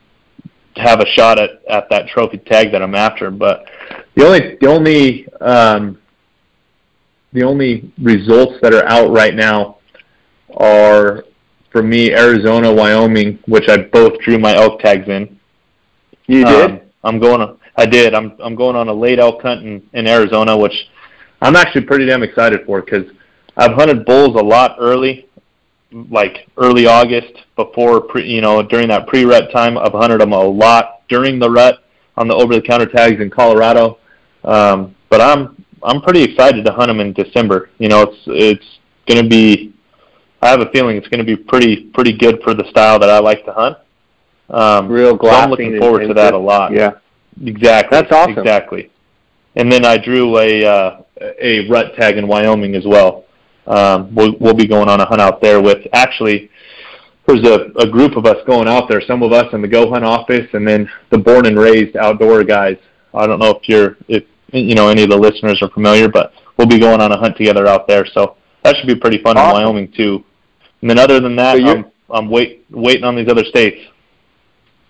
have 0.75 0.99
a 0.99 1.05
shot 1.05 1.39
at, 1.39 1.63
at 1.69 1.89
that 1.89 2.07
trophy 2.07 2.37
tag 2.37 2.71
that 2.71 2.81
I'm 2.81 2.95
after. 2.95 3.31
But 3.31 3.65
the 4.15 4.25
only 4.25 4.57
the 4.59 4.67
only 4.67 5.27
um, 5.39 5.99
the 7.33 7.43
only 7.43 7.91
results 8.01 8.55
that 8.61 8.73
are 8.73 8.85
out 8.87 9.11
right 9.11 9.35
now 9.35 9.77
are 10.57 11.25
for 11.71 11.81
me 11.83 12.13
Arizona, 12.13 12.71
Wyoming, 12.71 13.39
which 13.47 13.67
I 13.67 13.77
both 13.77 14.19
drew 14.19 14.37
my 14.37 14.55
elk 14.55 14.79
tags 14.79 15.07
in. 15.07 15.39
You 16.27 16.45
did? 16.45 16.71
Um, 16.71 16.81
I'm 17.03 17.19
going. 17.19 17.41
On, 17.41 17.57
I 17.75 17.85
did. 17.85 18.13
I'm 18.13 18.35
I'm 18.39 18.55
going 18.55 18.75
on 18.75 18.87
a 18.87 18.93
late 18.93 19.19
elk 19.19 19.41
hunt 19.41 19.65
in, 19.65 19.87
in 19.93 20.07
Arizona, 20.07 20.57
which 20.57 20.89
I'm 21.41 21.55
actually 21.55 21.81
pretty 21.81 22.05
damn 22.05 22.23
excited 22.23 22.65
for 22.65 22.81
because 22.81 23.05
I've 23.57 23.73
hunted 23.73 24.05
bulls 24.05 24.39
a 24.39 24.43
lot 24.43 24.77
early 24.79 25.27
like 26.09 26.47
early 26.57 26.87
August 26.87 27.42
before 27.55 28.01
pre, 28.01 28.27
you 28.27 28.41
know 28.41 28.61
during 28.63 28.87
that 28.89 29.07
pre-rut 29.07 29.51
time. 29.51 29.77
I've 29.77 29.93
hunted 29.93 30.21
them 30.21 30.33
a 30.33 30.43
lot 30.43 31.01
during 31.07 31.39
the 31.39 31.49
rut 31.49 31.83
on 32.17 32.27
the 32.27 32.33
over-the-counter 32.33 32.87
tags 32.87 33.19
in 33.21 33.29
Colorado. 33.29 33.97
Um, 34.43 34.95
but 35.09 35.21
I'm 35.21 35.63
I'm 35.83 36.01
pretty 36.01 36.23
excited 36.23 36.65
to 36.65 36.71
hunt 36.71 36.87
them 36.87 36.99
in 36.99 37.13
December. 37.13 37.69
You 37.77 37.89
know, 37.89 38.01
it's 38.01 38.17
it's 38.27 38.79
going 39.07 39.23
to 39.23 39.29
be. 39.29 39.73
I 40.41 40.49
have 40.49 40.59
a 40.59 40.69
feeling 40.71 40.97
it's 40.97 41.07
going 41.07 41.25
to 41.25 41.25
be 41.25 41.41
pretty 41.41 41.85
pretty 41.93 42.17
good 42.17 42.41
for 42.43 42.53
the 42.53 42.69
style 42.69 42.99
that 42.99 43.09
I 43.09 43.19
like 43.19 43.45
to 43.45 43.53
hunt. 43.53 43.77
Um, 44.49 44.89
Real 44.89 45.15
glassing. 45.15 45.37
So 45.37 45.43
I'm 45.43 45.49
looking 45.51 45.79
forward 45.79 46.07
to 46.07 46.13
that 46.15 46.33
a 46.33 46.37
lot. 46.37 46.73
Yeah, 46.73 46.91
exactly. 47.41 47.97
That's 47.97 48.11
awesome. 48.11 48.37
Exactly. 48.37 48.91
And 49.55 49.71
then 49.71 49.85
I 49.85 49.97
drew 49.97 50.37
a 50.39 50.65
uh, 50.65 51.01
a 51.21 51.69
rut 51.69 51.95
tag 51.95 52.17
in 52.17 52.27
Wyoming 52.27 52.75
as 52.75 52.85
well 52.85 53.23
um, 53.67 54.13
we'll, 54.13 54.35
we'll 54.39 54.53
be 54.53 54.67
going 54.67 54.89
on 54.89 54.99
a 54.99 55.05
hunt 55.05 55.21
out 55.21 55.41
there 55.41 55.61
with 55.61 55.87
actually 55.93 56.49
there's 57.27 57.45
a, 57.47 57.71
a 57.79 57.87
group 57.87 58.17
of 58.17 58.25
us 58.25 58.37
going 58.45 58.67
out 58.67 58.89
there, 58.89 59.01
some 59.01 59.23
of 59.23 59.31
us 59.31 59.53
in 59.53 59.61
the 59.61 59.67
Go 59.67 59.89
Hunt 59.89 60.03
office, 60.03 60.47
and 60.53 60.67
then 60.67 60.89
the 61.09 61.17
born 61.17 61.45
and 61.45 61.57
raised 61.57 61.95
outdoor 61.95 62.43
guys. 62.43 62.77
I 63.13 63.27
don't 63.27 63.39
know 63.39 63.51
if 63.51 63.69
you're 63.69 63.97
if 64.07 64.23
you 64.51 64.75
know 64.75 64.89
any 64.89 65.03
of 65.03 65.09
the 65.09 65.17
listeners 65.17 65.61
are 65.61 65.69
familiar, 65.69 66.09
but 66.09 66.33
we'll 66.57 66.67
be 66.67 66.79
going 66.79 67.01
on 67.01 67.11
a 67.11 67.17
hunt 67.17 67.37
together 67.37 67.67
out 67.67 67.87
there. 67.87 68.05
So 68.05 68.35
that 68.63 68.75
should 68.75 68.87
be 68.87 68.95
pretty 68.95 69.21
fun 69.21 69.37
awesome. 69.37 69.57
in 69.57 69.65
Wyoming 69.65 69.91
too. 69.91 70.23
And 70.81 70.89
then 70.89 70.99
other 70.99 71.19
than 71.19 71.35
that, 71.37 71.57
so 71.57 71.67
I'm 71.67 71.85
I'm 72.09 72.29
wait 72.29 72.65
waiting 72.69 73.03
on 73.03 73.15
these 73.15 73.29
other 73.29 73.45
states. 73.45 73.79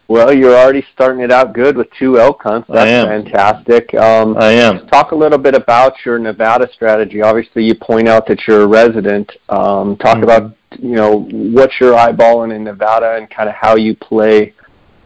Well, 0.08 0.34
you're 0.34 0.56
already 0.56 0.86
starting 0.93 1.24
it 1.24 1.32
out 1.32 1.54
good 1.54 1.78
with 1.78 1.88
two 1.97 2.20
elk 2.20 2.43
hunts. 2.43 2.68
That's 2.72 3.08
fantastic. 3.08 3.93
Um, 3.95 4.36
I 4.38 4.51
am. 4.51 4.86
Talk 4.88 5.12
a 5.12 5.16
little 5.16 5.38
bit 5.38 5.56
about 5.56 5.93
your 6.06 6.20
Nevada 6.20 6.68
strategy. 6.74 7.22
Obviously, 7.22 7.64
you 7.64 7.74
point 7.76 8.10
out 8.10 8.28
that 8.28 8.45
you're 8.45 8.64
a 8.64 8.68
resident. 8.68 9.32
Um, 9.49 9.95
talk 9.97 10.18
mm-hmm. 10.18 10.24
about 10.24 10.56
you 10.80 10.95
know 10.95 11.24
what 11.32 11.72
you're 11.80 11.95
eyeballing 11.95 12.54
in 12.56 12.64
Nevada 12.64 13.16
and 13.16 13.30
kind 13.30 13.47
of 13.47 13.56
how 13.56 13.76
you 13.76 13.95
play, 13.95 14.54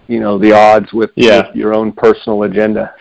you 0.08 0.20
know, 0.20 0.38
the 0.40 0.54
odds 0.54 0.92
with, 0.94 1.12
yeah. 1.16 1.48
with 1.48 1.56
your 1.56 1.74
own 1.76 1.92
personal 1.92 2.44
agenda. 2.44 2.96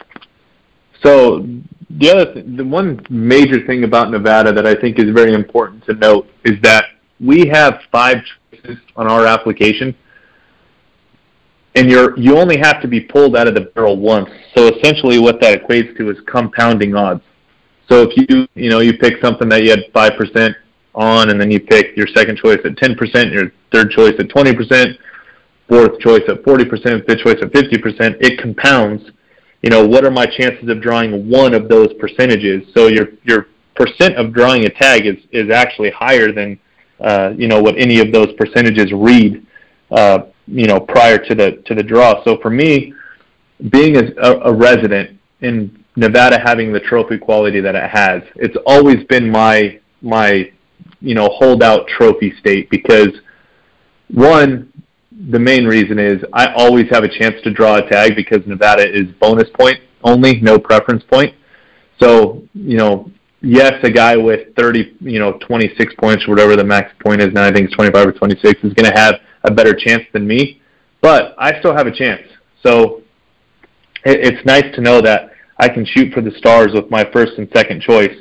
So 1.02 1.46
the 1.90 2.10
other, 2.10 2.34
th- 2.34 2.46
the 2.56 2.64
one 2.64 3.04
major 3.08 3.66
thing 3.66 3.84
about 3.84 4.10
Nevada 4.10 4.52
that 4.52 4.66
I 4.66 4.74
think 4.74 4.98
is 4.98 5.10
very 5.14 5.32
important 5.32 5.84
to 5.86 5.94
note 5.94 6.28
is 6.44 6.60
that 6.62 6.84
we 7.20 7.48
have 7.48 7.80
five 7.90 8.18
choices 8.50 8.78
on 8.96 9.10
our 9.10 9.26
application 9.26 9.94
and 11.76 11.90
you're 11.90 12.18
you 12.18 12.36
only 12.36 12.58
have 12.58 12.80
to 12.80 12.88
be 12.88 13.00
pulled 13.00 13.36
out 13.36 13.46
of 13.46 13.54
the 13.54 13.60
barrel 13.60 13.96
once. 13.96 14.30
So 14.56 14.68
essentially, 14.68 15.18
what 15.18 15.40
that 15.42 15.62
equates 15.62 15.96
to 15.98 16.10
is 16.10 16.16
compounding 16.26 16.96
odds. 16.96 17.22
So 17.88 18.02
if 18.02 18.16
you 18.16 18.48
you 18.54 18.70
know 18.70 18.80
you 18.80 18.98
pick 18.98 19.22
something 19.22 19.48
that 19.50 19.62
you 19.62 19.70
had 19.70 19.84
five 19.92 20.12
percent 20.16 20.56
on, 20.94 21.30
and 21.30 21.40
then 21.40 21.50
you 21.50 21.60
pick 21.60 21.96
your 21.96 22.06
second 22.08 22.38
choice 22.38 22.58
at 22.64 22.76
ten 22.78 22.96
percent, 22.96 23.30
your 23.30 23.52
third 23.72 23.90
choice 23.90 24.14
at 24.18 24.30
twenty 24.30 24.54
percent, 24.54 24.98
fourth 25.68 26.00
choice 26.00 26.22
at 26.28 26.42
forty 26.42 26.64
percent, 26.64 27.06
fifth 27.06 27.20
choice 27.20 27.36
at 27.42 27.52
fifty 27.52 27.78
percent, 27.78 28.16
it 28.20 28.40
compounds. 28.40 29.10
You 29.62 29.70
know, 29.70 29.86
what 29.86 30.04
are 30.04 30.10
my 30.10 30.26
chances 30.26 30.68
of 30.68 30.80
drawing 30.80 31.28
one 31.28 31.52
of 31.52 31.68
those 31.68 31.92
percentages? 32.00 32.66
So 32.74 32.86
your 32.88 33.08
your 33.24 33.48
percent 33.74 34.16
of 34.16 34.32
drawing 34.32 34.64
a 34.64 34.70
tag 34.70 35.06
is 35.06 35.16
is 35.30 35.50
actually 35.50 35.90
higher 35.90 36.32
than 36.32 36.58
uh, 37.00 37.34
you 37.36 37.48
know 37.48 37.60
what 37.60 37.76
any 37.76 38.00
of 38.00 38.12
those 38.12 38.32
percentages 38.38 38.92
read. 38.92 39.46
Uh, 39.90 40.18
you 40.46 40.66
know, 40.66 40.80
prior 40.80 41.18
to 41.18 41.34
the 41.34 41.62
to 41.66 41.74
the 41.74 41.82
draw. 41.82 42.22
So 42.24 42.38
for 42.40 42.50
me, 42.50 42.92
being 43.70 43.96
a, 43.96 44.12
a 44.22 44.52
resident 44.52 45.18
in 45.40 45.84
Nevada, 45.96 46.38
having 46.44 46.72
the 46.72 46.80
trophy 46.80 47.18
quality 47.18 47.60
that 47.60 47.74
it 47.74 47.90
has, 47.90 48.22
it's 48.36 48.56
always 48.66 49.04
been 49.04 49.30
my 49.30 49.80
my 50.02 50.50
you 51.00 51.14
know 51.14 51.28
holdout 51.28 51.86
trophy 51.88 52.32
state 52.38 52.70
because 52.70 53.10
one 54.08 54.72
the 55.30 55.38
main 55.38 55.64
reason 55.64 55.98
is 55.98 56.22
I 56.32 56.52
always 56.54 56.86
have 56.90 57.02
a 57.02 57.08
chance 57.08 57.40
to 57.42 57.50
draw 57.50 57.76
a 57.76 57.88
tag 57.88 58.14
because 58.14 58.46
Nevada 58.46 58.86
is 58.86 59.06
bonus 59.20 59.48
point 59.58 59.78
only, 60.04 60.40
no 60.40 60.58
preference 60.58 61.02
point. 61.10 61.34
So, 62.00 62.42
you 62.54 62.76
know, 62.76 63.10
yes, 63.40 63.74
a 63.82 63.90
guy 63.90 64.16
with 64.16 64.54
30, 64.56 64.96
you 65.00 65.18
know, 65.18 65.38
26 65.46 65.94
points 66.00 66.24
or 66.26 66.30
whatever 66.30 66.56
the 66.56 66.64
max 66.64 66.92
point 67.02 67.20
is 67.20 67.32
now, 67.32 67.44
I 67.44 67.52
think 67.52 67.66
it's 67.66 67.74
25 67.74 68.08
or 68.08 68.12
26, 68.12 68.64
is 68.64 68.74
going 68.74 68.90
to 68.90 68.98
have 68.98 69.16
a 69.46 69.50
better 69.50 69.74
chance 69.74 70.02
than 70.12 70.26
me, 70.26 70.60
but 71.00 71.34
I 71.38 71.58
still 71.60 71.74
have 71.74 71.86
a 71.86 71.92
chance. 71.92 72.22
So 72.62 73.02
it, 74.04 74.34
it's 74.34 74.46
nice 74.46 74.74
to 74.74 74.80
know 74.80 75.00
that 75.00 75.32
I 75.58 75.68
can 75.68 75.86
shoot 75.86 76.12
for 76.12 76.20
the 76.20 76.32
stars 76.32 76.72
with 76.74 76.90
my 76.90 77.04
first 77.12 77.32
and 77.38 77.48
second 77.54 77.80
choice 77.80 78.16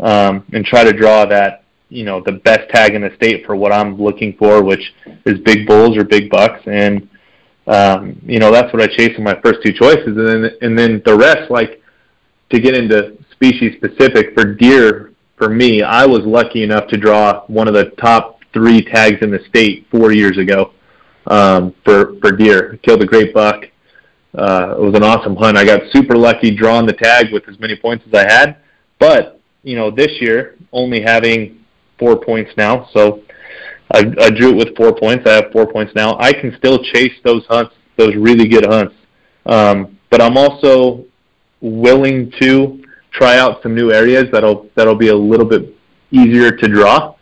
um, 0.00 0.44
and 0.52 0.64
try 0.64 0.84
to 0.84 0.92
draw 0.92 1.24
that 1.26 1.64
you 1.88 2.04
know 2.04 2.20
the 2.24 2.32
best 2.32 2.68
tag 2.70 2.94
in 2.94 3.02
the 3.02 3.14
state 3.16 3.46
for 3.46 3.56
what 3.56 3.72
I'm 3.72 4.00
looking 4.00 4.36
for, 4.38 4.62
which 4.62 4.92
is 5.24 5.38
big 5.40 5.66
bulls 5.66 5.96
or 5.96 6.04
big 6.04 6.30
bucks, 6.30 6.60
and 6.66 7.08
um, 7.66 8.20
you 8.24 8.38
know 8.38 8.50
that's 8.52 8.72
what 8.72 8.82
I 8.82 8.86
chase 8.86 9.16
in 9.16 9.24
my 9.24 9.38
first 9.40 9.60
two 9.64 9.72
choices, 9.72 10.06
and 10.06 10.28
then 10.28 10.50
and 10.62 10.78
then 10.78 11.02
the 11.04 11.16
rest 11.16 11.50
like 11.50 11.82
to 12.50 12.60
get 12.60 12.74
into 12.74 13.16
species 13.32 13.74
specific 13.76 14.34
for 14.34 14.54
deer. 14.54 15.12
for 15.36 15.48
me, 15.48 15.82
I 15.82 16.06
was 16.06 16.20
lucky 16.24 16.62
enough 16.62 16.88
to 16.88 16.96
draw 16.96 17.44
one 17.46 17.68
of 17.68 17.74
the 17.74 17.90
top 18.00 18.35
three 18.56 18.80
tags 18.80 19.18
in 19.20 19.30
the 19.30 19.40
state 19.50 19.86
four 19.90 20.12
years 20.12 20.38
ago 20.38 20.72
um, 21.26 21.74
for 21.84 22.18
for 22.20 22.32
deer. 22.32 22.78
Killed 22.82 23.02
a 23.02 23.06
great 23.06 23.34
buck. 23.34 23.64
Uh, 24.34 24.74
it 24.78 24.80
was 24.80 24.94
an 24.94 25.02
awesome 25.02 25.36
hunt. 25.36 25.58
I 25.58 25.64
got 25.64 25.82
super 25.92 26.16
lucky 26.16 26.50
drawing 26.50 26.86
the 26.86 26.94
tag 26.94 27.32
with 27.32 27.46
as 27.48 27.60
many 27.60 27.76
points 27.76 28.04
as 28.08 28.14
I 28.14 28.32
had. 28.32 28.56
But 28.98 29.40
you 29.62 29.76
know, 29.76 29.90
this 29.90 30.10
year 30.20 30.56
only 30.72 31.02
having 31.02 31.64
four 31.98 32.16
points 32.16 32.50
now, 32.56 32.88
so 32.94 33.22
I, 33.92 34.00
I 34.20 34.30
drew 34.30 34.50
it 34.50 34.56
with 34.56 34.76
four 34.76 34.94
points. 34.94 35.28
I 35.28 35.34
have 35.34 35.52
four 35.52 35.70
points 35.70 35.92
now. 35.94 36.16
I 36.18 36.32
can 36.32 36.56
still 36.56 36.82
chase 36.82 37.14
those 37.24 37.44
hunts, 37.46 37.74
those 37.98 38.14
really 38.16 38.48
good 38.48 38.64
hunts. 38.64 38.94
Um, 39.44 39.98
but 40.10 40.22
I'm 40.22 40.38
also 40.38 41.04
willing 41.60 42.32
to 42.40 42.82
try 43.12 43.38
out 43.38 43.62
some 43.62 43.74
new 43.74 43.92
areas 43.92 44.24
that'll 44.32 44.70
that'll 44.76 44.94
be 44.94 45.08
a 45.08 45.16
little 45.16 45.46
bit 45.46 45.74
easier 46.10 46.52
to 46.52 46.68
draw. 46.68 47.15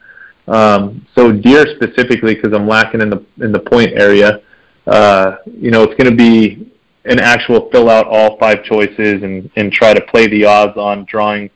Um, 0.46 1.06
so 1.14 1.32
deer 1.32 1.66
specifically, 1.76 2.34
because 2.34 2.52
I'm 2.52 2.68
lacking 2.68 3.00
in 3.00 3.10
the 3.10 3.24
in 3.40 3.52
the 3.52 3.60
point 3.60 3.92
area, 3.94 4.42
uh, 4.86 5.36
you 5.46 5.70
know, 5.70 5.82
it's 5.82 5.94
going 5.94 6.10
to 6.10 6.16
be 6.16 6.70
an 7.06 7.20
actual 7.20 7.68
fill 7.70 7.90
out 7.90 8.06
all 8.06 8.38
five 8.38 8.62
choices 8.64 9.22
and 9.22 9.50
and 9.56 9.72
try 9.72 9.94
to 9.94 10.00
play 10.02 10.26
the 10.26 10.44
odds 10.44 10.76
on 10.76 11.04
drawing, 11.04 11.50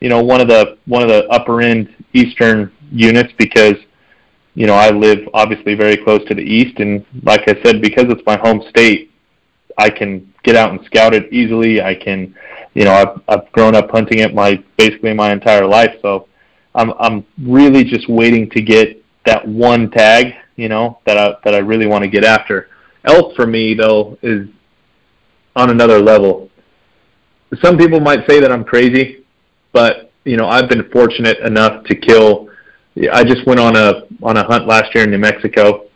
you 0.00 0.08
know, 0.08 0.22
one 0.22 0.40
of 0.40 0.48
the 0.48 0.78
one 0.86 1.02
of 1.02 1.08
the 1.08 1.26
upper 1.28 1.60
end 1.60 1.94
eastern 2.12 2.72
units 2.90 3.32
because 3.38 3.74
you 4.54 4.66
know 4.66 4.74
I 4.74 4.90
live 4.90 5.28
obviously 5.34 5.74
very 5.74 5.96
close 5.96 6.24
to 6.28 6.34
the 6.34 6.42
east 6.42 6.80
and 6.80 7.04
like 7.22 7.42
I 7.48 7.60
said 7.62 7.82
because 7.82 8.06
it's 8.08 8.22
my 8.24 8.38
home 8.38 8.62
state, 8.68 9.10
I 9.76 9.90
can 9.90 10.32
get 10.44 10.56
out 10.56 10.70
and 10.70 10.84
scout 10.86 11.14
it 11.14 11.32
easily. 11.32 11.82
I 11.82 11.94
can 11.94 12.34
you 12.74 12.84
know, 12.84 12.92
I've 12.92 13.20
I've 13.28 13.52
grown 13.52 13.74
up 13.74 13.90
hunting 13.90 14.20
it 14.20 14.34
my 14.34 14.62
basically 14.76 15.12
my 15.12 15.32
entire 15.32 15.66
life, 15.66 15.96
so 16.00 16.28
I'm 16.74 16.92
I'm 16.98 17.26
really 17.42 17.84
just 17.84 18.08
waiting 18.08 18.48
to 18.50 18.62
get 18.62 19.02
that 19.26 19.46
one 19.46 19.90
tag, 19.90 20.34
you 20.56 20.68
know, 20.68 20.98
that 21.06 21.18
I 21.18 21.34
that 21.44 21.54
I 21.54 21.58
really 21.58 21.86
want 21.86 22.04
to 22.04 22.10
get 22.10 22.24
after. 22.24 22.68
Elk 23.04 23.34
for 23.36 23.46
me 23.46 23.74
though 23.74 24.18
is 24.22 24.48
on 25.56 25.70
another 25.70 26.00
level. 26.00 26.50
Some 27.62 27.78
people 27.78 28.00
might 28.00 28.28
say 28.28 28.40
that 28.40 28.52
I'm 28.52 28.64
crazy, 28.64 29.24
but 29.72 30.10
you 30.24 30.36
know, 30.36 30.48
I've 30.48 30.68
been 30.68 30.88
fortunate 30.90 31.38
enough 31.38 31.84
to 31.84 31.94
kill 31.94 32.48
I 33.12 33.22
just 33.22 33.46
went 33.46 33.60
on 33.60 33.76
a 33.76 34.02
on 34.22 34.36
a 34.36 34.44
hunt 34.44 34.66
last 34.66 34.94
year 34.94 35.04
in 35.04 35.10
New 35.10 35.18
Mexico, 35.18 35.86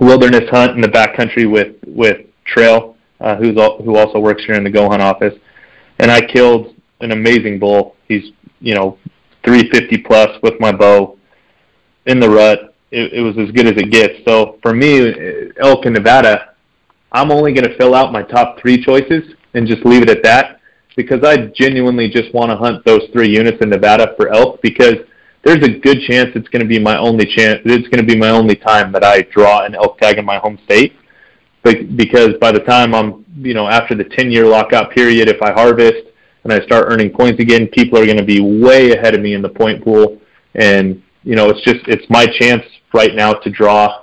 wilderness 0.00 0.48
hunt 0.50 0.72
in 0.72 0.80
the 0.82 0.88
backcountry 0.88 1.50
with 1.50 1.76
with 1.86 2.26
Trail, 2.44 2.96
uh, 3.20 3.36
who's 3.36 3.56
al- 3.56 3.82
who 3.82 3.96
also 3.96 4.18
works 4.18 4.44
here 4.44 4.56
in 4.56 4.64
the 4.64 4.70
Go 4.70 4.88
Hunt 4.88 5.00
office 5.00 5.34
and 6.02 6.10
I 6.10 6.20
killed 6.20 6.74
an 7.00 7.12
amazing 7.12 7.58
bull. 7.58 7.96
He's 8.08 8.32
you 8.60 8.74
know 8.74 8.98
350 9.44 9.98
plus 9.98 10.30
with 10.42 10.54
my 10.60 10.72
bow 10.72 11.18
in 12.06 12.20
the 12.20 12.28
rut. 12.28 12.74
It, 12.90 13.12
it 13.14 13.20
was 13.20 13.36
as 13.38 13.50
good 13.52 13.66
as 13.66 13.74
it 13.76 13.90
gets. 13.90 14.24
So 14.26 14.58
for 14.62 14.74
me, 14.74 15.12
elk 15.60 15.86
in 15.86 15.94
Nevada, 15.94 16.54
I'm 17.12 17.30
only 17.30 17.52
going 17.52 17.68
to 17.68 17.76
fill 17.76 17.94
out 17.94 18.12
my 18.12 18.22
top 18.22 18.60
three 18.60 18.82
choices 18.82 19.34
and 19.54 19.66
just 19.66 19.84
leave 19.84 20.02
it 20.02 20.10
at 20.10 20.22
that 20.22 20.60
because 20.96 21.24
I 21.24 21.46
genuinely 21.54 22.08
just 22.08 22.32
want 22.34 22.50
to 22.50 22.56
hunt 22.56 22.84
those 22.84 23.02
three 23.12 23.28
units 23.28 23.58
in 23.60 23.70
Nevada 23.70 24.14
for 24.16 24.28
elk 24.28 24.60
because 24.62 24.96
there's 25.44 25.64
a 25.64 25.78
good 25.78 26.00
chance 26.02 26.30
it's 26.34 26.48
going 26.48 26.62
to 26.62 26.68
be 26.68 26.78
my 26.78 26.96
only 26.98 27.26
chance. 27.26 27.60
It's 27.64 27.88
going 27.88 28.06
to 28.06 28.06
be 28.06 28.16
my 28.16 28.30
only 28.30 28.54
time 28.54 28.92
that 28.92 29.04
I 29.04 29.22
draw 29.22 29.64
an 29.64 29.74
elk 29.74 29.98
tag 29.98 30.18
in 30.18 30.24
my 30.24 30.38
home 30.38 30.58
state 30.64 30.94
But 31.62 31.96
because 31.96 32.34
by 32.40 32.52
the 32.52 32.60
time 32.60 32.94
I'm, 32.94 33.24
you 33.36 33.54
know, 33.54 33.68
after 33.68 33.94
the 33.94 34.04
10 34.04 34.30
year 34.30 34.46
lockout 34.46 34.92
period, 34.92 35.28
if 35.28 35.42
I 35.42 35.52
harvest 35.52 36.11
and 36.44 36.52
I 36.52 36.60
start 36.60 36.86
earning 36.88 37.10
points 37.10 37.40
again, 37.40 37.68
people 37.68 37.98
are 37.98 38.04
going 38.04 38.18
to 38.18 38.24
be 38.24 38.40
way 38.40 38.92
ahead 38.92 39.14
of 39.14 39.20
me 39.20 39.34
in 39.34 39.42
the 39.42 39.48
point 39.48 39.84
pool. 39.84 40.18
And, 40.54 41.02
you 41.22 41.36
know, 41.36 41.48
it's 41.48 41.62
just, 41.62 41.86
it's 41.86 42.08
my 42.10 42.26
chance 42.26 42.64
right 42.92 43.14
now 43.14 43.32
to 43.32 43.50
draw 43.50 44.02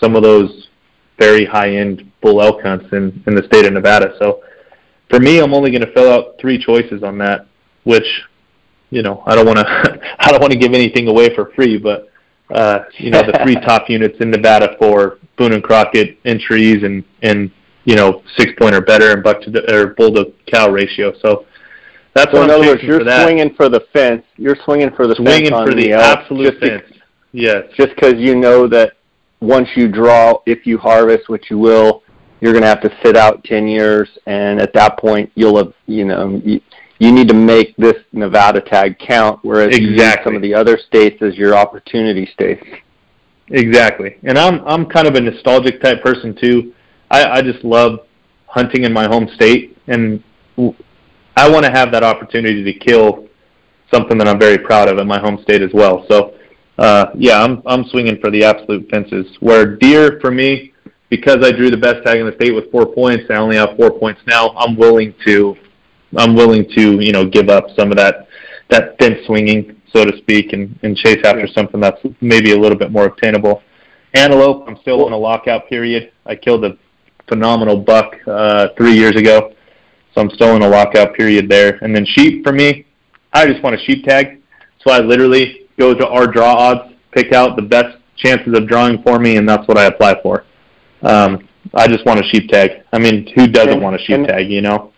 some 0.00 0.16
of 0.16 0.22
those 0.22 0.68
very 1.18 1.44
high 1.44 1.70
end 1.70 2.10
bull 2.20 2.42
elk 2.42 2.62
hunts 2.62 2.86
in, 2.92 3.22
in 3.26 3.34
the 3.34 3.44
state 3.44 3.66
of 3.66 3.72
Nevada. 3.72 4.14
So 4.18 4.42
for 5.08 5.20
me, 5.20 5.38
I'm 5.38 5.54
only 5.54 5.70
going 5.70 5.84
to 5.86 5.92
fill 5.92 6.12
out 6.12 6.34
three 6.40 6.58
choices 6.58 7.02
on 7.02 7.18
that, 7.18 7.46
which, 7.84 8.06
you 8.90 9.02
know, 9.02 9.22
I 9.26 9.34
don't 9.34 9.46
want 9.46 9.58
to, 9.58 10.00
I 10.18 10.30
don't 10.30 10.40
want 10.40 10.52
to 10.52 10.58
give 10.58 10.74
anything 10.74 11.08
away 11.08 11.34
for 11.34 11.52
free, 11.54 11.78
but, 11.78 12.10
uh, 12.50 12.80
you 12.98 13.10
know, 13.10 13.22
the 13.22 13.38
three 13.44 13.54
top 13.66 13.88
units 13.88 14.18
in 14.20 14.30
Nevada 14.30 14.76
for 14.78 15.18
Boone 15.36 15.52
and 15.52 15.62
Crockett 15.62 16.18
entries 16.24 16.82
and 16.82 17.04
and 17.22 17.50
you 17.84 17.94
know 17.94 18.22
six 18.36 18.52
point 18.58 18.74
or 18.74 18.80
better 18.80 19.12
and 19.12 19.22
buck 19.22 19.40
to 19.42 19.50
the, 19.50 19.74
or 19.74 19.88
bull 19.88 20.12
to 20.14 20.32
cow 20.46 20.70
ratio. 20.70 21.12
So 21.20 21.46
that's 22.16 22.32
so 22.32 22.38
what 22.38 22.44
in 22.44 22.50
I'm 22.50 22.60
other 22.60 22.68
words, 22.72 22.82
you're 22.82 23.04
for 23.04 23.22
swinging 23.22 23.54
for 23.54 23.68
the 23.68 23.80
fence. 23.92 24.24
You're 24.36 24.56
swinging 24.64 24.90
for 24.96 25.06
the 25.06 25.14
swinging 25.16 25.50
fence 25.50 25.68
for 25.68 25.74
the, 25.74 25.88
the 25.88 25.92
absolute 25.92 26.58
fence. 26.58 26.84
yes, 27.32 27.64
just 27.76 27.94
because 27.94 28.14
you 28.16 28.34
know 28.34 28.66
that 28.68 28.94
once 29.40 29.68
you 29.76 29.86
draw, 29.86 30.40
if 30.46 30.66
you 30.66 30.78
harvest, 30.78 31.28
which 31.28 31.50
you 31.50 31.58
will, 31.58 32.02
you're 32.40 32.52
going 32.52 32.62
to 32.62 32.68
have 32.68 32.80
to 32.80 32.98
sit 33.04 33.16
out 33.16 33.44
ten 33.44 33.68
years, 33.68 34.08
and 34.26 34.60
at 34.60 34.72
that 34.72 34.98
point, 34.98 35.30
you'll 35.34 35.58
have 35.58 35.74
you 35.86 36.04
know. 36.04 36.40
You, 36.42 36.60
you 36.98 37.12
need 37.12 37.28
to 37.28 37.34
make 37.34 37.76
this 37.76 37.96
Nevada 38.12 38.62
tag 38.62 38.98
count, 38.98 39.40
whereas 39.42 39.76
exactly. 39.76 40.24
some 40.24 40.34
of 40.34 40.40
the 40.40 40.54
other 40.54 40.78
states 40.78 41.20
as 41.20 41.36
your 41.36 41.54
opportunity 41.54 42.24
states. 42.32 42.64
Exactly, 43.50 44.16
and 44.22 44.38
I'm 44.38 44.66
I'm 44.66 44.86
kind 44.86 45.06
of 45.06 45.14
a 45.14 45.20
nostalgic 45.20 45.82
type 45.82 46.02
person 46.02 46.34
too. 46.34 46.72
I 47.10 47.24
I 47.24 47.42
just 47.42 47.62
love 47.64 48.06
hunting 48.46 48.84
in 48.84 48.92
my 48.94 49.06
home 49.06 49.28
state, 49.34 49.76
and 49.86 50.22
I 51.36 51.48
want 51.50 51.64
to 51.64 51.70
have 51.70 51.92
that 51.92 52.02
opportunity 52.02 52.64
to 52.64 52.72
kill 52.72 53.28
something 53.92 54.18
that 54.18 54.26
I'm 54.26 54.38
very 54.38 54.58
proud 54.58 54.88
of 54.88 54.98
in 54.98 55.06
my 55.06 55.18
home 55.18 55.38
state 55.42 55.62
as 55.62 55.70
well. 55.72 56.06
So, 56.08 56.34
uh, 56.78 57.06
yeah, 57.14 57.42
I'm 57.42 57.62
I'm 57.66 57.84
swinging 57.84 58.18
for 58.20 58.30
the 58.30 58.44
absolute 58.44 58.88
fences. 58.90 59.26
Where 59.40 59.76
deer 59.76 60.18
for 60.20 60.30
me, 60.30 60.72
because 61.10 61.44
I 61.44 61.52
drew 61.52 61.70
the 61.70 61.76
best 61.76 62.04
tag 62.04 62.18
in 62.18 62.26
the 62.26 62.34
state 62.34 62.54
with 62.54 62.70
four 62.70 62.86
points, 62.86 63.24
I 63.30 63.34
only 63.34 63.56
have 63.56 63.76
four 63.76 63.98
points 63.98 64.20
now. 64.26 64.50
I'm 64.50 64.76
willing 64.76 65.14
to, 65.26 65.56
I'm 66.16 66.34
willing 66.34 66.68
to 66.74 67.00
you 67.00 67.12
know 67.12 67.26
give 67.26 67.48
up 67.48 67.66
some 67.76 67.90
of 67.90 67.96
that 67.98 68.28
that 68.70 68.98
fence 68.98 69.24
swinging 69.26 69.76
so 69.92 70.04
to 70.04 70.16
speak, 70.18 70.52
and, 70.52 70.78
and 70.82 70.96
chase 70.96 71.24
after 71.24 71.46
something 71.48 71.80
that's 71.80 72.00
maybe 72.20 72.52
a 72.52 72.58
little 72.58 72.76
bit 72.76 72.90
more 72.90 73.06
obtainable. 73.06 73.62
Antelope, 74.14 74.64
I'm 74.68 74.76
still 74.78 75.06
in 75.06 75.12
a 75.12 75.16
lockout 75.16 75.68
period. 75.68 76.12
I 76.24 76.34
killed 76.36 76.64
a 76.64 76.76
phenomenal 77.28 77.78
buck 77.78 78.14
uh, 78.26 78.68
three 78.76 78.94
years 78.94 79.16
ago, 79.16 79.54
so 80.16 80.22
I'm 80.22 80.30
still 80.30 80.56
in 80.56 80.62
a 80.62 80.68
lockout 80.68 81.14
period 81.14 81.48
there. 81.48 81.78
And 81.82 81.94
then 81.94 82.06
sheep 82.06 82.42
for 82.42 82.52
me, 82.52 82.86
I 83.32 83.46
just 83.46 83.62
want 83.62 83.76
a 83.76 83.84
sheep 83.84 84.04
tag, 84.04 84.40
so 84.82 84.90
I 84.90 85.00
literally 85.00 85.68
go 85.78 85.92
to 85.92 86.08
our 86.08 86.26
draw 86.26 86.54
odds, 86.54 86.94
pick 87.12 87.34
out 87.34 87.56
the 87.56 87.62
best 87.62 87.98
chances 88.16 88.56
of 88.56 88.66
drawing 88.66 89.02
for 89.02 89.18
me, 89.18 89.36
and 89.36 89.46
that's 89.46 89.68
what 89.68 89.76
I 89.76 89.84
apply 89.84 90.22
for. 90.22 90.44
Um, 91.02 91.46
I 91.74 91.86
just 91.86 92.06
want 92.06 92.18
a 92.20 92.22
sheep 92.22 92.48
tag. 92.48 92.82
I 92.92 92.98
mean, 92.98 93.26
who 93.34 93.46
doesn't 93.46 93.74
and, 93.74 93.82
want 93.82 93.96
a 93.96 93.98
sheep 93.98 94.26
tag, 94.26 94.50
you 94.50 94.62
know? 94.62 94.92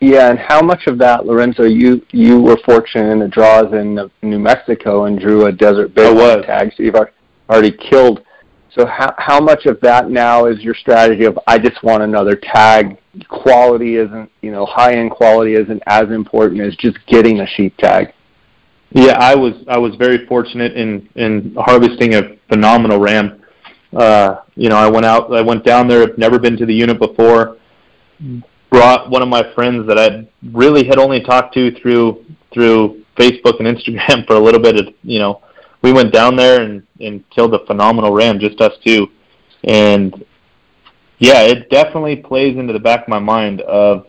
Yeah, 0.00 0.30
and 0.30 0.38
how 0.38 0.62
much 0.62 0.86
of 0.88 0.98
that, 0.98 1.26
Lorenzo? 1.26 1.64
You 1.64 2.04
you 2.10 2.40
were 2.40 2.56
fortunate 2.64 3.12
in 3.12 3.18
the 3.18 3.28
draws 3.28 3.72
in 3.72 4.10
New 4.22 4.38
Mexico 4.38 5.04
and 5.04 5.20
drew 5.20 5.46
a 5.46 5.52
desert 5.52 5.94
bighorn 5.94 6.42
tag, 6.42 6.72
so 6.76 6.82
you've 6.82 6.96
already 7.48 7.70
killed. 7.70 8.22
So 8.74 8.86
how 8.86 9.14
how 9.18 9.40
much 9.40 9.66
of 9.66 9.80
that 9.80 10.10
now 10.10 10.46
is 10.46 10.60
your 10.60 10.74
strategy 10.74 11.24
of 11.24 11.38
I 11.46 11.58
just 11.58 11.82
want 11.82 12.02
another 12.02 12.36
tag? 12.36 12.98
Quality 13.28 13.96
isn't 13.96 14.30
you 14.42 14.50
know 14.50 14.64
high 14.66 14.94
end 14.94 15.10
quality 15.10 15.54
isn't 15.54 15.82
as 15.86 16.10
important 16.10 16.60
as 16.60 16.76
just 16.76 16.98
getting 17.06 17.40
a 17.40 17.46
sheep 17.46 17.76
tag. 17.76 18.12
Yeah, 18.92 19.18
I 19.18 19.34
was 19.34 19.54
I 19.68 19.78
was 19.78 19.94
very 19.96 20.26
fortunate 20.26 20.76
in 20.76 21.08
in 21.16 21.54
harvesting 21.58 22.14
a 22.14 22.36
phenomenal 22.48 22.98
ram. 22.98 23.42
Uh, 23.92 24.36
you 24.54 24.68
know, 24.68 24.76
I 24.76 24.88
went 24.88 25.04
out, 25.04 25.32
I 25.34 25.40
went 25.40 25.64
down 25.64 25.88
there. 25.88 26.02
I've 26.02 26.16
never 26.16 26.38
been 26.38 26.56
to 26.58 26.66
the 26.66 26.74
unit 26.74 27.00
before 27.00 27.56
brought 28.70 29.10
one 29.10 29.20
of 29.20 29.28
my 29.28 29.42
friends 29.54 29.86
that 29.88 29.98
I 29.98 30.26
really 30.52 30.86
had 30.86 30.98
only 30.98 31.20
talked 31.20 31.54
to 31.54 31.72
through 31.80 32.24
through 32.52 33.04
Facebook 33.16 33.58
and 33.60 33.76
Instagram 33.76 34.26
for 34.26 34.34
a 34.34 34.38
little 34.40 34.60
bit. 34.60 34.76
Of, 34.76 34.94
you 35.02 35.18
know, 35.18 35.42
we 35.82 35.92
went 35.92 36.12
down 36.12 36.36
there 36.36 36.62
and 36.62 36.86
and 37.00 37.28
killed 37.30 37.54
a 37.54 37.64
phenomenal 37.66 38.12
ram, 38.12 38.38
just 38.38 38.60
us 38.60 38.72
two, 38.84 39.08
and 39.64 40.24
yeah, 41.18 41.42
it 41.42 41.70
definitely 41.70 42.16
plays 42.16 42.56
into 42.56 42.72
the 42.72 42.78
back 42.78 43.02
of 43.02 43.08
my 43.08 43.18
mind 43.18 43.60
of 43.62 44.06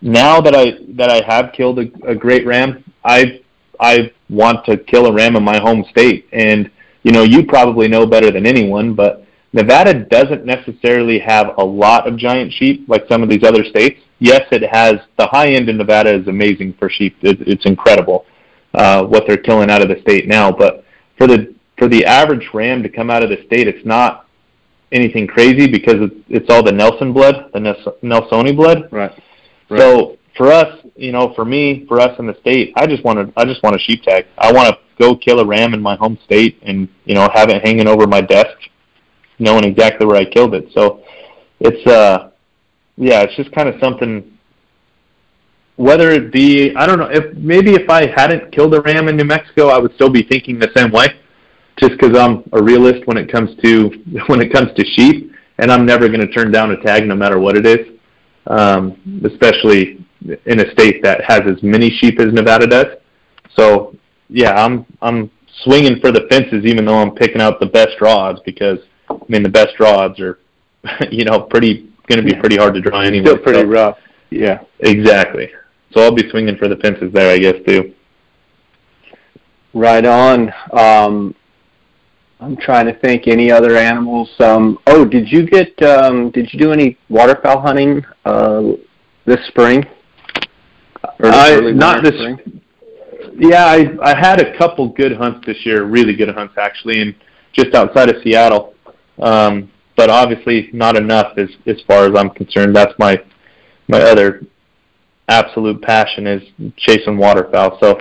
now 0.00 0.40
that 0.40 0.54
I 0.54 0.78
that 0.96 1.10
I 1.10 1.22
have 1.26 1.52
killed 1.52 1.78
a, 1.78 1.90
a 2.06 2.14
great 2.14 2.46
ram, 2.46 2.84
I 3.04 3.40
I 3.80 4.12
want 4.28 4.64
to 4.66 4.76
kill 4.76 5.06
a 5.06 5.12
ram 5.12 5.36
in 5.36 5.42
my 5.42 5.58
home 5.58 5.84
state, 5.90 6.28
and 6.32 6.70
you 7.02 7.12
know, 7.12 7.22
you 7.22 7.44
probably 7.44 7.88
know 7.88 8.06
better 8.06 8.30
than 8.30 8.46
anyone, 8.46 8.94
but 8.94 9.24
Nevada 9.52 9.94
doesn't 9.94 10.44
necessarily 10.44 11.18
have 11.18 11.54
a 11.56 11.64
lot 11.64 12.06
of 12.06 12.18
giant 12.18 12.52
sheep 12.52 12.86
like 12.88 13.06
some 13.08 13.22
of 13.22 13.28
these 13.30 13.44
other 13.44 13.64
states. 13.64 14.00
Yes, 14.18 14.42
it 14.50 14.62
has 14.70 14.96
the 15.16 15.26
high 15.26 15.52
end 15.52 15.68
in 15.68 15.78
Nevada 15.78 16.12
is 16.12 16.28
amazing 16.28 16.74
for 16.78 16.90
sheep. 16.90 17.16
It, 17.22 17.40
it's 17.48 17.64
incredible 17.64 18.26
uh, 18.74 19.04
what 19.04 19.24
they're 19.26 19.36
killing 19.36 19.70
out 19.70 19.82
of 19.82 19.88
the 19.88 20.00
state 20.02 20.28
now. 20.28 20.50
But 20.52 20.84
for 21.16 21.26
the 21.26 21.54
for 21.78 21.88
the 21.88 22.04
average 22.04 22.48
ram 22.52 22.82
to 22.82 22.88
come 22.88 23.10
out 23.10 23.22
of 23.22 23.30
the 23.30 23.44
state, 23.46 23.68
it's 23.68 23.86
not 23.86 24.26
anything 24.92 25.26
crazy 25.26 25.66
because 25.66 25.96
it's, 25.98 26.14
it's 26.28 26.50
all 26.50 26.62
the 26.62 26.72
Nelson 26.72 27.12
blood, 27.12 27.50
the 27.52 27.60
Nelsoni 28.02 28.56
blood. 28.56 28.88
Right. 28.90 29.12
right. 29.68 29.80
So 29.80 30.18
for 30.36 30.52
us, 30.52 30.78
you 30.96 31.12
know, 31.12 31.34
for 31.34 31.44
me, 31.44 31.84
for 31.86 32.00
us 32.00 32.18
in 32.18 32.26
the 32.26 32.36
state, 32.40 32.72
I 32.76 32.86
just 32.86 33.04
want 33.04 33.18
to, 33.18 33.40
I 33.40 33.44
just 33.44 33.62
want 33.62 33.76
a 33.76 33.78
sheep 33.78 34.02
tag. 34.02 34.26
I 34.38 34.52
want 34.52 34.68
to 34.68 34.78
go 34.98 35.14
kill 35.14 35.40
a 35.40 35.46
ram 35.46 35.74
in 35.74 35.80
my 35.80 35.96
home 35.96 36.18
state 36.24 36.58
and 36.62 36.88
you 37.04 37.14
know 37.14 37.28
have 37.34 37.50
it 37.50 37.64
hanging 37.64 37.88
over 37.88 38.06
my 38.06 38.20
desk, 38.20 38.56
knowing 39.38 39.64
exactly 39.64 40.06
where 40.06 40.16
I 40.16 40.24
killed 40.24 40.54
it. 40.54 40.68
So 40.72 41.02
it's 41.60 41.86
uh, 41.86 42.30
yeah, 42.96 43.22
it's 43.22 43.36
just 43.36 43.52
kind 43.52 43.68
of 43.68 43.80
something. 43.80 44.37
Whether 45.78 46.10
it 46.10 46.32
be, 46.32 46.74
I 46.74 46.86
don't 46.86 46.98
know, 46.98 47.08
if 47.08 47.36
maybe 47.36 47.72
if 47.74 47.88
I 47.88 48.06
hadn't 48.06 48.50
killed 48.52 48.74
a 48.74 48.80
ram 48.80 49.06
in 49.06 49.16
New 49.16 49.24
Mexico, 49.24 49.68
I 49.68 49.78
would 49.78 49.94
still 49.94 50.10
be 50.10 50.22
thinking 50.22 50.58
the 50.58 50.70
same 50.76 50.90
way, 50.90 51.06
just 51.78 51.92
because 51.92 52.18
I'm 52.18 52.42
a 52.52 52.60
realist 52.60 53.06
when 53.06 53.16
it 53.16 53.30
comes 53.30 53.50
to 53.62 53.90
when 54.26 54.40
it 54.40 54.52
comes 54.52 54.74
to 54.74 54.84
sheep, 54.84 55.32
and 55.58 55.70
I'm 55.70 55.86
never 55.86 56.08
going 56.08 56.20
to 56.20 56.32
turn 56.32 56.50
down 56.50 56.72
a 56.72 56.82
tag 56.82 57.06
no 57.06 57.14
matter 57.14 57.38
what 57.38 57.56
it 57.56 57.64
is, 57.64 57.86
um, 58.48 59.22
especially 59.24 60.04
in 60.46 60.60
a 60.60 60.70
state 60.72 61.00
that 61.04 61.22
has 61.24 61.42
as 61.46 61.62
many 61.62 61.90
sheep 61.90 62.18
as 62.18 62.32
Nevada 62.32 62.66
does. 62.66 62.86
So 63.54 63.96
yeah, 64.28 64.54
I'm 64.54 64.84
I'm 65.00 65.30
swinging 65.62 66.00
for 66.00 66.10
the 66.10 66.26
fences, 66.28 66.64
even 66.64 66.86
though 66.86 66.98
I'm 66.98 67.12
picking 67.12 67.40
out 67.40 67.60
the 67.60 67.66
best 67.66 67.90
draw 67.98 68.16
odds 68.16 68.40
because 68.44 68.80
I 69.08 69.16
mean 69.28 69.44
the 69.44 69.48
best 69.48 69.76
draw 69.76 69.98
odds 69.98 70.18
are, 70.18 70.40
you 71.10 71.24
know, 71.24 71.42
pretty 71.42 71.88
going 72.08 72.18
to 72.18 72.24
be 72.24 72.34
pretty 72.40 72.56
hard 72.56 72.74
to 72.74 72.80
draw 72.80 73.00
anyway. 73.00 73.26
Still 73.26 73.38
pretty 73.38 73.60
so. 73.60 73.66
rough. 73.66 73.98
Yeah. 74.30 74.60
Exactly. 74.80 75.50
So 75.92 76.02
I'll 76.02 76.14
be 76.14 76.28
swinging 76.30 76.56
for 76.56 76.68
the 76.68 76.76
fences 76.76 77.12
there, 77.12 77.32
I 77.32 77.38
guess 77.38 77.56
too. 77.66 77.94
Right 79.74 80.04
on. 80.04 80.52
Um, 80.72 81.34
I'm 82.40 82.56
trying 82.56 82.86
to 82.86 82.94
think 83.00 83.26
any 83.26 83.50
other 83.50 83.76
animals. 83.76 84.30
Um, 84.38 84.78
oh, 84.86 85.04
did 85.04 85.30
you 85.30 85.46
get? 85.46 85.80
Um, 85.82 86.30
did 86.30 86.52
you 86.52 86.58
do 86.58 86.72
any 86.72 86.96
waterfowl 87.08 87.60
hunting 87.60 88.04
uh, 88.24 88.72
this 89.24 89.44
spring? 89.48 89.84
I 91.20 91.60
not 91.72 92.02
this. 92.02 92.14
Spring? 92.14 92.60
Yeah, 93.38 93.66
I 93.66 93.88
I 94.02 94.18
had 94.18 94.40
a 94.40 94.56
couple 94.56 94.88
good 94.88 95.16
hunts 95.16 95.46
this 95.46 95.64
year, 95.66 95.84
really 95.84 96.14
good 96.14 96.28
hunts 96.28 96.54
actually, 96.58 97.00
and 97.00 97.14
just 97.52 97.74
outside 97.74 98.08
of 98.08 98.22
Seattle. 98.22 98.74
Um, 99.20 99.70
but 99.96 100.10
obviously 100.10 100.70
not 100.72 100.96
enough 100.96 101.36
as 101.38 101.48
as 101.66 101.80
far 101.88 102.04
as 102.06 102.16
I'm 102.16 102.30
concerned. 102.30 102.74
That's 102.74 102.96
my 102.98 103.20
my 103.88 104.00
other 104.00 104.42
absolute 105.28 105.80
passion 105.82 106.26
is 106.26 106.42
chasing 106.76 107.16
waterfowl. 107.16 107.78
So, 107.80 107.98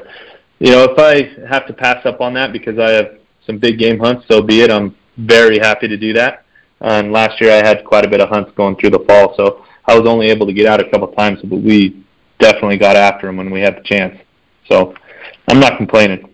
you 0.59 0.71
know, 0.71 0.83
if 0.83 0.97
I 0.97 1.47
have 1.47 1.67
to 1.67 1.73
pass 1.73 2.05
up 2.05 2.21
on 2.21 2.33
that 2.33 2.51
because 2.53 2.79
I 2.79 2.91
have 2.91 3.19
some 3.45 3.57
big 3.57 3.77
game 3.77 3.99
hunts, 3.99 4.25
so 4.29 4.41
be 4.41 4.61
it. 4.61 4.71
I'm 4.71 4.95
very 5.17 5.59
happy 5.59 5.87
to 5.87 5.97
do 5.97 6.13
that. 6.13 6.45
And 6.81 7.11
last 7.11 7.41
year 7.41 7.51
I 7.51 7.67
had 7.67 7.83
quite 7.85 8.05
a 8.05 8.09
bit 8.09 8.21
of 8.21 8.29
hunts 8.29 8.51
going 8.55 8.75
through 8.75 8.91
the 8.91 9.03
fall, 9.07 9.35
so 9.35 9.65
I 9.85 9.97
was 9.97 10.07
only 10.07 10.27
able 10.27 10.45
to 10.47 10.53
get 10.53 10.67
out 10.67 10.79
a 10.79 10.89
couple 10.89 11.07
times, 11.09 11.39
but 11.43 11.57
we 11.57 12.03
definitely 12.39 12.77
got 12.77 12.95
after 12.95 13.27
them 13.27 13.37
when 13.37 13.49
we 13.49 13.61
had 13.61 13.77
the 13.77 13.83
chance. 13.83 14.17
So 14.69 14.93
I'm 15.47 15.59
not 15.59 15.77
complaining. 15.77 16.33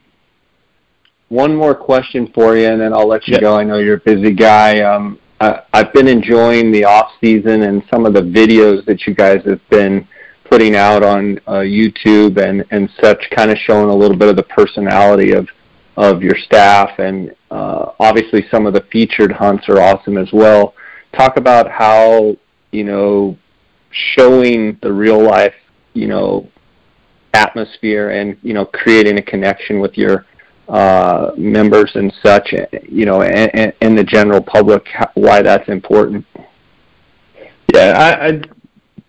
One 1.30 1.56
more 1.56 1.74
question 1.74 2.32
for 2.36 2.57
you, 2.57 2.68
and 2.68 2.80
then 2.80 2.94
I'll 2.94 3.07
let 3.07 3.28
you 3.28 3.40
go. 3.40 3.57
I 3.57 3.64
know 3.64 3.78
you're 3.78 3.98
a 3.98 3.99
busy 3.99 4.34
guy. 4.34 4.82
Um, 4.82 5.20
I, 5.40 5.61
I've 5.74 5.94
been 5.94 6.07
enjoying 6.07 6.72
the 6.72 6.84
off 6.86 7.11
season 7.22 7.64
and 7.64 7.84
some 7.91 8.06
of 8.06 8.14
the 8.14 8.22
videos 8.22 8.86
that 8.86 9.07
you 9.07 9.15
guys 9.15 9.44
have 9.45 9.61
been 9.70 10.07
putting 10.49 10.76
out 10.76 11.03
on 11.03 11.40
uh, 11.48 11.61
YouTube 11.61 12.38
and 12.38 12.65
and 12.72 12.90
such, 13.02 13.30
kind 13.32 13.52
of 13.52 13.57
showing 13.57 13.90
a 13.90 13.95
little 13.95 14.18
bit 14.18 14.30
of 14.30 14.36
the 14.36 14.44
personality 14.44 15.32
of 15.32 15.48
of 15.95 16.24
your 16.24 16.36
staff, 16.38 16.98
and 16.99 17.36
uh, 17.52 17.91
obviously 17.99 18.45
some 18.49 18.65
of 18.65 18.74
the 18.74 18.86
featured 18.91 19.32
hunts 19.32 19.70
are 19.70 19.80
awesome 19.80 20.18
as 20.18 20.30
well. 20.34 20.74
Talk 21.15 21.38
about 21.38 21.70
how 21.70 22.36
you 22.72 22.84
know 22.84 23.38
showing 23.91 24.78
the 24.82 24.91
real 24.91 25.22
life, 25.22 25.53
you 25.94 26.07
know, 26.07 26.49
atmosphere 27.34 28.10
and 28.10 28.38
you 28.41 28.53
know 28.53 28.65
creating 28.65 29.18
a 29.20 29.22
connection 29.22 29.80
with 29.80 29.98
your 29.98 30.26
uh, 30.68 31.32
members 31.38 31.91
and 31.95 32.14
such, 32.24 32.53
you 32.88 33.06
know, 33.06 33.22
and, 33.22 33.74
and 33.82 33.98
the 33.98 34.03
general 34.03 34.41
public, 34.41 34.88
why 35.14 35.41
that's 35.41 35.68
important. 35.68 36.26
Yeah, 37.74 37.98
I, 37.98 38.28
I 38.28 38.41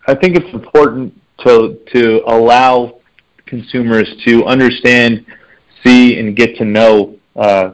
I 0.07 0.15
think 0.15 0.35
it's 0.35 0.53
important 0.53 1.19
to 1.43 1.77
to 1.93 2.21
allow 2.27 2.99
consumers 3.45 4.09
to 4.25 4.45
understand, 4.45 5.25
see, 5.83 6.19
and 6.19 6.35
get 6.35 6.55
to 6.57 6.65
know, 6.65 7.15
uh, 7.35 7.71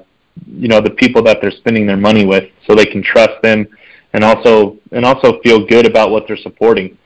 you 0.48 0.68
know, 0.68 0.82
the 0.82 0.92
people 0.92 1.22
that 1.24 1.40
they're 1.42 1.52
spending 1.52 1.86
their 1.86 1.98
money 1.98 2.26
with, 2.26 2.50
so 2.68 2.76
they 2.76 2.86
can 2.86 3.04
trust 3.04 3.42
them, 3.42 3.68
and 4.14 4.24
also 4.24 4.78
and 4.92 5.06
also 5.06 5.40
feel 5.42 5.66
good 5.66 5.86
about 5.86 6.12
what 6.12 6.26
they're 6.28 6.38
supporting. 6.38 6.98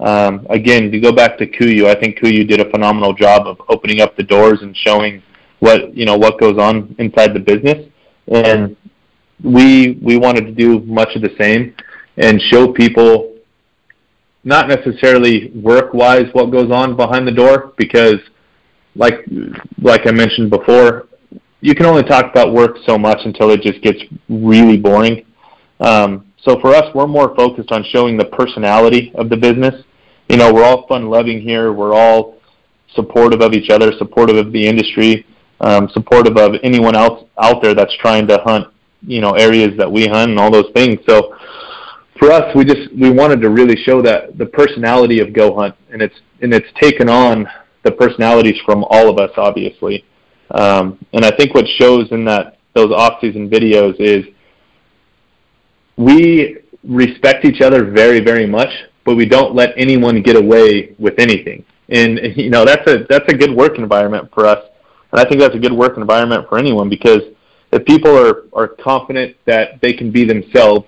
Um, 0.00 0.46
again, 0.50 0.90
to 0.90 0.98
go 0.98 1.12
back 1.12 1.38
to 1.38 1.46
KUIU, 1.46 1.86
I 1.86 1.98
think 1.98 2.18
KUIU 2.18 2.48
did 2.48 2.60
a 2.60 2.68
phenomenal 2.70 3.12
job 3.12 3.46
of 3.46 3.60
opening 3.68 4.00
up 4.00 4.16
the 4.16 4.24
doors 4.24 4.58
and 4.62 4.76
showing 4.76 5.22
what 5.60 5.94
you 5.96 6.04
know 6.04 6.16
what 6.16 6.40
goes 6.40 6.58
on 6.58 6.94
inside 6.98 7.34
the 7.34 7.40
business, 7.40 7.88
and 8.28 8.76
we 9.42 9.98
we 10.02 10.16
wanted 10.16 10.46
to 10.46 10.52
do 10.52 10.80
much 10.80 11.14
of 11.14 11.22
the 11.22 11.34
same 11.38 11.74
and 12.16 12.40
show 12.50 12.72
people 12.72 13.31
not 14.44 14.68
necessarily 14.68 15.50
work 15.54 15.94
wise 15.94 16.26
what 16.32 16.50
goes 16.50 16.70
on 16.70 16.96
behind 16.96 17.26
the 17.26 17.32
door 17.32 17.72
because 17.76 18.16
like 18.94 19.24
like 19.80 20.06
I 20.06 20.12
mentioned 20.12 20.50
before, 20.50 21.08
you 21.60 21.74
can 21.74 21.86
only 21.86 22.02
talk 22.02 22.30
about 22.30 22.52
work 22.52 22.76
so 22.86 22.98
much 22.98 23.20
until 23.24 23.50
it 23.50 23.62
just 23.62 23.80
gets 23.82 24.02
really 24.28 24.76
boring. 24.76 25.24
Um, 25.80 26.26
so 26.44 26.60
for 26.60 26.74
us, 26.74 26.92
we're 26.94 27.06
more 27.06 27.34
focused 27.36 27.70
on 27.70 27.84
showing 27.84 28.16
the 28.16 28.24
personality 28.24 29.12
of 29.14 29.30
the 29.30 29.36
business 29.36 29.84
you 30.32 30.38
know, 30.38 30.52
we're 30.52 30.64
all 30.64 30.86
fun 30.86 31.10
loving 31.10 31.42
here. 31.42 31.72
We're 31.72 31.92
all 31.94 32.38
supportive 32.94 33.42
of 33.42 33.52
each 33.52 33.70
other, 33.70 33.92
supportive 33.98 34.36
of 34.36 34.50
the 34.50 34.66
industry, 34.66 35.26
um, 35.60 35.90
supportive 35.92 36.38
of 36.38 36.54
anyone 36.62 36.96
else 36.96 37.28
out 37.38 37.62
there 37.62 37.74
that's 37.74 37.94
trying 37.98 38.26
to 38.28 38.38
hunt, 38.38 38.68
you 39.02 39.20
know, 39.20 39.32
areas 39.32 39.76
that 39.76 39.92
we 39.92 40.06
hunt 40.06 40.30
and 40.30 40.40
all 40.40 40.50
those 40.50 40.70
things. 40.74 41.00
So 41.06 41.36
for 42.22 42.30
us, 42.30 42.54
we 42.54 42.64
just 42.64 42.94
we 42.94 43.10
wanted 43.10 43.40
to 43.40 43.50
really 43.50 43.74
show 43.82 44.00
that 44.00 44.38
the 44.38 44.46
personality 44.46 45.18
of 45.18 45.32
Go 45.32 45.56
Hunt, 45.56 45.74
and 45.90 46.00
it's 46.00 46.14
and 46.40 46.54
it's 46.54 46.68
taken 46.80 47.08
on 47.08 47.48
the 47.82 47.90
personalities 47.90 48.54
from 48.64 48.84
all 48.90 49.08
of 49.10 49.18
us, 49.18 49.32
obviously. 49.36 50.04
Um, 50.52 51.04
and 51.14 51.24
I 51.24 51.32
think 51.32 51.52
what 51.52 51.66
shows 51.80 52.12
in 52.12 52.24
that 52.26 52.58
those 52.74 52.92
off-season 52.92 53.50
videos 53.50 53.96
is 53.98 54.24
we 55.96 56.58
respect 56.84 57.44
each 57.44 57.60
other 57.60 57.90
very, 57.90 58.20
very 58.20 58.46
much, 58.46 58.70
but 59.04 59.16
we 59.16 59.26
don't 59.26 59.56
let 59.56 59.70
anyone 59.76 60.22
get 60.22 60.36
away 60.36 60.94
with 61.00 61.18
anything. 61.18 61.64
And 61.88 62.20
you 62.36 62.50
know 62.50 62.64
that's 62.64 62.88
a 62.88 63.04
that's 63.10 63.32
a 63.32 63.36
good 63.36 63.52
work 63.52 63.78
environment 63.78 64.30
for 64.32 64.46
us, 64.46 64.64
and 65.10 65.20
I 65.20 65.28
think 65.28 65.40
that's 65.40 65.56
a 65.56 65.58
good 65.58 65.72
work 65.72 65.96
environment 65.96 66.48
for 66.48 66.56
anyone 66.56 66.88
because 66.88 67.22
if 67.72 67.84
people 67.84 68.16
are 68.16 68.44
are 68.52 68.68
confident 68.68 69.34
that 69.46 69.80
they 69.80 69.92
can 69.92 70.12
be 70.12 70.24
themselves, 70.24 70.86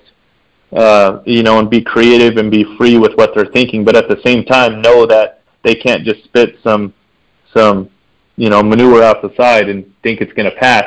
uh, 0.75 1.21
you 1.25 1.43
know, 1.43 1.61
and 1.61 1.71
be 1.71 1.81
creative 1.81 2.37
and 2.37 2.51
be 2.51 2.65
free 2.77 2.99
with 2.99 3.13
what 3.15 3.33
they're 3.35 3.47
thinking, 3.47 3.85
but 3.85 3.97
at 3.97 4.09
the 4.09 4.21
same 4.25 4.45
time 4.45 4.83
know 4.83 5.07
that 5.07 5.41
they 5.63 5.75
can't 5.75 6.05
just 6.05 6.25
spit 6.25 6.57
some 6.63 6.93
some 7.57 7.89
you 8.37 8.51
know 8.51 8.63
manure 8.63 9.03
out 9.03 9.23
the 9.23 9.33
side 9.37 9.69
and 9.69 9.85
think 10.03 10.21
it's 10.21 10.33
going 10.33 10.51
to 10.51 10.57
pass. 10.57 10.85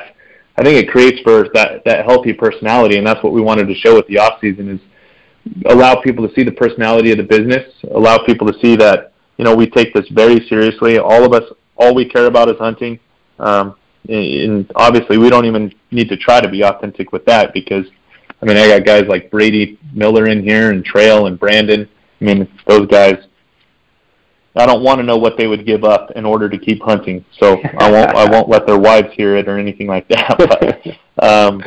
I 0.57 0.63
think 0.63 0.75
it 0.83 0.91
creates 0.91 1.21
for 1.21 1.47
that 1.53 1.83
that 1.85 2.05
healthy 2.05 2.33
personality, 2.33 2.97
and 2.97 3.07
that's 3.07 3.23
what 3.23 3.31
we 3.31 3.41
wanted 3.41 3.67
to 3.67 3.75
show 3.75 3.95
with 3.95 4.07
the 4.07 4.19
off 4.19 4.41
season 4.41 4.69
is 4.69 4.81
allow 5.67 6.01
people 6.01 6.27
to 6.27 6.33
see 6.33 6.43
the 6.43 6.51
personality 6.51 7.11
of 7.11 7.17
the 7.17 7.23
business, 7.23 7.71
allow 7.91 8.17
people 8.17 8.45
to 8.47 8.59
see 8.59 8.75
that 8.75 9.13
you 9.37 9.45
know 9.45 9.55
we 9.55 9.69
take 9.69 9.93
this 9.93 10.07
very 10.09 10.45
seriously. 10.49 10.97
All 10.97 11.23
of 11.23 11.33
us, 11.33 11.43
all 11.77 11.95
we 11.95 12.05
care 12.09 12.25
about 12.25 12.49
is 12.49 12.57
hunting, 12.57 12.99
um, 13.39 13.75
and 14.09 14.69
obviously 14.75 15.17
we 15.17 15.29
don't 15.29 15.45
even 15.45 15.73
need 15.91 16.09
to 16.09 16.17
try 16.17 16.41
to 16.41 16.49
be 16.49 16.63
authentic 16.63 17.13
with 17.13 17.23
that 17.25 17.53
because 17.53 17.85
I 18.41 18.45
mean 18.45 18.57
I 18.57 18.67
got 18.67 18.85
guys 18.85 19.07
like 19.07 19.31
Brady 19.31 19.79
Miller 19.93 20.27
in 20.27 20.43
here 20.43 20.71
and 20.71 20.83
Trail 20.83 21.27
and 21.27 21.39
Brandon. 21.39 21.87
I 22.21 22.23
mean 22.23 22.47
those 22.67 22.87
guys. 22.87 23.17
I 24.55 24.65
don't 24.65 24.83
want 24.83 24.99
to 24.99 25.03
know 25.03 25.17
what 25.17 25.37
they 25.37 25.45
would 25.45 25.67
give 25.67 25.83
up 25.83 26.09
in 26.15 26.25
order 26.25 26.49
to 26.49 26.57
keep 26.57 26.81
hunting, 26.81 27.23
so 27.39 27.61
I 27.77 27.91
won't. 27.91 28.09
I 28.15 28.29
won't 28.29 28.49
let 28.49 28.65
their 28.65 28.79
wives 28.79 29.09
hear 29.13 29.37
it 29.37 29.47
or 29.47 29.59
anything 29.59 29.87
like 29.87 30.07
that. 30.09 30.97
But, 31.19 31.23
um, 31.23 31.63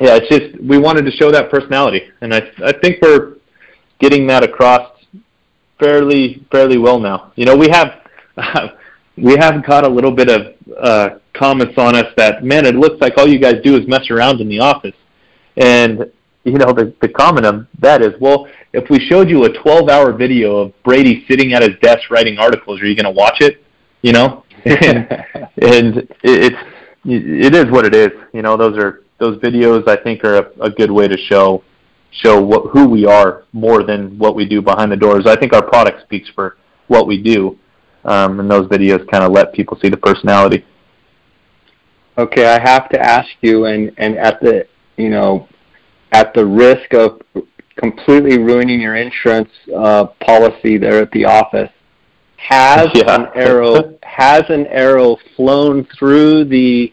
yeah, 0.00 0.16
it's 0.16 0.28
just 0.28 0.62
we 0.62 0.78
wanted 0.78 1.04
to 1.06 1.10
show 1.10 1.30
that 1.32 1.50
personality, 1.50 2.08
and 2.20 2.32
I 2.32 2.42
I 2.64 2.72
think 2.72 2.98
we're 3.02 3.36
getting 3.98 4.26
that 4.28 4.44
across 4.44 4.92
fairly 5.78 6.46
fairly 6.50 6.78
well 6.78 7.00
now. 7.00 7.32
You 7.36 7.46
know, 7.46 7.56
we 7.56 7.68
have 7.70 8.00
uh, 8.36 8.68
we 9.16 9.36
have 9.36 9.64
got 9.66 9.84
a 9.84 9.88
little 9.88 10.12
bit 10.12 10.28
of 10.28 10.54
uh, 10.80 11.18
comments 11.34 11.74
on 11.78 11.96
us 11.96 12.12
that 12.16 12.44
man, 12.44 12.66
it 12.66 12.74
looks 12.74 13.00
like 13.00 13.14
all 13.18 13.28
you 13.28 13.38
guys 13.38 13.56
do 13.64 13.76
is 13.76 13.86
mess 13.88 14.10
around 14.10 14.40
in 14.40 14.48
the 14.48 14.60
office, 14.60 14.94
and 15.58 16.10
you 16.44 16.58
know 16.58 16.72
the 16.72 16.94
the 17.00 17.08
comment 17.08 17.46
of 17.46 17.66
that 17.80 18.00
is, 18.02 18.14
well, 18.20 18.48
if 18.72 18.88
we 18.90 18.98
showed 19.08 19.28
you 19.28 19.44
a 19.44 19.50
12-hour 19.50 20.12
video 20.12 20.56
of 20.56 20.82
Brady 20.82 21.24
sitting 21.28 21.52
at 21.52 21.62
his 21.62 21.78
desk 21.82 22.10
writing 22.10 22.38
articles, 22.38 22.80
are 22.80 22.86
you 22.86 22.94
going 22.94 23.04
to 23.04 23.10
watch 23.10 23.40
it? 23.40 23.62
You 24.02 24.12
know, 24.12 24.44
and, 24.64 25.10
and 25.60 26.08
it's 26.22 26.56
it 27.04 27.54
is 27.54 27.70
what 27.70 27.84
it 27.84 27.94
is. 27.94 28.10
You 28.32 28.42
know, 28.42 28.56
those 28.56 28.78
are 28.78 29.02
those 29.18 29.38
videos 29.38 29.88
I 29.88 29.96
think 29.96 30.24
are 30.24 30.36
a, 30.36 30.50
a 30.60 30.70
good 30.70 30.90
way 30.90 31.08
to 31.08 31.16
show 31.16 31.64
show 32.10 32.40
what, 32.42 32.70
who 32.72 32.88
we 32.88 33.04
are 33.04 33.44
more 33.52 33.82
than 33.82 34.18
what 34.18 34.34
we 34.34 34.46
do 34.48 34.62
behind 34.62 34.90
the 34.90 34.96
doors. 34.96 35.26
I 35.26 35.36
think 35.36 35.52
our 35.52 35.62
product 35.62 36.02
speaks 36.02 36.28
for 36.34 36.56
what 36.86 37.06
we 37.06 37.22
do. 37.22 37.58
um, 38.04 38.40
and 38.40 38.50
those 38.50 38.66
videos 38.68 39.06
kind 39.10 39.24
of 39.24 39.32
let 39.32 39.52
people 39.52 39.78
see 39.82 39.88
the 39.88 39.96
personality. 39.96 40.64
Okay, 42.16 42.46
I 42.46 42.58
have 42.60 42.88
to 42.90 43.00
ask 43.00 43.28
you, 43.42 43.66
and 43.66 43.92
and 43.98 44.16
at 44.16 44.40
the 44.40 44.66
you 44.98 45.08
know, 45.08 45.48
at 46.12 46.34
the 46.34 46.44
risk 46.44 46.92
of 46.92 47.22
completely 47.76 48.38
ruining 48.38 48.80
your 48.80 48.96
insurance 48.96 49.50
uh, 49.76 50.06
policy 50.20 50.76
there 50.76 51.00
at 51.00 51.10
the 51.12 51.24
office, 51.24 51.70
has 52.36 52.88
yeah. 52.94 53.14
an 53.14 53.26
arrow 53.34 53.98
has 54.02 54.42
an 54.48 54.66
arrow 54.66 55.16
flown 55.36 55.86
through 55.98 56.44
the 56.44 56.92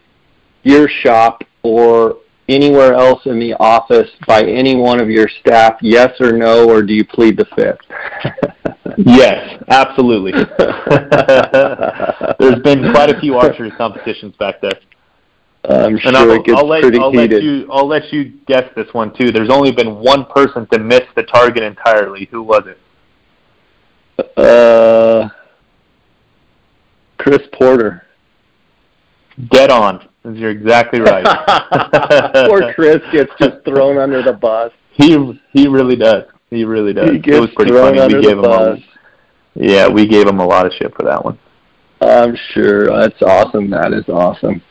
gear 0.64 0.88
shop 0.88 1.42
or 1.62 2.18
anywhere 2.48 2.94
else 2.94 3.22
in 3.26 3.38
the 3.38 3.54
office 3.54 4.08
by 4.26 4.42
any 4.42 4.76
one 4.76 5.00
of 5.00 5.10
your 5.10 5.28
staff? 5.40 5.76
Yes 5.80 6.20
or 6.20 6.32
no, 6.32 6.68
or 6.68 6.82
do 6.82 6.94
you 6.94 7.04
plead 7.04 7.36
the 7.36 7.46
fifth? 7.56 7.80
yes, 8.98 9.62
absolutely. 9.68 10.32
There's 12.38 12.62
been 12.62 12.92
quite 12.92 13.10
a 13.10 13.18
few 13.20 13.36
archery 13.36 13.70
competitions 13.72 14.34
back 14.36 14.60
there. 14.60 14.78
I'm 15.68 15.94
and 15.94 16.00
sure 16.00 16.16
I'll, 16.16 16.30
it 16.30 16.44
gets 16.44 16.58
I'll 16.58 16.68
let, 16.68 16.82
pretty 16.82 16.98
I'll 16.98 17.10
heated. 17.10 17.32
Let 17.32 17.42
you, 17.42 17.68
I'll 17.72 17.88
let 17.88 18.12
you 18.12 18.32
guess 18.46 18.64
this 18.76 18.86
one 18.92 19.12
too. 19.14 19.32
There's 19.32 19.50
only 19.50 19.72
been 19.72 19.96
one 19.96 20.26
person 20.26 20.66
to 20.72 20.78
miss 20.78 21.02
the 21.16 21.24
target 21.24 21.62
entirely. 21.62 22.28
Who 22.30 22.42
was 22.42 22.62
it? 22.66 22.78
Uh, 24.38 25.28
Chris 27.18 27.42
Porter. 27.52 28.06
Dead 29.50 29.70
on. 29.70 30.08
You're 30.24 30.50
exactly 30.50 31.00
right. 31.00 31.24
Poor 32.48 32.72
Chris 32.74 32.98
gets 33.12 33.30
just 33.38 33.64
thrown 33.64 33.98
under 33.98 34.22
the 34.22 34.32
bus. 34.32 34.72
He 34.92 35.40
he 35.52 35.68
really 35.68 35.96
does. 35.96 36.24
He 36.50 36.64
really 36.64 36.92
does. 36.92 37.10
He 37.10 37.18
gets 37.18 37.36
it 37.36 37.40
was 37.40 37.50
pretty 37.54 37.72
thrown 37.72 37.96
funny. 37.96 38.00
Under 38.00 38.16
we 38.18 38.22
gave 38.22 38.36
the 38.36 38.42
him 38.42 38.50
bus. 38.50 38.78
a, 38.78 39.64
yeah, 39.64 39.88
we 39.88 40.06
gave 40.06 40.26
him 40.26 40.40
a 40.40 40.46
lot 40.46 40.66
of 40.66 40.72
shit 40.72 40.94
for 40.94 41.04
that 41.04 41.24
one. 41.24 41.38
I'm 42.00 42.36
sure. 42.52 42.86
That's 42.86 43.20
awesome. 43.22 43.70
That 43.70 43.92
is 43.92 44.08
awesome. 44.08 44.62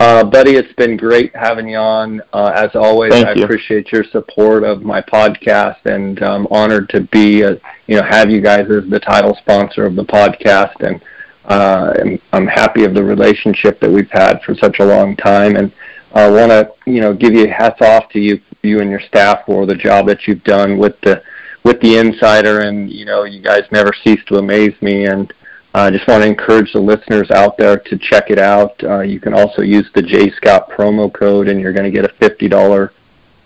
Uh, 0.00 0.24
buddy, 0.24 0.52
it's 0.52 0.72
been 0.74 0.96
great 0.96 1.34
having 1.36 1.68
you 1.68 1.76
on. 1.76 2.20
Uh, 2.32 2.52
as 2.54 2.70
always, 2.74 3.12
Thank 3.12 3.28
I 3.28 3.34
you. 3.34 3.44
appreciate 3.44 3.92
your 3.92 4.04
support 4.04 4.64
of 4.64 4.82
my 4.82 5.00
podcast, 5.00 5.86
and 5.86 6.20
I'm 6.22 6.46
honored 6.48 6.88
to 6.90 7.02
be, 7.02 7.42
a, 7.42 7.52
you 7.86 7.96
know, 7.96 8.02
have 8.02 8.28
you 8.28 8.40
guys 8.40 8.66
as 8.70 8.90
the 8.90 9.00
title 9.00 9.36
sponsor 9.40 9.84
of 9.86 9.94
the 9.94 10.04
podcast. 10.04 10.74
And 10.80 11.00
uh, 11.44 11.94
I'm, 12.00 12.20
I'm 12.32 12.46
happy 12.46 12.84
of 12.84 12.94
the 12.94 13.04
relationship 13.04 13.80
that 13.80 13.90
we've 13.90 14.10
had 14.10 14.42
for 14.42 14.54
such 14.54 14.78
a 14.80 14.84
long 14.84 15.14
time, 15.16 15.56
and 15.56 15.72
I 16.14 16.28
want 16.30 16.50
to 16.50 16.72
you 16.86 17.00
know 17.00 17.12
give 17.12 17.34
you 17.34 17.48
hats 17.48 17.80
off 17.82 18.08
to 18.10 18.20
you 18.20 18.40
you 18.62 18.80
and 18.80 18.90
your 18.90 19.00
staff 19.00 19.44
for 19.46 19.66
the 19.66 19.74
job 19.74 20.06
that 20.08 20.26
you've 20.26 20.44
done 20.44 20.78
with 20.78 20.98
the 21.02 21.22
with 21.64 21.80
the 21.80 21.98
insider, 21.98 22.60
and 22.60 22.90
you 22.90 23.04
know 23.04 23.24
you 23.24 23.42
guys 23.42 23.62
never 23.70 23.92
cease 24.04 24.20
to 24.26 24.36
amaze 24.36 24.74
me, 24.80 25.06
and 25.06 25.32
I 25.74 25.88
uh, 25.88 25.90
just 25.90 26.06
want 26.06 26.22
to 26.22 26.28
encourage 26.28 26.72
the 26.72 26.78
listeners 26.78 27.32
out 27.32 27.58
there 27.58 27.76
to 27.76 27.98
check 27.98 28.30
it 28.30 28.38
out. 28.38 28.80
Uh, 28.84 29.00
you 29.00 29.18
can 29.18 29.34
also 29.34 29.62
use 29.62 29.84
the 29.92 30.02
Jay 30.02 30.30
Scott 30.36 30.70
promo 30.70 31.12
code, 31.12 31.48
and 31.48 31.60
you're 31.60 31.72
going 31.72 31.84
to 31.84 31.90
get 31.90 32.08
a 32.08 32.14
fifty 32.20 32.46
dollar 32.46 32.92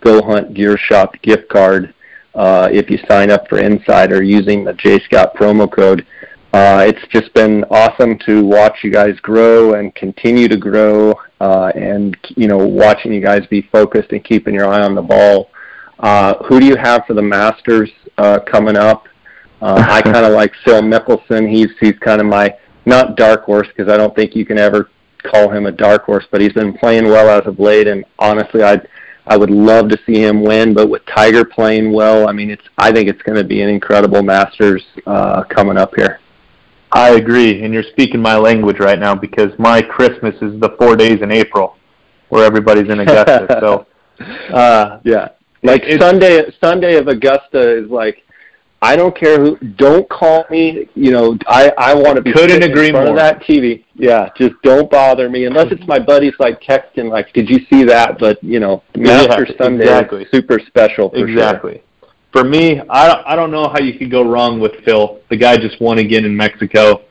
Go 0.01 0.21
Hunt 0.21 0.53
Gear 0.53 0.77
Shop 0.77 1.19
gift 1.23 1.49
card 1.49 1.91
uh, 2.35 2.69
if 2.71 2.87
you 2.91 2.99
sign 3.09 3.31
up 3.31 3.49
for 3.49 3.57
Insider 3.57 4.21
using 4.21 4.63
the 4.63 4.73
Jay 4.73 4.99
Scott 5.05 5.33
promo 5.33 5.71
code. 5.71 6.05
Uh, 6.53 6.85
it's 6.87 7.01
just 7.11 7.33
been 7.33 7.63
awesome 7.71 8.19
to 8.27 8.45
watch 8.45 8.83
you 8.83 8.91
guys 8.91 9.19
grow 9.21 9.73
and 9.73 9.95
continue 9.95 10.47
to 10.47 10.57
grow, 10.57 11.15
uh, 11.41 11.71
and 11.73 12.15
you 12.37 12.47
know, 12.47 12.59
watching 12.59 13.11
you 13.11 13.21
guys 13.21 13.41
be 13.47 13.63
focused 13.71 14.11
and 14.11 14.23
keeping 14.23 14.53
your 14.53 14.67
eye 14.67 14.83
on 14.83 14.93
the 14.93 15.01
ball. 15.01 15.49
Uh, 15.97 16.35
who 16.43 16.59
do 16.59 16.67
you 16.67 16.75
have 16.75 17.03
for 17.07 17.15
the 17.15 17.23
Masters 17.23 17.89
coming 18.45 18.77
up? 18.77 19.07
Uh, 19.61 19.83
I 19.87 20.01
kind 20.01 20.25
of 20.25 20.33
like 20.33 20.53
Phil 20.63 20.81
Mickelson. 20.81 21.49
He's 21.49 21.69
he's 21.79 21.97
kind 21.99 22.21
of 22.21 22.27
my 22.27 22.55
not 22.85 23.15
dark 23.15 23.43
horse 23.43 23.67
because 23.67 23.91
I 23.91 23.97
don't 23.97 24.15
think 24.15 24.35
you 24.35 24.45
can 24.45 24.57
ever 24.57 24.89
call 25.23 25.49
him 25.49 25.65
a 25.65 25.71
dark 25.71 26.05
horse, 26.05 26.25
but 26.31 26.41
he's 26.41 26.53
been 26.53 26.73
playing 26.73 27.05
well 27.05 27.29
as 27.29 27.45
of 27.45 27.59
late. 27.59 27.87
And 27.87 28.05
honestly, 28.19 28.63
I 28.63 28.81
I 29.27 29.37
would 29.37 29.51
love 29.51 29.89
to 29.89 29.99
see 30.05 30.21
him 30.23 30.41
win. 30.43 30.73
But 30.73 30.89
with 30.89 31.05
Tiger 31.05 31.45
playing 31.45 31.91
well, 31.91 32.27
I 32.27 32.31
mean, 32.31 32.49
it's 32.49 32.63
I 32.77 32.91
think 32.91 33.09
it's 33.09 33.21
going 33.21 33.37
to 33.37 33.43
be 33.43 33.61
an 33.61 33.69
incredible 33.69 34.23
Masters 34.23 34.83
uh, 35.05 35.43
coming 35.43 35.77
up 35.77 35.93
here. 35.95 36.19
I 36.91 37.11
agree, 37.11 37.63
and 37.63 37.71
you're 37.71 37.83
speaking 37.83 38.19
my 38.19 38.35
language 38.35 38.79
right 38.79 38.97
now 38.97 39.13
because 39.13 39.51
my 39.59 39.81
Christmas 39.81 40.33
is 40.41 40.59
the 40.59 40.75
four 40.79 40.95
days 40.95 41.21
in 41.21 41.31
April, 41.31 41.75
where 42.29 42.43
everybody's 42.43 42.89
in 42.89 43.01
Augusta. 43.01 43.57
so, 43.61 43.85
uh, 44.53 44.99
yeah, 45.03 45.29
like 45.61 45.83
Sunday. 45.99 46.51
Sunday 46.59 46.95
of 46.97 47.07
Augusta 47.07 47.83
is 47.83 47.91
like, 47.91 48.23
I 48.81 48.95
don't 48.95 49.15
care 49.15 49.39
who. 49.39 49.57
Don't 49.57 50.09
call 50.09 50.45
me. 50.49 50.87
You 50.95 51.11
know, 51.11 51.37
I 51.47 51.71
I 51.77 51.93
want 51.93 52.15
to 52.15 52.21
be 52.21 52.31
couldn't 52.31 52.63
agree 52.63 52.87
in 52.87 52.93
front 52.93 53.07
more. 53.07 53.15
of 53.15 53.17
that 53.17 53.41
TV. 53.43 53.83
Yeah, 53.95 54.29
just 54.37 54.55
don't 54.63 54.89
bother 54.89 55.29
me 55.29 55.45
unless 55.45 55.71
it's 55.71 55.85
my 55.85 55.99
buddies 55.99 56.33
like 56.39 56.61
texting 56.61 57.09
like, 57.09 57.33
did 57.33 57.49
you 57.49 57.59
see 57.69 57.83
that? 57.85 58.19
But 58.19 58.41
you 58.43 58.59
know, 58.59 58.83
Master 58.95 59.45
yeah, 59.49 59.57
Sunday 59.57 59.83
exactly. 59.83 60.27
super 60.31 60.59
special. 60.59 61.09
For 61.09 61.27
exactly. 61.27 61.73
Sure 61.73 61.83
for 62.31 62.43
me, 62.43 62.79
I 62.89 63.23
I 63.25 63.35
don't 63.35 63.51
know 63.51 63.67
how 63.67 63.79
you 63.79 63.97
could 63.97 64.11
go 64.11 64.29
wrong 64.29 64.59
with 64.59 64.71
Phil. 64.85 65.19
The 65.29 65.37
guy 65.37 65.57
just 65.57 65.79
won 65.81 65.99
again 65.99 66.25
in 66.25 66.35
Mexico 66.35 67.01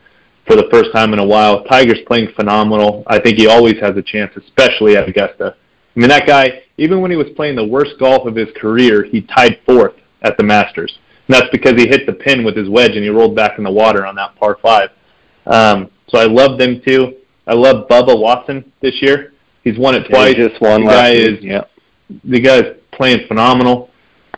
for 0.47 0.57
the 0.57 0.69
first 0.71 0.93
time 0.93 1.13
in 1.13 1.19
a 1.19 1.27
while. 1.27 1.65
Tiger's 1.65 2.01
playing 2.07 2.33
phenomenal. 2.35 3.03
I 3.07 3.19
think 3.19 3.39
he 3.39 3.47
always 3.47 3.79
has 3.81 3.97
a 3.97 4.03
chance, 4.03 4.33
especially 4.37 4.97
at 4.97 5.09
Augusta. 5.09 5.57
I 5.97 6.01
mean, 6.01 6.09
that 6.09 6.27
guy, 6.27 6.63
even 6.77 7.01
when 7.01 7.11
he 7.11 7.17
was 7.17 7.27
playing 7.35 7.57
the 7.57 7.67
worst 7.67 7.93
golf 7.99 8.27
of 8.27 8.37
his 8.37 8.49
career, 8.57 9.05
he 9.05 9.23
tied 9.23 9.59
fourth 9.67 9.95
at 10.23 10.37
the 10.37 10.45
Masters. 10.45 10.99
And 11.29 11.37
that's 11.37 11.49
because 11.53 11.75
he 11.75 11.87
hit 11.87 12.07
the 12.07 12.15
pin 12.15 12.43
with 12.43 12.57
his 12.57 12.69
wedge 12.69 12.93
and 12.93 13.05
he 13.05 13.11
rolled 13.11 13.37
back 13.37 13.59
in 13.59 13.65
the 13.65 13.71
water 13.71 14.07
on 14.07 14.15
that 14.17 14.35
par 14.37 14.59
five. 14.63 14.91
Um, 15.47 15.91
so 16.09 16.19
I 16.19 16.25
love 16.25 16.59
them 16.59 16.81
too. 16.87 17.19
I 17.47 17.55
love 17.55 17.89
Bubba 17.89 18.19
Watson 18.19 18.73
this 18.81 18.95
year. 19.01 19.33
He's 19.63 19.79
won 19.79 19.95
it 19.95 20.09
twice. 20.09 20.35
Yeah, 20.37 20.49
just 20.49 20.61
won 20.61 20.85
the 20.85 20.91
guy 20.91 21.11
is 21.11 21.43
yeah. 21.43 21.65
the 22.25 22.41
guy's 22.41 22.77
playing 22.93 23.27
phenomenal. 23.29 23.91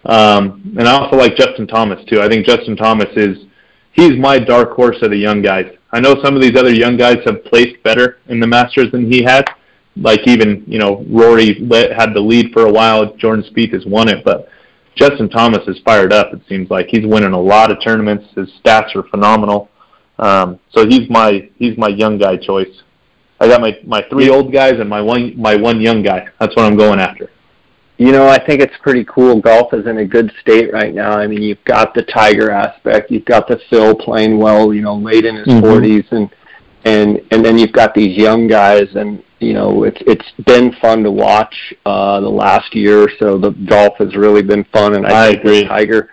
Um, 0.04 0.74
and 0.78 0.88
I 0.88 0.92
also 0.92 1.16
like 1.16 1.36
Justin 1.36 1.66
Thomas 1.66 2.04
too. 2.06 2.20
I 2.20 2.28
think 2.28 2.46
Justin 2.46 2.76
Thomas 2.76 3.08
is 3.16 3.38
he's 3.92 4.16
my 4.18 4.38
dark 4.38 4.72
horse 4.72 4.96
of 5.02 5.10
the 5.10 5.16
young 5.16 5.42
guys. 5.42 5.66
I 5.92 6.00
know 6.00 6.16
some 6.22 6.36
of 6.36 6.42
these 6.42 6.56
other 6.56 6.72
young 6.72 6.96
guys 6.96 7.18
have 7.26 7.44
placed 7.44 7.82
better 7.82 8.18
in 8.28 8.40
the 8.40 8.46
Masters 8.46 8.90
than 8.92 9.10
he 9.10 9.22
has. 9.24 9.44
Like 9.96 10.26
even 10.26 10.64
you 10.66 10.78
know 10.78 11.04
Rory 11.08 11.54
had 11.96 12.14
the 12.14 12.20
lead 12.20 12.52
for 12.52 12.66
a 12.66 12.72
while. 12.72 13.14
Jordan 13.16 13.44
Spieth 13.44 13.72
has 13.74 13.84
won 13.86 14.08
it, 14.08 14.24
but 14.24 14.48
Justin 14.96 15.28
Thomas 15.30 15.66
is 15.66 15.78
fired 15.84 16.12
up. 16.12 16.32
It 16.32 16.42
seems 16.48 16.70
like 16.70 16.88
he's 16.88 17.06
winning 17.06 17.32
a 17.32 17.40
lot 17.40 17.70
of 17.70 17.78
tournaments. 17.82 18.26
His 18.34 18.50
stats 18.62 18.94
are 18.94 19.02
phenomenal. 19.04 19.68
Um, 20.18 20.60
so 20.70 20.86
he's 20.86 21.08
my 21.08 21.48
he's 21.56 21.78
my 21.78 21.88
young 21.88 22.18
guy 22.18 22.36
choice. 22.36 22.82
I 23.40 23.48
got 23.48 23.60
my 23.60 23.78
my 23.84 24.04
three 24.10 24.28
old 24.28 24.52
guys 24.52 24.74
and 24.78 24.88
my 24.88 25.00
one 25.00 25.38
my 25.40 25.56
one 25.56 25.80
young 25.80 26.02
guy. 26.02 26.28
That's 26.38 26.54
what 26.56 26.66
I'm 26.66 26.76
going 26.76 27.00
after. 27.00 27.30
You 27.96 28.12
know, 28.12 28.26
I 28.28 28.42
think 28.42 28.62
it's 28.62 28.76
pretty 28.82 29.04
cool. 29.04 29.40
Golf 29.40 29.74
is 29.74 29.86
in 29.86 29.98
a 29.98 30.06
good 30.06 30.32
state 30.40 30.72
right 30.72 30.94
now. 30.94 31.18
I 31.18 31.26
mean, 31.26 31.42
you've 31.42 31.62
got 31.64 31.92
the 31.92 32.02
Tiger 32.02 32.50
aspect, 32.50 33.10
you've 33.10 33.26
got 33.26 33.46
the 33.46 33.60
Phil 33.68 33.94
playing 33.94 34.38
well, 34.38 34.72
you 34.72 34.80
know, 34.80 34.96
late 34.96 35.26
in 35.26 35.36
his 35.36 35.46
mm-hmm. 35.46 35.66
40s, 35.66 36.10
and 36.12 36.30
and 36.84 37.20
and 37.30 37.44
then 37.44 37.58
you've 37.58 37.72
got 37.72 37.94
these 37.94 38.16
young 38.16 38.46
guys, 38.46 38.88
and 38.94 39.22
you 39.38 39.52
know, 39.52 39.84
it's 39.84 40.00
it's 40.06 40.30
been 40.46 40.72
fun 40.80 41.02
to 41.04 41.10
watch 41.10 41.74
uh, 41.86 42.20
the 42.20 42.28
last 42.28 42.74
year 42.74 43.02
or 43.02 43.10
so. 43.18 43.38
The 43.38 43.50
golf 43.50 43.96
has 43.98 44.14
really 44.14 44.42
been 44.42 44.64
fun, 44.64 44.94
and 44.94 45.06
I, 45.06 45.28
I 45.28 45.30
think 45.30 45.44
agree. 45.44 45.64
Tiger, 45.66 46.10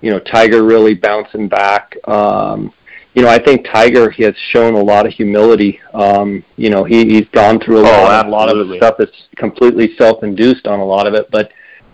you 0.00 0.10
know, 0.10 0.18
Tiger 0.18 0.64
really 0.64 0.94
bouncing 0.94 1.48
back. 1.48 1.96
Um, 2.06 2.72
you 3.14 3.22
know, 3.22 3.28
I 3.28 3.38
think 3.38 3.66
Tiger 3.66 4.10
he 4.10 4.22
has 4.22 4.34
shown 4.50 4.74
a 4.74 4.82
lot 4.82 5.06
of 5.06 5.12
humility. 5.12 5.80
Um, 5.92 6.44
you 6.56 6.70
know, 6.70 6.84
he, 6.84 7.06
he's 7.06 7.28
gone 7.32 7.58
through 7.60 7.78
a 7.78 7.88
oh, 7.88 8.02
lot, 8.02 8.26
a 8.26 8.30
lot 8.30 8.54
of 8.54 8.76
stuff 8.76 8.96
that's 8.98 9.28
completely 9.36 9.96
self-induced 9.96 10.66
on 10.66 10.80
a 10.80 10.84
lot 10.84 11.06
of 11.06 11.14
it, 11.14 11.30
but 11.30 11.50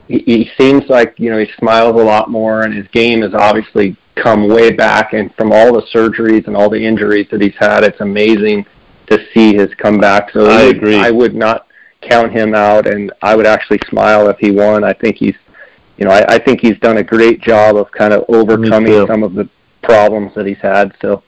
he, 0.09 0.19
he 0.19 0.51
seems 0.59 0.85
like 0.89 1.15
you 1.19 1.31
know 1.31 1.39
he 1.39 1.51
smiles 1.59 2.01
a 2.01 2.05
lot 2.05 2.31
more, 2.31 2.63
and 2.63 2.75
his 2.75 2.87
game 2.89 3.23
is 3.23 3.35
obviously 3.35 3.97
come 4.17 4.49
way 4.49 4.73
back. 4.73 5.13
And 5.13 5.35
from 5.35 5.53
all 5.53 5.73
the 5.73 5.87
surgeries 5.95 6.47
and 6.47 6.57
all 6.57 6.69
the 6.69 6.85
injuries 6.85 7.29
that 7.31 7.41
he's 7.41 7.55
had, 7.59 7.85
it's 7.85 8.01
amazing 8.01 8.67
to 9.09 9.19
see 9.33 9.55
his 9.55 9.69
comeback. 9.75 10.31
So 10.33 10.47
I 10.47 10.67
would, 10.67 10.77
agree. 10.77 10.97
I 10.97 11.11
would 11.11 11.35
not 11.35 11.67
count 12.03 12.33
him 12.33 12.55
out, 12.55 12.87
and 12.87 13.13
I 13.23 13.35
would 13.37 13.47
actually 13.47 13.81
smile 13.89 14.29
if 14.29 14.39
he 14.39 14.51
won. 14.51 14.85
I 14.85 14.93
think 14.93 15.17
he's, 15.17 15.35
you 15.97 16.05
know, 16.05 16.11
I, 16.11 16.35
I 16.35 16.39
think 16.39 16.61
he's 16.61 16.79
done 16.79 16.99
a 16.99 17.05
great 17.05 17.41
job 17.41 17.77
of 17.77 17.91
kind 17.93 18.13
of 18.13 18.25
overcoming 18.29 19.07
some 19.07 19.23
of 19.23 19.35
the 19.35 19.49
problems 19.83 20.33
that 20.35 20.47
he's 20.47 20.59
had. 20.59 20.93
So 21.01 21.23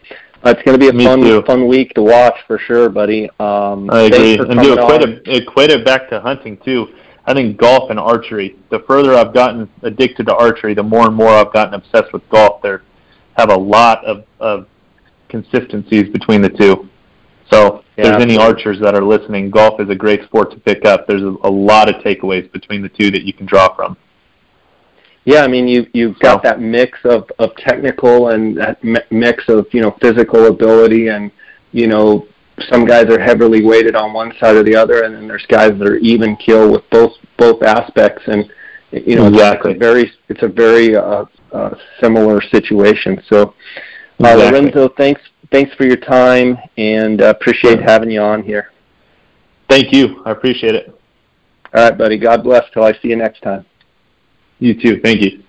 uh, 0.44 0.51
it's 0.51 0.62
going 0.62 0.78
to 0.78 0.81
be 0.81 0.89
a 0.89 0.93
Me 0.93 1.05
fun 1.05 1.20
too. 1.20 1.43
fun 1.43 1.66
week 1.69 1.94
to 1.94 2.02
watch 2.02 2.36
for 2.47 2.59
sure, 2.59 2.89
buddy. 2.89 3.28
Um, 3.40 3.90
I 3.90 4.02
agree. 4.02 4.39
And 4.39 4.60
do 4.60 4.73
equate 4.78 5.02
it, 5.02 5.23
equate 5.27 5.70
it 5.70 5.85
back 5.85 6.09
to 6.10 6.20
hunting 6.20 6.59
too. 6.59 6.89
I 7.28 7.34
think 7.34 7.59
golf 7.59 7.90
and 7.90 7.98
archery. 7.98 8.56
The 8.70 8.80
further 8.88 9.14
I've 9.14 9.34
gotten 9.34 9.68
addicted 9.82 10.26
to 10.28 10.34
archery, 10.34 10.72
the 10.72 10.82
more 10.82 11.06
and 11.06 11.14
more 11.14 11.28
I've 11.28 11.52
gotten 11.52 11.74
obsessed 11.74 12.10
with 12.14 12.26
golf. 12.30 12.62
There 12.62 12.82
have 13.36 13.50
a 13.50 13.56
lot 13.56 14.02
of, 14.06 14.24
of 14.40 14.66
consistencies 15.28 16.09
between 16.09 16.40
the 16.40 16.48
two. 16.48 16.88
So 17.50 17.84
if 17.98 18.05
Yeah, 18.05 18.10
there's 18.10 18.22
any 18.22 18.38
archers 18.38 18.80
that 18.80 18.94
are 18.94 19.05
listening, 19.05 19.50
golf 19.50 19.78
is 19.78 19.90
a 19.90 19.94
great 19.94 20.24
sport 20.24 20.50
to 20.52 20.60
pick 20.60 20.86
up. 20.86 21.06
There's 21.06 21.22
a, 21.22 21.36
a 21.44 21.50
lot 21.50 21.90
of 21.90 22.02
takeaways 22.02 22.50
between 22.50 22.80
the 22.80 22.88
two 22.88 23.10
that 23.10 23.24
you 23.24 23.34
can 23.34 23.44
draw 23.44 23.74
from. 23.74 23.98
yeah, 25.24 25.42
I 25.42 25.48
mean, 25.48 25.68
you 25.68 25.86
you've 25.92 26.18
got 26.20 26.42
that 26.44 26.60
mix 26.60 26.98
of 27.05 27.28
of 27.38 27.55
technical 27.56 28.28
and 28.28 28.56
that 28.56 28.82
mix 29.10 29.44
of 29.48 29.66
you 29.72 29.82
know 29.82 29.94
physical 30.00 30.46
ability, 30.46 31.09
and 31.09 31.30
you 31.72 31.86
know 31.86 32.26
some 32.68 32.85
guys 32.85 33.06
are 33.06 33.20
heavily 33.20 33.64
weighted 33.64 33.97
on 33.97 34.12
one 34.12 34.32
side 34.39 34.56
or 34.56 34.62
the 34.62 34.76
other, 34.76 35.05
and 35.05 35.14
then 35.14 35.28
there's 35.28 35.47
guys 35.47 35.72
that 35.78 35.86
are 35.86 35.97
even 35.97 36.36
keel 36.36 36.70
with 36.70 36.89
both 36.90 37.12
both 37.36 37.62
aspects, 37.62 38.22
and 38.26 38.51
you 38.90 39.16
know 39.16 39.26
exactly. 39.26 39.72
it's 39.72 39.76
a 39.76 39.78
very 39.78 40.12
it's 40.28 40.43
a 40.43 40.48
very 40.48 40.97
uh, 40.97 41.24
uh, 41.52 41.74
similar 42.01 42.40
situation. 42.40 43.22
So, 43.28 43.55
uh, 44.22 44.28
exactly. 44.28 44.60
Lorenzo, 44.60 44.89
thanks 44.97 45.20
thanks 45.51 45.74
for 45.74 45.85
your 45.85 45.97
time, 45.97 46.59
and 46.76 47.22
uh, 47.22 47.26
appreciate 47.26 47.80
having 47.82 48.10
you 48.10 48.20
on 48.20 48.43
here. 48.43 48.72
Thank 49.68 49.93
you. 49.93 50.22
I 50.24 50.30
appreciate 50.30 50.74
it. 50.74 50.89
All 51.74 51.85
right, 51.85 51.97
buddy. 51.97 52.18
God 52.18 52.43
bless. 52.43 52.64
Till 52.72 52.85
I 52.85 52.93
see 52.93 53.09
you 53.09 53.16
next 53.16 53.43
time. 53.43 53.66
You 54.59 54.80
too. 54.80 55.01
Thank 55.02 55.20
you. 55.20 55.44